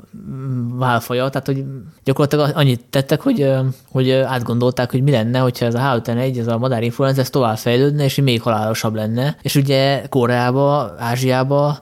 válfaja, 0.78 1.28
tehát 1.28 1.46
hogy 1.46 1.64
gyakorlatilag 2.04 2.50
annyit 2.54 2.84
tettek, 2.90 3.20
hogy, 3.20 3.50
hogy 3.90 4.10
átgondolták, 4.10 4.90
hogy 4.90 5.02
mi 5.02 5.10
lenne, 5.10 5.38
hogyha 5.38 5.66
ez 5.66 5.74
a 5.74 5.78
H5N1, 5.78 6.38
ez 6.38 6.46
a 6.46 6.58
madárinfluenza, 6.58 7.20
ez 7.20 7.30
tovább 7.30 7.56
fejlődne, 7.56 8.04
és 8.04 8.14
még 8.14 8.42
halálosabb 8.42 8.94
lenne. 8.94 9.36
És 9.42 9.54
ugye 9.54 10.02
Koreába, 10.08 10.94
Ázsiába 10.98 11.78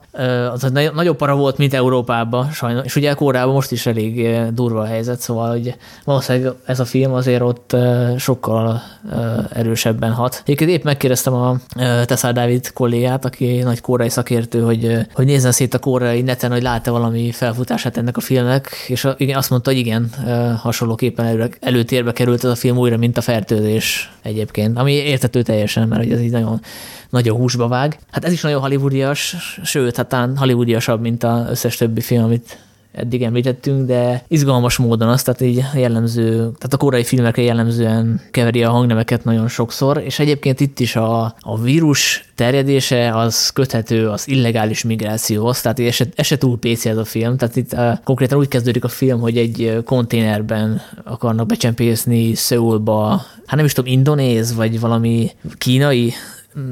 az 0.53 0.71
nagyobb 0.93 1.17
para 1.17 1.35
volt, 1.35 1.57
mint 1.57 1.73
Európában 1.73 2.51
sajnos. 2.51 2.85
És 2.85 2.95
ugye 2.95 3.13
Koreában 3.13 3.53
most 3.53 3.71
is 3.71 3.85
elég 3.85 4.39
durva 4.53 4.81
a 4.81 4.85
helyzet, 4.85 5.19
szóval 5.19 5.49
hogy 5.49 5.75
valószínűleg 6.03 6.53
ez 6.65 6.79
a 6.79 6.85
film 6.85 7.13
azért 7.13 7.41
ott 7.41 7.75
sok 8.17 8.44
sokkal 8.45 8.81
erősebben 9.53 10.11
hat. 10.11 10.41
Egyébként 10.43 10.69
épp 10.69 10.83
megkérdeztem 10.83 11.33
a 11.33 11.57
Tessar 12.05 12.33
Dávid 12.33 12.73
kollégát, 12.73 13.25
aki 13.25 13.61
nagy 13.61 13.81
koreai 13.81 14.09
szakértő, 14.09 14.61
hogy, 14.61 14.97
hogy 15.13 15.25
nézzen 15.25 15.51
szét 15.51 15.73
a 15.73 15.79
koreai 15.79 16.21
neten, 16.21 16.51
hogy 16.51 16.61
lát-e 16.61 16.91
valami 16.91 17.31
felfutását 17.31 17.97
ennek 17.97 18.17
a 18.17 18.21
filmnek, 18.21 18.69
és 18.87 19.07
igen, 19.17 19.37
azt 19.37 19.49
mondta, 19.49 19.69
hogy 19.69 19.79
igen, 19.79 20.09
hasonlóképpen 20.57 21.25
elő, 21.25 21.49
előtérbe 21.59 22.11
került 22.11 22.43
ez 22.43 22.49
a 22.49 22.55
film 22.55 22.77
újra, 22.77 22.97
mint 22.97 23.17
a 23.17 23.21
fertőzés 23.21 24.11
egyébként, 24.21 24.77
ami 24.77 24.93
értető 24.93 25.41
teljesen, 25.41 25.87
mert 25.87 26.11
ez 26.11 26.21
így 26.21 26.31
nagyon, 26.31 26.61
nagyon 27.09 27.37
húsba 27.37 27.67
vág. 27.67 27.99
Hát 28.11 28.25
ez 28.25 28.31
is 28.31 28.41
nagyon 28.41 28.61
hollywoodias, 28.61 29.35
sőt, 29.63 29.95
hát 29.95 30.07
talán 30.07 30.37
hollywoodiasabb, 30.37 31.01
mint 31.01 31.23
az 31.23 31.49
összes 31.49 31.77
többi 31.77 32.01
film, 32.01 32.23
amit 32.23 32.57
eddig 32.95 33.23
említettünk, 33.23 33.87
de 33.87 34.23
izgalmas 34.27 34.77
módon 34.77 35.09
azt, 35.09 35.25
tehát 35.25 35.41
így 35.41 35.63
jellemző, 35.73 36.31
tehát 36.33 36.73
a 36.73 36.77
korai 36.77 37.03
filmekre 37.03 37.41
jellemzően 37.41 38.21
keveri 38.31 38.63
a 38.63 38.71
hangnemeket 38.71 39.23
nagyon 39.23 39.47
sokszor, 39.47 40.01
és 40.05 40.19
egyébként 40.19 40.59
itt 40.59 40.79
is 40.79 40.95
a, 40.95 41.35
a 41.39 41.61
vírus 41.61 42.29
terjedése 42.35 43.17
az 43.17 43.49
köthető 43.49 44.09
az 44.09 44.27
illegális 44.27 44.83
migrációhoz, 44.83 45.61
tehát 45.61 45.91
se, 45.91 46.05
ez 46.15 46.25
se 46.25 46.37
túl 46.37 46.59
PC 46.59 46.85
ez 46.85 46.97
a 46.97 47.05
film, 47.05 47.37
tehát 47.37 47.55
itt 47.55 47.73
uh, 47.73 48.03
konkrétan 48.03 48.37
úgy 48.37 48.47
kezdődik 48.47 48.83
a 48.83 48.87
film, 48.87 49.19
hogy 49.19 49.37
egy 49.37 49.81
konténerben 49.85 50.81
akarnak 51.03 51.47
becsempészni 51.47 52.33
Szöulba, 52.35 53.09
hát 53.45 53.55
nem 53.55 53.65
is 53.65 53.73
tudom, 53.73 53.91
indonéz, 53.91 54.55
vagy 54.55 54.79
valami 54.79 55.31
kínai 55.57 56.13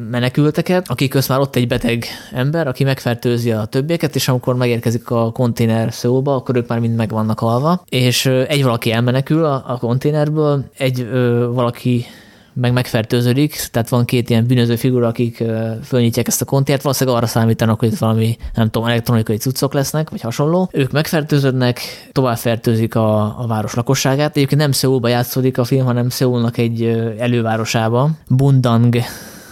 menekülteket, 0.10 0.90
akik 0.90 1.10
közt 1.10 1.30
már 1.30 1.40
ott 1.40 1.56
egy 1.56 1.68
beteg 1.68 2.06
ember, 2.34 2.68
aki 2.68 2.84
megfertőzi 2.84 3.52
a 3.52 3.66
többieket, 3.66 4.16
és 4.16 4.28
amikor 4.28 4.56
megérkezik 4.56 5.10
a 5.10 5.32
konténer 5.32 5.94
szóba, 5.94 6.36
akkor 6.36 6.56
ők 6.56 6.68
már 6.68 6.80
mind 6.80 6.96
meg 6.96 7.10
vannak 7.10 7.40
halva, 7.40 7.84
és 7.90 8.26
egy 8.26 8.64
valaki 8.64 8.92
elmenekül 8.92 9.46
a, 9.46 9.64
a 9.68 9.78
konténerből, 9.78 10.66
egy 10.78 11.08
ö, 11.12 11.50
valaki 11.54 12.06
meg 12.54 12.74
megfertőződik, 12.74 13.68
tehát 13.72 13.90
van 13.90 14.06
két 14.06 14.30
ilyen 14.30 14.46
bűnöző 14.48 14.76
figura, 14.76 15.08
akik 15.08 15.44
fölnyitják 15.84 16.28
ezt 16.28 16.42
a 16.42 16.46
konténert, 16.46 16.84
valószínűleg 16.84 17.20
arra 17.20 17.28
számítanak, 17.28 17.80
hogy 17.80 17.92
itt 17.92 17.98
valami, 17.98 18.38
nem 18.54 18.70
tudom, 18.70 18.88
elektronikai 18.88 19.38
cuccok 19.38 19.74
lesznek, 19.74 20.10
vagy 20.10 20.22
hasonló. 20.22 20.70
Ők 20.72 20.92
megfertőződnek, 20.92 21.80
tovább 22.12 22.38
fertőzik 22.38 22.96
a, 22.96 23.40
a 23.42 23.48
város 23.48 23.74
lakosságát. 23.74 24.36
Egyébként 24.36 24.62
nem 24.62 24.72
Szeuulba 24.72 25.08
játszódik 25.08 25.58
a 25.58 25.64
film, 25.64 25.86
hanem 25.86 26.10
Szeulnak 26.10 26.58
egy 26.58 26.84
elővárosába, 27.18 28.10
Bundang 28.28 28.96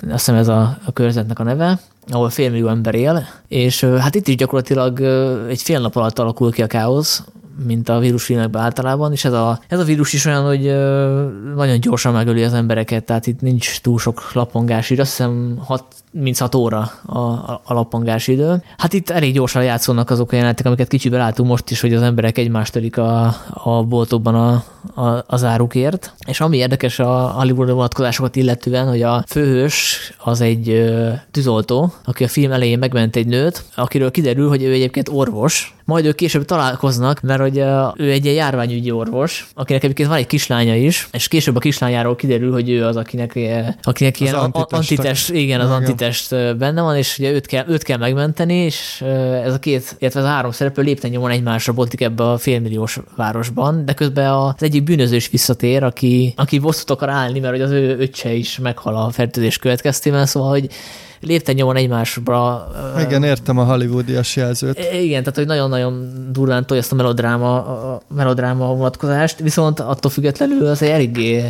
azt 0.01 0.25
hiszem 0.25 0.35
ez 0.35 0.47
a, 0.47 0.77
a 0.85 0.91
körzetnek 0.93 1.39
a 1.39 1.43
neve, 1.43 1.79
ahol 2.07 2.29
félmillió 2.29 2.67
ember 2.67 2.95
él, 2.95 3.27
és 3.47 3.83
hát 3.83 4.15
itt 4.15 4.27
is 4.27 4.35
gyakorlatilag 4.35 5.01
egy 5.49 5.61
fél 5.61 5.79
nap 5.79 5.95
alatt 5.95 6.19
alakul 6.19 6.51
ki 6.51 6.61
a 6.61 6.67
káosz, 6.67 7.23
mint 7.65 7.89
a 7.89 7.99
vírusfilmekben 7.99 8.61
általában, 8.61 9.11
és 9.11 9.25
ez 9.25 9.33
a, 9.33 9.59
ez 9.67 9.79
a 9.79 9.83
vírus 9.83 10.13
is 10.13 10.25
olyan, 10.25 10.45
hogy 10.45 10.61
nagyon 11.55 11.79
gyorsan 11.79 12.13
megöli 12.13 12.43
az 12.43 12.53
embereket, 12.53 13.03
tehát 13.03 13.27
itt 13.27 13.41
nincs 13.41 13.81
túl 13.81 13.99
sok 13.99 14.33
lapongás, 14.33 14.89
így 14.89 14.99
azt 14.99 15.09
hiszem 15.09 15.61
6, 16.19 16.37
6 16.37 16.55
óra 16.55 16.91
a, 17.05 17.19
a, 17.19 17.61
a 17.63 17.73
lapongás 17.73 18.27
idő. 18.27 18.63
Hát 18.77 18.93
itt 18.93 19.09
elég 19.09 19.33
gyorsan 19.33 19.63
játszódnak 19.63 20.09
azok 20.09 20.31
a 20.31 20.35
jelenetek, 20.35 20.65
amiket 20.65 20.87
kicsiben 20.87 21.19
látunk 21.19 21.49
most 21.49 21.69
is, 21.69 21.81
hogy 21.81 21.93
az 21.93 22.01
emberek 22.01 22.37
egymást 22.37 22.71
törik 22.71 22.97
a, 22.97 23.35
a 23.49 23.83
boltokban 23.83 24.35
a, 24.35 24.63
a, 25.01 25.23
az 25.27 25.43
árukért. 25.43 26.13
És 26.27 26.41
ami 26.41 26.57
érdekes 26.57 26.99
a 26.99 27.29
Hollywood 27.29 27.71
vonatkozásokat 27.71 28.35
illetően, 28.35 28.87
hogy 28.87 29.01
a 29.01 29.23
főhős 29.27 30.13
az 30.17 30.41
egy 30.41 30.69
ö, 30.69 31.09
tűzoltó, 31.31 31.93
aki 32.05 32.23
a 32.23 32.27
film 32.27 32.51
elején 32.51 32.79
megment 32.79 33.15
egy 33.15 33.27
nőt, 33.27 33.63
akiről 33.75 34.11
kiderül, 34.11 34.49
hogy 34.49 34.63
ő 34.63 34.71
egyébként 34.71 35.09
orvos, 35.09 35.75
majd 35.85 36.05
ők 36.05 36.15
később 36.15 36.45
találkoznak, 36.45 37.21
mert 37.21 37.41
hogy 37.41 37.57
ő 37.95 38.11
egy 38.11 38.25
ilyen 38.25 38.35
járványügyi 38.35 38.91
orvos, 38.91 39.47
akinek 39.53 39.83
egyébként 39.83 40.09
van 40.09 40.17
egy 40.17 40.27
kislánya 40.27 40.75
is, 40.75 41.07
és 41.11 41.27
később 41.27 41.55
a 41.55 41.59
kislányáról 41.59 42.15
kiderül, 42.15 42.51
hogy 42.51 42.69
ő 42.69 42.85
az, 42.85 42.95
akinek, 42.95 43.39
akinek 43.81 44.19
ilyen 44.19 44.35
antitest, 44.35 44.73
antitest 44.73 45.29
igen, 45.29 45.59
az 45.59 45.69
antitest 46.01 46.57
benne 46.57 46.81
van, 46.81 46.97
és 46.97 47.17
ugye 47.17 47.31
őt 47.31 47.45
kell, 47.45 47.65
őt 47.67 47.83
kell 47.83 47.97
megmenteni, 47.97 48.53
és 48.53 49.01
ez 49.43 49.53
a 49.53 49.59
két, 49.59 49.95
illetve 49.99 50.19
az 50.19 50.25
a 50.25 50.29
három 50.29 50.51
szereplő 50.51 50.83
lépten 50.83 51.09
nyomon 51.09 51.31
egymásra 51.31 51.73
boltik 51.73 52.01
ebbe 52.01 52.23
a 52.23 52.37
félmilliós 52.37 52.99
városban, 53.15 53.85
de 53.85 53.93
közben 53.93 54.31
az 54.31 54.63
egyik 54.63 54.83
bűnözős 54.83 55.29
visszatér, 55.29 55.83
aki, 55.83 56.33
aki 56.35 56.59
bosszút 56.59 56.89
akar 56.89 57.09
állni, 57.09 57.39
mert 57.39 57.53
hogy 57.53 57.61
az 57.61 57.71
ő 57.71 57.99
öccse 57.99 58.33
is 58.33 58.59
meghal 58.59 58.95
a 58.95 59.09
fertőzés 59.09 59.57
következtében, 59.57 60.25
szóval, 60.25 60.49
hogy 60.49 60.69
lépten 61.21 61.55
nyomon 61.55 61.75
egymásra. 61.75 62.67
Igen, 62.99 63.23
értem 63.23 63.57
a 63.57 63.63
hollywoodias 63.63 64.35
jelzőt. 64.35 64.79
Igen, 64.93 65.19
tehát 65.23 65.35
hogy 65.35 65.45
nagyon-nagyon 65.45 66.11
durván 66.31 66.65
tolja 66.65 66.81
ezt 66.81 66.91
a 66.91 66.95
melodráma, 66.95 67.55
a 67.55 68.01
melodráma 68.15 68.65
vonatkozást, 68.75 69.39
viszont 69.39 69.79
attól 69.79 70.11
függetlenül 70.11 70.67
az 70.67 70.81
eléggé 70.81 71.43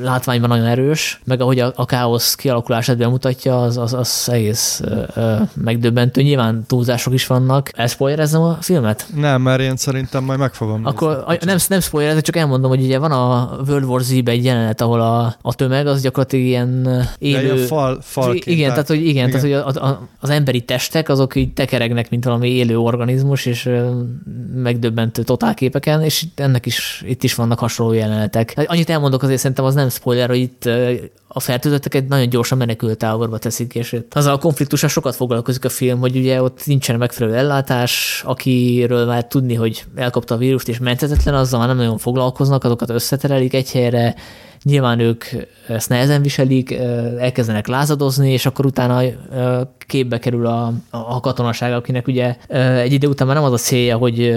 látványban 0.00 0.48
nagyon 0.48 0.66
erős, 0.66 1.20
meg 1.24 1.40
ahogy 1.40 1.58
a, 1.58 1.72
a 1.76 1.84
káosz 1.84 2.34
kialakulását 2.34 2.96
bemutatja, 2.96 3.62
az, 3.62 3.76
az, 3.76 3.92
az 3.92 4.28
egész 4.32 4.80
ö, 4.84 5.02
ö, 5.14 5.34
megdöbbentő. 5.54 6.22
Nyilván 6.22 6.64
túlzások 6.66 7.12
is 7.12 7.26
vannak. 7.26 7.70
Elspoilerezzem 7.76 8.42
a 8.42 8.56
filmet? 8.60 9.06
Nem, 9.14 9.42
mert 9.42 9.60
én 9.60 9.76
szerintem 9.76 10.24
majd 10.24 10.38
meg 10.38 10.54
fogom 10.54 10.80
Akkor 10.84 11.24
nézni. 11.28 11.44
nem, 11.46 11.56
nem 11.68 11.80
spoilerezek, 11.80 12.24
csak 12.24 12.36
elmondom, 12.36 12.70
hogy 12.70 12.82
ugye 12.82 12.98
van 12.98 13.12
a 13.12 13.56
World 13.68 13.84
War 13.84 14.00
Z-be 14.00 14.30
egy 14.30 14.44
jelenet, 14.44 14.80
ahol 14.80 15.00
a, 15.00 15.36
a 15.42 15.54
tömeg 15.54 15.86
az 15.86 16.02
gyakorlatilag 16.02 16.44
ilyen 16.44 17.02
élő... 17.18 17.56
Ja, 17.56 17.66
fal, 17.66 17.98
fal 18.02 18.34
igen, 18.34 18.68
tehát, 18.68 18.88
hogy, 18.88 19.06
igen, 19.14 19.28
igen. 19.28 19.40
tehát, 19.40 19.64
hogy 19.66 19.76
a, 19.82 19.86
a, 19.86 20.08
az 20.20 20.30
emberi 20.30 20.60
testek 20.60 21.08
azok 21.08 21.34
így 21.34 21.52
tekeregnek, 21.52 22.10
mint 22.10 22.24
valami 22.24 22.48
élő 22.48 22.78
organizmus, 22.78 23.46
és 23.46 23.70
megdöbbentő 24.54 25.22
totálképeken, 25.22 26.02
és 26.02 26.24
ennek 26.34 26.66
is, 26.66 27.04
itt 27.06 27.22
is 27.22 27.34
vannak 27.34 27.58
hasonló 27.58 27.92
jelenetek. 27.92 28.54
Annyit 28.66 28.90
elmondok 28.90 29.22
azért 29.22 29.40
szerintem 29.40 29.64
az 29.64 29.74
nem 29.74 29.88
spoiler, 29.88 30.28
hogy 30.28 30.38
itt 30.38 30.68
a 31.36 31.40
fertőzötteket 31.40 32.08
nagyon 32.08 32.28
gyorsan 32.28 32.58
menekült 32.58 32.98
táborba 32.98 33.38
teszik, 33.38 33.74
és 33.74 33.96
az 34.10 34.26
a 34.26 34.38
konfliktussal 34.38 34.88
sokat 34.88 35.14
foglalkozik 35.14 35.64
a 35.64 35.68
film, 35.68 35.98
hogy 35.98 36.16
ugye 36.16 36.42
ott 36.42 36.66
nincsen 36.66 36.96
megfelelő 36.96 37.36
ellátás, 37.36 38.22
akiről 38.26 39.06
már 39.06 39.26
tudni, 39.26 39.54
hogy 39.54 39.84
elkapta 39.94 40.34
a 40.34 40.38
vírust 40.38 40.68
és 40.68 40.78
menthetetlen, 40.78 41.34
azzal 41.34 41.58
már 41.58 41.68
nem 41.68 41.76
nagyon 41.76 41.98
foglalkoznak, 41.98 42.64
azokat 42.64 42.90
összeterelik 42.90 43.54
egy 43.54 43.70
helyre, 43.70 44.14
nyilván 44.62 44.98
ők 44.98 45.24
ezt 45.68 45.88
nehezen 45.88 46.22
viselik, 46.22 46.72
elkezdenek 47.18 47.66
lázadozni, 47.66 48.32
és 48.32 48.46
akkor 48.46 48.66
utána 48.66 49.02
képbe 49.86 50.18
kerül 50.18 50.46
a, 50.46 50.72
a 50.90 51.20
katonaság, 51.20 51.72
akinek 51.72 52.06
ugye 52.06 52.36
egy 52.82 52.92
idő 52.92 53.08
után 53.08 53.26
már 53.26 53.36
nem 53.36 53.44
az 53.44 53.52
a 53.52 53.56
célja, 53.56 53.96
hogy 53.96 54.36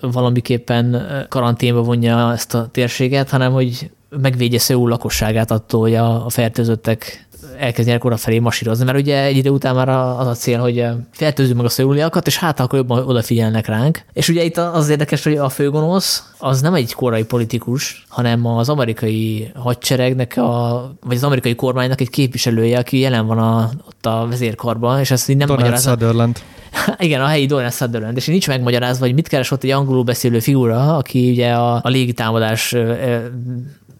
valamiképpen 0.00 1.06
karanténba 1.28 1.82
vonja 1.82 2.32
ezt 2.32 2.54
a 2.54 2.68
térséget, 2.72 3.30
hanem 3.30 3.52
hogy 3.52 3.90
megvédje 4.10 4.58
Szöul 4.58 4.88
lakosságát 4.88 5.50
attól, 5.50 5.80
hogy 5.80 5.94
a, 5.94 6.24
fertőzöttek 6.28 7.28
elkezdjenek 7.58 8.04
oda 8.04 8.16
felé 8.16 8.38
masírozni, 8.38 8.84
mert 8.84 8.98
ugye 8.98 9.22
egy 9.22 9.36
idő 9.36 9.50
után 9.50 9.74
már 9.74 9.88
az 9.88 10.26
a 10.26 10.34
cél, 10.34 10.58
hogy 10.58 10.86
fertőzzük 11.12 11.56
meg 11.56 11.64
a 11.64 11.68
szöuliakat, 11.68 12.26
és 12.26 12.38
hát 12.38 12.60
akkor 12.60 12.78
jobban 12.78 13.06
odafigyelnek 13.06 13.66
ránk. 13.66 14.02
És 14.12 14.28
ugye 14.28 14.44
itt 14.44 14.56
az 14.56 14.88
érdekes, 14.88 15.24
hogy 15.24 15.36
a 15.36 15.48
főgonosz 15.48 16.32
az 16.38 16.60
nem 16.60 16.74
egy 16.74 16.92
korai 16.92 17.24
politikus, 17.24 18.04
hanem 18.08 18.46
az 18.46 18.68
amerikai 18.68 19.50
hadseregnek, 19.54 20.36
a, 20.36 20.92
vagy 21.00 21.16
az 21.16 21.24
amerikai 21.24 21.54
kormánynak 21.54 22.00
egy 22.00 22.10
képviselője, 22.10 22.78
aki 22.78 22.98
jelen 22.98 23.26
van 23.26 23.38
a, 23.38 23.70
ott 23.86 24.06
a 24.06 24.26
vezérkarban, 24.30 25.00
és 25.00 25.10
ezt 25.10 25.28
így 25.28 25.36
nem 25.36 25.46
Donald 25.46 25.64
magyarázza. 25.64 25.90
Sutherland. 25.90 26.38
Igen, 26.98 27.20
a 27.20 27.26
helyi 27.26 27.46
Donald 27.46 27.72
Sutherland, 27.72 28.16
és 28.16 28.26
nincs 28.26 28.48
megmagyarázva, 28.48 29.04
hogy 29.04 29.14
mit 29.14 29.28
keres 29.28 29.50
ott 29.50 29.64
egy 29.64 29.70
angolul 29.70 30.02
beszélő 30.02 30.38
figura, 30.38 30.96
aki 30.96 31.30
ugye 31.30 31.52
a, 31.52 31.74
a 31.82 31.88
légitámadás 31.88 32.74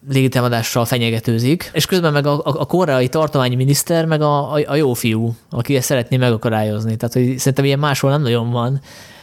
légitámadással 0.08 0.84
fenyegetőzik, 0.84 1.70
és 1.72 1.86
közben 1.86 2.12
meg 2.12 2.26
a, 2.26 2.38
a, 2.38 2.42
a 2.44 2.64
koreai 2.64 3.08
tartományi 3.08 3.54
miniszter, 3.54 4.04
meg 4.04 4.20
a, 4.20 4.52
a, 4.52 4.60
a 4.66 4.74
jó 4.74 4.92
fiú, 4.92 5.34
aki 5.50 5.76
ezt 5.76 5.86
szeretné 5.86 6.16
megakadályozni. 6.16 6.96
Tehát, 6.96 7.14
hogy 7.14 7.38
szerintem 7.38 7.64
ilyen 7.64 7.78
máshol 7.78 8.10
nem 8.10 8.22
nagyon 8.22 8.50
van. 8.50 8.80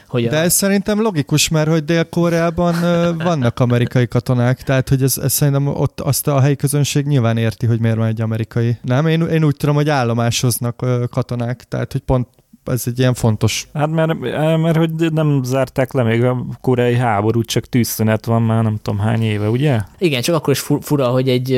Hogy 0.08 0.28
De 0.28 0.38
ez 0.38 0.54
szerintem 0.54 1.02
logikus, 1.02 1.50
mert 1.50 1.70
hogy 1.70 1.84
Dél-Koreában 1.84 2.76
vannak 3.18 3.60
amerikai 3.60 4.08
katonák, 4.08 4.64
tehát 4.64 4.90
hogy 4.90 5.04
ez, 5.04 5.18
ez 5.18 5.34
szerintem 5.34 5.68
ott 5.68 6.02
azt 6.02 6.28
a 6.28 6.40
helyi 6.40 6.56
közönség 6.56 7.06
nyilván 7.06 7.38
érti, 7.38 7.66
hogy 7.66 7.80
miért 7.80 7.98
van 7.98 8.08
egy 8.08 8.22
amerikai. 8.22 8.78
Nem, 8.82 9.08
én, 9.08 9.22
én 9.22 9.44
úgy 9.44 9.56
tudom, 9.56 9.76
hogy 9.76 9.90
állomásoznak 9.90 10.86
katonák, 11.10 11.64
tehát 11.64 11.92
hogy 11.92 12.02
pont 12.02 12.28
ez 12.68 12.84
egy 12.86 13.00
ilyen 13.00 13.14
fontos. 13.14 13.68
Hát 13.74 13.90
mert, 13.90 14.20
mert 14.58 14.78
hogy 14.78 15.14
nem 15.14 15.42
zárták 15.44 15.94
le 15.94 16.04
még 16.04 16.24
a 16.24 16.46
koreai 16.62 16.96
háborút, 16.96 17.46
csak 17.46 17.66
tűzszünet 17.66 18.26
van 18.26 18.42
már 18.42 18.64
nem 18.64 18.78
tudom 18.82 19.00
hány 19.00 19.22
éve, 19.22 19.50
ugye? 19.50 19.80
Igen, 19.98 20.22
csak 20.22 20.36
akkor 20.36 20.54
is 20.54 20.60
fura, 20.82 21.08
hogy 21.08 21.30
egy 21.30 21.54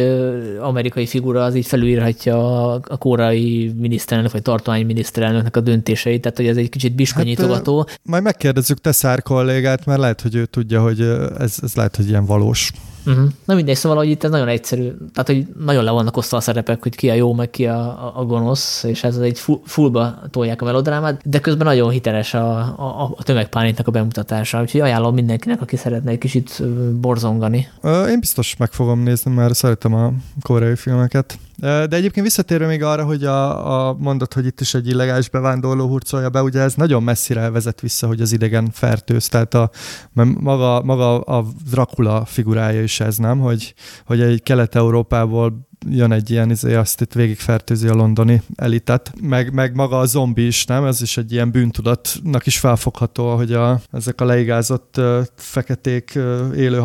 amerikai 0.62 1.06
figura 1.06 1.44
az 1.44 1.56
így 1.56 1.66
felülírhatja 1.66 2.72
a 2.74 2.98
koreai 2.98 3.74
miniszterelnök 3.78 4.32
vagy 4.32 4.42
tartományi 4.42 4.84
miniszterelnöknek 4.84 5.58
a 5.58 5.62
döntéseit, 5.62 6.22
tehát 6.22 6.38
hogy 6.38 6.48
ez 6.48 6.58
egy 6.58 6.70
kicsit 6.70 6.96
biskonyitogató. 6.96 7.78
Hát, 7.78 8.00
majd 8.04 8.24
megkérdezzük 8.24 8.82
te 8.82 8.92
szár 8.92 9.22
kollégát, 9.22 9.86
mert 9.86 10.00
lehet, 10.00 10.22
hogy 10.22 10.36
ő 10.36 10.46
tudja, 10.46 10.82
hogy 10.82 11.02
ez, 11.40 11.58
ez 11.62 11.76
lehet, 11.76 11.96
hogy 11.96 12.08
ilyen 12.08 12.26
valós. 12.26 12.72
Uh-huh. 13.10 13.30
Na 13.46 13.56
mindegy, 13.56 13.76
szóval, 13.76 13.98
hogy 13.98 14.10
itt 14.10 14.24
ez 14.24 14.32
nagyon 14.32 14.48
egyszerű. 14.48 14.92
Tehát, 15.14 15.26
hogy 15.26 15.46
nagyon 15.66 15.84
le 15.84 15.92
vannak 15.92 16.18
osztva 16.18 16.38
a 16.38 16.42
szerepek, 16.42 16.84
hogy 16.84 16.96
ki 16.96 17.10
a 17.10 17.14
jó, 17.14 17.34
meg 17.34 17.50
ki 17.50 17.68
a, 17.68 18.12
a 18.20 18.26
gonosz, 18.26 18.84
és 18.84 19.04
ez 19.04 19.18
egy 19.18 19.42
fullba 19.66 20.20
tolják 20.30 20.62
a 20.62 20.66
melodrámát, 20.66 21.22
de 21.30 21.40
közben 21.40 21.68
nagyon 21.68 21.90
hiteles 21.90 22.34
a, 22.34 22.58
a, 22.60 23.14
a 23.18 23.24
tömegpánítnak 23.24 23.88
a 23.88 23.92
bemutatása. 23.92 24.62
Úgyhogy 24.62 24.82
ajánlom 24.82 25.14
mindenkinek, 25.14 25.62
aki 25.62 25.76
szeretne 25.76 26.12
egy 26.12 26.18
kicsit 26.18 26.64
borzongani. 27.00 27.68
Én 27.84 28.20
biztos 28.20 28.56
meg 28.58 28.72
fogom 28.72 29.00
nézni, 29.00 29.34
mert 29.34 29.54
szeretem 29.54 29.94
a 29.94 30.12
koreai 30.42 30.76
filmeket. 30.76 31.38
De 31.60 31.96
egyébként 31.96 32.26
visszatérve 32.26 32.66
még 32.68 32.84
arra, 32.84 33.04
hogy 33.04 33.24
a, 33.24 33.90
a 33.90 33.96
mondat, 34.00 34.34
hogy 34.34 34.46
itt 34.46 34.62
is 34.62 34.74
egy 34.74 34.88
illegális 34.88 35.30
bevándorló 35.30 35.88
hurcolja 35.88 36.30
be, 36.30 36.42
ugye 36.42 36.60
ez 36.62 36.74
nagyon 36.74 37.04
messzire 37.04 37.50
vezet 37.50 37.82
vissza, 37.82 38.08
hogy 38.08 38.22
az 38.22 38.32
idegen 38.32 38.70
fertőz, 38.72 39.28
tehát 39.28 39.54
a, 39.54 39.70
maga, 40.40 40.82
maga 40.84 41.20
a 41.20 41.46
Dracula 41.72 42.26
figurája 42.26 42.84
is 42.84 43.00
ez, 43.00 43.18
nem? 43.18 43.40
Hogy, 43.40 43.74
hogy 44.06 44.22
egy 44.22 44.44
Kelet-Európából 44.44 45.69
jön 45.88 46.12
egy 46.12 46.30
ilyen, 46.30 46.50
izé, 46.50 46.76
azt 46.76 47.02
itt 47.02 47.14
végigfertőzi 47.14 47.88
a 47.88 47.94
londoni 47.94 48.42
elitet, 48.56 49.14
meg, 49.22 49.54
meg 49.54 49.76
maga 49.76 50.00
a 50.00 50.06
zombi 50.06 50.46
is, 50.46 50.66
nem? 50.66 50.86
Ez 50.86 51.02
is 51.02 51.18
egy 51.18 51.32
ilyen 51.32 51.52
bűntudatnak 51.52 52.46
is 52.46 52.60
felfogható, 52.60 53.36
hogy 53.36 53.54
a, 53.54 53.82
ezek 53.92 54.22
a 54.22 54.26
leigázott 54.26 54.96
uh, 54.98 55.20
feketék 55.36 56.12
uh, 56.16 56.58
élő 56.58 56.84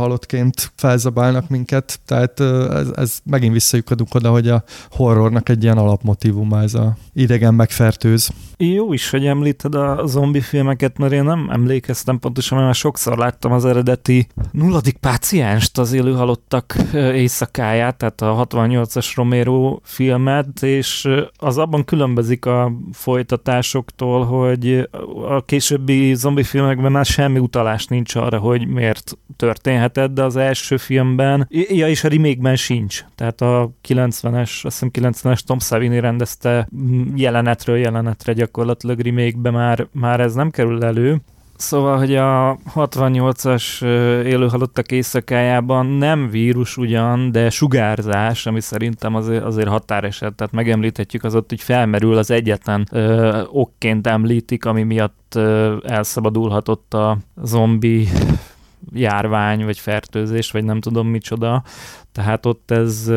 felzabálnak 0.76 1.48
minket, 1.48 2.00
tehát 2.04 2.40
uh, 2.40 2.76
ez, 2.76 2.88
ez 2.94 3.18
megint 3.24 3.52
visszajukadunk 3.52 4.14
oda, 4.14 4.30
hogy 4.30 4.48
a 4.48 4.64
horrornak 4.90 5.48
egy 5.48 5.62
ilyen 5.62 5.78
alapmotívuma 5.78 6.62
ez 6.62 6.74
a 6.74 6.96
idegen 7.12 7.54
megfertőz. 7.54 8.30
Jó 8.56 8.92
is, 8.92 9.10
hogy 9.10 9.26
említed 9.26 9.74
a 9.74 10.06
zombi 10.06 10.40
filmeket, 10.40 10.98
mert 10.98 11.12
én 11.12 11.24
nem 11.24 11.48
emlékeztem 11.52 12.18
pontosan, 12.18 12.56
mert 12.56 12.68
már 12.68 12.78
sokszor 12.78 13.18
láttam 13.18 13.52
az 13.52 13.64
eredeti 13.64 14.26
nulladik 14.52 14.96
pácienst, 14.96 15.78
az 15.78 15.92
élő 15.92 16.12
halottak 16.12 16.76
éjszakáját, 16.92 17.96
tehát 17.96 18.20
a 18.20 18.32
68-as 18.84 19.12
Romero 19.14 19.78
filmet, 19.82 20.62
és 20.62 21.08
az 21.36 21.58
abban 21.58 21.84
különbözik 21.84 22.46
a 22.46 22.72
folytatásoktól, 22.92 24.24
hogy 24.24 24.88
a 25.28 25.44
későbbi 25.44 26.14
zombi 26.14 26.42
filmekben 26.42 26.92
már 26.92 27.04
semmi 27.04 27.38
utalás 27.38 27.86
nincs 27.86 28.14
arra, 28.14 28.38
hogy 28.38 28.66
miért 28.66 29.18
történhetett, 29.36 30.14
de 30.14 30.22
az 30.22 30.36
első 30.36 30.76
filmben, 30.76 31.46
ja, 31.50 31.88
és 31.88 32.04
a 32.04 32.08
remake 32.08 32.54
sincs. 32.54 33.04
Tehát 33.14 33.40
a 33.40 33.70
90-es, 33.88 34.42
azt 34.42 34.62
hiszem 34.62 34.90
90-es 34.92 35.38
Tom 35.38 35.58
Savini 35.58 36.00
rendezte 36.00 36.68
jelenetről 37.14 37.76
jelenetre 37.76 38.32
gyakorlatilag 38.32 39.00
remake 39.00 39.50
már, 39.50 39.86
már 39.92 40.20
ez 40.20 40.34
nem 40.34 40.50
kerül 40.50 40.84
elő. 40.84 41.20
Szóval, 41.56 41.98
hogy 41.98 42.14
a 42.14 42.58
68-as 42.74 43.82
élőhalottak 44.24 44.90
éjszakájában 44.92 45.86
nem 45.86 46.30
vírus 46.30 46.76
ugyan, 46.76 47.32
de 47.32 47.50
sugárzás, 47.50 48.46
ami 48.46 48.60
szerintem 48.60 49.14
azért, 49.14 49.44
azért 49.44 49.68
határeset, 49.68 50.34
tehát 50.34 50.52
megemlíthetjük, 50.52 51.24
az 51.24 51.34
ott 51.34 51.48
hogy 51.48 51.62
felmerül 51.62 52.16
az 52.16 52.30
egyetlen 52.30 52.86
ö, 52.90 53.42
okként 53.52 54.06
említik, 54.06 54.64
ami 54.64 54.82
miatt 54.82 55.32
ö, 55.34 55.76
elszabadulhatott 55.82 56.94
a 56.94 57.18
zombi 57.42 58.08
járvány, 58.92 59.64
vagy 59.64 59.78
fertőzés, 59.78 60.50
vagy 60.50 60.64
nem 60.64 60.80
tudom 60.80 61.08
micsoda. 61.08 61.62
Tehát 62.14 62.46
ott 62.46 62.70
ez, 62.70 63.08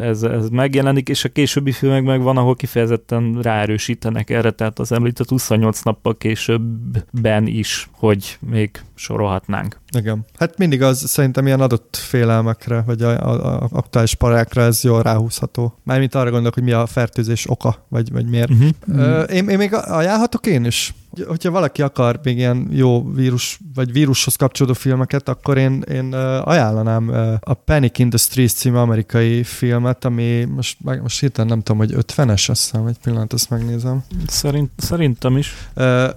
ez, 0.00 0.22
ez 0.22 0.48
megjelenik, 0.48 1.08
és 1.08 1.24
a 1.24 1.28
későbbi 1.28 1.72
filmek 1.72 2.02
meg 2.02 2.22
van, 2.22 2.36
ahol 2.36 2.54
kifejezetten 2.56 3.38
ráerősítenek 3.42 4.30
erre, 4.30 4.50
tehát 4.50 4.78
az 4.78 4.92
említett 4.92 5.28
28 5.28 5.80
nappal 5.82 6.16
későbben 6.16 7.46
is, 7.46 7.88
hogy 7.92 8.38
még 8.40 8.82
sorolhatnánk. 8.94 9.80
Igen. 9.96 10.24
Hát 10.38 10.58
mindig 10.58 10.82
az 10.82 11.08
szerintem 11.08 11.46
ilyen 11.46 11.60
adott 11.60 11.96
félelmekre, 11.96 12.82
vagy 12.86 13.02
a, 13.02 13.08
a, 13.08 13.62
a 13.62 13.68
aktuális 13.72 14.14
parákra 14.14 14.62
ez 14.62 14.84
jól 14.84 15.02
ráhúzható. 15.02 15.78
Mármint 15.82 16.14
arra 16.14 16.30
gondolok, 16.30 16.54
hogy 16.54 16.62
mi 16.62 16.72
a 16.72 16.86
fertőzés 16.86 17.50
oka, 17.50 17.86
vagy, 17.88 18.12
vagy 18.12 18.26
miért. 18.26 18.50
Uh-huh. 18.50 18.68
Ö, 18.88 19.22
én, 19.22 19.48
én 19.48 19.58
még 19.58 19.74
ajánlhatok 19.74 20.46
én 20.46 20.64
is? 20.64 20.94
Hogyha 21.26 21.50
valaki 21.50 21.82
akar 21.82 22.20
még 22.22 22.36
ilyen 22.36 22.68
jó 22.70 23.12
vírus, 23.12 23.60
vagy 23.74 23.92
vírushoz 23.92 24.36
kapcsolódó 24.36 24.74
filmeket, 24.74 25.28
akkor 25.28 25.58
én, 25.58 25.84
én 25.90 26.12
ajánlanám 26.44 27.08
a 27.40 27.54
Panic 27.54 27.98
Industries 28.40 28.52
című 28.52 28.76
amerikai 28.76 29.42
filmet, 29.42 30.04
ami 30.04 30.44
most, 30.44 30.76
most 31.02 31.20
hirtelen 31.20 31.48
nem 31.48 31.60
tudom, 31.60 31.78
hogy 31.78 31.94
50-es, 31.94 32.50
azt 32.50 32.62
hiszem, 32.62 32.86
egy 32.86 32.96
pillanat, 33.02 33.32
azt 33.32 33.50
megnézem. 33.50 34.04
Szerint, 34.26 34.70
szerintem 34.76 35.36
is. 35.36 35.54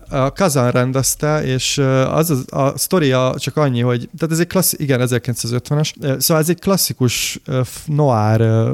A 0.10 0.32
Kazan 0.32 0.72
rendezte, 0.72 1.44
és 1.44 1.78
az 2.08 2.46
a, 2.50 2.58
a 2.58 2.78
sztoria 2.78 3.36
csak 3.38 3.58
annyi, 3.58 3.82
hogy, 3.82 4.10
tehát 4.18 4.34
ez 4.34 4.40
egy 4.40 4.48
klassz, 4.48 4.74
igen, 4.78 5.00
1950-es, 5.04 6.20
szóval 6.20 6.44
ez 6.44 6.50
egy 6.50 6.60
klasszikus 6.60 7.40
noir 7.86 8.68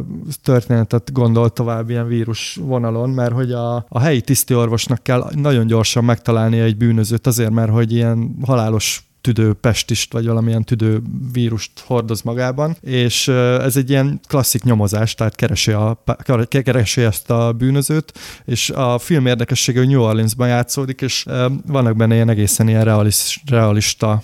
történetet 0.43 1.11
gondol 1.13 1.49
tovább 1.49 1.89
ilyen 1.89 2.07
vírus 2.07 2.59
vonalon, 2.61 3.09
mert 3.09 3.33
hogy 3.33 3.51
a, 3.51 3.85
a 3.89 3.99
helyi 3.99 4.21
tisztiorvosnak 4.21 5.03
kell 5.03 5.29
nagyon 5.35 5.67
gyorsan 5.67 6.03
megtalálni 6.03 6.59
egy 6.59 6.77
bűnözőt 6.77 7.27
azért, 7.27 7.51
mert 7.51 7.71
hogy 7.71 7.93
ilyen 7.93 8.35
halálos 8.45 9.08
tüdő 9.21 9.53
pestist, 9.53 10.13
vagy 10.13 10.25
valamilyen 10.25 10.63
tüdő 10.63 11.01
vírust 11.33 11.71
hordoz 11.79 12.21
magában, 12.21 12.77
és 12.81 13.27
ez 13.27 13.77
egy 13.77 13.89
ilyen 13.89 14.19
klasszik 14.27 14.63
nyomozás, 14.63 15.13
tehát 15.13 15.35
keresi, 15.35 15.71
a, 15.71 16.03
keresi 16.49 17.01
ezt 17.01 17.29
a 17.29 17.53
bűnözőt, 17.53 18.19
és 18.45 18.69
a 18.69 18.99
film 18.99 19.25
érdekessége, 19.25 19.79
hogy 19.79 19.87
New 19.87 20.01
Orleansban 20.01 20.47
játszódik, 20.47 21.01
és 21.01 21.25
vannak 21.67 21.95
benne 21.95 22.13
ilyen 22.13 22.29
egészen 22.29 22.67
ilyen 22.67 22.83
realista, 22.83 23.41
realista 23.45 24.23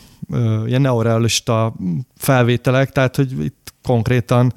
ilyen 0.66 0.82
neorealista 0.82 1.76
felvételek, 2.16 2.92
tehát 2.92 3.16
hogy 3.16 3.44
itt 3.44 3.74
konkrétan 3.84 4.52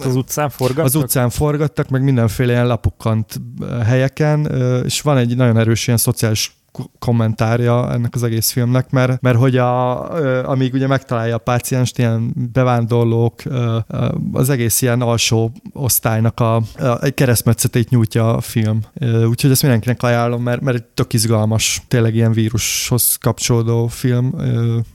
az 0.00 0.16
utcán 0.16 0.50
forgattak? 0.50 0.84
Az 0.84 0.94
utcán 0.94 1.30
forgattak, 1.30 1.88
meg 1.88 2.02
mindenféle 2.02 2.52
ilyen 2.52 2.66
lapukkant 2.66 3.40
helyeken, 3.84 4.46
és 4.84 5.00
van 5.00 5.16
egy 5.16 5.36
nagyon 5.36 5.58
erős 5.58 5.86
ilyen 5.86 5.98
szociális 5.98 6.61
kommentárja 6.98 7.92
ennek 7.92 8.14
az 8.14 8.22
egész 8.22 8.50
filmnek, 8.50 8.90
mert, 8.90 9.20
mert 9.20 9.38
hogy 9.38 9.56
a, 9.56 10.50
amíg 10.50 10.74
ugye 10.74 10.86
megtalálja 10.86 11.34
a 11.34 11.38
pácienst, 11.38 11.98
ilyen 11.98 12.34
bevándorlók, 12.52 13.42
az 14.32 14.50
egész 14.50 14.82
ilyen 14.82 15.00
alsó 15.00 15.52
osztálynak 15.72 16.40
a, 16.40 16.62
egy 17.00 17.14
keresztmetszetét 17.14 17.88
nyújtja 17.88 18.34
a 18.34 18.40
film. 18.40 18.80
Úgyhogy 19.28 19.50
ezt 19.50 19.62
mindenkinek 19.62 20.02
ajánlom, 20.02 20.42
mert, 20.42 20.60
mert 20.60 20.76
egy 20.76 20.84
tök 20.84 21.12
izgalmas, 21.12 21.82
tényleg 21.88 22.14
ilyen 22.14 22.32
vírushoz 22.32 23.16
kapcsolódó 23.20 23.86
film, 23.86 24.34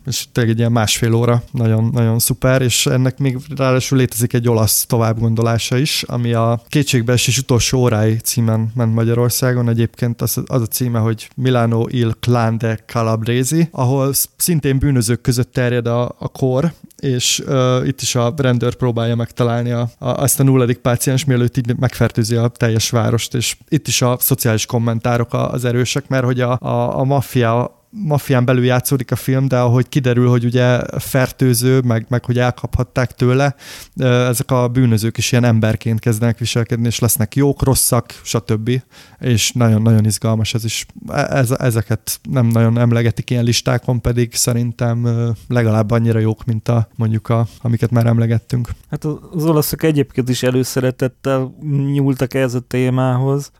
és 0.06 0.28
tényleg 0.32 0.54
egy 0.54 0.60
ilyen 0.60 0.72
másfél 0.72 1.14
óra, 1.14 1.44
nagyon, 1.52 1.90
nagyon 1.94 2.20
szuper, 2.20 2.62
és 2.62 2.86
ennek 2.86 3.18
még 3.18 3.38
ráadásul 3.56 3.98
létezik 3.98 4.34
egy 4.34 4.50
olasz 4.50 4.86
továbbgondolása 4.86 5.78
is, 5.78 6.04
ami 6.04 6.34
a 6.34 6.62
Kétségbeesés 6.68 7.38
utolsó 7.38 7.80
órái 7.80 8.16
címen 8.16 8.72
ment 8.76 8.94
Magyarországon. 8.94 9.70
Egyébként 9.70 10.22
az, 10.22 10.42
az 10.46 10.62
a 10.62 10.66
címe, 10.66 11.00
hogy 11.00 11.30
Milán 11.36 11.67
Milano 11.68 11.86
il 11.90 12.16
Clan 12.20 12.58
de 12.58 12.80
Calabresi, 12.86 13.68
ahol 13.72 14.14
szintén 14.38 14.80
bűnözők 14.80 15.22
között 15.22 15.52
terjed 15.52 15.88
a, 15.88 16.16
a 16.20 16.28
kor, 16.28 16.74
és 16.98 17.44
uh, 17.48 17.88
itt 17.88 18.02
is 18.02 18.16
a 18.16 18.34
rendőr 18.38 18.76
próbálja 18.76 19.16
megtalálni 19.16 19.72
a, 19.72 19.90
a, 19.98 20.10
azt 20.10 20.40
a 20.40 20.44
nulladik 20.44 20.78
páciens, 20.78 21.26
mielőtt 21.26 21.58
így 21.58 21.78
megfertőzi 21.78 22.36
a 22.36 22.48
teljes 22.48 22.90
várost, 22.90 23.34
és 23.34 23.58
itt 23.70 23.88
is 23.88 24.02
a 24.02 24.18
szociális 24.20 24.66
kommentárok 24.66 25.34
az 25.34 25.66
erősek, 25.66 26.08
mert 26.08 26.24
hogy 26.24 26.42
a, 26.42 26.58
a, 26.60 27.00
a 27.00 27.04
maffia 27.04 27.77
maffián 27.90 28.46
belül 28.46 28.66
játszódik 28.66 29.12
a 29.12 29.16
film, 29.16 29.48
de 29.48 29.60
ahogy 29.60 29.90
kiderül, 29.90 30.30
hogy 30.30 30.46
ugye 30.46 30.80
fertőző, 31.00 31.80
meg, 31.80 32.06
meg 32.10 32.26
hogy 32.26 32.40
elkaphatták 32.40 33.12
tőle, 33.12 33.56
ezek 33.96 34.52
a 34.52 34.68
bűnözők 34.68 35.18
is 35.18 35.32
ilyen 35.32 35.44
emberként 35.44 36.00
kezdenek 36.00 36.38
viselkedni, 36.38 36.86
és 36.88 37.00
lesznek 37.00 37.36
jók, 37.36 37.64
rosszak, 37.64 38.20
stb. 38.24 38.82
És 39.20 39.52
nagyon-nagyon 39.52 40.06
izgalmas 40.06 40.54
ez 40.54 40.64
is. 40.64 40.86
E, 41.08 41.20
ez, 41.20 41.52
ezeket 41.52 42.20
nem 42.30 42.48
nagyon 42.48 42.78
emlegetik 42.78 43.30
ilyen 43.30 43.44
listákon, 43.44 44.02
pedig 44.02 44.34
szerintem 44.34 45.08
legalább 45.48 45.92
annyira 45.92 46.20
jók, 46.20 46.46
mint 46.46 46.68
a 46.68 46.88
mondjuk 46.96 47.30
a, 47.30 47.48
amiket 47.62 47.92
már 47.92 48.06
emlegettünk. 48.06 48.70
Hát 48.90 49.06
az 49.06 49.46
olaszok 49.46 49.84
egyébként 49.84 50.30
is 50.30 50.44
előszeretettel 50.44 51.56
nyúltak 51.92 52.34
ehhez 52.34 52.54
a 52.54 52.60
témához. 52.60 53.52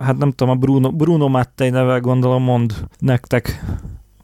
Hát 0.00 0.16
nem 0.16 0.30
tudom, 0.30 0.48
a 0.48 0.54
Bruno, 0.54 0.90
Bruno 0.90 1.28
Mattei 1.28 1.70
neve 1.70 1.98
gondolom 1.98 2.42
mond 2.42 2.74
nektek 2.98 3.53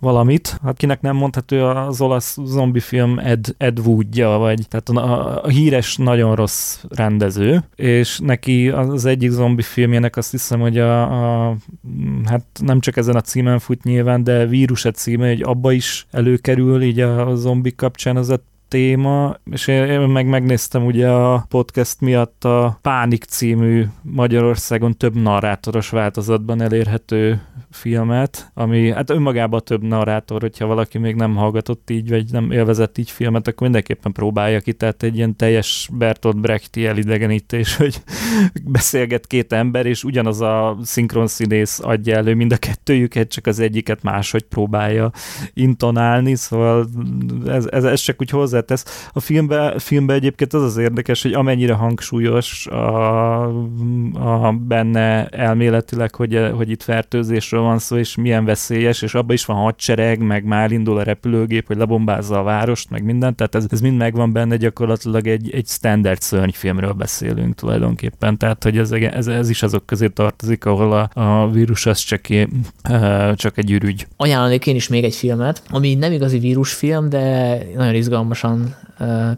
valamit. 0.00 0.58
Hát 0.62 0.76
kinek 0.76 1.00
nem 1.00 1.16
mondható 1.16 1.56
az 1.66 2.00
olasz 2.00 2.38
zombi 2.44 2.80
film 2.80 3.18
Ed, 3.18 3.46
Ed 3.58 3.78
Woodja, 3.78 4.28
vagy 4.28 4.68
tehát 4.68 4.88
a, 4.88 5.42
a 5.44 5.48
híres, 5.48 5.96
nagyon 5.96 6.34
rossz 6.34 6.84
rendező, 6.88 7.64
és 7.74 8.18
neki 8.22 8.68
az 8.68 9.04
egyik 9.04 9.30
zombi 9.30 9.62
filmjének 9.62 10.16
azt 10.16 10.30
hiszem, 10.30 10.60
hogy 10.60 10.78
a, 10.78 11.02
a 11.48 11.56
hát 12.24 12.44
nem 12.60 12.80
csak 12.80 12.96
ezen 12.96 13.16
a 13.16 13.20
címen 13.20 13.58
fut 13.58 13.82
nyilván, 13.82 14.24
de 14.24 14.46
vírus 14.46 14.84
a 14.84 14.90
címe, 14.90 15.28
hogy 15.28 15.42
abba 15.42 15.72
is 15.72 16.06
előkerül 16.10 16.82
így 16.82 17.00
a, 17.00 17.28
a 17.28 17.34
zombi 17.34 17.74
kapcsán 17.74 18.16
az 18.16 18.28
a 18.28 18.40
téma, 18.70 19.36
és 19.50 19.66
én 19.66 20.00
meg 20.00 20.26
megnéztem 20.26 20.86
ugye 20.86 21.08
a 21.08 21.44
podcast 21.48 22.00
miatt 22.00 22.44
a 22.44 22.78
Pánik 22.82 23.24
című 23.24 23.84
Magyarországon 24.02 24.96
több 24.96 25.14
narrátoros 25.14 25.88
változatban 25.88 26.60
elérhető 26.60 27.40
filmet, 27.70 28.50
ami 28.54 28.92
hát 28.92 29.10
önmagában 29.10 29.60
több 29.64 29.82
narrátor, 29.82 30.40
hogyha 30.40 30.66
valaki 30.66 30.98
még 30.98 31.14
nem 31.14 31.34
hallgatott 31.34 31.90
így, 31.90 32.08
vagy 32.08 32.24
nem 32.32 32.50
élvezett 32.50 32.98
így 32.98 33.10
filmet, 33.10 33.48
akkor 33.48 33.62
mindenképpen 33.62 34.12
próbálja 34.12 34.60
ki, 34.60 34.72
tehát 34.72 35.02
egy 35.02 35.16
ilyen 35.16 35.36
teljes 35.36 35.88
Bertolt 35.92 36.40
Brechti 36.40 36.86
elidegenítés, 36.86 37.76
hogy 37.76 38.02
beszélget 38.64 39.26
két 39.26 39.52
ember, 39.52 39.86
és 39.86 40.04
ugyanaz 40.04 40.40
a 40.40 40.78
színész 41.24 41.80
adja 41.82 42.16
elő 42.16 42.34
mind 42.34 42.52
a 42.52 42.56
kettőjüket, 42.56 43.28
csak 43.28 43.46
az 43.46 43.58
egyiket 43.58 44.02
máshogy 44.02 44.42
próbálja 44.42 45.10
intonálni, 45.54 46.34
szóval 46.34 46.88
ez, 47.46 47.66
ez, 47.66 47.84
ez 47.84 48.00
csak 48.00 48.20
úgy 48.20 48.30
hozzátesz. 48.60 49.08
A 49.12 49.20
filmbe, 49.20 49.78
filmbe 49.78 50.14
egyébként 50.14 50.52
az 50.52 50.62
az 50.62 50.76
érdekes, 50.76 51.22
hogy 51.22 51.32
amennyire 51.32 51.72
hangsúlyos 51.72 52.66
a, 52.66 53.42
a 54.46 54.52
benne 54.52 55.26
elméletileg, 55.26 56.14
hogy, 56.14 56.50
hogy 56.54 56.70
itt 56.70 56.82
fertőzésről 56.82 57.60
van 57.60 57.78
szó, 57.78 57.96
és 57.96 58.16
milyen 58.16 58.44
veszélyes, 58.44 59.02
és 59.02 59.14
abban 59.14 59.34
is 59.34 59.44
van 59.44 59.56
hadsereg, 59.56 60.22
meg 60.22 60.44
már 60.44 60.72
indul 60.72 60.98
a 60.98 61.02
repülőgép, 61.02 61.66
hogy 61.66 61.76
lebombázza 61.76 62.38
a 62.38 62.42
várost, 62.42 62.90
meg 62.90 63.04
mindent, 63.04 63.36
tehát 63.36 63.54
ez, 63.54 63.66
ez 63.70 63.80
mind 63.80 63.96
megvan 63.96 64.32
benne, 64.32 64.56
gyakorlatilag 64.56 65.26
egy, 65.26 65.50
egy 65.50 65.66
standard 65.66 66.20
szörnyfilmről 66.20 66.92
beszélünk 66.92 67.54
tulajdonképpen, 67.54 68.38
tehát 68.38 68.62
hogy 68.62 68.78
ez, 68.78 68.92
ez, 68.92 69.26
ez 69.26 69.50
is 69.50 69.62
azok 69.62 69.86
közé 69.86 70.06
tartozik, 70.06 70.64
ahol 70.64 70.92
a, 70.92 71.20
a 71.20 71.50
vírus 71.50 71.86
az 71.86 71.98
csak, 71.98 72.20
csak 73.34 73.58
egy 73.58 73.70
ürügy. 73.70 74.06
Ajánlanék 74.16 74.66
én 74.66 74.74
is 74.74 74.88
még 74.88 75.04
egy 75.04 75.14
filmet, 75.14 75.62
ami 75.68 75.94
nem 75.94 76.12
igazi 76.12 76.38
vírusfilm, 76.38 77.08
de 77.08 77.58
nagyon 77.76 77.94
izgalmasan 77.94 78.49
Stefan 78.50 78.89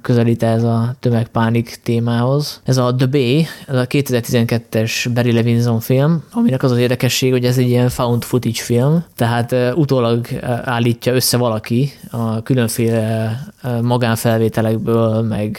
közelít 0.02 0.43
ez 0.43 0.62
a 0.62 0.94
tömegpánik 1.01 1.80
témához. 1.82 2.60
Ez 2.64 2.76
a 2.76 2.94
The 2.94 3.06
Bay, 3.06 3.47
ez 3.68 3.76
a 3.76 3.86
2012-es 3.86 5.10
Barry 5.14 5.32
Levinson 5.32 5.80
film, 5.80 6.24
aminek 6.32 6.62
az 6.62 6.70
az 6.70 6.78
érdekesség, 6.78 7.32
hogy 7.32 7.44
ez 7.44 7.59
egy 7.59 7.68
ilyen 7.68 7.89
found 7.89 8.22
footage 8.22 8.62
film, 8.62 9.05
tehát 9.16 9.55
utólag 9.74 10.26
állítja 10.64 11.14
össze 11.14 11.36
valaki 11.36 11.93
a 12.10 12.43
különféle 12.43 13.39
magánfelvételekből, 13.82 15.22
meg 15.22 15.59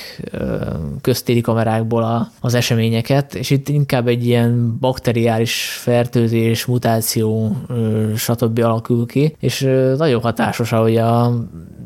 köztéri 1.02 1.42
kamerákból 1.42 2.32
az 2.40 2.54
eseményeket, 2.54 3.36
és 3.36 3.50
itt 3.50 3.70
inkább 3.70 4.08
egy 4.08 4.26
ilyen 4.26 4.78
bakteriális 4.80 5.78
fertőzés, 5.82 6.66
mutáció, 6.66 7.56
stb. 8.16 8.60
alakul 8.60 9.06
ki, 9.06 9.36
és 9.40 9.70
nagyon 9.98 10.22
hatásos, 10.22 10.72
ahogy 10.72 10.98
a, 10.98 11.34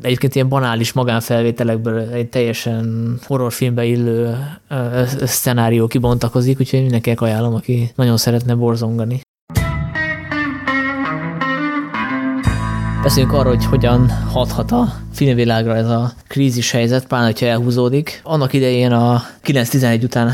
egyébként 0.02 0.34
ilyen 0.34 0.48
banális 0.48 0.92
magánfelvételekből 0.92 2.07
egy 2.12 2.28
teljesen 2.28 3.14
horrorfilmbe 3.26 3.84
illő 3.84 4.36
szcenárió 5.22 5.86
kibontakozik, 5.86 6.60
úgyhogy 6.60 6.80
mindenkinek 6.80 7.20
ajánlom, 7.20 7.54
aki 7.54 7.90
nagyon 7.94 8.16
szeretne 8.16 8.54
borzongani. 8.54 9.20
Beszéljünk 13.02 13.34
arról, 13.34 13.54
hogy 13.54 13.64
hogyan 13.64 14.08
hathat 14.08 14.70
a 14.70 14.94
filmvilágra 15.12 15.76
ez 15.76 15.88
a 15.88 16.12
krízis 16.26 16.70
helyzet, 16.70 17.06
pláne, 17.06 17.24
hogyha 17.24 17.46
elhúzódik. 17.46 18.20
Annak 18.24 18.52
idején 18.52 18.92
a 18.92 19.22
9-11 19.44 20.02
után 20.02 20.32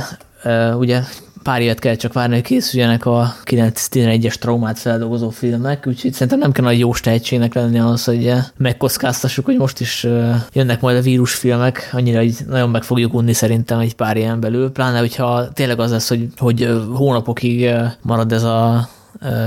ugye 0.78 1.00
pár 1.44 1.60
évet 1.60 1.78
kell 1.78 1.94
csak 1.94 2.12
várni, 2.12 2.34
hogy 2.34 2.42
készüljenek 2.42 3.06
a 3.06 3.34
9-11-es 3.44 4.34
traumát 4.34 4.78
feldolgozó 4.78 5.30
filmek, 5.30 5.86
úgyhogy 5.86 6.12
szerintem 6.12 6.38
nem 6.38 6.52
kell 6.52 6.64
nagy 6.64 6.78
jó 6.78 6.94
tehetségnek 6.94 7.54
lenni 7.54 7.78
az, 7.78 8.04
hogy 8.04 8.32
megkockáztassuk, 8.56 9.44
hogy 9.44 9.56
most 9.56 9.80
is 9.80 10.06
jönnek 10.52 10.80
majd 10.80 10.96
a 10.96 11.00
vírusfilmek, 11.00 11.90
annyira 11.92 12.18
hogy 12.18 12.36
nagyon 12.48 12.70
meg 12.70 12.82
fogjuk 12.82 13.14
unni 13.14 13.32
szerintem 13.32 13.78
egy 13.78 13.94
pár 13.94 14.16
ilyen 14.16 14.40
belül, 14.40 14.72
pláne 14.72 14.98
hogyha 14.98 15.52
tényleg 15.52 15.80
az 15.80 15.90
lesz, 15.90 16.08
hogy, 16.08 16.28
hogy 16.36 16.68
hónapokig 16.94 17.70
marad 18.02 18.32
ez 18.32 18.42
a 18.42 18.88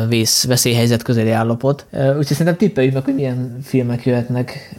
vész, 0.08 0.46
veszélyhelyzet 0.46 1.04
közeli 1.04 1.32
állapot. 1.32 1.86
Úgyhogy 1.92 2.26
szerintem 2.26 2.58
tippeljük 2.58 2.94
meg, 2.94 3.04
hogy 3.04 3.16
milyen 3.16 3.58
filmek 3.64 4.06
jöhetnek. 4.06 4.76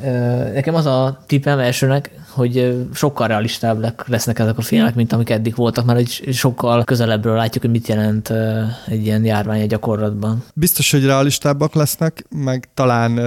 Nekem 0.54 0.74
az 0.74 0.86
a 0.86 1.24
tippem 1.26 1.58
elsőnek, 1.58 2.10
hogy 2.28 2.86
sokkal 2.94 3.28
realistábbak 3.28 4.04
lesznek 4.08 4.38
ezek 4.38 4.58
a 4.58 4.62
filmek, 4.62 4.94
mint 4.94 5.12
amik 5.12 5.30
eddig 5.30 5.54
voltak, 5.54 5.84
mert 5.84 5.98
egy 5.98 6.28
sokkal 6.32 6.84
közelebbről 6.84 7.36
látjuk, 7.36 7.62
hogy 7.62 7.72
mit 7.72 7.88
jelent 7.88 8.32
egy 8.86 9.04
ilyen 9.04 9.24
járvány 9.24 9.62
a 9.62 9.66
gyakorlatban. 9.66 10.44
Biztos, 10.54 10.90
hogy 10.90 11.04
realistábbak 11.04 11.74
lesznek, 11.74 12.24
meg 12.30 12.68
talán 12.74 13.18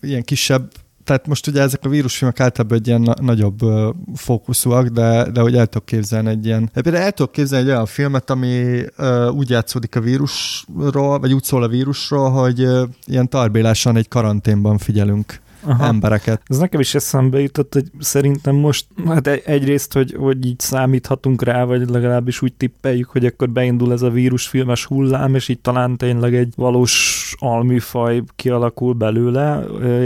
ilyen 0.00 0.22
kisebb 0.22 0.70
tehát 1.08 1.26
most 1.26 1.46
ugye 1.46 1.60
ezek 1.60 1.84
a 1.84 1.88
vírusfilmek 1.88 2.40
általában 2.40 2.78
egy 2.78 2.86
ilyen 2.86 3.00
na- 3.00 3.14
nagyobb 3.20 3.62
uh, 3.62 3.94
fókuszúak, 4.14 4.86
de, 4.86 5.30
de 5.30 5.40
hogy 5.40 5.56
el 5.56 5.66
tudok 5.66 5.86
képzelni 5.86 6.28
egy 6.28 6.46
ilyen, 6.46 6.70
de 6.74 6.82
például 6.82 7.04
el 7.04 7.12
tudok 7.12 7.32
képzelni 7.32 7.64
egy 7.64 7.70
olyan 7.70 7.86
filmet, 7.86 8.30
ami 8.30 8.82
uh, 8.98 9.34
úgy 9.34 9.50
játszódik 9.50 9.96
a 9.96 10.00
vírusról, 10.00 11.18
vagy 11.18 11.32
úgy 11.32 11.44
szól 11.44 11.62
a 11.62 11.68
vírusról, 11.68 12.30
hogy 12.30 12.62
uh, 12.62 12.88
ilyen 13.04 13.28
tarbélásan 13.28 13.96
egy 13.96 14.08
karanténban 14.08 14.78
figyelünk 14.78 15.40
Aha. 15.62 15.84
embereket. 15.84 16.42
Ez 16.46 16.58
nekem 16.58 16.80
is 16.80 16.94
eszembe 16.94 17.40
jutott, 17.40 17.72
hogy 17.72 17.90
szerintem 17.98 18.54
most, 18.54 18.86
hát 19.06 19.26
egyrészt, 19.26 19.92
hogy, 19.92 20.14
hogy 20.18 20.46
így 20.46 20.60
számíthatunk 20.60 21.42
rá, 21.42 21.64
vagy 21.64 21.88
legalábbis 21.88 22.42
úgy 22.42 22.52
tippeljük, 22.52 23.08
hogy 23.08 23.24
akkor 23.26 23.50
beindul 23.50 23.92
ez 23.92 24.02
a 24.02 24.10
vírusfilmes 24.10 24.84
hullám, 24.84 25.34
és 25.34 25.48
így 25.48 25.60
talán 25.60 25.96
tényleg 25.96 26.34
egy 26.34 26.52
valós 26.56 27.34
alműfaj 27.38 28.22
kialakul 28.36 28.92
belőle, 28.92 29.64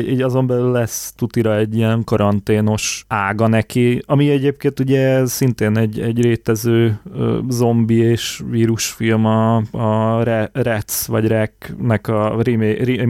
így 0.09 0.23
azon 0.23 0.47
belül 0.47 0.71
lesz 0.71 1.13
tutira 1.17 1.57
egy 1.57 1.77
ilyen 1.77 2.05
karanténos 2.05 3.05
ága 3.09 3.47
neki, 3.47 4.03
ami 4.07 4.31
egyébként 4.31 4.81
ugye 4.81 5.27
szintén 5.27 5.77
egy, 5.77 6.01
egy 6.01 6.23
rétező 6.23 7.01
zombi 7.49 7.97
és 7.97 8.43
vírusfilm 8.51 9.27
a, 9.27 9.57
a 9.57 10.23
Rec, 10.53 11.07
vagy 11.07 11.27
Reknek 11.27 12.09
a 12.09 12.43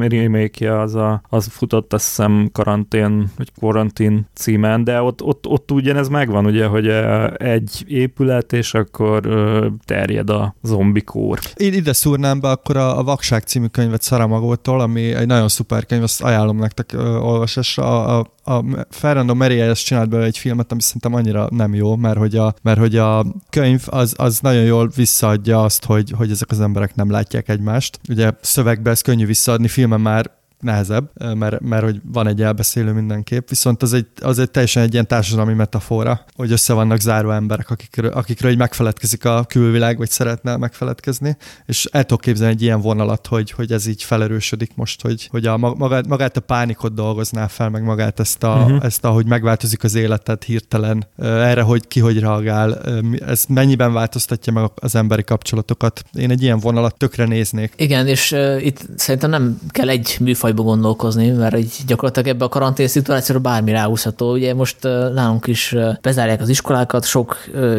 remake 0.09 0.81
az, 0.81 0.95
a, 0.95 1.23
az 1.29 1.47
futott 1.47 1.93
azt 1.93 2.07
hiszem 2.07 2.32
karantén, 2.53 3.31
vagy 3.37 3.53
quarantine 3.59 4.21
címen, 4.35 4.85
de 4.85 5.03
ott, 5.03 5.23
ott, 5.23 5.47
ott 5.47 5.71
ugyanez 5.71 6.09
megvan, 6.09 6.47
ugye, 6.47 6.67
hogy 6.67 6.89
egy 7.37 7.85
épület, 7.87 8.53
és 8.53 8.75
akkor 8.75 9.29
terjed 9.85 10.31
a 10.31 10.55
zombikór. 10.63 11.39
Én 11.57 11.73
ide 11.73 11.93
szúrnám 11.93 12.41
be 12.41 12.51
akkor 12.51 12.77
a, 12.77 12.99
a 12.99 13.03
Vakság 13.03 13.43
című 13.43 13.67
könyvet 13.67 14.03
Szaramagótól, 14.03 14.81
ami 14.81 15.15
egy 15.15 15.27
nagyon 15.27 15.49
szuper 15.49 15.87
könyv, 15.87 16.03
azt 16.03 16.23
ajánlom 16.23 16.59
nektek 16.59 16.93
olvasásra. 17.21 18.05
A, 18.05 18.19
a 18.19 18.31
a 18.45 18.65
Fernando 18.91 19.35
Merias 19.35 19.83
csinált 19.83 20.09
belőle 20.09 20.27
egy 20.27 20.39
filmet, 20.39 20.73
ami 20.73 20.83
szerintem 20.83 21.15
annyira 21.15 21.49
nem 21.51 21.75
jó, 21.75 21.97
mert 21.97 22.19
hogy 22.19 22.37
a, 22.37 22.55
mert 22.63 22.79
hogy 22.79 22.97
a 22.97 23.27
könyv 23.51 23.83
az, 23.87 24.15
az 24.17 24.41
nagyon 24.41 24.63
jól 24.63 24.91
visszaadja 24.97 25.63
azt, 25.63 25.85
hogy, 25.85 26.13
hogy 26.17 26.31
ezek 26.31 26.51
az 26.51 26.61
emberek 26.61 26.95
nem 26.95 27.11
látják 27.11 27.49
egymást. 27.49 28.01
Ugye 28.09 28.31
szövegbe 28.41 28.91
ez 28.91 29.01
könnyű 29.01 29.27
visszaadni, 29.27 29.69
filmen 29.69 30.01
már 30.01 30.31
nehezebb, 30.63 31.11
mert, 31.35 31.61
mert 31.61 31.85
hogy 31.85 32.01
van 32.13 32.27
egy 32.27 32.43
elbeszélő 32.43 32.93
mindenképp, 32.93 33.49
viszont 33.49 33.83
az 33.83 33.93
egy, 33.93 34.07
az 34.21 34.39
egy 34.39 34.51
teljesen 34.51 34.83
egy 34.83 34.93
ilyen 34.93 35.07
társadalmi 35.07 35.53
metafora, 35.53 36.25
hogy 36.35 36.53
össze 36.53 36.73
vannak 36.73 37.01
zárva 37.01 37.35
emberek, 37.35 37.71
akikről, 37.71 38.11
akikről 38.11 38.51
így 38.51 38.57
megfeledkezik 38.57 39.25
a 39.25 39.45
külvilág, 39.49 39.99
vagy 39.99 40.11
szeretne 40.11 40.57
megfeledkezni, 40.57 41.37
és 41.67 41.89
el 41.93 42.05
tudok 42.05 42.21
képzelni 42.21 42.53
egy 42.53 42.63
ilyen 42.63 42.81
vonalat, 42.81 43.27
hogy, 43.27 43.51
hogy 43.51 43.73
ez 43.73 43.87
így 43.87 44.03
felerősödik 44.03 44.71
most, 44.75 45.03
hogy, 45.03 45.29
hogy 45.31 45.47
a, 45.47 45.57
magát, 45.57 46.07
magát 46.07 46.37
a 46.37 46.41
pánikot 46.41 46.95
dolgozná 46.95 47.47
fel, 47.47 47.69
meg 47.69 47.83
magát 47.83 48.21
ezt, 48.21 48.43
a, 48.43 48.55
uh-huh. 48.55 48.85
ezt 48.85 49.05
ahogy 49.05 49.27
megváltozik 49.27 49.85
az 49.85 49.95
életed 49.95 50.43
hirtelen, 50.43 51.07
erre, 51.19 51.63
hogy 51.63 51.89
ki 51.89 52.01
hogy 52.01 52.19
reagál, 52.19 52.81
ez 53.27 53.45
mennyiben 53.49 53.93
változtatja 53.93 54.53
meg 54.53 54.71
az 54.75 54.95
emberi 54.95 55.23
kapcsolatokat. 55.23 56.03
Én 56.13 56.31
egy 56.31 56.43
ilyen 56.43 56.59
vonalat 56.59 56.97
tökre 56.97 57.25
néznék. 57.25 57.73
Igen, 57.77 58.07
és 58.07 58.33
uh, 58.33 58.65
itt 58.65 58.87
szerintem 58.97 59.31
nem 59.31 59.59
kell 59.69 59.89
egy 59.89 60.17
műfaj 60.21 60.52
rajba 60.53 60.71
gondolkozni, 60.71 61.31
mert 61.31 61.59
így 61.59 61.75
gyakorlatilag 61.87 62.29
ebbe 62.29 62.45
a 62.45 62.49
karantén 62.49 62.89
szituációra 62.89 63.41
bármi 63.41 63.71
ráhúzható. 63.71 64.33
Ugye 64.33 64.55
most 64.55 64.77
nálunk 65.15 65.47
is 65.47 65.75
bezárják 66.01 66.41
az 66.41 66.49
iskolákat, 66.49 67.05
sok 67.05 67.37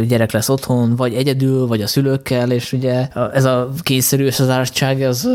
gyerek 0.08 0.32
lesz 0.32 0.50
otthon, 0.50 0.96
vagy 0.96 1.14
egyedül, 1.14 1.68
vagy 1.68 1.82
a 1.82 1.88
szülőkkel, 1.88 2.52
és 2.52 2.74
ugye 2.74 3.08
ez 3.34 3.46
a 3.46 3.70
kényszerű 3.82 4.26
összezártság 4.26 5.02
az 5.02 5.30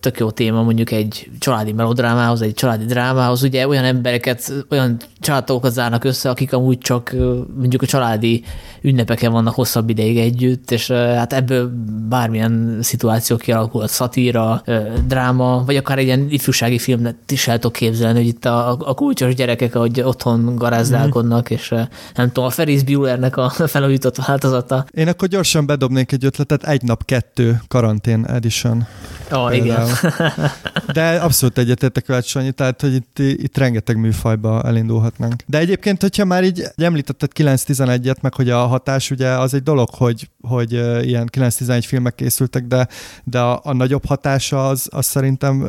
tök 0.00 0.18
jó 0.18 0.30
téma 0.30 0.62
mondjuk 0.62 0.90
egy 0.90 1.30
családi 1.38 1.72
melodrámához, 1.72 2.42
egy 2.42 2.54
családi 2.54 2.84
drámához. 2.84 3.42
Ugye 3.42 3.68
olyan 3.68 3.84
embereket, 3.84 4.52
olyan 4.70 4.96
családokat 5.20 5.72
zárnak 5.72 6.04
össze, 6.04 6.30
akik 6.30 6.52
amúgy 6.52 6.78
csak 6.78 7.14
mondjuk 7.56 7.82
a 7.82 7.86
családi 7.86 8.44
ünnepeken 8.82 9.32
vannak 9.32 9.54
hosszabb 9.54 9.88
ideig 9.88 10.18
együtt, 10.18 10.70
és 10.70 10.90
hát 10.90 11.32
ebből 11.32 11.70
bármilyen 12.08 12.78
szituáció 12.80 13.36
kialakulhat, 13.36 13.90
szatíra, 13.90 14.62
dráma, 15.06 15.62
vagy 15.66 15.76
akár 15.76 15.98
egy 15.98 16.04
ilyen 16.04 16.26
ifjúsági 16.28 16.75
ifjúsági 16.76 16.78
filmet 16.78 17.30
is 17.30 17.48
el 17.48 17.58
tudok 17.58 17.72
képzelni, 17.72 18.18
hogy 18.18 18.26
itt 18.26 18.44
a, 18.44 18.70
a 18.70 18.94
kulcsos 18.94 19.34
gyerekek, 19.34 19.74
ahogy 19.74 20.00
otthon 20.00 20.56
garázdálkodnak, 20.56 21.50
mm. 21.50 21.54
és 21.54 21.72
eh, 21.72 21.86
nem 22.14 22.26
tudom, 22.26 22.44
a 22.44 22.50
Ferris 22.50 22.82
Buellernek 22.82 23.36
a 23.36 23.50
felújított 23.74 24.16
változata. 24.16 24.86
Én 24.90 25.08
akkor 25.08 25.28
gyorsan 25.28 25.66
bedobnék 25.66 26.12
egy 26.12 26.24
ötletet, 26.24 26.64
egy 26.64 26.82
nap 26.82 27.04
kettő 27.04 27.60
karantén 27.68 28.24
edition. 28.24 28.86
Ó, 29.32 29.38
oh, 29.38 29.56
igen. 29.56 29.86
De 30.92 31.16
abszolút 31.16 31.58
egyetértek 31.58 32.06
veled, 32.06 32.24
Sanyi, 32.24 32.52
tehát, 32.52 32.80
hogy 32.80 32.94
itt, 32.94 33.18
itt 33.18 33.58
rengeteg 33.58 33.96
műfajba 33.96 34.62
elindulhatnánk. 34.62 35.42
De 35.46 35.58
egyébként, 35.58 36.00
hogyha 36.00 36.24
már 36.24 36.44
így 36.44 36.64
említetted 36.76 37.30
9-11-et, 37.34 38.20
meg 38.20 38.34
hogy 38.34 38.50
a 38.50 38.66
hatás, 38.66 39.10
ugye 39.10 39.28
az 39.28 39.54
egy 39.54 39.62
dolog, 39.62 39.88
hogy, 39.90 40.30
hogy 40.40 40.72
ilyen 41.06 41.28
9-11 41.32 41.84
filmek 41.86 42.14
készültek, 42.14 42.66
de, 42.66 42.88
de 43.24 43.40
a, 43.40 43.60
a 43.62 43.72
nagyobb 43.72 44.04
hatása 44.04 44.68
az, 44.68 44.88
az 44.90 45.06
szerintem 45.06 45.66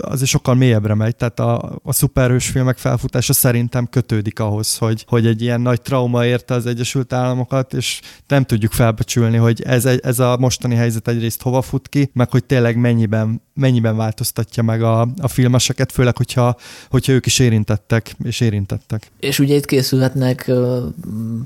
az 0.00 0.22
is 0.22 0.34
sokkal 0.36 0.54
mélyebbre 0.54 0.94
megy, 0.94 1.16
tehát 1.16 1.40
a, 1.40 1.78
a 1.82 1.92
szuperhős 1.92 2.48
filmek 2.48 2.78
felfutása 2.78 3.32
szerintem 3.32 3.86
kötődik 3.86 4.38
ahhoz, 4.40 4.76
hogy, 4.76 5.04
hogy 5.08 5.26
egy 5.26 5.42
ilyen 5.42 5.60
nagy 5.60 5.82
trauma 5.82 6.26
érte 6.26 6.54
az 6.54 6.66
Egyesült 6.66 7.12
Államokat, 7.12 7.74
és 7.74 8.00
nem 8.28 8.44
tudjuk 8.44 8.72
felbecsülni, 8.72 9.36
hogy 9.36 9.62
ez, 9.62 9.84
ez 9.84 10.18
a 10.18 10.36
mostani 10.36 10.74
helyzet 10.74 11.08
egyrészt 11.08 11.42
hova 11.42 11.62
fut 11.62 11.88
ki, 11.88 12.10
meg 12.12 12.30
hogy 12.30 12.44
tényleg 12.44 12.76
mennyiben, 12.76 13.42
mennyiben 13.54 13.96
változtatja 13.96 14.62
meg 14.62 14.82
a, 14.82 15.08
a 15.18 15.28
filmeseket, 15.28 15.92
főleg, 15.92 16.16
hogyha, 16.16 16.56
hogyha 16.90 17.12
ők 17.12 17.26
is 17.26 17.38
érintettek, 17.38 18.16
és 18.24 18.40
érintettek. 18.40 19.10
És 19.20 19.38
ugye 19.38 19.54
itt 19.54 19.66
készülhetnek 19.66 20.44
uh, 20.48 20.82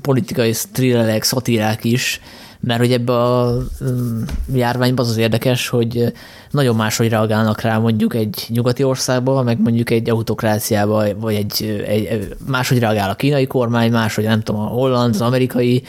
politikai 0.01 0.53
thrillerek, 0.71 1.23
szatírák 1.23 1.83
is, 1.83 2.19
mert 2.61 2.79
hogy 2.79 2.91
ebbe 2.91 3.13
a 3.13 3.57
mm, 3.83 4.21
járványban 4.53 5.05
az 5.05 5.11
az 5.11 5.17
érdekes, 5.17 5.69
hogy 5.69 6.13
nagyon 6.51 6.75
máshogy 6.75 7.09
reagálnak 7.09 7.61
rá 7.61 7.77
mondjuk 7.77 8.15
egy 8.15 8.45
nyugati 8.47 8.83
országba, 8.83 9.43
meg 9.43 9.61
mondjuk 9.61 9.89
egy 9.89 10.09
autokráciába, 10.09 11.03
vagy 11.19 11.35
egy, 11.35 11.83
egy 11.87 12.35
máshogy 12.47 12.79
reagál 12.79 13.09
a 13.09 13.15
kínai 13.15 13.47
kormány, 13.47 13.91
máshogy 13.91 14.23
nem 14.23 14.41
tudom, 14.41 14.61
a 14.61 14.65
holland, 14.65 15.13
az 15.13 15.21
amerikai, 15.21 15.83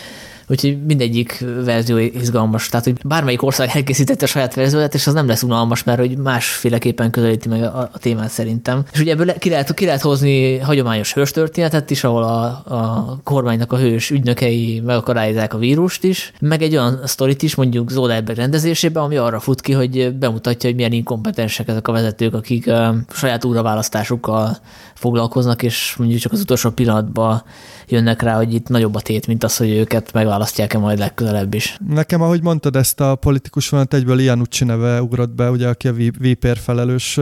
úgyhogy 0.49 0.85
mindegyik 0.85 1.45
verzió 1.65 1.97
izgalmas. 1.97 2.69
Tehát, 2.69 2.85
hogy 2.85 2.97
bármelyik 3.05 3.43
ország 3.43 3.71
elkészítette 3.75 4.25
a 4.25 4.29
saját 4.29 4.55
verzióját, 4.55 4.95
és 4.95 5.07
az 5.07 5.15
nem 5.15 5.27
lesz 5.27 5.43
unalmas, 5.43 5.85
mert 5.85 5.99
hogy 5.99 6.17
másféleképpen 6.17 7.11
közelíti 7.11 7.49
meg 7.49 7.63
a, 7.63 7.91
a 7.93 7.99
témát 7.99 8.31
szerintem. 8.31 8.85
És 8.93 9.01
ugye 9.01 9.13
ebből 9.13 9.33
ki 9.33 9.49
lehet, 9.49 9.75
ki 9.75 9.85
lehet 9.85 10.01
hozni 10.01 10.59
hagyományos 10.59 11.15
hőstörténetet 11.15 11.91
is, 11.91 12.05
ahol 12.05 12.23
a, 12.23 12.45
a 12.75 13.21
kormánynak 13.25 13.73
a 13.73 13.79
hős 13.79 14.11
ügynökei 14.11 14.83
megakadályozzák 14.85 15.55
a 15.55 15.59
vírust 15.59 16.05
is, 16.05 16.33
meg 16.41 16.63
egy 16.63 16.73
olyan 16.73 17.01
sztorit 17.05 17.43
is, 17.43 17.55
mondjuk 17.55 17.91
Zollberg 17.91 18.37
rendezésében, 18.37 19.03
ami 19.03 19.17
arra 19.17 19.41
fut 19.41 19.61
ki, 19.61 19.73
hogy 19.73 20.15
bemutatja, 20.15 20.69
hogy 20.69 20.77
milyen 20.77 20.93
inkompetensek 20.93 21.69
ezek 21.69 21.89
a 21.89 21.93
vezetők, 21.93 22.35
akik 22.35 22.69
a 22.69 22.95
saját 23.13 23.45
újraválasztásukkal 23.45 24.57
foglalkoznak, 24.95 25.63
és 25.63 25.95
mondjuk 25.99 26.21
csak 26.21 26.33
az 26.33 26.41
utolsó 26.41 26.71
pillanatban 26.71 27.43
jönnek 27.89 28.23
rá, 28.23 28.37
hogy 28.37 28.55
itt 28.55 28.69
nagyobb 28.69 28.95
a 28.95 29.01
tét, 29.01 29.27
mint 29.27 29.45
az, 29.45 29.57
hogy 29.57 29.71
őket 29.71 30.11
megválasztják-e 30.43 30.79
majd 30.79 30.99
legközelebb 30.99 31.55
is. 31.55 31.77
Nekem, 31.89 32.23
ahogy 32.23 32.43
mondtad 32.43 32.77
ezt 32.77 33.01
a 33.01 33.15
politikus 33.15 33.69
vonat, 33.69 33.95
egyből 33.95 34.19
Ian 34.19 34.41
Ucci 34.41 34.65
neve 34.65 35.03
ugrott 35.03 35.31
be, 35.31 35.51
ugye, 35.51 35.69
aki 35.69 35.89
a 35.89 35.93
VPR 35.95 36.59
felelős, 36.59 37.15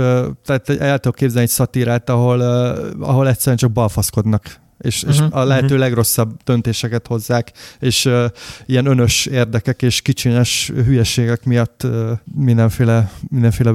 tehát 0.45 0.69
el 0.69 0.99
tudok 0.99 1.17
képzelni 1.17 1.43
egy 1.43 1.49
szatírát, 1.49 2.11
ahol, 2.11 2.41
ahol 3.01 3.29
egyszerűen 3.29 3.57
csak 3.57 3.73
balfaszkodnak 3.73 4.61
és, 4.79 5.03
uh-huh, 5.03 5.19
és 5.19 5.23
a 5.31 5.45
lehető 5.45 5.65
uh-huh. 5.65 5.81
legrosszabb 5.81 6.37
döntéseket 6.45 7.07
hozzák, 7.07 7.53
és 7.79 8.05
uh, 8.05 8.25
ilyen 8.67 8.87
önös 8.87 9.27
érdekek 9.27 9.83
és 9.83 10.03
kicsinyes 10.03 10.73
hülyeségek 10.75 11.45
miatt 11.45 11.83
uh, 11.85 12.11
mindenféle, 12.35 13.11
mindenféle 13.29 13.75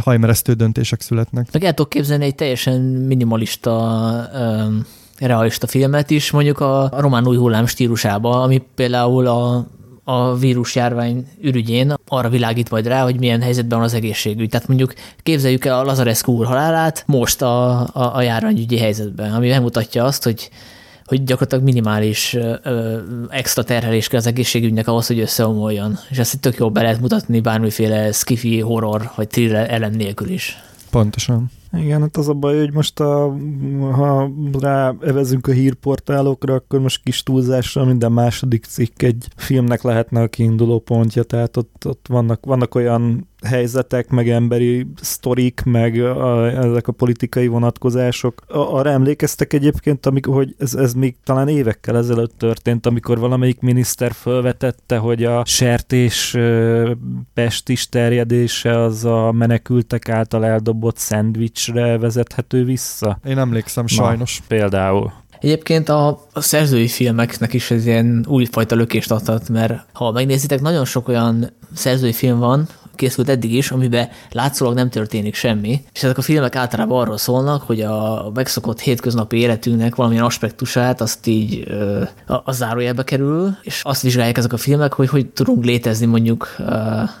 hajmeresztő 0.00 0.52
döntések 0.52 1.00
születnek. 1.00 1.52
Meg 1.52 1.64
el 1.64 1.74
tudok 1.74 1.90
képzelni 1.90 2.24
egy 2.24 2.34
teljesen 2.34 2.80
minimalista 2.80 3.72
um 4.34 4.86
realista 5.26 5.66
filmet 5.66 6.10
is, 6.10 6.30
mondjuk 6.30 6.60
a, 6.60 6.90
román 6.96 7.26
új 7.26 7.36
hullám 7.36 7.66
stílusába, 7.66 8.42
ami 8.42 8.62
például 8.74 9.26
a 9.26 9.66
a 10.04 10.34
vírusjárvány 10.36 11.26
ürügyén 11.40 11.94
arra 12.06 12.28
világít 12.28 12.70
majd 12.70 12.86
rá, 12.86 13.02
hogy 13.02 13.18
milyen 13.18 13.42
helyzetben 13.42 13.78
van 13.78 13.86
az 13.86 13.94
egészségügy. 13.94 14.48
Tehát 14.48 14.68
mondjuk 14.68 14.94
képzeljük 15.22 15.64
el 15.64 15.78
a 15.78 15.82
Lazarescu 15.84 16.32
úr 16.32 16.46
halálát 16.46 17.04
most 17.06 17.42
a, 17.42 17.80
a, 17.80 18.16
a 18.16 18.22
járványügyi 18.22 18.78
helyzetben, 18.78 19.32
ami 19.32 19.48
megmutatja 19.48 20.04
azt, 20.04 20.24
hogy 20.24 20.50
hogy 21.04 21.24
gyakorlatilag 21.24 21.64
minimális 21.64 22.34
ö, 22.34 22.98
extra 23.28 23.64
terhelés 23.64 24.08
kell 24.08 24.18
az 24.18 24.26
egészségügynek 24.26 24.88
ahhoz, 24.88 25.06
hogy 25.06 25.18
összeomoljon. 25.18 25.98
És 26.10 26.18
ezt 26.18 26.40
tök 26.40 26.56
jól 26.56 26.70
be 26.70 26.82
lehet 26.82 27.00
mutatni 27.00 27.40
bármiféle 27.40 28.12
skifi, 28.12 28.60
horror 28.60 29.10
vagy 29.16 29.28
thriller 29.28 29.72
elem 29.72 29.92
nélkül 29.92 30.28
is. 30.28 30.62
Pontosan. 30.90 31.50
Igen, 31.72 32.00
hát 32.00 32.16
az 32.16 32.28
a 32.28 32.34
baj, 32.34 32.58
hogy 32.58 32.72
most 32.72 33.00
a, 33.00 33.36
ha 33.92 34.30
rá 34.60 34.94
evezünk 35.00 35.46
a 35.46 35.52
hírportálokra, 35.52 36.54
akkor 36.54 36.80
most 36.80 37.02
kis 37.02 37.22
túlzásra 37.22 37.84
minden 37.84 38.12
második 38.12 38.64
cikk 38.64 39.02
egy 39.02 39.26
filmnek 39.36 39.82
lehetne 39.82 40.22
a 40.22 40.28
kiinduló 40.28 40.78
pontja, 40.78 41.22
tehát 41.22 41.56
ott, 41.56 41.86
ott 41.86 42.06
vannak, 42.08 42.44
vannak 42.44 42.74
olyan 42.74 43.28
helyzetek, 43.44 44.08
meg 44.08 44.28
emberi 44.28 44.86
sztorik, 45.00 45.62
meg 45.64 46.00
a, 46.00 46.50
ezek 46.64 46.88
a 46.88 46.92
politikai 46.92 47.46
vonatkozások. 47.46 48.42
Arra 48.48 48.90
emlékeztek 48.90 49.52
egyébként, 49.52 50.06
amikor, 50.06 50.34
hogy 50.34 50.54
ez, 50.58 50.74
ez 50.74 50.92
még 50.92 51.16
talán 51.24 51.48
évekkel 51.48 51.96
ezelőtt 51.96 52.38
történt, 52.38 52.86
amikor 52.86 53.18
valamelyik 53.18 53.60
miniszter 53.60 54.12
felvetette, 54.12 54.96
hogy 54.96 55.24
a 55.24 55.44
sertés 55.44 56.36
pestis 57.34 57.88
terjedése 57.88 58.78
az 58.82 59.04
a 59.04 59.32
menekültek 59.32 60.08
által 60.08 60.44
eldobott 60.44 60.96
szendvicsre 60.96 61.98
vezethető 61.98 62.64
vissza. 62.64 63.18
Én 63.24 63.38
emlékszem, 63.38 63.86
sajnos. 63.86 64.38
Na, 64.38 64.44
például. 64.48 65.12
Egyébként 65.40 65.88
a, 65.88 66.26
a 66.32 66.40
szerzői 66.40 66.88
filmeknek 66.88 67.52
is 67.52 67.70
ez 67.70 67.86
ilyen 67.86 68.24
újfajta 68.28 68.74
lökést 68.74 69.10
adhat, 69.10 69.48
mert 69.48 69.84
ha 69.92 70.10
megnézitek, 70.10 70.60
nagyon 70.60 70.84
sok 70.84 71.08
olyan 71.08 71.52
szerzői 71.74 72.12
film 72.12 72.38
van, 72.38 72.68
készült 72.94 73.28
eddig 73.28 73.54
is, 73.54 73.70
amiben 73.70 74.08
látszólag 74.30 74.74
nem 74.74 74.90
történik 74.90 75.34
semmi, 75.34 75.80
és 75.92 76.02
ezek 76.02 76.18
a 76.18 76.22
filmek 76.22 76.56
általában 76.56 77.00
arról 77.00 77.18
szólnak, 77.18 77.62
hogy 77.62 77.80
a 77.80 78.30
megszokott 78.34 78.80
hétköznapi 78.80 79.36
életünknek 79.36 79.94
valamilyen 79.94 80.24
aspektusát 80.24 81.00
azt 81.00 81.26
így 81.26 81.64
ö, 81.66 82.02
a, 82.44 82.52
zárójelbe 82.52 83.04
kerül, 83.04 83.56
és 83.62 83.80
azt 83.84 84.02
vizsgálják 84.02 84.38
ezek 84.38 84.52
a 84.52 84.56
filmek, 84.56 84.92
hogy 84.92 85.08
hogy 85.08 85.26
tudunk 85.26 85.64
létezni 85.64 86.06
mondjuk 86.06 86.54
ö, 86.58 86.72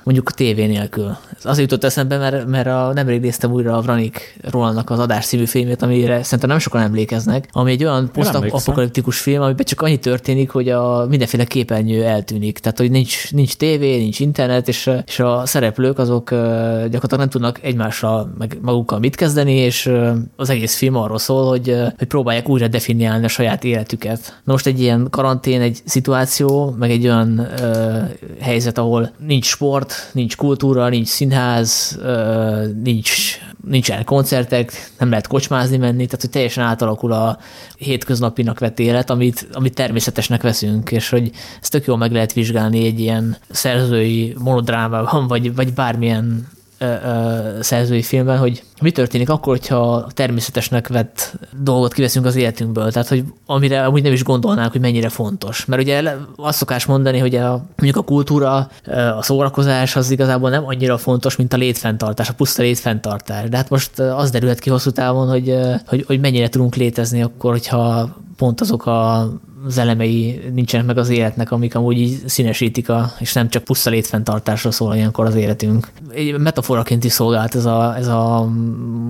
mondjuk 0.04 0.28
a 0.28 0.32
tévé 0.32 0.66
nélkül. 0.66 1.16
Ez 1.36 1.44
azért 1.44 1.70
jutott 1.70 1.84
eszembe, 1.84 2.18
mert, 2.18 2.46
mert 2.46 2.66
a, 2.66 2.92
nemrég 2.94 3.20
néztem 3.20 3.52
újra 3.52 3.76
a 3.76 3.80
Vranik 3.80 4.38
Rolandnak 4.50 4.90
az 4.90 4.98
Adás 4.98 5.26
című 5.26 5.44
filmét, 5.44 5.82
amire 5.82 6.22
szerintem 6.22 6.48
nem 6.48 6.58
sokan 6.58 6.80
emlékeznek, 6.80 7.48
ami 7.52 7.70
egy 7.70 7.84
olyan 7.84 8.10
posztapokaliptikus 8.12 9.20
film, 9.20 9.42
amiben 9.42 9.64
csak 9.64 9.80
annyi 9.82 9.98
történik, 9.98 10.50
hogy 10.50 10.68
a 10.68 11.06
mindenféle 11.08 11.44
képernyő 11.44 12.04
eltűnik. 12.04 12.58
Tehát, 12.58 12.78
hogy 12.78 12.90
nincs, 12.90 13.32
nincs 13.32 13.56
tévé, 13.56 13.96
nincs 13.96 14.20
internet, 14.20 14.68
és, 14.68 14.90
és 15.06 15.20
a 15.20 15.46
szereplők 15.62 15.98
azok 15.98 16.30
gyakorlatilag 16.30 17.18
nem 17.18 17.28
tudnak 17.28 17.58
egymással, 17.62 18.32
meg 18.38 18.58
magukkal 18.62 18.98
mit 18.98 19.16
kezdeni, 19.16 19.52
és 19.52 19.92
az 20.36 20.50
egész 20.50 20.76
film 20.76 20.96
arról 20.96 21.18
szól, 21.18 21.48
hogy, 21.48 21.76
hogy 21.98 22.06
próbálják 22.06 22.48
újra 22.48 22.68
definiálni 22.68 23.24
a 23.24 23.28
saját 23.28 23.64
életüket. 23.64 24.40
Na 24.44 24.52
most 24.52 24.66
egy 24.66 24.80
ilyen 24.80 25.06
karantén, 25.10 25.60
egy 25.60 25.80
szituáció, 25.84 26.74
meg 26.78 26.90
egy 26.90 27.04
olyan 27.04 27.38
ö, 27.38 27.98
helyzet, 28.40 28.78
ahol 28.78 29.10
nincs 29.26 29.46
sport, 29.46 30.10
nincs 30.12 30.36
kultúra, 30.36 30.88
nincs 30.88 31.08
színház, 31.08 31.98
ö, 32.02 32.66
nincs, 32.82 33.38
nincsen 33.66 34.04
koncertek, 34.04 34.90
nem 34.98 35.08
lehet 35.08 35.26
kocsmázni 35.26 35.76
menni, 35.76 36.04
tehát 36.04 36.20
hogy 36.20 36.30
teljesen 36.30 36.64
átalakul 36.64 37.12
a 37.12 37.38
hétköznapinak 37.76 38.58
vett 38.58 38.78
élet, 38.78 39.10
amit, 39.10 39.48
amit 39.52 39.74
természetesnek 39.74 40.42
veszünk, 40.42 40.90
és 40.90 41.08
hogy 41.08 41.30
ezt 41.60 41.70
tök 41.70 41.84
jól 41.86 41.96
meg 41.96 42.12
lehet 42.12 42.32
vizsgálni 42.32 42.86
egy 42.86 43.00
ilyen 43.00 43.36
szerzői 43.50 44.34
monodrámában, 44.38 45.26
vagy 45.26 45.51
vagy, 45.54 45.74
bármilyen 45.74 46.48
ö, 46.78 46.84
ö, 46.84 47.60
szerzői 47.60 48.02
filmben, 48.02 48.38
hogy 48.38 48.62
mi 48.80 48.90
történik 48.90 49.30
akkor, 49.30 49.56
hogyha 49.56 50.06
természetesnek 50.14 50.88
vett 50.88 51.34
dolgot 51.62 51.92
kiveszünk 51.92 52.26
az 52.26 52.36
életünkből, 52.36 52.92
tehát 52.92 53.08
hogy 53.08 53.24
amire 53.46 53.84
amúgy 53.84 54.02
nem 54.02 54.12
is 54.12 54.24
gondolnánk, 54.24 54.72
hogy 54.72 54.80
mennyire 54.80 55.08
fontos. 55.08 55.64
Mert 55.64 55.82
ugye 55.82 56.02
azt 56.36 56.58
szokás 56.58 56.86
mondani, 56.86 57.18
hogy 57.18 57.34
a, 57.34 57.50
mondjuk 57.76 57.96
a 57.96 58.02
kultúra, 58.02 58.70
a 59.18 59.22
szórakozás 59.22 59.96
az 59.96 60.10
igazából 60.10 60.50
nem 60.50 60.66
annyira 60.66 60.98
fontos, 60.98 61.36
mint 61.36 61.52
a 61.52 61.56
létfenntartás, 61.56 62.28
a 62.28 62.34
puszta 62.34 62.62
létfenntartás. 62.62 63.48
De 63.48 63.56
hát 63.56 63.70
most 63.70 63.98
az 63.98 64.30
derülhet 64.30 64.58
ki 64.58 64.70
hosszú 64.70 64.90
távon, 64.90 65.28
hogy, 65.28 65.58
hogy, 65.86 66.04
hogy 66.06 66.20
mennyire 66.20 66.48
tudunk 66.48 66.74
létezni 66.74 67.22
akkor, 67.22 67.50
hogyha 67.50 68.16
pont 68.42 68.60
azok 68.60 68.86
a 68.86 69.30
az 69.66 69.78
elemei 69.78 70.40
nincsenek 70.52 70.86
meg 70.86 70.98
az 70.98 71.08
életnek, 71.08 71.50
amik 71.50 71.74
amúgy 71.74 71.98
így 71.98 72.22
színesítik, 72.26 72.88
a, 72.88 73.12
és 73.18 73.32
nem 73.32 73.48
csak 73.48 73.64
puszta 73.64 73.90
létfenntartásra 73.90 74.70
szól 74.70 74.94
ilyenkor 74.94 75.26
az 75.26 75.34
életünk. 75.34 75.88
Egy 76.14 76.38
metaforaként 76.38 77.04
is 77.04 77.12
szolgált 77.12 77.54
ez 77.54 77.64
a, 77.64 77.96
ez 77.96 78.06
a 78.06 78.52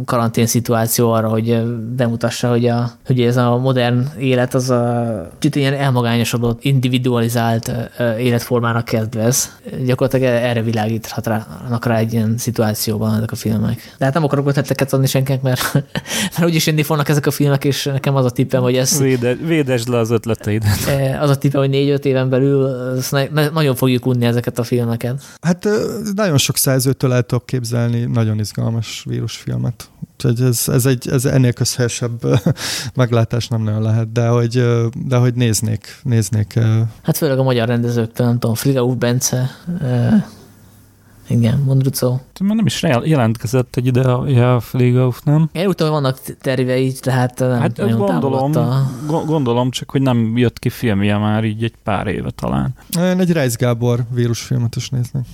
karantén 0.05 0.47
szituáció 0.47 1.11
arra, 1.11 1.29
hogy 1.29 1.63
bemutassa, 1.97 2.49
hogy, 2.49 2.67
a, 2.67 2.91
hogy 3.07 3.21
ez 3.21 3.37
a 3.37 3.57
modern 3.57 4.07
élet 4.19 4.55
az 4.55 4.71
a 4.71 5.31
kicsit 5.39 5.57
ilyen 5.57 5.75
elmagányosodott, 5.75 6.65
individualizált 6.65 7.73
életformának 8.19 8.85
kedvez. 8.85 9.59
Gyakorlatilag 9.85 10.35
erre 10.35 10.63
világíthatnak 10.63 11.87
rá 11.87 11.97
egy 11.97 12.13
ilyen 12.13 12.35
szituációban 12.39 13.17
ezek 13.17 13.33
a 13.33 13.37
filmek. 13.37 13.95
De 13.99 14.05
hát 14.05 14.15
nem 14.15 14.25
akarok 14.25 14.49
ötleteket 14.49 14.93
adni 14.93 15.07
senkinek, 15.07 15.43
mert, 15.43 15.73
mert 16.37 16.45
úgyis 16.45 16.67
jönni 16.67 16.83
fognak 16.83 17.09
ezek 17.09 17.27
a 17.27 17.31
filmek, 17.31 17.65
és 17.65 17.85
nekem 17.85 18.17
az 18.17 18.25
a 18.25 18.31
tippem, 18.31 18.63
hogy 18.63 18.77
ez... 18.77 19.03
Véde, 19.23 19.47
védesd 19.47 19.89
le 19.89 19.99
az 19.99 20.11
ötlet 20.11 20.47
ötleteidet. 20.47 21.21
Az 21.25 21.31
a 21.31 21.39
tippe, 21.39 21.59
hogy 21.59 21.71
négy-öt 21.71 22.05
éven 22.05 22.29
belül 22.29 22.71
nagyon 23.53 23.75
fogjuk 23.75 24.07
unni 24.07 24.25
ezeket 24.25 24.59
a 24.59 24.63
filmeket. 24.63 25.23
Hát 25.41 25.69
nagyon 26.15 26.39
sok 26.39 26.57
szerzőtől 26.57 27.13
el 27.13 27.23
tudok 27.23 27.47
képzelni 27.47 28.05
nagyon 28.05 28.39
izgalmas 28.39 29.05
vírusfilmet. 29.09 29.91
Úgyhogy 30.13 30.47
ez, 30.47 30.69
ez, 30.69 30.87
egy, 30.87 31.09
ez 31.09 31.25
ennél 31.25 31.53
közhelyesebb 31.53 32.41
meglátás 32.95 33.49
nem 33.49 33.63
nagyon 33.63 33.83
lehet, 33.83 34.13
de 34.13 34.27
hogy, 34.27 34.65
de 35.07 35.17
hogy 35.17 35.35
néznék, 35.35 35.99
néznék. 36.03 36.59
Hát 37.03 37.17
főleg 37.17 37.39
a 37.39 37.43
magyar 37.43 37.69
rendezőktől, 37.69 38.27
nem 38.27 38.39
tudom, 38.39 38.55
Frigauf 38.55 38.97
Bence, 38.97 39.51
igen, 41.29 41.59
Mondrucó. 41.59 42.21
Már 42.41 42.57
nem 42.57 42.67
is 42.67 42.83
jelentkezett 43.05 43.77
egy 43.77 43.87
ide 43.87 44.01
a, 44.01 44.55
a 44.55 44.61
Fligauf, 44.61 45.21
nem? 45.25 45.49
Én 45.53 45.67
úgy 45.67 45.75
tudom, 45.75 45.93
vannak 45.93 46.19
tervei, 46.41 46.93
tehát 46.93 47.39
nem 47.39 47.61
hát 47.61 47.77
nagyon 47.77 47.99
gondolom, 47.99 48.53
gondolom, 49.27 49.71
csak 49.71 49.91
hogy 49.91 50.03
nem 50.03 50.37
jött 50.37 50.59
ki 50.59 50.69
filmje 50.69 51.19
már 51.19 51.45
így 51.45 51.65
egy 51.65 51.75
pár 51.83 52.07
éve 52.07 52.31
talán. 52.31 52.75
Én 52.99 53.21
egy 53.21 53.33
Reis 53.33 53.57
Gábor 53.57 54.05
vírusfilmet 54.11 54.77
is 54.77 54.89
néznék. 54.89 55.27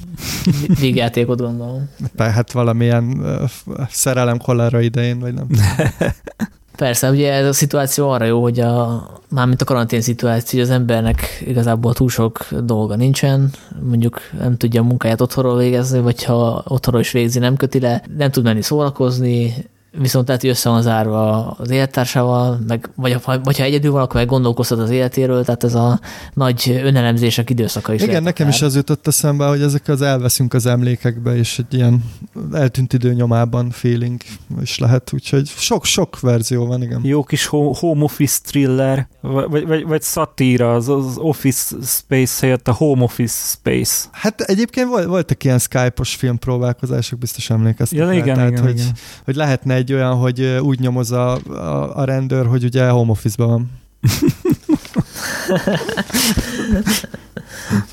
Vígjátékot 0.81 1.40
gondolom. 1.40 1.89
Hát 2.19 2.52
valamilyen 2.52 3.05
uh, 3.05 3.51
szerelem 3.90 4.39
kollára 4.39 4.81
idején, 4.81 5.19
vagy 5.19 5.35
nem. 5.35 5.47
Persze, 6.78 7.10
ugye 7.10 7.32
ez 7.32 7.46
a 7.46 7.52
szituáció 7.52 8.09
arra 8.10 8.24
jó, 8.24 8.42
hogy 8.42 8.60
a, 8.60 9.06
mármint 9.28 9.62
a 9.62 9.64
karantén 9.64 10.00
szituáció, 10.00 10.60
az 10.60 10.70
embernek 10.70 11.42
igazából 11.46 11.94
túl 11.94 12.09
sok 12.09 12.46
dolga 12.64 12.96
nincsen, 12.96 13.50
mondjuk 13.82 14.20
nem 14.38 14.56
tudja 14.56 14.80
a 14.80 14.84
munkáját 14.84 15.20
otthonról 15.20 15.56
végezni, 15.56 16.00
vagy 16.00 16.24
ha 16.24 16.62
otthonról 16.66 17.02
is 17.02 17.10
végzi, 17.10 17.38
nem 17.38 17.56
köti 17.56 17.80
le, 17.80 18.02
nem 18.16 18.30
tud 18.30 18.44
menni 18.44 18.62
szórakozni, 18.62 19.55
viszont 20.00 20.26
lehet, 20.26 20.42
hogy 20.42 20.50
össze 20.50 20.68
van 20.68 20.82
zárva 20.82 21.50
az 21.50 21.70
élettársával, 21.70 22.58
meg, 22.66 22.90
vagy, 22.94 23.20
vagy 23.42 23.58
ha 23.58 23.64
egyedül 23.64 23.90
van, 23.90 24.02
akkor 24.02 24.14
meg 24.14 24.26
gondolkozhat 24.26 24.78
az 24.78 24.90
életéről, 24.90 25.44
tehát 25.44 25.64
ez 25.64 25.74
a 25.74 26.00
nagy 26.34 26.80
önelemzések 26.84 27.50
időszaka 27.50 27.94
is. 27.94 28.02
Igen, 28.02 28.22
nekem 28.22 28.46
akár. 28.46 28.58
is 28.58 28.62
az 28.62 28.74
jutott 28.74 29.06
eszembe, 29.06 29.46
hogy 29.46 29.62
ezek 29.62 29.88
az 29.88 30.02
elveszünk 30.02 30.54
az 30.54 30.66
emlékekbe, 30.66 31.36
és 31.36 31.58
egy 31.58 31.74
ilyen 31.74 32.04
eltűnt 32.52 32.92
idő 32.92 33.12
nyomában 33.12 33.70
feeling 33.70 34.20
is 34.62 34.78
lehet, 34.78 35.12
úgyhogy 35.12 35.48
sok-sok 35.48 36.20
verzió 36.20 36.66
van, 36.66 36.82
igen. 36.82 37.00
Jó 37.04 37.24
kis 37.24 37.46
home 37.46 38.02
office 38.02 38.38
thriller, 38.44 39.08
vagy, 39.20 39.66
vagy, 39.66 39.84
vagy 39.84 40.02
szatíra, 40.02 40.74
az, 40.74 40.88
az 40.88 41.16
office 41.16 41.76
space 41.82 42.46
helyett 42.46 42.68
a 42.68 42.72
home 42.72 43.02
office 43.02 43.56
space. 43.58 44.08
Hát 44.12 44.40
egyébként 44.40 44.88
voltak 45.06 45.44
ilyen 45.44 45.58
Skype-os 45.58 46.14
filmpróbálkozások, 46.14 47.18
biztos 47.18 47.50
emlékeztek. 47.50 47.98
Ja, 47.98 48.12
igen, 48.12 48.34
Tehát, 48.34 48.50
igen, 48.50 48.62
hogy, 48.62 48.78
igen. 48.78 48.92
hogy 49.24 49.34
lehetne 49.34 49.74
egy 49.74 49.88
olyan, 49.93 50.15
hogy 50.15 50.40
úgy 50.60 50.81
nyomoz 50.81 51.10
a, 51.10 51.36
a, 51.47 51.97
a 51.97 52.05
rendőr, 52.05 52.47
hogy 52.47 52.65
ugye 52.65 52.89
home 52.89 53.10
office-ban 53.10 53.48
van. 53.48 53.70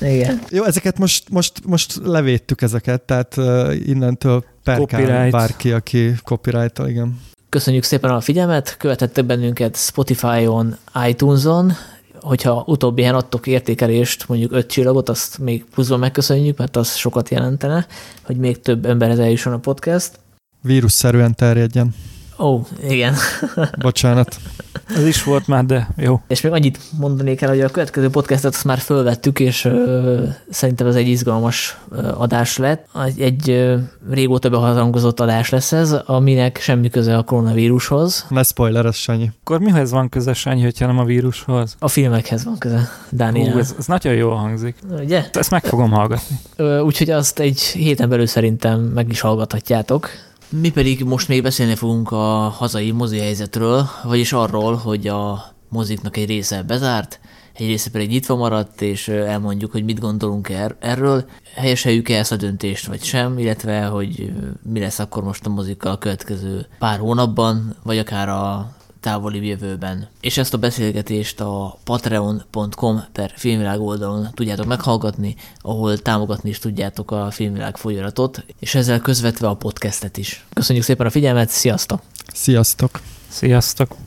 Igen. 0.00 0.40
Jó, 0.50 0.64
ezeket 0.64 0.98
most, 0.98 1.30
most, 1.30 1.66
most 1.66 2.00
levédtük 2.04 2.62
ezeket, 2.62 3.02
tehát 3.02 3.36
uh, 3.36 3.74
innentől 3.86 4.44
perkál 4.64 5.30
bárki, 5.30 5.72
aki 5.72 6.14
copyright 6.24 6.78
igen. 6.86 7.20
Köszönjük 7.48 7.82
szépen 7.82 8.10
a 8.10 8.20
figyelmet, 8.20 8.76
követettek 8.76 9.24
bennünket 9.24 9.76
Spotify-on, 9.76 10.76
iTunes-on, 11.08 11.72
hogyha 12.20 12.64
utóbbi 12.66 13.00
helyen 13.00 13.16
adtok 13.16 13.46
értékelést, 13.46 14.28
mondjuk 14.28 14.52
öt 14.52 14.66
csillagot, 14.66 15.08
azt 15.08 15.38
még 15.38 15.64
pluszban 15.64 15.98
megköszönjük, 15.98 16.58
mert 16.58 16.76
az 16.76 16.94
sokat 16.94 17.28
jelentene, 17.28 17.86
hogy 18.22 18.36
még 18.36 18.60
több 18.60 18.86
emberhez 18.86 19.18
eljusson 19.18 19.52
a 19.52 19.58
podcast 19.58 20.18
vírusszerűen 20.62 21.34
terjedjen. 21.34 21.94
Ó, 22.38 22.46
oh, 22.46 22.66
igen. 22.88 23.14
Bocsánat. 23.78 24.36
Ez 24.96 25.06
is 25.06 25.22
volt 25.22 25.46
már, 25.46 25.64
de 25.64 25.88
jó. 25.96 26.20
És 26.28 26.40
még 26.40 26.52
annyit 26.52 26.78
mondanék 26.98 27.40
el, 27.40 27.48
hogy 27.48 27.60
a 27.60 27.68
következő 27.68 28.10
podcastet 28.10 28.54
azt 28.54 28.64
már 28.64 28.78
fölvettük, 28.78 29.40
és 29.40 29.64
ö, 29.64 30.22
szerintem 30.50 30.86
ez 30.86 30.94
egy 30.94 31.08
izgalmas 31.08 31.78
ö, 31.90 32.08
adás 32.16 32.56
lett. 32.56 32.86
Egy, 33.04 33.20
egy 33.20 33.50
ö, 33.50 33.76
régóta 34.10 34.48
beharangozott 34.48 35.20
adás 35.20 35.48
lesz 35.48 35.72
ez, 35.72 35.92
aminek 35.92 36.58
semmi 36.60 36.90
köze 36.90 37.16
a 37.16 37.22
koronavírushoz. 37.22 38.26
Ne 38.28 38.42
spoiler, 38.42 38.86
ez 38.86 38.96
Sanyi. 38.96 39.30
Akkor 39.40 39.60
mihez 39.60 39.90
van 39.90 40.08
köze, 40.08 40.32
Sanyi, 40.32 40.62
hogyha 40.62 40.86
nem 40.86 40.98
a 40.98 41.04
vírushoz? 41.04 41.76
A 41.78 41.88
filmekhez 41.88 42.44
van 42.44 42.58
köze, 42.58 42.88
Dániel. 43.10 43.52
Hú, 43.52 43.58
ez, 43.58 43.74
ez 43.78 43.86
nagyon 43.86 44.14
jól 44.14 44.36
hangzik. 44.36 44.76
Ugye? 45.02 45.24
Ezt 45.32 45.50
meg 45.50 45.64
fogom 45.64 45.90
hallgatni. 45.90 46.36
Úgyhogy 46.80 47.10
azt 47.10 47.38
egy 47.38 47.60
héten 47.60 48.08
belül 48.08 48.26
szerintem 48.26 48.80
meg 48.80 49.10
is 49.10 49.20
hallgathatjátok. 49.20 50.08
Mi 50.48 50.70
pedig 50.70 51.04
most 51.04 51.28
még 51.28 51.42
beszélni 51.42 51.74
fogunk 51.74 52.10
a 52.10 52.48
hazai 52.48 52.90
mozi 52.90 53.18
helyzetről, 53.18 53.88
vagyis 54.04 54.32
arról, 54.32 54.74
hogy 54.74 55.08
a 55.08 55.44
moziknak 55.68 56.16
egy 56.16 56.26
része 56.26 56.62
bezárt, 56.62 57.20
egy 57.52 57.66
része 57.66 57.90
pedig 57.90 58.08
nyitva 58.08 58.36
maradt, 58.36 58.82
és 58.82 59.08
elmondjuk, 59.08 59.72
hogy 59.72 59.84
mit 59.84 60.00
gondolunk 60.00 60.48
er- 60.48 60.76
erről. 60.80 61.24
Helyeseljük-e 61.54 62.18
ezt 62.18 62.32
a 62.32 62.36
döntést, 62.36 62.86
vagy 62.86 63.02
sem, 63.02 63.38
illetve, 63.38 63.84
hogy 63.84 64.32
mi 64.62 64.80
lesz 64.80 64.98
akkor 64.98 65.24
most 65.24 65.46
a 65.46 65.50
mozikkal 65.50 65.92
a 65.92 65.98
következő 65.98 66.66
pár 66.78 66.98
hónapban, 66.98 67.76
vagy 67.82 67.98
akár 67.98 68.28
a 68.28 68.74
távoli 69.06 69.46
jövőben. 69.46 70.08
És 70.20 70.36
ezt 70.36 70.54
a 70.54 70.58
beszélgetést 70.58 71.40
a 71.40 71.78
patreon.com 71.84 73.04
per 73.12 73.32
filmvilág 73.36 73.80
oldalon 73.80 74.28
tudjátok 74.34 74.66
meghallgatni, 74.66 75.36
ahol 75.60 75.98
támogatni 75.98 76.48
is 76.48 76.58
tudjátok 76.58 77.10
a 77.10 77.30
filmvilág 77.30 77.76
folyaratot, 77.76 78.44
és 78.58 78.74
ezzel 78.74 79.00
közvetve 79.00 79.48
a 79.48 79.54
podcastet 79.54 80.16
is. 80.16 80.46
Köszönjük 80.52 80.84
szépen 80.84 81.06
a 81.06 81.10
figyelmet, 81.10 81.48
sziasztok! 81.48 82.00
Sziasztok! 82.32 83.00
Sziasztok! 83.28 84.05